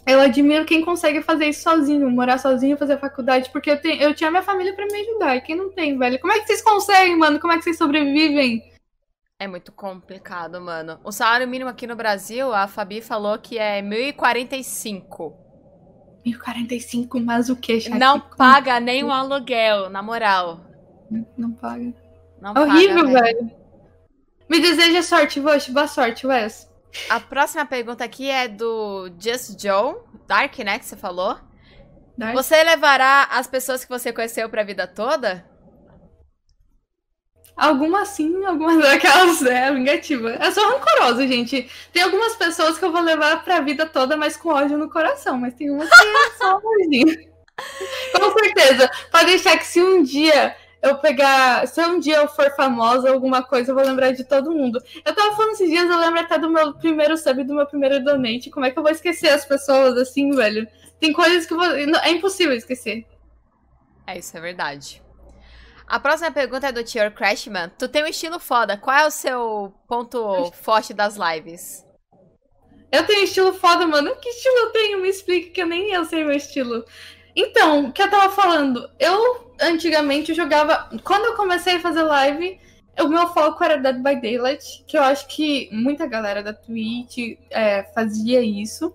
Eu 0.05 0.19
admiro 0.19 0.65
quem 0.65 0.83
consegue 0.83 1.21
fazer 1.21 1.47
isso 1.47 1.63
sozinho, 1.63 2.09
morar 2.09 2.37
sozinho, 2.37 2.77
fazer 2.77 2.99
faculdade, 2.99 3.49
porque 3.51 3.71
eu, 3.71 3.79
tenho, 3.79 4.01
eu 4.01 4.13
tinha 4.13 4.29
minha 4.29 4.43
família 4.43 4.75
para 4.75 4.85
me 4.85 4.99
ajudar. 4.99 5.35
E 5.37 5.41
quem 5.41 5.55
não 5.55 5.71
tem, 5.71 5.97
velho? 5.97 6.19
Como 6.19 6.33
é 6.33 6.39
que 6.39 6.47
vocês 6.47 6.61
conseguem, 6.61 7.17
mano? 7.17 7.39
Como 7.39 7.53
é 7.53 7.57
que 7.57 7.63
vocês 7.63 7.77
sobrevivem? 7.77 8.61
É 9.39 9.47
muito 9.47 9.71
complicado, 9.71 10.59
mano. 10.59 10.99
O 11.03 11.11
salário 11.11 11.47
mínimo 11.47 11.69
aqui 11.69 11.87
no 11.87 11.95
Brasil, 11.95 12.53
a 12.53 12.67
Fabi 12.67 13.01
falou 13.01 13.37
que 13.37 13.57
é 13.57 13.81
1.045. 13.81 15.42
1045, 16.25 17.19
mas 17.19 17.49
o 17.49 17.55
que, 17.55 17.79
Chá? 17.79 17.95
Não 17.95 18.19
paga 18.19 18.79
nem 18.79 19.03
um 19.03 19.11
aluguel, 19.11 19.89
na 19.89 20.01
moral. 20.01 20.61
Não 21.37 21.51
paga. 21.51 21.93
Não 22.41 22.53
Horrível, 22.53 23.05
paga, 23.05 23.21
velho. 23.21 23.51
Me 24.49 24.59
deseja 24.59 25.01
sorte, 25.01 25.39
Vosh. 25.39 25.69
Boa 25.69 25.87
sorte, 25.87 26.27
Wes. 26.27 26.69
A 27.09 27.19
próxima 27.19 27.65
pergunta 27.65 28.03
aqui 28.03 28.29
é 28.29 28.47
do 28.47 29.11
Just 29.19 29.59
Joe, 29.59 29.95
Dark, 30.27 30.57
né, 30.59 30.77
que 30.77 30.85
você 30.85 30.95
falou. 30.95 31.37
Dark. 32.17 32.35
Você 32.35 32.63
levará 32.63 33.27
as 33.31 33.47
pessoas 33.47 33.83
que 33.83 33.89
você 33.89 34.13
conheceu 34.13 34.47
pra 34.49 34.63
vida 34.63 34.85
toda? 34.85 35.45
Algumas 37.55 38.09
sim, 38.09 38.43
algumas 38.45 38.81
daquelas 38.81 39.41
é 39.43 39.71
vingativa. 39.71 40.31
Eu 40.31 40.51
sou 40.51 40.63
rancorosa, 40.69 41.27
gente. 41.27 41.69
Tem 41.91 42.03
algumas 42.03 42.35
pessoas 42.35 42.77
que 42.77 42.85
eu 42.85 42.91
vou 42.91 43.01
levar 43.01 43.43
pra 43.43 43.61
vida 43.61 43.85
toda, 43.85 44.17
mas 44.17 44.35
com 44.35 44.49
ódio 44.49 44.77
no 44.77 44.89
coração. 44.89 45.37
Mas 45.37 45.53
tem 45.53 45.69
umas 45.69 45.89
que 45.89 46.05
é 46.05 46.37
só 46.37 46.57
amorzinho. 46.57 47.33
com 48.13 48.39
certeza. 48.39 48.89
Pode 49.11 49.25
deixar 49.27 49.57
que 49.57 49.67
se 49.67 49.81
um 49.81 50.01
dia 50.01 50.55
eu 50.81 50.97
pegar. 50.97 51.67
Se 51.67 51.81
um 51.85 51.99
dia 51.99 52.17
eu 52.17 52.27
for 52.27 52.49
famosa, 52.55 53.11
alguma 53.11 53.43
coisa, 53.43 53.71
eu 53.71 53.75
vou 53.75 53.85
lembrar 53.85 54.11
de 54.11 54.23
todo 54.23 54.51
mundo. 54.51 54.81
Eu 55.05 55.13
tava 55.13 55.35
falando 55.35 55.53
esses 55.53 55.69
dias, 55.69 55.89
eu 55.89 55.97
lembro 55.99 56.19
até 56.19 56.39
do 56.39 56.49
meu 56.49 56.73
primeiro 56.73 57.15
sub 57.17 57.43
do 57.43 57.53
meu 57.53 57.67
primeiro 57.67 58.03
donate. 58.03 58.49
Como 58.49 58.65
é 58.65 58.71
que 58.71 58.79
eu 58.79 58.83
vou 58.83 58.91
esquecer 58.91 59.29
as 59.29 59.45
pessoas 59.45 59.95
assim, 59.95 60.31
velho? 60.31 60.67
Tem 60.99 61.13
coisas 61.13 61.45
que 61.45 61.53
vou... 61.53 61.65
é 61.65 62.09
impossível 62.09 62.55
esquecer. 62.55 63.05
É, 64.07 64.17
isso 64.17 64.35
é 64.35 64.41
verdade. 64.41 65.02
A 65.87 65.99
próxima 65.99 66.31
pergunta 66.31 66.67
é 66.67 66.71
do 66.71 66.83
Tior 66.83 67.11
Crashman. 67.11 67.69
Tu 67.77 67.87
tem 67.87 68.03
um 68.03 68.07
estilo 68.07 68.39
foda. 68.39 68.77
Qual 68.77 68.95
é 68.95 69.05
o 69.05 69.11
seu 69.11 69.73
ponto 69.87 70.51
forte 70.53 70.93
das 70.93 71.17
lives? 71.17 71.85
Eu 72.91 73.05
tenho 73.05 73.23
estilo 73.23 73.53
foda, 73.53 73.85
mano. 73.87 74.15
Que 74.17 74.29
estilo 74.29 74.57
eu 74.57 74.71
tenho? 74.71 75.01
Me 75.01 75.09
explique 75.09 75.49
que 75.49 75.61
eu 75.61 75.67
nem 75.67 75.91
eu 75.91 76.05
sei 76.05 76.23
meu 76.23 76.35
estilo. 76.35 76.85
Então, 77.35 77.87
o 77.87 77.91
que 77.91 78.01
eu 78.01 78.09
tava 78.09 78.31
falando? 78.33 78.89
Eu 78.99 79.53
antigamente 79.59 80.33
jogava. 80.33 80.89
Quando 81.03 81.25
eu 81.25 81.35
comecei 81.35 81.77
a 81.77 81.79
fazer 81.79 82.03
live, 82.03 82.59
o 82.99 83.07
meu 83.07 83.27
foco 83.29 83.63
era 83.63 83.77
Dead 83.77 83.97
by 83.97 84.21
Daylight, 84.21 84.83
que 84.87 84.97
eu 84.97 85.01
acho 85.01 85.27
que 85.27 85.69
muita 85.71 86.05
galera 86.05 86.43
da 86.43 86.53
Twitch 86.53 87.37
é, 87.49 87.83
fazia 87.95 88.41
isso. 88.41 88.93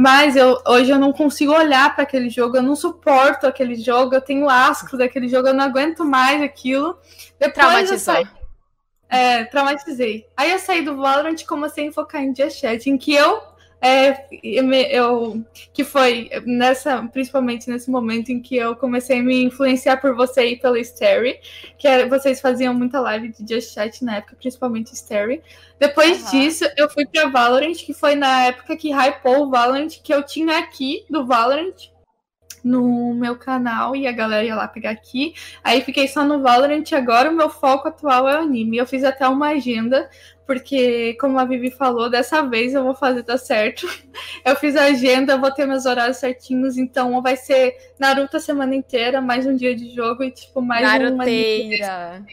Mas 0.00 0.36
eu, 0.36 0.62
hoje 0.64 0.92
eu 0.92 0.98
não 0.98 1.12
consigo 1.12 1.52
olhar 1.52 1.92
para 1.92 2.04
aquele 2.04 2.30
jogo, 2.30 2.56
eu 2.56 2.62
não 2.62 2.76
suporto 2.76 3.48
aquele 3.48 3.74
jogo, 3.74 4.14
eu 4.14 4.20
tenho 4.20 4.48
asco 4.48 4.96
daquele 4.96 5.26
jogo, 5.26 5.48
eu 5.48 5.54
não 5.54 5.64
aguento 5.64 6.04
mais 6.04 6.40
aquilo. 6.40 6.96
Depois 7.36 7.54
Traumatizou. 7.54 7.94
Eu 7.94 7.98
saí, 7.98 8.28
é, 9.08 9.44
traumatizei. 9.46 10.24
Aí 10.36 10.52
eu 10.52 10.60
saí 10.60 10.82
do 10.82 10.96
Valorant 10.96 11.40
e 11.40 11.44
comecei 11.44 11.88
a 11.88 11.92
focar 11.92 12.22
em 12.22 12.32
Just 12.32 12.60
Chat, 12.60 12.88
em 12.88 12.96
que 12.96 13.12
eu 13.12 13.42
é, 13.80 14.26
eu, 14.90 15.44
que 15.72 15.84
foi 15.84 16.30
nessa, 16.44 17.02
principalmente 17.12 17.70
nesse 17.70 17.90
momento 17.90 18.30
em 18.30 18.40
que 18.40 18.56
eu 18.56 18.74
comecei 18.74 19.20
a 19.20 19.22
me 19.22 19.44
influenciar 19.44 19.98
por 19.98 20.14
você 20.16 20.46
e 20.46 20.56
pela 20.56 20.78
Stary, 20.80 21.38
que 21.78 21.86
é, 21.86 22.08
vocês 22.08 22.40
faziam 22.40 22.74
muita 22.74 23.00
live 23.00 23.28
de 23.28 23.54
Just 23.54 23.74
Chat 23.74 24.04
na 24.04 24.16
época, 24.16 24.36
principalmente 24.38 24.94
Stary. 24.94 25.42
Depois 25.78 26.24
uhum. 26.24 26.30
disso, 26.30 26.64
eu 26.76 26.90
fui 26.90 27.06
para 27.06 27.28
Valorant, 27.28 27.74
que 27.74 27.94
foi 27.94 28.14
na 28.16 28.46
época 28.46 28.76
que 28.76 28.92
hypou 28.92 29.46
o 29.46 29.50
Valorant, 29.50 29.88
que 30.02 30.12
eu 30.12 30.24
tinha 30.24 30.58
aqui 30.58 31.04
do 31.08 31.24
Valorant 31.24 31.90
no 32.64 33.14
meu 33.14 33.36
canal 33.36 33.94
e 33.94 34.06
a 34.06 34.12
galera 34.12 34.44
ia 34.44 34.54
lá 34.54 34.68
pegar 34.68 34.90
aqui. 34.90 35.34
Aí 35.62 35.80
fiquei 35.80 36.08
só 36.08 36.24
no 36.24 36.42
Valorant. 36.42 36.84
Agora 36.92 37.30
o 37.30 37.34
meu 37.34 37.48
foco 37.50 37.88
atual 37.88 38.28
é 38.28 38.36
o 38.36 38.42
anime. 38.42 38.76
Eu 38.76 38.86
fiz 38.86 39.04
até 39.04 39.26
uma 39.28 39.48
agenda 39.48 40.08
porque, 40.48 41.12
como 41.20 41.38
a 41.38 41.44
Vivi 41.44 41.70
falou, 41.70 42.08
dessa 42.08 42.40
vez 42.40 42.72
eu 42.72 42.82
vou 42.82 42.94
fazer 42.94 43.22
dar 43.22 43.36
certo. 43.36 43.86
Eu 44.42 44.56
fiz 44.56 44.74
a 44.76 44.84
agenda, 44.84 45.36
vou 45.36 45.52
ter 45.52 45.66
meus 45.66 45.84
horários 45.84 46.16
certinhos, 46.16 46.78
então 46.78 47.20
vai 47.20 47.36
ser 47.36 47.76
Naruto 47.98 48.38
a 48.38 48.40
semana 48.40 48.74
inteira, 48.74 49.20
mais 49.20 49.44
um 49.44 49.54
dia 49.54 49.76
de 49.76 49.94
jogo 49.94 50.24
e, 50.24 50.30
tipo, 50.30 50.62
mais 50.62 50.82
Naruteira. 50.82 52.24
uma. 52.24 52.26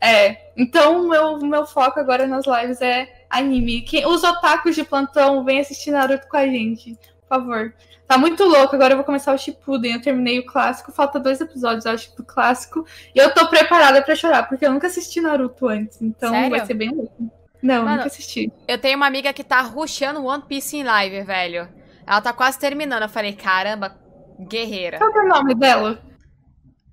É, 0.00 0.50
então 0.56 1.08
meu, 1.08 1.38
meu 1.38 1.64
foco 1.64 2.00
agora 2.00 2.26
nas 2.26 2.44
lives 2.44 2.80
é 2.80 3.08
anime. 3.30 3.82
Quem, 3.82 4.04
os 4.04 4.24
otakus 4.24 4.74
de 4.74 4.82
plantão, 4.82 5.44
vem 5.44 5.60
assistir 5.60 5.92
Naruto 5.92 6.26
com 6.28 6.36
a 6.36 6.46
gente, 6.46 6.98
por 7.28 7.40
favor. 7.40 7.74
Tá 8.06 8.16
muito 8.16 8.42
louco. 8.44 8.74
Agora 8.74 8.94
eu 8.94 8.96
vou 8.96 9.04
começar 9.04 9.34
o 9.34 9.38
Shippuden. 9.38 9.94
Eu 9.94 10.02
terminei 10.02 10.38
o 10.38 10.46
clássico. 10.46 10.90
Falta 10.90 11.20
dois 11.20 11.40
episódios, 11.40 11.84
acho, 11.84 12.16
do 12.16 12.24
clássico. 12.24 12.86
E 13.14 13.18
eu 13.18 13.32
tô 13.34 13.46
preparada 13.48 14.02
para 14.02 14.16
chorar, 14.16 14.48
porque 14.48 14.64
eu 14.64 14.72
nunca 14.72 14.86
assisti 14.86 15.20
Naruto 15.20 15.68
antes. 15.68 16.00
Então 16.00 16.30
Sério? 16.30 16.50
vai 16.50 16.64
ser 16.64 16.74
bem 16.74 16.90
louco. 16.90 17.30
Não, 17.62 17.84
Mano, 17.84 17.96
nunca 17.96 18.06
assisti. 18.06 18.50
Eu 18.66 18.78
tenho 18.78 18.96
uma 18.96 19.06
amiga 19.06 19.32
que 19.32 19.44
tá 19.44 19.60
rushando 19.60 20.24
One 20.24 20.44
Piece 20.48 20.78
em 20.78 20.84
live, 20.84 21.22
velho. 21.22 21.68
Ela 22.06 22.20
tá 22.20 22.32
quase 22.32 22.58
terminando. 22.58 23.02
Eu 23.02 23.08
falei, 23.08 23.34
caramba, 23.34 23.94
guerreira. 24.40 24.96
Qual 24.98 25.10
é 25.10 25.24
o 25.24 25.28
nome 25.28 25.54
dela? 25.54 26.02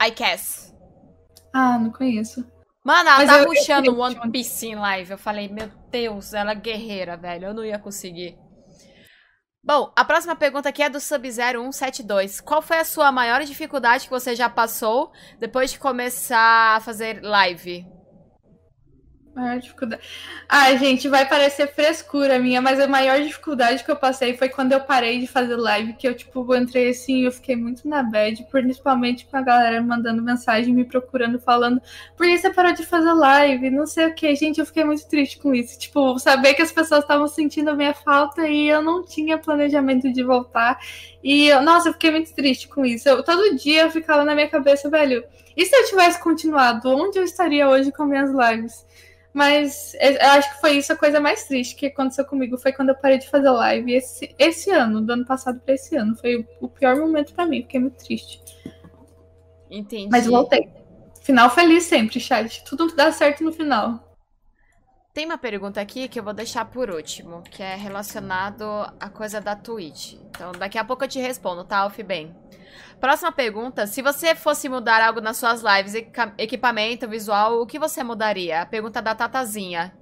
I 0.06 0.12
Cass. 0.12 0.76
Ah, 1.54 1.80
não 1.80 1.92
conheço. 1.92 2.46
Mano, 2.84 3.10
ela 3.10 3.18
Mas 3.18 3.30
tá 3.30 3.44
rushando 3.44 3.98
One 3.98 4.32
Piece 4.32 4.68
em 4.68 4.76
live. 4.76 5.12
Eu 5.12 5.18
falei, 5.18 5.48
meu 5.48 5.72
Deus, 5.90 6.34
ela 6.34 6.52
é 6.52 6.56
guerreira, 6.56 7.16
velho. 7.16 7.48
Eu 7.48 7.54
não 7.54 7.64
ia 7.64 7.80
conseguir. 7.80 8.38
Bom, 9.66 9.92
a 9.96 10.06
próxima 10.06 10.36
pergunta 10.36 10.70
aqui 10.70 10.84
é 10.84 10.90
do 10.90 11.00
Sub0172. 11.00 12.40
Qual 12.40 12.62
foi 12.62 12.78
a 12.78 12.86
sua 12.86 13.12
maior 13.12 13.44
dificuldade 13.44 14.04
que 14.04 14.12
você 14.12 14.36
já 14.36 14.48
passou 14.48 15.12
depois 15.40 15.72
de 15.72 15.80
começar 15.80 16.76
a 16.78 16.80
fazer 16.80 17.24
live? 17.24 17.95
Maior 19.36 19.60
dificuldade. 19.60 20.02
Ai, 20.48 20.78
gente, 20.78 21.10
vai 21.10 21.28
parecer 21.28 21.68
frescura 21.68 22.40
minha, 22.40 22.62
mas 22.62 22.80
a 22.80 22.88
maior 22.88 23.20
dificuldade 23.20 23.84
que 23.84 23.92
eu 23.92 23.96
passei 23.98 24.38
foi 24.38 24.48
quando 24.48 24.72
eu 24.72 24.80
parei 24.80 25.20
de 25.20 25.28
fazer 25.28 25.58
live, 25.58 25.92
que 25.92 26.08
eu, 26.08 26.16
tipo, 26.16 26.56
entrei 26.56 26.92
assim, 26.92 27.26
eu 27.26 27.32
fiquei 27.34 27.58
muito 27.58 27.86
na 27.86 28.02
bad, 28.02 28.42
principalmente 28.50 29.26
com 29.26 29.36
a 29.36 29.42
galera 29.42 29.82
mandando 29.82 30.24
mensagem, 30.24 30.74
me 30.74 30.86
procurando, 30.86 31.38
falando, 31.38 31.82
por 32.16 32.26
que 32.26 32.38
você 32.38 32.50
parou 32.50 32.72
de 32.72 32.86
fazer 32.86 33.12
live? 33.12 33.70
Não 33.70 33.86
sei 33.86 34.06
o 34.08 34.16
que. 34.16 34.34
Gente, 34.36 34.60
eu 34.60 34.66
fiquei 34.66 34.86
muito 34.86 35.06
triste 35.06 35.38
com 35.38 35.54
isso. 35.54 35.78
Tipo, 35.78 36.18
saber 36.18 36.54
que 36.54 36.62
as 36.62 36.72
pessoas 36.72 37.02
estavam 37.02 37.28
sentindo 37.28 37.70
a 37.72 37.76
minha 37.76 37.94
falta 37.94 38.48
e 38.48 38.70
eu 38.70 38.82
não 38.82 39.04
tinha 39.04 39.38
planejamento 39.38 40.10
de 40.14 40.24
voltar. 40.24 40.80
E, 41.22 41.48
eu, 41.48 41.62
nossa, 41.62 41.90
eu 41.90 41.94
fiquei 41.94 42.12
muito 42.12 42.34
triste 42.34 42.70
com 42.70 42.86
isso. 42.86 43.10
Eu, 43.10 43.22
todo 43.22 43.58
dia 43.58 43.82
eu 43.82 43.92
ficava 43.92 44.24
na 44.24 44.34
minha 44.34 44.50
cabeça, 44.50 44.90
velho, 44.90 45.26
e 45.58 45.66
se 45.66 45.76
eu 45.76 45.86
tivesse 45.86 46.22
continuado, 46.22 46.90
onde 46.90 47.18
eu 47.18 47.24
estaria 47.24 47.68
hoje 47.70 47.92
com 47.92 48.06
minhas 48.06 48.30
lives? 48.30 48.86
Mas 49.36 49.94
eu 50.00 50.30
acho 50.30 50.50
que 50.54 50.62
foi 50.62 50.78
isso 50.78 50.94
a 50.94 50.96
coisa 50.96 51.20
mais 51.20 51.44
triste 51.44 51.76
que 51.76 51.88
aconteceu 51.88 52.24
comigo. 52.24 52.58
Foi 52.58 52.72
quando 52.72 52.88
eu 52.88 52.96
parei 52.96 53.18
de 53.18 53.30
fazer 53.30 53.50
live. 53.50 53.94
Esse, 53.94 54.34
esse 54.40 54.72
ano, 54.72 55.02
do 55.02 55.12
ano 55.12 55.26
passado 55.26 55.60
para 55.60 55.74
esse 55.74 55.94
ano. 55.98 56.16
Foi 56.16 56.48
o 56.62 56.70
pior 56.70 56.96
momento 56.96 57.34
para 57.34 57.46
mim. 57.46 57.62
Fiquei 57.64 57.82
muito 57.82 58.02
triste. 58.02 58.42
Entendi. 59.70 60.08
Mas 60.10 60.26
voltei. 60.26 60.70
Final 61.20 61.50
feliz 61.50 61.84
sempre, 61.84 62.18
chat. 62.18 62.64
Tudo 62.64 62.96
dá 62.96 63.12
certo 63.12 63.44
no 63.44 63.52
final. 63.52 64.15
Tem 65.16 65.26
uma 65.26 65.38
pergunta 65.38 65.80
aqui 65.80 66.10
que 66.10 66.20
eu 66.20 66.24
vou 66.26 66.34
deixar 66.34 66.66
por 66.66 66.90
último, 66.90 67.42
que 67.44 67.64
é 67.64 67.74
relacionado 67.74 68.66
à 69.00 69.08
coisa 69.08 69.40
da 69.40 69.56
Twitch. 69.56 70.16
Então, 70.30 70.52
daqui 70.52 70.78
a 70.78 70.84
pouco 70.84 71.06
eu 71.06 71.08
te 71.08 71.20
respondo, 71.20 71.64
tá, 71.64 71.78
Alf 71.78 71.98
bem? 72.00 72.36
Próxima 73.00 73.32
pergunta: 73.32 73.88
se 73.88 74.02
você 74.02 74.36
fosse 74.36 74.68
mudar 74.68 75.02
algo 75.02 75.22
nas 75.22 75.38
suas 75.38 75.64
lives, 75.64 75.96
equipamento, 76.38 77.08
visual, 77.08 77.62
o 77.62 77.66
que 77.66 77.80
você 77.80 78.04
mudaria? 78.04 78.62
A 78.62 78.66
pergunta 78.66 79.02
da 79.02 79.16
Tatazinha. 79.16 79.94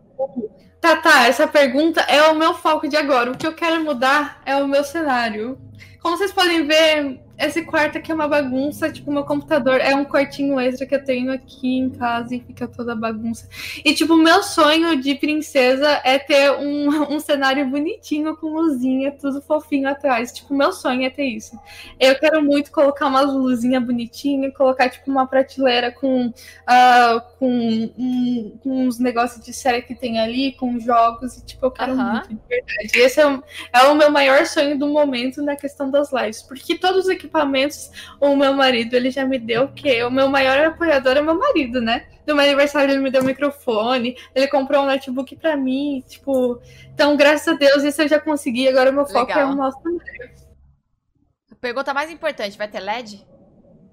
Tata, 0.81 1.27
essa 1.27 1.47
pergunta 1.47 2.01
é 2.01 2.23
o 2.23 2.35
meu 2.35 2.55
foco 2.55 2.89
de 2.89 2.97
agora. 2.97 3.31
O 3.31 3.37
que 3.37 3.45
eu 3.45 3.53
quero 3.53 3.83
mudar 3.83 4.41
é 4.47 4.55
o 4.55 4.67
meu 4.67 4.83
cenário. 4.83 5.61
Como 6.01 6.17
vocês 6.17 6.33
podem 6.33 6.65
ver, 6.65 7.21
esse 7.45 7.63
quarto 7.63 7.97
aqui 7.97 8.11
é 8.11 8.15
uma 8.15 8.27
bagunça, 8.27 8.91
tipo, 8.91 9.11
meu 9.11 9.23
computador 9.23 9.79
é 9.79 9.95
um 9.95 10.05
quartinho 10.05 10.59
extra 10.59 10.85
que 10.85 10.95
eu 10.95 11.03
tenho 11.03 11.31
aqui 11.31 11.77
em 11.77 11.89
casa 11.89 12.35
e 12.35 12.39
fica 12.39 12.67
toda 12.67 12.95
bagunça. 12.95 13.47
E, 13.83 13.93
tipo, 13.93 14.15
meu 14.15 14.43
sonho 14.43 15.01
de 15.01 15.15
princesa 15.15 16.01
é 16.03 16.19
ter 16.19 16.51
um, 16.51 16.87
um 17.13 17.19
cenário 17.19 17.65
bonitinho 17.67 18.35
com 18.37 18.53
luzinha, 18.53 19.11
tudo 19.11 19.41
fofinho 19.41 19.89
atrás. 19.89 20.31
Tipo, 20.31 20.53
meu 20.53 20.71
sonho 20.71 21.05
é 21.05 21.09
ter 21.09 21.25
isso. 21.25 21.59
Eu 21.99 22.17
quero 22.19 22.43
muito 22.43 22.71
colocar 22.71 23.07
uma 23.07 23.21
luzinha 23.21 23.79
bonitinha, 23.79 24.51
colocar, 24.51 24.89
tipo, 24.89 25.09
uma 25.09 25.27
prateleira 25.27 25.91
com, 25.91 26.27
uh, 26.27 27.21
com, 27.39 27.91
um, 27.97 28.57
com 28.61 28.87
uns 28.87 28.99
negócios 28.99 29.43
de 29.43 29.53
série 29.53 29.81
que 29.81 29.95
tem 29.95 30.19
ali, 30.19 30.53
com 30.53 30.79
jogos, 30.79 31.37
e, 31.37 31.45
tipo, 31.45 31.65
eu 31.65 31.71
quero 31.71 31.93
uhum. 31.93 32.11
muito, 32.11 32.29
de 32.29 32.39
verdade. 32.47 32.91
Esse 32.95 33.21
é, 33.21 33.39
é 33.73 33.83
o 33.83 33.95
meu 33.95 34.09
maior 34.09 34.45
sonho 34.45 34.77
do 34.77 34.87
momento 34.87 35.41
na 35.41 35.55
questão 35.55 35.89
das 35.89 36.11
lives, 36.11 36.41
porque 36.43 36.77
todos 36.77 37.05
os 37.05 37.09
equipamentos, 37.33 37.91
o 38.19 38.35
meu 38.35 38.53
marido, 38.53 38.95
ele 38.95 39.09
já 39.09 39.25
me 39.25 39.39
deu 39.39 39.63
o 39.63 39.73
quê? 39.73 40.03
O 40.03 40.11
meu 40.11 40.29
maior 40.29 40.57
apoiador 40.67 41.17
é 41.17 41.21
meu 41.21 41.35
marido, 41.35 41.81
né? 41.81 42.05
No 42.25 42.35
meu 42.35 42.45
aniversário 42.45 42.93
ele 42.93 43.01
me 43.01 43.11
deu 43.11 43.21
um 43.21 43.25
microfone, 43.25 44.15
ele 44.33 44.47
comprou 44.47 44.83
um 44.83 44.85
notebook 44.85 45.35
para 45.35 45.57
mim, 45.57 46.03
tipo, 46.07 46.61
então 46.93 47.17
graças 47.17 47.47
a 47.47 47.57
Deus 47.57 47.83
isso 47.83 48.01
eu 48.01 48.07
já 48.07 48.19
consegui, 48.19 48.67
agora 48.67 48.91
o 48.91 48.93
meu 48.93 49.05
foco 49.05 49.31
é 49.31 49.35
Legal. 49.35 49.49
é 49.49 49.53
o 49.53 49.55
nosso 49.55 49.79
Pergunta 51.59 51.93
mais 51.93 52.11
importante, 52.11 52.57
vai 52.57 52.67
ter 52.67 52.79
LED? 52.79 53.25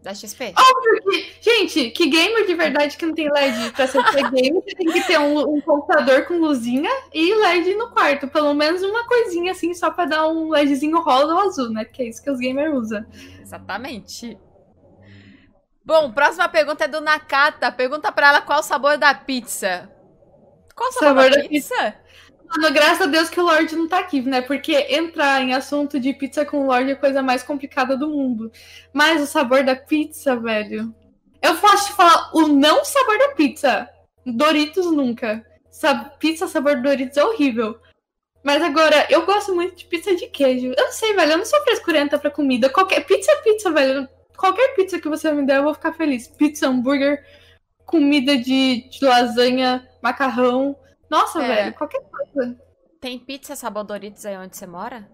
Da 0.02 0.14
XP? 0.14 0.54
Óbvio 0.56 1.02
que. 1.02 1.34
Gente, 1.42 1.90
que 1.90 2.06
gamer 2.08 2.46
de 2.46 2.54
verdade 2.54 2.96
que 2.96 3.04
não 3.04 3.14
tem 3.14 3.30
LED 3.30 3.72
pra 3.72 3.86
ser 3.86 4.02
gamer, 4.32 4.62
você 4.62 4.74
tem 4.74 4.90
que 4.90 5.02
ter 5.06 5.18
um, 5.18 5.56
um, 5.56 5.60
computador 5.60 6.24
com 6.24 6.38
luzinha 6.38 6.90
e 7.12 7.34
LED 7.34 7.74
no 7.74 7.90
quarto. 7.90 8.26
Pelo 8.26 8.54
menos 8.54 8.82
uma 8.82 9.06
coisinha 9.06 9.52
assim, 9.52 9.74
só 9.74 9.90
pra 9.90 10.06
dar 10.06 10.26
um 10.26 10.48
LEDzinho 10.48 11.00
rosa 11.02 11.34
ou 11.34 11.40
azul, 11.40 11.70
né? 11.70 11.84
Porque 11.84 12.02
é 12.02 12.08
isso 12.08 12.22
que 12.22 12.30
os 12.30 12.38
gamers 12.38 12.74
usam. 12.74 13.04
Exatamente. 13.40 14.38
Bom, 15.84 16.12
próxima 16.12 16.48
pergunta 16.48 16.84
é 16.84 16.88
do 16.88 17.00
Nakata. 17.00 17.70
Pergunta 17.70 18.10
pra 18.10 18.28
ela 18.28 18.40
qual 18.40 18.60
o 18.60 18.62
sabor 18.62 18.96
da 18.96 19.14
pizza. 19.14 19.90
Qual 20.74 20.88
o 20.88 20.92
sabor, 20.92 21.24
sabor 21.24 21.30
da, 21.30 21.42
da, 21.42 21.48
pizza? 21.48 21.74
pizza? 21.74 21.94
Graças 22.72 23.02
a 23.02 23.06
Deus 23.06 23.30
que 23.30 23.38
o 23.38 23.44
Lorde 23.44 23.76
não 23.76 23.86
tá 23.86 24.00
aqui, 24.00 24.20
né? 24.22 24.40
Porque 24.40 24.74
entrar 24.90 25.40
em 25.40 25.54
assunto 25.54 26.00
de 26.00 26.12
pizza 26.12 26.44
com 26.44 26.62
o 26.62 26.66
Lorde 26.66 26.90
é 26.90 26.92
a 26.94 26.96
coisa 26.96 27.22
mais 27.22 27.42
complicada 27.42 27.96
do 27.96 28.08
mundo. 28.08 28.50
Mas 28.92 29.22
o 29.22 29.26
sabor 29.26 29.62
da 29.62 29.76
pizza, 29.76 30.34
velho. 30.36 30.94
Eu 31.40 31.56
posso 31.56 31.86
te 31.86 31.92
falar 31.92 32.30
o 32.34 32.48
não 32.48 32.84
sabor 32.84 33.18
da 33.18 33.28
pizza. 33.28 33.88
Doritos 34.26 34.90
nunca. 34.90 35.44
Sab 35.70 36.18
pizza 36.18 36.48
sabor 36.48 36.82
Doritos 36.82 37.16
é 37.16 37.24
horrível. 37.24 37.78
Mas 38.42 38.62
agora, 38.62 39.06
eu 39.10 39.24
gosto 39.24 39.54
muito 39.54 39.76
de 39.76 39.84
pizza 39.84 40.14
de 40.16 40.26
queijo. 40.26 40.74
Eu 40.76 40.84
não 40.84 40.92
sei, 40.92 41.14
velho. 41.14 41.32
Eu 41.32 41.38
não 41.38 41.46
sou 41.46 41.62
frescurenta 41.62 42.18
pra 42.18 42.30
comida. 42.30 42.68
Qualquer 42.68 43.06
pizza 43.06 43.30
é 43.30 43.36
pizza, 43.36 43.70
velho. 43.70 44.08
Qualquer 44.36 44.74
pizza 44.74 44.98
que 44.98 45.08
você 45.08 45.30
me 45.32 45.46
der, 45.46 45.58
eu 45.58 45.64
vou 45.64 45.74
ficar 45.74 45.92
feliz. 45.92 46.26
Pizza, 46.26 46.66
hambúrguer, 46.66 47.24
comida 47.86 48.36
de, 48.36 48.88
de 48.88 49.04
lasanha, 49.04 49.86
macarrão. 50.02 50.76
Nossa, 51.10 51.42
é. 51.42 51.46
velho, 51.46 51.74
qualquer 51.74 52.02
coisa. 52.02 52.56
Tem 53.00 53.18
pizza 53.18 53.56
sabor 53.56 53.82
Doritos 53.84 54.24
aí 54.24 54.36
onde 54.36 54.56
você 54.56 54.66
mora? 54.66 55.08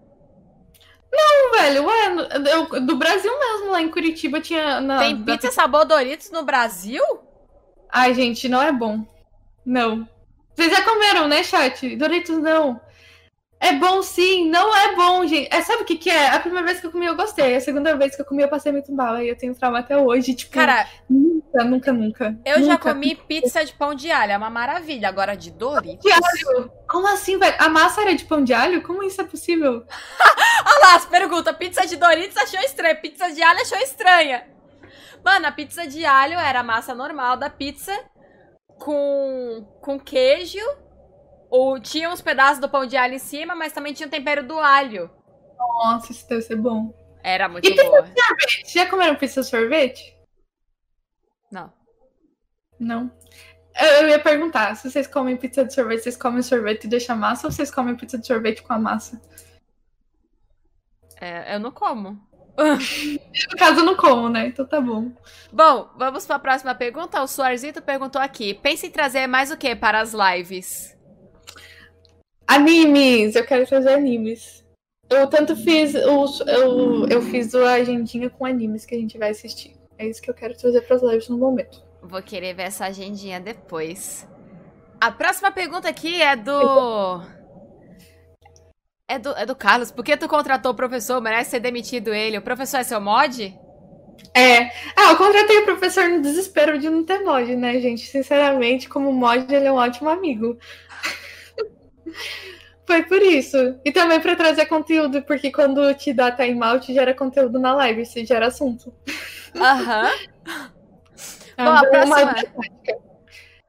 Não, 1.11 1.51
velho, 1.53 1.85
ué, 1.85 2.51
eu, 2.51 2.85
do 2.85 2.95
Brasil 2.97 3.31
mesmo, 3.39 3.71
lá 3.71 3.81
em 3.81 3.89
Curitiba 3.89 4.41
tinha. 4.41 4.81
Na, 4.81 4.99
Tem 4.99 5.23
pizza 5.23 5.47
da... 5.47 5.53
sabor 5.53 5.85
Doritos 5.85 6.29
no 6.31 6.43
Brasil? 6.43 7.01
Ai, 7.89 8.13
gente, 8.13 8.49
não 8.49 8.61
é 8.61 8.71
bom. 8.71 9.05
Não. 9.65 10.07
Vocês 10.53 10.71
já 10.71 10.83
comeram, 10.83 11.27
né, 11.27 11.43
chat? 11.43 11.95
Doritos 11.95 12.37
não. 12.37 12.79
É 13.59 13.73
bom 13.73 14.03
sim, 14.03 14.49
não 14.49 14.75
é 14.75 14.95
bom, 14.95 15.25
gente. 15.25 15.53
É, 15.53 15.61
sabe 15.61 15.81
o 15.81 15.85
que, 15.85 15.95
que 15.95 16.09
é? 16.09 16.29
A 16.29 16.39
primeira 16.39 16.65
vez 16.65 16.79
que 16.79 16.85
eu 16.85 16.91
comi 16.91 17.07
eu 17.07 17.15
gostei. 17.15 17.55
A 17.55 17.61
segunda 17.61 17.95
vez 17.95 18.15
que 18.15 18.21
eu 18.21 18.25
comi 18.25 18.43
eu 18.43 18.49
passei 18.49 18.71
muito 18.71 18.91
mal. 18.93 19.19
E 19.21 19.29
eu 19.29 19.35
tenho 19.35 19.55
trauma 19.55 19.79
até 19.79 19.97
hoje. 19.97 20.35
Tipo, 20.35 20.53
Cara, 20.53 20.87
nunca, 21.09 21.63
nunca, 21.63 21.93
nunca. 21.93 22.39
Eu 22.45 22.59
nunca. 22.59 22.71
já 22.71 22.77
comi 22.77 23.15
pizza 23.15 23.65
de 23.65 23.73
pão 23.73 23.95
de 23.95 24.11
alho. 24.11 24.33
É 24.33 24.37
uma 24.37 24.49
maravilha. 24.49 25.09
Agora 25.09 25.35
de 25.35 25.51
Doritos. 25.51 26.03
De 26.03 26.11
alho? 26.11 26.71
Como 26.87 27.07
assim, 27.07 27.39
velho? 27.39 27.55
A 27.57 27.67
massa 27.67 28.01
era 28.01 28.13
de 28.13 28.25
pão 28.25 28.43
de 28.43 28.53
alho? 28.53 28.83
Como 28.83 29.03
isso 29.03 29.19
é 29.21 29.23
possível? 29.23 29.83
Olha 30.65 30.79
lá, 30.81 30.95
as 30.95 31.05
perguntas. 31.05 31.55
Pizza 31.57 31.85
de 31.87 31.95
Doritos 31.95 32.37
achou 32.37 32.59
estranha. 32.59 32.95
Pizza 32.95 33.31
de 33.31 33.41
alho 33.41 33.61
achou 33.61 33.79
estranha. 33.79 34.45
Mano, 35.25 35.47
a 35.47 35.51
pizza 35.51 35.87
de 35.87 36.05
alho 36.05 36.39
era 36.39 36.59
a 36.59 36.63
massa 36.63 36.93
normal 36.93 37.35
da 37.35 37.49
pizza 37.49 37.91
com, 38.77 39.67
com 39.81 39.99
queijo 39.99 40.59
ou 41.49 41.79
tinha 41.79 42.09
uns 42.09 42.21
pedaços 42.21 42.59
do 42.59 42.69
pão 42.69 42.85
de 42.85 42.97
alho 42.97 43.15
em 43.15 43.19
cima, 43.19 43.55
mas 43.55 43.73
também 43.73 43.93
tinha 43.93 44.07
o 44.07 44.11
tempero 44.11 44.43
do 44.45 44.59
alho. 44.59 45.09
Nossa, 45.57 46.11
isso 46.11 46.27
deve 46.27 46.41
ser 46.41 46.55
bom. 46.55 46.93
Era 47.23 47.49
muito 47.49 47.67
e 47.67 47.75
boa. 47.75 48.05
Sorvete? 48.05 48.63
Já 48.73 48.89
comeram 48.89 49.15
pizza 49.15 49.43
sorvete? 49.43 50.15
Não. 51.51 51.73
Não. 52.79 53.11
Eu 53.79 54.07
ia 54.09 54.19
perguntar, 54.19 54.75
se 54.75 54.89
vocês 54.89 55.05
comem 55.07 55.37
pizza 55.37 55.63
de 55.63 55.73
sorvete, 55.73 56.03
vocês 56.03 56.17
comem 56.17 56.41
sorvete 56.41 56.85
e 56.85 56.87
deixam 56.87 57.15
massa 57.15 57.47
ou 57.47 57.51
vocês 57.51 57.69
comem 57.69 57.95
pizza 57.95 58.17
de 58.17 58.25
sorvete 58.25 58.63
com 58.63 58.73
a 58.73 58.79
massa? 58.79 59.21
É, 61.19 61.55
eu 61.55 61.59
não 61.59 61.71
como. 61.71 62.19
no 62.57 63.57
caso, 63.57 63.81
eu 63.81 63.85
não 63.85 63.95
como, 63.95 64.29
né? 64.29 64.47
Então 64.47 64.65
tá 64.65 64.81
bom. 64.81 65.11
Bom, 65.51 65.91
vamos 65.95 66.25
para 66.25 66.37
a 66.37 66.39
próxima 66.39 66.73
pergunta. 66.73 67.21
O 67.21 67.27
Suarzito 67.27 67.81
perguntou 67.81 68.19
aqui: 68.19 68.55
pensa 68.55 68.87
em 68.87 68.91
trazer 68.91 69.27
mais 69.27 69.51
o 69.51 69.57
que 69.57 69.75
para 69.75 70.01
as 70.01 70.11
lives? 70.13 70.96
Animes! 72.47 73.35
Eu 73.35 73.45
quero 73.45 73.67
trazer 73.67 73.89
animes. 73.89 74.65
Eu 75.09 75.27
tanto 75.27 75.55
fiz 75.55 75.93
os, 75.93 76.39
eu, 76.41 77.07
eu 77.07 77.21
fiz 77.21 77.53
a 77.53 77.73
agendinha 77.73 78.29
com 78.29 78.45
animes 78.45 78.85
que 78.85 78.95
a 78.95 78.97
gente 78.97 79.17
vai 79.17 79.31
assistir. 79.31 79.75
É 79.97 80.05
isso 80.05 80.21
que 80.21 80.29
eu 80.29 80.33
quero 80.33 80.57
trazer 80.57 80.81
para 80.81 80.95
as 80.95 81.03
lives 81.03 81.29
no 81.29 81.37
momento. 81.37 81.83
Vou 82.01 82.21
querer 82.21 82.53
ver 82.53 82.63
essa 82.63 82.85
agendinha 82.85 83.39
depois. 83.39 84.27
A 84.99 85.11
próxima 85.11 85.51
pergunta 85.51 85.89
aqui 85.89 86.21
é 86.21 86.35
do. 86.35 87.21
É 89.07 89.17
do, 89.17 89.31
é 89.31 89.45
do 89.45 89.55
Carlos. 89.55 89.91
Por 89.91 90.03
que 90.03 90.17
tu 90.17 90.27
contratou 90.27 90.71
o 90.71 90.75
professor? 90.75 91.21
Merece 91.21 91.51
ser 91.51 91.59
demitido 91.59 92.13
ele. 92.13 92.37
O 92.37 92.41
professor 92.41 92.77
é 92.77 92.83
seu 92.83 92.99
mod? 92.99 93.57
É. 94.33 94.65
Ah, 94.95 95.11
eu 95.11 95.17
contratei 95.17 95.59
o 95.59 95.65
professor 95.65 96.09
no 96.09 96.21
desespero 96.21 96.77
de 96.77 96.89
não 96.89 97.03
ter 97.03 97.19
mod, 97.19 97.55
né, 97.55 97.79
gente? 97.79 98.05
Sinceramente, 98.05 98.89
como 98.89 99.11
mod, 99.13 99.53
ele 99.53 99.65
é 99.65 99.71
um 99.71 99.75
ótimo 99.75 100.09
amigo. 100.09 100.57
Foi 102.85 103.03
por 103.03 103.21
isso. 103.21 103.77
E 103.83 103.91
também 103.91 104.21
para 104.21 104.35
trazer 104.35 104.65
conteúdo, 104.65 105.21
porque 105.23 105.51
quando 105.51 105.93
te 105.93 106.13
dá 106.13 106.31
timeout, 106.31 106.93
gera 106.93 107.13
conteúdo 107.13 107.59
na 107.59 107.75
live, 107.75 108.05
se 108.05 108.25
gera 108.25 108.47
assunto. 108.47 108.93
Aham. 109.55 110.09
Bom, 111.57 111.63
a 111.63 111.81
próxima... 111.81 112.35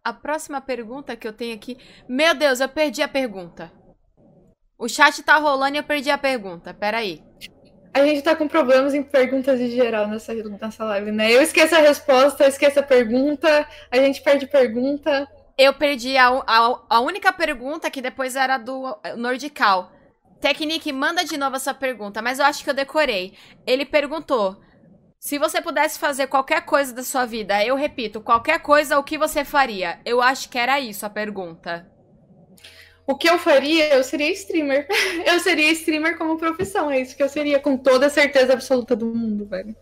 a 0.04 0.12
próxima 0.12 0.60
pergunta 0.60 1.16
que 1.16 1.26
eu 1.26 1.32
tenho 1.32 1.54
aqui. 1.54 1.76
Meu 2.08 2.32
Deus, 2.34 2.60
eu 2.60 2.68
perdi 2.68 3.02
a 3.02 3.08
pergunta. 3.08 3.72
O 4.78 4.88
chat 4.88 5.20
tá 5.24 5.36
rolando 5.36 5.74
e 5.74 5.78
eu 5.78 5.84
perdi 5.84 6.10
a 6.10 6.18
pergunta. 6.18 6.72
Peraí. 6.72 7.20
A 7.92 8.04
gente 8.04 8.22
tá 8.22 8.36
com 8.36 8.46
problemas 8.46 8.94
em 8.94 9.02
perguntas 9.02 9.60
em 9.60 9.70
geral 9.70 10.06
nessa, 10.06 10.32
nessa 10.32 10.84
live, 10.84 11.10
né? 11.10 11.32
Eu 11.32 11.42
esqueço 11.42 11.74
a 11.74 11.80
resposta, 11.80 12.44
eu 12.44 12.48
esqueço 12.48 12.78
a 12.78 12.82
pergunta, 12.82 13.66
a 13.90 13.96
gente 13.96 14.22
perde 14.22 14.46
pergunta. 14.46 15.26
Eu 15.58 15.74
perdi 15.74 16.16
a, 16.16 16.28
a, 16.28 16.80
a 16.88 17.00
única 17.00 17.32
pergunta 17.32 17.90
que 17.90 18.00
depois 18.00 18.36
era 18.36 18.56
do 18.56 18.96
Nordical. 19.16 19.90
Technique, 20.40 20.92
manda 20.92 21.24
de 21.24 21.36
novo 21.36 21.56
essa 21.56 21.74
pergunta, 21.74 22.22
mas 22.22 22.38
eu 22.38 22.44
acho 22.46 22.62
que 22.62 22.70
eu 22.70 22.74
decorei. 22.74 23.34
Ele 23.66 23.84
perguntou: 23.84 24.56
se 25.18 25.36
você 25.36 25.60
pudesse 25.60 25.98
fazer 25.98 26.28
qualquer 26.28 26.64
coisa 26.64 26.94
da 26.94 27.02
sua 27.02 27.26
vida, 27.26 27.64
eu 27.64 27.74
repito, 27.74 28.20
qualquer 28.20 28.60
coisa, 28.60 28.98
o 28.98 29.02
que 29.02 29.18
você 29.18 29.44
faria? 29.44 29.98
Eu 30.04 30.22
acho 30.22 30.48
que 30.48 30.56
era 30.56 30.78
isso 30.78 31.04
a 31.04 31.10
pergunta. 31.10 31.90
O 33.04 33.16
que 33.16 33.28
eu 33.28 33.38
faria? 33.38 33.94
Eu 33.94 34.04
seria 34.04 34.30
streamer. 34.32 34.86
Eu 35.26 35.40
seria 35.40 35.72
streamer 35.72 36.16
como 36.18 36.36
profissão. 36.36 36.90
É 36.90 37.00
isso 37.00 37.16
que 37.16 37.22
eu 37.22 37.28
seria, 37.28 37.58
com 37.58 37.76
toda 37.76 38.06
a 38.06 38.10
certeza 38.10 38.52
absoluta 38.52 38.94
do 38.94 39.06
mundo, 39.06 39.46
velho. 39.46 39.74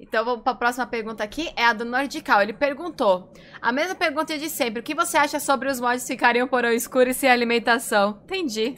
Então 0.00 0.24
vamos 0.24 0.42
para 0.42 0.52
a 0.52 0.56
próxima 0.56 0.86
pergunta 0.86 1.24
aqui, 1.24 1.50
é 1.56 1.64
a 1.64 1.72
do 1.72 1.84
Nordical. 1.84 2.40
Ele 2.40 2.52
perguntou: 2.52 3.32
a 3.60 3.72
mesma 3.72 3.96
pergunta 3.96 4.38
de 4.38 4.48
sempre, 4.48 4.80
o 4.80 4.82
que 4.82 4.94
você 4.94 5.16
acha 5.16 5.40
sobre 5.40 5.68
os 5.68 5.80
mods 5.80 6.06
ficarem 6.06 6.42
um 6.42 6.46
porão 6.46 6.72
escuro 6.72 7.10
e 7.10 7.14
sem 7.14 7.28
alimentação? 7.28 8.20
Entendi. 8.24 8.76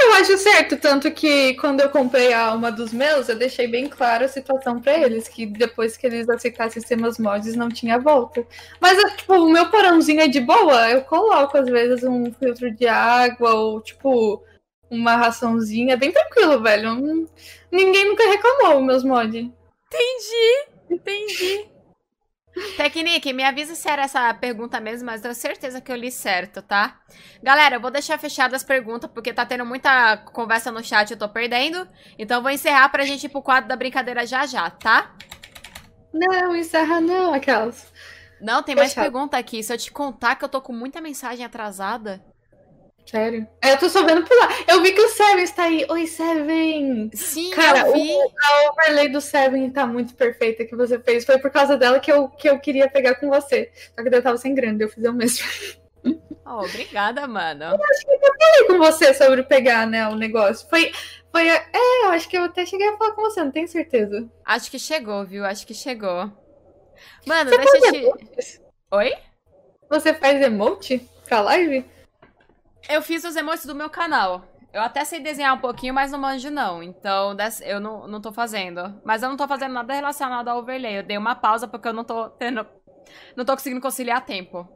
Eu 0.00 0.12
acho 0.14 0.38
certo, 0.38 0.76
tanto 0.76 1.10
que 1.10 1.54
quando 1.54 1.80
eu 1.80 1.90
comprei 1.90 2.32
a 2.32 2.46
alma 2.46 2.70
dos 2.70 2.92
meus, 2.92 3.28
eu 3.28 3.36
deixei 3.36 3.66
bem 3.66 3.88
clara 3.88 4.26
a 4.26 4.28
situação 4.28 4.80
para 4.80 4.96
eles, 4.96 5.28
que 5.28 5.44
depois 5.46 5.96
que 5.96 6.06
eles 6.06 6.28
aceitassem 6.28 6.80
ser 6.82 6.96
meus 6.96 7.18
mods, 7.18 7.56
não 7.56 7.68
tinha 7.68 7.98
volta. 7.98 8.46
Mas, 8.80 8.98
tipo, 9.14 9.34
o 9.34 9.50
meu 9.50 9.68
porãozinho 9.70 10.20
é 10.20 10.28
de 10.28 10.40
boa, 10.40 10.90
eu 10.90 11.02
coloco 11.02 11.58
às 11.58 11.68
vezes 11.68 12.04
um 12.04 12.32
filtro 12.32 12.70
de 12.70 12.86
água 12.86 13.54
ou, 13.54 13.80
tipo, 13.80 14.42
uma 14.90 15.16
raçãozinha, 15.16 15.96
bem 15.96 16.12
tranquilo, 16.12 16.62
velho. 16.62 17.28
Ninguém 17.70 18.08
nunca 18.08 18.28
reclamou, 18.28 18.80
meus 18.82 19.04
mods. 19.04 19.48
Entendi, 19.88 20.68
entendi. 20.90 21.78
Tecnique, 22.76 23.32
me 23.32 23.44
avisa 23.44 23.74
se 23.74 23.88
era 23.88 24.02
essa 24.02 24.32
pergunta 24.34 24.80
mesmo, 24.80 25.06
mas 25.06 25.20
tenho 25.20 25.34
certeza 25.34 25.80
que 25.80 25.90
eu 25.90 25.96
li 25.96 26.10
certo, 26.10 26.60
tá? 26.60 27.00
Galera, 27.42 27.76
eu 27.76 27.80
vou 27.80 27.90
deixar 27.90 28.18
fechadas 28.18 28.62
as 28.62 28.66
perguntas, 28.66 29.10
porque 29.10 29.32
tá 29.32 29.46
tendo 29.46 29.64
muita 29.64 30.16
conversa 30.16 30.72
no 30.72 30.82
chat 30.82 31.10
e 31.10 31.14
eu 31.14 31.18
tô 31.18 31.28
perdendo. 31.28 31.88
Então 32.18 32.38
eu 32.38 32.42
vou 32.42 32.50
encerrar 32.50 32.88
pra 32.88 33.04
gente 33.04 33.24
ir 33.24 33.28
pro 33.28 33.42
quadro 33.42 33.68
da 33.68 33.76
brincadeira 33.76 34.26
já 34.26 34.44
já, 34.46 34.70
tá? 34.70 35.14
Não, 36.12 36.56
encerra 36.56 37.00
não, 37.00 37.32
aquelas. 37.32 37.92
Não, 38.40 38.62
tem 38.62 38.74
mais 38.74 38.94
pergunta 38.94 39.36
aqui. 39.36 39.62
Se 39.62 39.72
eu 39.72 39.78
te 39.78 39.90
contar 39.90 40.36
que 40.36 40.44
eu 40.44 40.48
tô 40.48 40.60
com 40.60 40.72
muita 40.72 41.00
mensagem 41.00 41.44
atrasada. 41.44 42.24
Sério? 43.10 43.48
Eu 43.62 43.78
tô 43.78 43.88
só 43.88 44.04
vendo 44.04 44.22
por 44.22 44.36
lá. 44.36 44.48
Eu 44.68 44.82
vi 44.82 44.92
que 44.92 45.00
o 45.00 45.08
Seven 45.08 45.42
está 45.42 45.64
aí. 45.64 45.86
Oi, 45.88 46.06
Seven! 46.06 47.10
Sim, 47.14 47.50
Cara, 47.52 47.86
eu 47.86 47.92
vi. 47.94 48.12
O, 48.12 48.32
a 48.38 48.70
overlay 48.70 49.08
do 49.08 49.18
Seven 49.18 49.70
tá 49.70 49.86
muito 49.86 50.14
perfeita 50.14 50.66
que 50.66 50.76
você 50.76 50.98
fez. 50.98 51.24
Foi 51.24 51.38
por 51.38 51.50
causa 51.50 51.78
dela 51.78 52.00
que 52.00 52.12
eu, 52.12 52.28
que 52.28 52.50
eu 52.50 52.58
queria 52.58 52.86
pegar 52.86 53.14
com 53.14 53.30
você. 53.30 53.70
Só 53.96 54.02
que 54.02 54.14
eu 54.14 54.22
tava 54.22 54.36
sem 54.36 54.54
grana, 54.54 54.82
eu 54.82 54.90
fiz 54.90 55.04
o 55.04 55.12
mesmo. 55.12 55.46
Oh, 56.50 56.64
obrigada, 56.64 57.26
mano. 57.26 57.64
Eu 57.64 57.84
acho 57.84 58.06
que 58.06 58.10
eu 58.10 58.20
falei 58.20 58.66
com 58.68 58.78
você 58.78 59.12
sobre 59.12 59.42
pegar, 59.42 59.86
né, 59.86 60.08
o 60.08 60.14
negócio. 60.14 60.66
Foi, 60.70 60.90
foi. 61.30 61.46
É, 61.46 61.62
eu 62.04 62.08
acho 62.08 62.26
que 62.26 62.38
eu 62.38 62.44
até 62.44 62.64
cheguei 62.64 62.88
a 62.88 62.96
falar 62.96 63.12
com 63.12 63.20
você, 63.20 63.44
não 63.44 63.50
tenho 63.50 63.68
certeza. 63.68 64.26
Acho 64.46 64.70
que 64.70 64.78
chegou, 64.78 65.26
viu? 65.26 65.44
Acho 65.44 65.66
que 65.66 65.74
chegou. 65.74 66.32
Mano, 67.26 67.50
você 67.50 67.58
deixa 67.58 67.76
eu 67.76 67.92
te. 67.92 67.96
Emotes? 67.98 68.62
Oi? 68.92 69.12
Você 69.90 70.14
faz 70.14 70.40
emote 70.40 71.06
pra 71.26 71.42
live? 71.42 71.84
Eu 72.86 73.00
fiz 73.02 73.24
os 73.24 73.36
emotes 73.36 73.64
do 73.64 73.74
meu 73.74 73.88
canal. 73.88 74.44
Eu 74.72 74.82
até 74.82 75.04
sei 75.04 75.20
desenhar 75.20 75.54
um 75.54 75.60
pouquinho, 75.60 75.94
mas 75.94 76.12
não 76.12 76.18
manjo 76.18 76.50
não. 76.50 76.82
Então, 76.82 77.34
eu 77.64 77.80
não, 77.80 78.06
não 78.06 78.20
tô 78.20 78.32
fazendo. 78.32 79.00
Mas 79.04 79.22
eu 79.22 79.28
não 79.28 79.36
tô 79.36 79.48
fazendo 79.48 79.72
nada 79.72 79.94
relacionado 79.94 80.48
ao 80.48 80.58
overlay. 80.58 80.98
Eu 80.98 81.02
dei 81.02 81.16
uma 81.16 81.34
pausa 81.34 81.66
porque 81.66 81.88
eu 81.88 81.92
não 81.92 82.04
tô 82.04 82.28
tendo... 82.30 82.66
Não 83.34 83.44
tô 83.44 83.54
conseguindo 83.54 83.80
conciliar 83.80 84.24
tempo. 84.24 84.68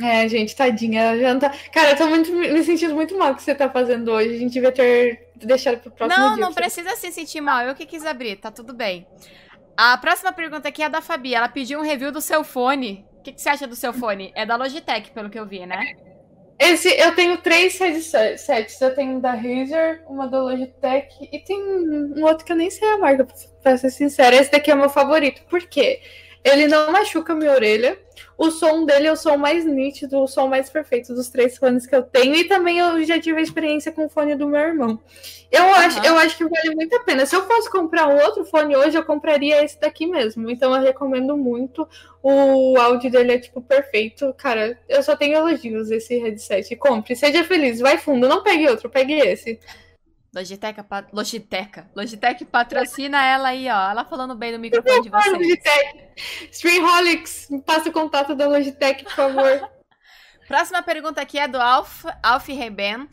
É, 0.00 0.28
gente, 0.28 0.54
tadinha. 0.54 1.18
Já 1.18 1.32
não 1.32 1.40
tá... 1.40 1.50
Cara, 1.72 1.90
eu 1.90 1.96
tô 1.96 2.06
muito, 2.06 2.32
me 2.32 2.62
sentindo 2.62 2.94
muito 2.94 3.18
mal 3.18 3.28
com 3.28 3.34
o 3.34 3.36
que 3.36 3.42
você 3.42 3.54
tá 3.54 3.68
fazendo 3.68 4.12
hoje. 4.12 4.36
A 4.36 4.38
gente 4.38 4.52
devia 4.52 4.72
ter 4.72 5.28
deixado 5.36 5.80
pro 5.80 5.90
próximo 5.90 6.20
não, 6.22 6.34
dia. 6.34 6.40
Não, 6.40 6.48
não 6.48 6.54
precisa 6.54 6.94
se 6.94 7.10
sentir 7.10 7.40
mal. 7.40 7.62
Eu 7.62 7.74
que 7.74 7.86
quis 7.86 8.06
abrir, 8.06 8.36
tá 8.36 8.52
tudo 8.52 8.72
bem. 8.72 9.06
A 9.76 9.98
próxima 9.98 10.32
pergunta 10.32 10.68
aqui 10.68 10.82
é 10.84 10.88
da 10.88 11.00
Fabi. 11.00 11.34
Ela 11.34 11.48
pediu 11.48 11.80
um 11.80 11.82
review 11.82 12.12
do 12.12 12.20
seu 12.20 12.44
fone. 12.44 13.04
O 13.18 13.22
que, 13.22 13.32
que 13.32 13.40
você 13.40 13.48
acha 13.48 13.66
do 13.66 13.74
seu 13.74 13.92
fone? 13.92 14.32
É 14.36 14.46
da 14.46 14.54
Logitech, 14.54 15.10
pelo 15.10 15.28
que 15.28 15.38
eu 15.38 15.46
vi, 15.46 15.66
né? 15.66 15.96
Esse, 16.64 16.88
eu 16.88 17.14
tenho 17.14 17.36
três 17.38 17.78
headsets. 17.78 18.80
Eu 18.80 18.94
tenho 18.94 19.20
da 19.20 19.32
Razer, 19.32 20.02
uma 20.08 20.26
da 20.26 20.42
Logitech 20.42 21.28
e 21.30 21.38
tem 21.38 21.62
um 21.62 22.24
outro 22.24 22.44
que 22.44 22.52
eu 22.52 22.56
nem 22.56 22.70
sei 22.70 22.88
a 22.88 22.98
marca, 22.98 23.26
pra 23.62 23.76
ser 23.76 23.90
sincera. 23.90 24.34
Esse 24.34 24.50
daqui 24.50 24.70
é 24.70 24.74
o 24.74 24.78
meu 24.78 24.88
favorito. 24.88 25.42
Por 25.48 25.60
quê? 25.66 26.00
Ele 26.42 26.66
não 26.66 26.90
machuca 26.90 27.34
minha 27.34 27.52
orelha. 27.52 27.98
O 28.36 28.50
som 28.50 28.84
dele 28.84 29.06
é 29.06 29.12
o 29.12 29.16
som 29.16 29.36
mais 29.36 29.64
nítido, 29.64 30.18
o 30.18 30.26
som 30.26 30.48
mais 30.48 30.68
perfeito 30.68 31.14
dos 31.14 31.28
três 31.28 31.56
fones 31.56 31.86
que 31.86 31.94
eu 31.94 32.02
tenho. 32.02 32.34
E 32.34 32.44
também 32.44 32.78
eu 32.78 33.02
já 33.04 33.20
tive 33.20 33.38
a 33.38 33.42
experiência 33.42 33.92
com 33.92 34.06
o 34.06 34.08
fone 34.08 34.34
do 34.34 34.48
meu 34.48 34.60
irmão. 34.60 35.00
Eu, 35.50 35.62
uhum. 35.62 35.74
acho, 35.74 36.04
eu 36.04 36.18
acho 36.18 36.36
que 36.36 36.48
vale 36.48 36.74
muito 36.74 36.96
a 36.96 37.00
pena. 37.00 37.24
Se 37.26 37.36
eu 37.36 37.46
fosse 37.46 37.70
comprar 37.70 38.08
um 38.08 38.20
outro 38.20 38.44
fone 38.44 38.76
hoje, 38.76 38.96
eu 38.96 39.04
compraria 39.04 39.64
esse 39.64 39.80
daqui 39.80 40.06
mesmo. 40.06 40.50
Então 40.50 40.74
eu 40.74 40.82
recomendo 40.82 41.36
muito. 41.36 41.88
O 42.22 42.76
áudio 42.78 43.10
dele 43.10 43.32
é, 43.34 43.38
tipo, 43.38 43.60
perfeito. 43.60 44.34
Cara, 44.36 44.78
eu 44.88 45.02
só 45.02 45.16
tenho 45.16 45.36
elogios 45.36 45.90
esse 45.90 46.18
headset. 46.18 46.74
Compre, 46.76 47.14
seja 47.14 47.44
feliz, 47.44 47.78
vai 47.78 47.98
fundo. 47.98 48.28
Não 48.28 48.42
pegue 48.42 48.68
outro, 48.68 48.90
pegue 48.90 49.14
esse. 49.14 49.60
Logitech. 50.34 50.80
Logitech. 51.12 51.84
Logitech 51.94 52.44
patrocina 52.44 53.24
ela 53.24 53.48
aí, 53.48 53.68
ó. 53.68 53.90
Ela 53.90 54.04
falando 54.04 54.34
bem 54.34 54.52
no 54.52 54.58
microfone 54.58 55.02
de 55.02 55.08
vocês. 55.08 55.32
Logitech. 55.32 56.10
Streamholics, 56.50 57.48
passa 57.64 57.88
o 57.88 57.92
contato 57.92 58.34
da 58.34 58.48
Logitech, 58.48 59.04
por 59.04 59.12
favor. 59.12 59.70
Próxima 60.48 60.82
pergunta 60.82 61.20
aqui 61.20 61.38
é 61.38 61.46
do 61.46 61.60
Alf, 61.60 62.04
Alf 62.22 62.48
Reben. 62.48 63.08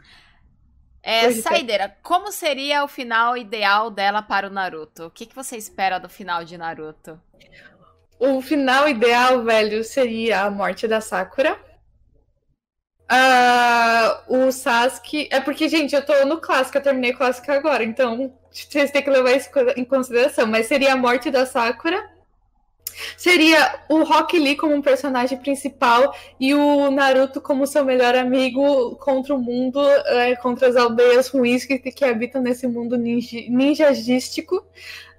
É, 1.04 1.32
Saideira, 1.32 1.98
como 2.04 2.32
seria 2.32 2.84
o 2.84 2.88
final 2.88 3.36
ideal 3.38 3.90
dela 3.90 4.22
para 4.22 4.48
o 4.48 4.52
Naruto? 4.52 5.06
O 5.06 5.12
que, 5.12 5.26
que 5.26 5.36
você 5.36 5.58
espera 5.58 6.00
do 6.00 6.10
final 6.10 6.44
de 6.44 6.58
Naruto? 6.58 7.20
O 8.20 8.40
final 8.42 8.88
ideal, 8.88 9.44
velho, 9.44 9.84
seria 9.84 10.44
a 10.44 10.52
morte 10.52 10.88
da 10.88 11.02
Sakura 11.02 11.60
Uh, 13.12 14.48
o 14.48 14.52
Sasuke. 14.54 15.28
É 15.30 15.42
porque, 15.42 15.68
gente, 15.68 15.94
eu 15.94 16.06
tô 16.06 16.26
no 16.26 16.40
clássico, 16.40 16.78
eu 16.78 16.82
terminei 16.82 17.12
o 17.12 17.18
clássico 17.18 17.52
agora, 17.52 17.84
então 17.84 18.34
vocês 18.50 18.90
têm 18.90 19.04
que 19.04 19.10
levar 19.10 19.34
isso 19.34 19.50
em 19.76 19.84
consideração. 19.84 20.48
Mas 20.48 20.68
seria 20.68 20.94
a 20.94 20.98
morte 20.98 21.30
da 21.30 21.46
Sakura. 21.46 22.10
Seria 23.18 23.82
o 23.90 24.04
Rock 24.04 24.38
Lee 24.38 24.56
como 24.56 24.74
um 24.76 24.82
personagem 24.82 25.38
principal 25.38 26.16
e 26.40 26.54
o 26.54 26.90
Naruto 26.92 27.42
como 27.42 27.68
seu 27.68 27.84
melhor 27.86 28.16
amigo 28.16 28.96
contra 28.98 29.34
o 29.34 29.40
mundo, 29.40 29.80
é, 29.82 30.36
contra 30.36 30.68
as 30.68 30.76
aldeias 30.76 31.28
ruins 31.30 31.66
que, 31.66 31.78
que 31.80 32.06
habitam 32.06 32.42
nesse 32.42 32.68
mundo 32.68 32.98
ninja, 32.98 33.38
ninjagístico. 33.50 34.66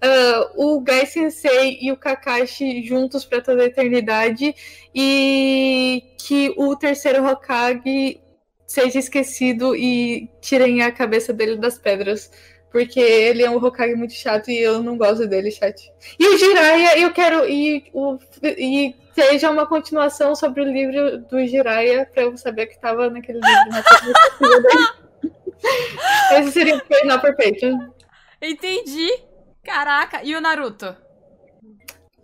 Uh, 0.04 0.74
o 0.74 0.80
Gai 0.80 1.06
Sensei 1.06 1.78
e 1.80 1.92
o 1.92 1.96
Kakashi 1.96 2.82
juntos 2.82 3.24
para 3.24 3.40
toda 3.40 3.62
a 3.62 3.66
eternidade 3.66 4.52
e 4.92 6.02
que 6.18 6.52
o 6.56 6.74
terceiro 6.74 7.24
Hokage 7.24 8.20
seja 8.66 8.98
esquecido 8.98 9.76
e 9.76 10.30
tirem 10.40 10.82
a 10.82 10.90
cabeça 10.90 11.32
dele 11.32 11.56
das 11.56 11.78
pedras. 11.78 12.30
Porque 12.72 12.98
ele 12.98 13.42
é 13.42 13.50
um 13.50 13.62
Hokage 13.62 13.94
muito 13.94 14.14
chato 14.14 14.50
e 14.50 14.58
eu 14.58 14.82
não 14.82 14.96
gosto 14.96 15.28
dele, 15.28 15.50
chat. 15.50 15.92
E 16.18 16.26
o 16.26 16.38
Jiraiya, 16.38 16.98
eu 16.98 17.12
quero. 17.12 17.46
E, 17.46 17.84
o, 17.92 18.18
e 18.42 18.96
seja 19.14 19.50
uma 19.50 19.66
continuação 19.66 20.34
sobre 20.34 20.62
o 20.62 20.64
livro 20.64 21.18
do 21.18 21.46
Jiraiya, 21.46 22.08
pra 22.12 22.22
eu 22.22 22.36
saber 22.38 22.66
que 22.66 22.80
tava 22.80 23.10
naquele 23.10 23.40
livro. 23.40 25.02
Esse 26.32 26.52
seria 26.52 26.76
o 26.76 26.80
final 26.80 27.20
perfeito. 27.20 27.66
Entendi. 28.40 29.08
Caraca, 29.62 30.24
e 30.24 30.34
o 30.34 30.40
Naruto? 30.40 30.96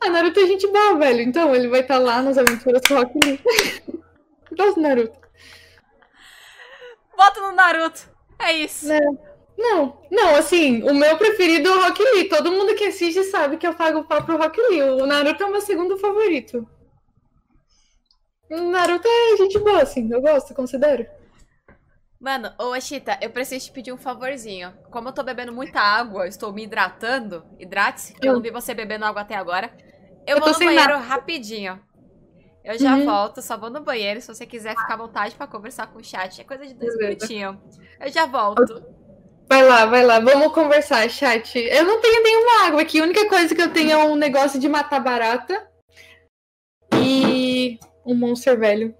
Ah, 0.00 0.08
Naruto 0.08 0.40
é 0.40 0.46
gente 0.46 0.66
boa, 0.66 0.96
velho. 0.96 1.20
Então 1.20 1.54
ele 1.54 1.68
vai 1.68 1.80
estar 1.80 1.98
tá 1.98 2.00
lá 2.00 2.22
nas 2.22 2.38
aventuras 2.38 2.80
com 2.88 2.94
o 2.94 2.96
Rock 2.96 3.18
Lee. 3.22 3.40
Gosto 4.56 4.76
do 4.76 4.80
Naruto. 4.80 5.18
Bota 7.16 7.40
no 7.40 7.52
Naruto. 7.52 8.08
É 8.38 8.52
isso. 8.52 8.90
É. 8.90 9.27
Não, 9.58 10.00
não, 10.08 10.36
assim, 10.36 10.84
o 10.84 10.94
meu 10.94 11.18
preferido 11.18 11.68
é 11.68 11.72
o 11.72 11.82
Rock 11.82 12.00
Lee. 12.00 12.28
Todo 12.28 12.52
mundo 12.52 12.76
que 12.76 12.84
assiste 12.84 13.24
sabe 13.24 13.56
que 13.56 13.66
eu 13.66 13.74
pago 13.74 13.98
o 13.98 14.04
pau 14.04 14.24
pro 14.24 14.38
Rock 14.38 14.60
Lee. 14.60 14.82
O 14.82 15.04
Naruto 15.04 15.42
é 15.42 15.46
o 15.46 15.50
meu 15.50 15.60
segundo 15.60 15.98
favorito. 15.98 16.64
O 18.48 18.56
Naruto 18.70 19.08
é 19.08 19.36
gente 19.36 19.58
boa, 19.58 19.82
assim, 19.82 20.08
eu 20.12 20.22
gosto, 20.22 20.54
considero. 20.54 21.04
Mano, 22.20 22.52
ô 22.56 22.72
Ashita, 22.72 23.18
eu 23.20 23.30
preciso 23.30 23.66
te 23.66 23.72
pedir 23.72 23.92
um 23.92 23.98
favorzinho. 23.98 24.72
Como 24.92 25.08
eu 25.08 25.12
tô 25.12 25.24
bebendo 25.24 25.52
muita 25.52 25.80
água, 25.80 26.28
estou 26.28 26.52
me 26.52 26.62
hidratando, 26.62 27.44
hidrate-se, 27.58 28.14
eu 28.22 28.34
não 28.34 28.40
vi 28.40 28.52
você 28.52 28.72
bebendo 28.72 29.04
água 29.04 29.22
até 29.22 29.34
agora. 29.34 29.72
Eu, 30.24 30.36
eu 30.36 30.40
vou 30.40 30.52
no 30.52 30.58
banheiro 30.58 30.92
nada. 30.92 30.98
rapidinho. 30.98 31.80
Eu 32.64 32.78
já 32.78 32.94
uhum. 32.94 33.04
volto, 33.04 33.42
só 33.42 33.56
vou 33.56 33.70
no 33.70 33.80
banheiro. 33.80 34.20
Se 34.20 34.28
você 34.28 34.46
quiser 34.46 34.76
ficar 34.76 34.94
à 34.94 34.96
vontade 34.96 35.34
para 35.34 35.46
conversar 35.46 35.88
com 35.88 35.98
o 35.98 36.04
chat, 36.04 36.40
é 36.40 36.44
coisa 36.44 36.66
de 36.66 36.74
dois 36.74 36.96
minutinhos. 36.96 37.56
Eu 38.00 38.10
já 38.12 38.26
volto. 38.26 38.97
Vai 39.48 39.66
lá, 39.66 39.86
vai 39.86 40.04
lá, 40.04 40.20
vamos 40.20 40.52
conversar, 40.52 41.08
chat. 41.08 41.58
Eu 41.58 41.84
não 41.84 42.02
tenho 42.02 42.22
nenhuma 42.22 42.66
água 42.66 42.82
aqui, 42.82 43.00
a 43.00 43.02
única 43.02 43.26
coisa 43.30 43.54
que 43.54 43.62
eu 43.62 43.72
tenho 43.72 43.92
é 43.92 44.04
um 44.04 44.14
negócio 44.14 44.60
de 44.60 44.68
matar 44.68 45.00
barata. 45.00 45.66
E 46.94 47.78
um 48.04 48.14
monstro 48.14 48.58
velho. 48.58 48.94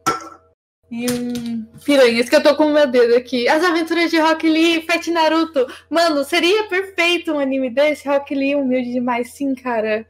E 0.91 1.05
um 1.11 1.66
piranhas 1.85 2.31
que 2.31 2.37
eu 2.37 2.43
tô 2.43 2.57
com 2.57 2.66
o 2.66 2.73
meu 2.73 2.87
dedo 2.87 3.15
aqui. 3.15 3.47
As 3.47 3.62
aventuras 3.62 4.11
de 4.11 4.19
Rock 4.19 4.49
Lee 4.49 4.87
Fat 4.87 5.07
Naruto. 5.09 5.66
Mano, 5.91 6.25
seria 6.25 6.65
perfeito 6.65 7.33
um 7.33 7.39
anime 7.39 7.69
desse. 7.69 8.09
Rock 8.09 8.35
Lee 8.35 8.55
humilde 8.55 8.93
demais, 8.93 9.33
sim, 9.33 9.55
cara. 9.55 10.07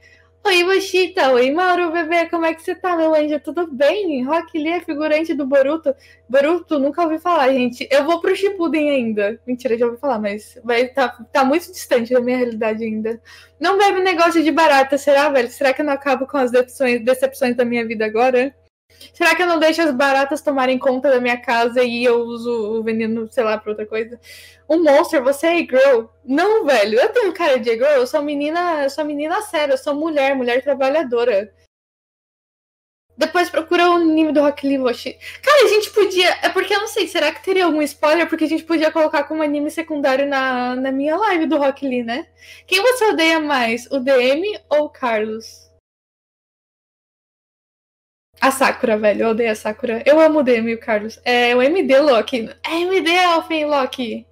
Oi, 0.48 0.64
Mochita. 0.64 1.30
Oi, 1.32 1.50
Mauro, 1.50 1.92
bebê. 1.92 2.26
Como 2.30 2.46
é 2.46 2.54
que 2.54 2.62
você 2.62 2.74
tá, 2.74 2.96
meu 2.96 3.14
anjo? 3.14 3.38
Tudo 3.38 3.70
bem? 3.70 4.24
Rock 4.24 4.56
Lee 4.58 4.72
é 4.72 4.80
figurante 4.80 5.34
do 5.34 5.46
Boruto. 5.46 5.94
Boruto, 6.26 6.78
nunca 6.78 7.02
ouvi 7.02 7.18
falar, 7.18 7.52
gente. 7.52 7.86
Eu 7.90 8.06
vou 8.06 8.18
pro 8.18 8.34
Shippuden 8.34 8.88
ainda. 8.88 9.38
Mentira, 9.46 9.76
já 9.76 9.84
ouvi 9.84 9.98
falar, 9.98 10.18
mas 10.18 10.58
vai 10.64 10.88
tá, 10.88 11.10
tá 11.30 11.44
muito 11.44 11.70
distante 11.70 12.14
da 12.14 12.20
minha 12.22 12.38
realidade 12.38 12.82
ainda. 12.82 13.20
Não 13.60 13.76
bebe 13.76 14.00
negócio 14.00 14.42
de 14.42 14.50
barata, 14.50 14.96
será, 14.96 15.28
velho? 15.28 15.50
Será 15.50 15.74
que 15.74 15.82
eu 15.82 15.86
não 15.86 15.92
acabo 15.92 16.26
com 16.26 16.38
as 16.38 16.50
decepções, 16.50 17.04
decepções 17.04 17.54
da 17.54 17.66
minha 17.66 17.86
vida 17.86 18.06
agora? 18.06 18.54
Será 19.12 19.34
que 19.34 19.42
eu 19.42 19.46
não 19.46 19.58
deixo 19.58 19.82
as 19.82 19.92
baratas 19.92 20.40
tomarem 20.40 20.78
conta 20.78 21.10
da 21.10 21.20
minha 21.20 21.36
casa 21.36 21.82
e 21.82 22.04
eu 22.04 22.20
uso 22.20 22.78
o 22.78 22.82
veneno, 22.82 23.28
sei 23.30 23.44
lá, 23.44 23.58
pra 23.58 23.70
outra 23.70 23.86
coisa? 23.86 24.20
Um 24.68 24.82
monstro, 24.82 25.22
você 25.24 25.46
é 25.46 25.58
girl? 25.58 26.06
Não, 26.24 26.64
velho. 26.64 27.00
Eu 27.00 27.08
tenho 27.10 27.32
cara 27.32 27.58
de 27.58 27.70
girl, 27.70 27.84
eu 27.84 28.06
sou 28.06 28.22
menina, 28.22 28.84
eu 28.84 28.90
sou 28.90 29.04
menina 29.04 29.40
séria, 29.42 29.72
eu 29.74 29.78
sou 29.78 29.94
mulher, 29.94 30.34
mulher 30.34 30.62
trabalhadora. 30.62 31.52
Depois 33.18 33.50
procura 33.50 33.90
o 33.90 33.94
anime 33.94 34.30
do 34.30 34.40
Rock 34.40 34.64
Lee 34.64 34.78
Cara, 34.78 35.64
a 35.64 35.68
gente 35.68 35.90
podia. 35.90 36.38
É 36.40 36.48
porque 36.50 36.72
eu 36.72 36.78
não 36.78 36.86
sei, 36.86 37.08
será 37.08 37.32
que 37.32 37.42
teria 37.42 37.64
algum 37.64 37.82
spoiler? 37.82 38.28
Porque 38.28 38.44
a 38.44 38.48
gente 38.48 38.62
podia 38.62 38.92
colocar 38.92 39.24
como 39.24 39.42
anime 39.42 39.72
secundário 39.72 40.24
na, 40.24 40.76
na 40.76 40.92
minha 40.92 41.16
live 41.16 41.46
do 41.46 41.58
Rock 41.58 41.86
Lee, 41.86 42.04
né? 42.04 42.28
Quem 42.64 42.80
você 42.80 43.06
odeia 43.06 43.40
mais, 43.40 43.86
o 43.90 43.98
DM 43.98 44.60
ou 44.70 44.84
o 44.84 44.88
Carlos? 44.88 45.67
A 48.40 48.50
Sakura, 48.50 48.96
velho. 48.96 49.22
Eu 49.22 49.28
odeio 49.30 49.50
a 49.50 49.54
Sakura. 49.54 50.02
Eu 50.06 50.20
amo 50.20 50.40
o 50.40 50.42
DM, 50.42 50.76
Carlos. 50.76 51.20
É 51.24 51.54
o 51.54 51.62
MD 51.62 51.98
Loki. 51.98 52.48
É 52.64 52.80
MD 52.80 53.10
Elfen 53.10 53.66
Loki. 53.66 54.26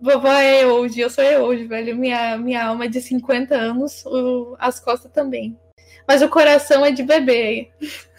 Vovó 0.00 0.28
é 0.28 0.66
hoje, 0.66 1.00
eu 1.00 1.08
sou 1.08 1.24
hoje, 1.24 1.64
velho. 1.64 1.96
Minha, 1.96 2.36
minha 2.36 2.66
alma 2.66 2.84
é 2.84 2.88
de 2.88 3.00
50 3.00 3.54
anos, 3.54 4.04
o, 4.04 4.54
as 4.58 4.78
costas 4.78 5.10
também. 5.10 5.58
Mas 6.06 6.22
o 6.22 6.28
coração 6.28 6.84
é 6.84 6.90
de 6.90 7.02
bebê. 7.02 7.70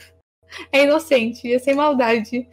É 0.71 0.83
inocente, 0.83 1.53
é 1.53 1.59
sem 1.59 1.75
maldade. 1.75 2.47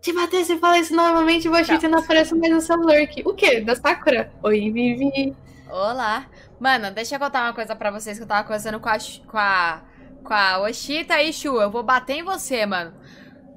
Te 0.00 0.12
bater 0.12 0.44
se 0.44 0.58
falar 0.58 0.80
isso 0.80 0.96
novamente, 0.96 1.48
vou 1.48 1.58
achar 1.58 1.78
que 1.78 1.86
não 1.86 2.00
aparece 2.00 2.34
mais 2.34 2.52
no 2.52 2.60
seu 2.60 2.76
lurk. 2.76 3.22
O 3.24 3.34
quê? 3.34 3.60
Da 3.60 3.76
Sakura? 3.76 4.32
Oi, 4.42 4.68
Vivi. 4.72 5.36
Olá. 5.70 6.26
Mano, 6.58 6.90
deixa 6.90 7.14
eu 7.14 7.20
contar 7.20 7.44
uma 7.44 7.54
coisa 7.54 7.76
pra 7.76 7.92
vocês 7.92 8.16
que 8.16 8.24
eu 8.24 8.26
tava 8.26 8.42
conversando 8.42 8.80
com 8.80 8.88
a, 8.88 8.98
com 9.28 9.38
a 9.38 9.82
com 10.24 10.34
a 10.34 10.60
Oshita 10.60 11.22
e 11.22 11.32
Shu. 11.32 11.60
Eu 11.60 11.70
vou 11.70 11.82
bater 11.82 12.16
em 12.16 12.22
você, 12.22 12.64
mano. 12.66 12.94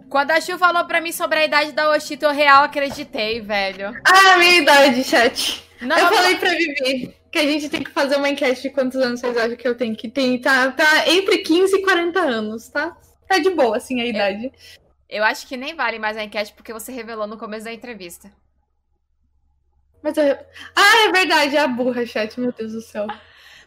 Quando 0.09 0.31
a 0.31 0.41
Shu 0.41 0.57
falou 0.57 0.85
pra 0.85 1.01
mim 1.01 1.11
sobre 1.11 1.39
a 1.39 1.45
idade 1.45 1.71
da 1.71 1.89
Oshita, 1.89 2.25
eu 2.25 2.31
real 2.31 2.63
acreditei, 2.63 3.41
velho. 3.41 3.93
Ah, 4.05 4.37
minha 4.37 4.57
idade, 4.57 5.03
chat. 5.03 5.63
Não, 5.81 5.97
eu 5.97 6.07
falei 6.07 6.33
não. 6.33 6.39
pra 6.39 6.49
Vivi 6.51 7.15
que 7.33 7.39
a 7.39 7.47
gente 7.47 7.67
tem 7.67 7.83
que 7.83 7.89
fazer 7.89 8.15
uma 8.17 8.29
enquete 8.29 8.61
de 8.61 8.69
quantos 8.69 9.01
anos 9.01 9.19
vocês 9.19 9.35
acham 9.35 9.55
que 9.57 9.67
eu 9.67 9.75
tenho 9.75 9.95
que 9.95 10.07
tem. 10.07 10.39
Tá, 10.39 10.71
tá 10.71 11.09
entre 11.09 11.39
15 11.39 11.75
e 11.75 11.81
40 11.81 12.19
anos, 12.19 12.69
tá? 12.69 12.95
Tá 13.27 13.39
de 13.39 13.49
boa, 13.49 13.75
assim, 13.75 13.99
a 13.99 14.05
idade. 14.05 14.51
Eu, 15.09 15.17
eu 15.17 15.23
acho 15.23 15.47
que 15.47 15.57
nem 15.57 15.75
vale 15.75 15.97
mais 15.97 16.15
a 16.15 16.23
enquete 16.23 16.53
porque 16.53 16.71
você 16.71 16.91
revelou 16.91 17.25
no 17.25 17.37
começo 17.37 17.65
da 17.65 17.73
entrevista. 17.73 18.31
Mas 20.03 20.15
eu... 20.15 20.37
Ah, 20.75 21.07
é 21.07 21.11
verdade, 21.11 21.57
é 21.57 21.59
a 21.61 21.67
burra, 21.67 22.05
chat, 22.05 22.39
meu 22.39 22.51
Deus 22.51 22.73
do 22.73 22.81
céu. 22.81 23.07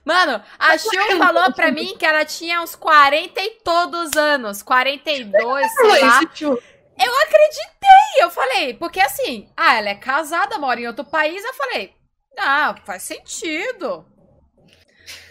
Mano, 0.06 0.40
a 0.56 0.78
Chu 0.78 0.88
falou 1.18 1.52
pra 1.52 1.72
mim 1.72 1.96
que 1.98 2.06
ela 2.06 2.24
tinha 2.24 2.62
uns 2.62 2.76
40 2.76 3.40
e 3.40 3.50
todos 3.64 4.16
anos. 4.16 4.62
42, 4.62 5.72
sei 5.72 6.00
lá. 6.00 6.20
Eu 6.40 7.12
acreditei. 7.22 8.22
Eu 8.22 8.30
falei, 8.30 8.74
porque 8.74 9.00
assim, 9.00 9.50
ah, 9.56 9.74
ela 9.74 9.88
é 9.88 9.96
casada, 9.96 10.58
mora 10.58 10.80
em 10.80 10.86
outro 10.86 11.04
país. 11.04 11.44
Eu 11.44 11.52
falei, 11.54 11.92
ah, 12.38 12.76
faz 12.84 13.02
sentido. 13.02 14.06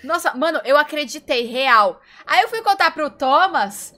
Nossa, 0.03 0.33
mano, 0.33 0.59
eu 0.65 0.75
acreditei, 0.77 1.45
real. 1.45 2.01
Aí 2.27 2.41
eu 2.41 2.49
fui 2.49 2.61
contar 2.61 2.91
pro 2.91 3.09
Thomas. 3.09 3.93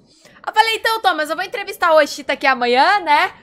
Eu 0.45 0.53
falei, 0.53 0.75
então, 0.75 1.01
Thomas, 1.01 1.31
eu 1.31 1.35
vou 1.35 1.43
entrevistar 1.43 1.91
o 1.91 1.97
Oshita 1.97 2.33
aqui 2.33 2.45
amanhã, 2.45 2.99
né? 2.99 3.33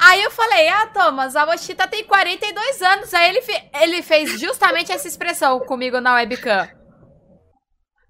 Aí 0.00 0.22
eu 0.22 0.30
falei, 0.30 0.68
ah, 0.68 0.86
Thomas, 0.86 1.36
a 1.36 1.44
Mochita 1.44 1.86
tem 1.86 2.04
42 2.04 2.82
anos. 2.82 3.12
Aí 3.12 3.28
ele, 3.28 3.42
fe 3.42 3.62
ele 3.80 4.02
fez 4.02 4.40
justamente 4.40 4.90
essa 4.90 5.06
expressão 5.06 5.60
comigo 5.60 6.00
na 6.00 6.14
webcam. 6.14 6.68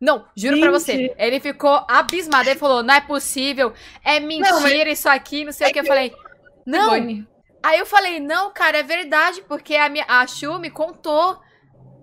Não, 0.01 0.25
juro 0.35 0.57
Gente. 0.57 0.63
pra 0.63 0.71
você. 0.71 1.15
Ele 1.19 1.41
ficou 1.41 1.85
abismado. 1.89 2.49
Ele 2.49 2.59
falou, 2.59 2.83
não 2.83 2.95
é 2.95 3.01
possível, 3.01 3.73
é 4.05 4.19
mentira 4.19 4.53
não, 4.53 4.63
mas... 4.63 4.99
isso 4.99 5.09
aqui, 5.09 5.45
não 5.45 5.53
sei 5.53 5.67
é 5.67 5.71
o 5.71 5.73
que. 5.73 5.81
Eu 5.81 5.85
falei, 5.85 6.15
não. 6.65 6.93
Aí 7.63 7.79
eu 7.79 7.85
falei, 7.85 8.19
não, 8.19 8.51
cara, 8.51 8.79
é 8.79 8.83
verdade, 8.83 9.43
porque 9.43 9.77
a, 9.77 9.89
minha, 9.91 10.07
a 10.09 10.27
Chu 10.27 10.59
me 10.59 10.71
contou 10.71 11.39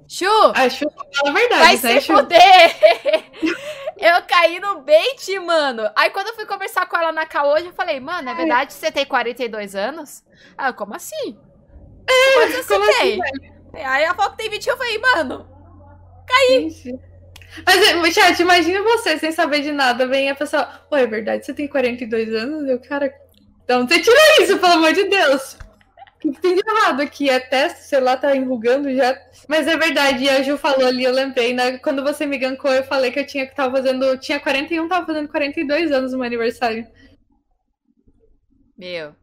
Chu! 0.08 0.26
A 0.56 0.70
Chu 0.70 0.90
fala 0.90 1.30
a 1.30 1.34
verdade, 1.34 1.62
Vai 1.62 1.94
né, 1.94 2.00
se 2.00 2.08
Chu? 2.08 2.16
fuder! 2.16 2.76
eu 4.00 4.22
caí 4.28 4.60
no 4.60 4.82
bait, 4.82 5.40
mano. 5.40 5.90
Aí 5.96 6.10
quando 6.10 6.28
eu 6.28 6.36
fui 6.36 6.46
conversar 6.46 6.88
com 6.88 6.98
ela 6.98 7.12
na 7.12 7.26
cal 7.26 7.50
hoje, 7.50 7.68
eu 7.68 7.74
falei, 7.74 8.00
mano, 8.00 8.30
é 8.30 8.34
verdade 8.34 8.68
que 8.68 8.74
você 8.74 8.92
tem 8.92 9.06
42 9.06 9.76
anos? 9.76 10.24
Ah, 10.58 10.72
como 10.74 10.96
assim? 10.96 11.38
É, 12.10 12.34
Quantos 12.34 12.56
anos 12.56 12.66
você 12.66 13.00
tem? 13.00 13.22
Assim, 13.22 13.58
Aí 13.84 14.04
ela 14.04 14.16
falou 14.16 14.32
que 14.32 14.38
tem 14.38 14.50
20, 14.50 14.68
eu 14.68 14.78
falei, 14.78 14.98
mano, 14.98 15.48
caí. 16.26 16.74
Mas, 17.66 18.14
chat, 18.14 18.40
imagina 18.40 18.82
você 18.84 19.18
sem 19.18 19.32
saber 19.32 19.62
de 19.62 19.72
nada, 19.72 20.08
vem 20.08 20.30
a 20.30 20.36
pessoa, 20.36 20.66
pô, 20.90 20.96
é 20.96 21.08
verdade, 21.08 21.46
você 21.46 21.54
tem 21.54 21.68
42 21.68 22.34
anos? 22.34 22.70
Eu, 22.70 22.80
cara, 22.80 23.14
então 23.64 23.88
você 23.88 24.00
tira 24.00 24.18
isso, 24.42 24.58
pelo 24.58 24.74
amor 24.74 24.94
de 24.94 25.06
Deus. 25.06 25.58
Que 26.20 26.32
tem 26.32 26.56
de 26.56 26.64
errado 26.68 27.02
aqui? 27.02 27.30
Até, 27.30 27.70
sei 27.70 28.00
lá, 28.00 28.18
tá 28.18 28.36
enrugando 28.36 28.94
já. 28.94 29.16
Mas 29.48 29.68
é 29.68 29.78
verdade, 29.78 30.24
e 30.24 30.30
a 30.30 30.42
Ju 30.42 30.58
falou 30.58 30.88
ali, 30.88 31.04
eu 31.04 31.12
lembrei, 31.12 31.54
né? 31.54 31.78
Quando 31.78 32.04
você 32.04 32.26
me 32.26 32.38
gankou, 32.38 32.72
eu 32.72 32.84
falei 32.84 33.12
que 33.12 33.20
eu 33.20 33.28
tinha 33.28 33.46
que 33.46 33.56
tava 33.56 33.78
fazendo. 33.78 34.18
Tinha 34.18 34.40
41, 34.40 34.88
tava 34.88 35.06
fazendo 35.06 35.30
42 35.30 35.92
anos 35.92 36.12
no 36.12 36.18
meu 36.18 36.26
aniversário. 36.26 36.88
Meu. 38.78 39.16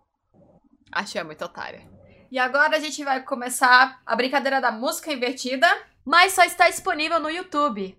Achei 0.93 1.23
muito 1.25 1.45
otária. 1.45 1.83
E 2.31 2.39
agora 2.39 2.77
a 2.77 2.81
gente 2.81 3.03
vai 3.05 3.23
começar 3.23 4.01
a 4.07 4.16
brincadeira 4.16 4.61
da 4.61 4.71
música 4.71 5.12
invertida, 5.12 5.66
mas 6.05 6.33
só 6.33 6.45
está 6.45 6.69
disponível 6.69 7.19
no 7.19 7.31
YouTube. 7.31 7.97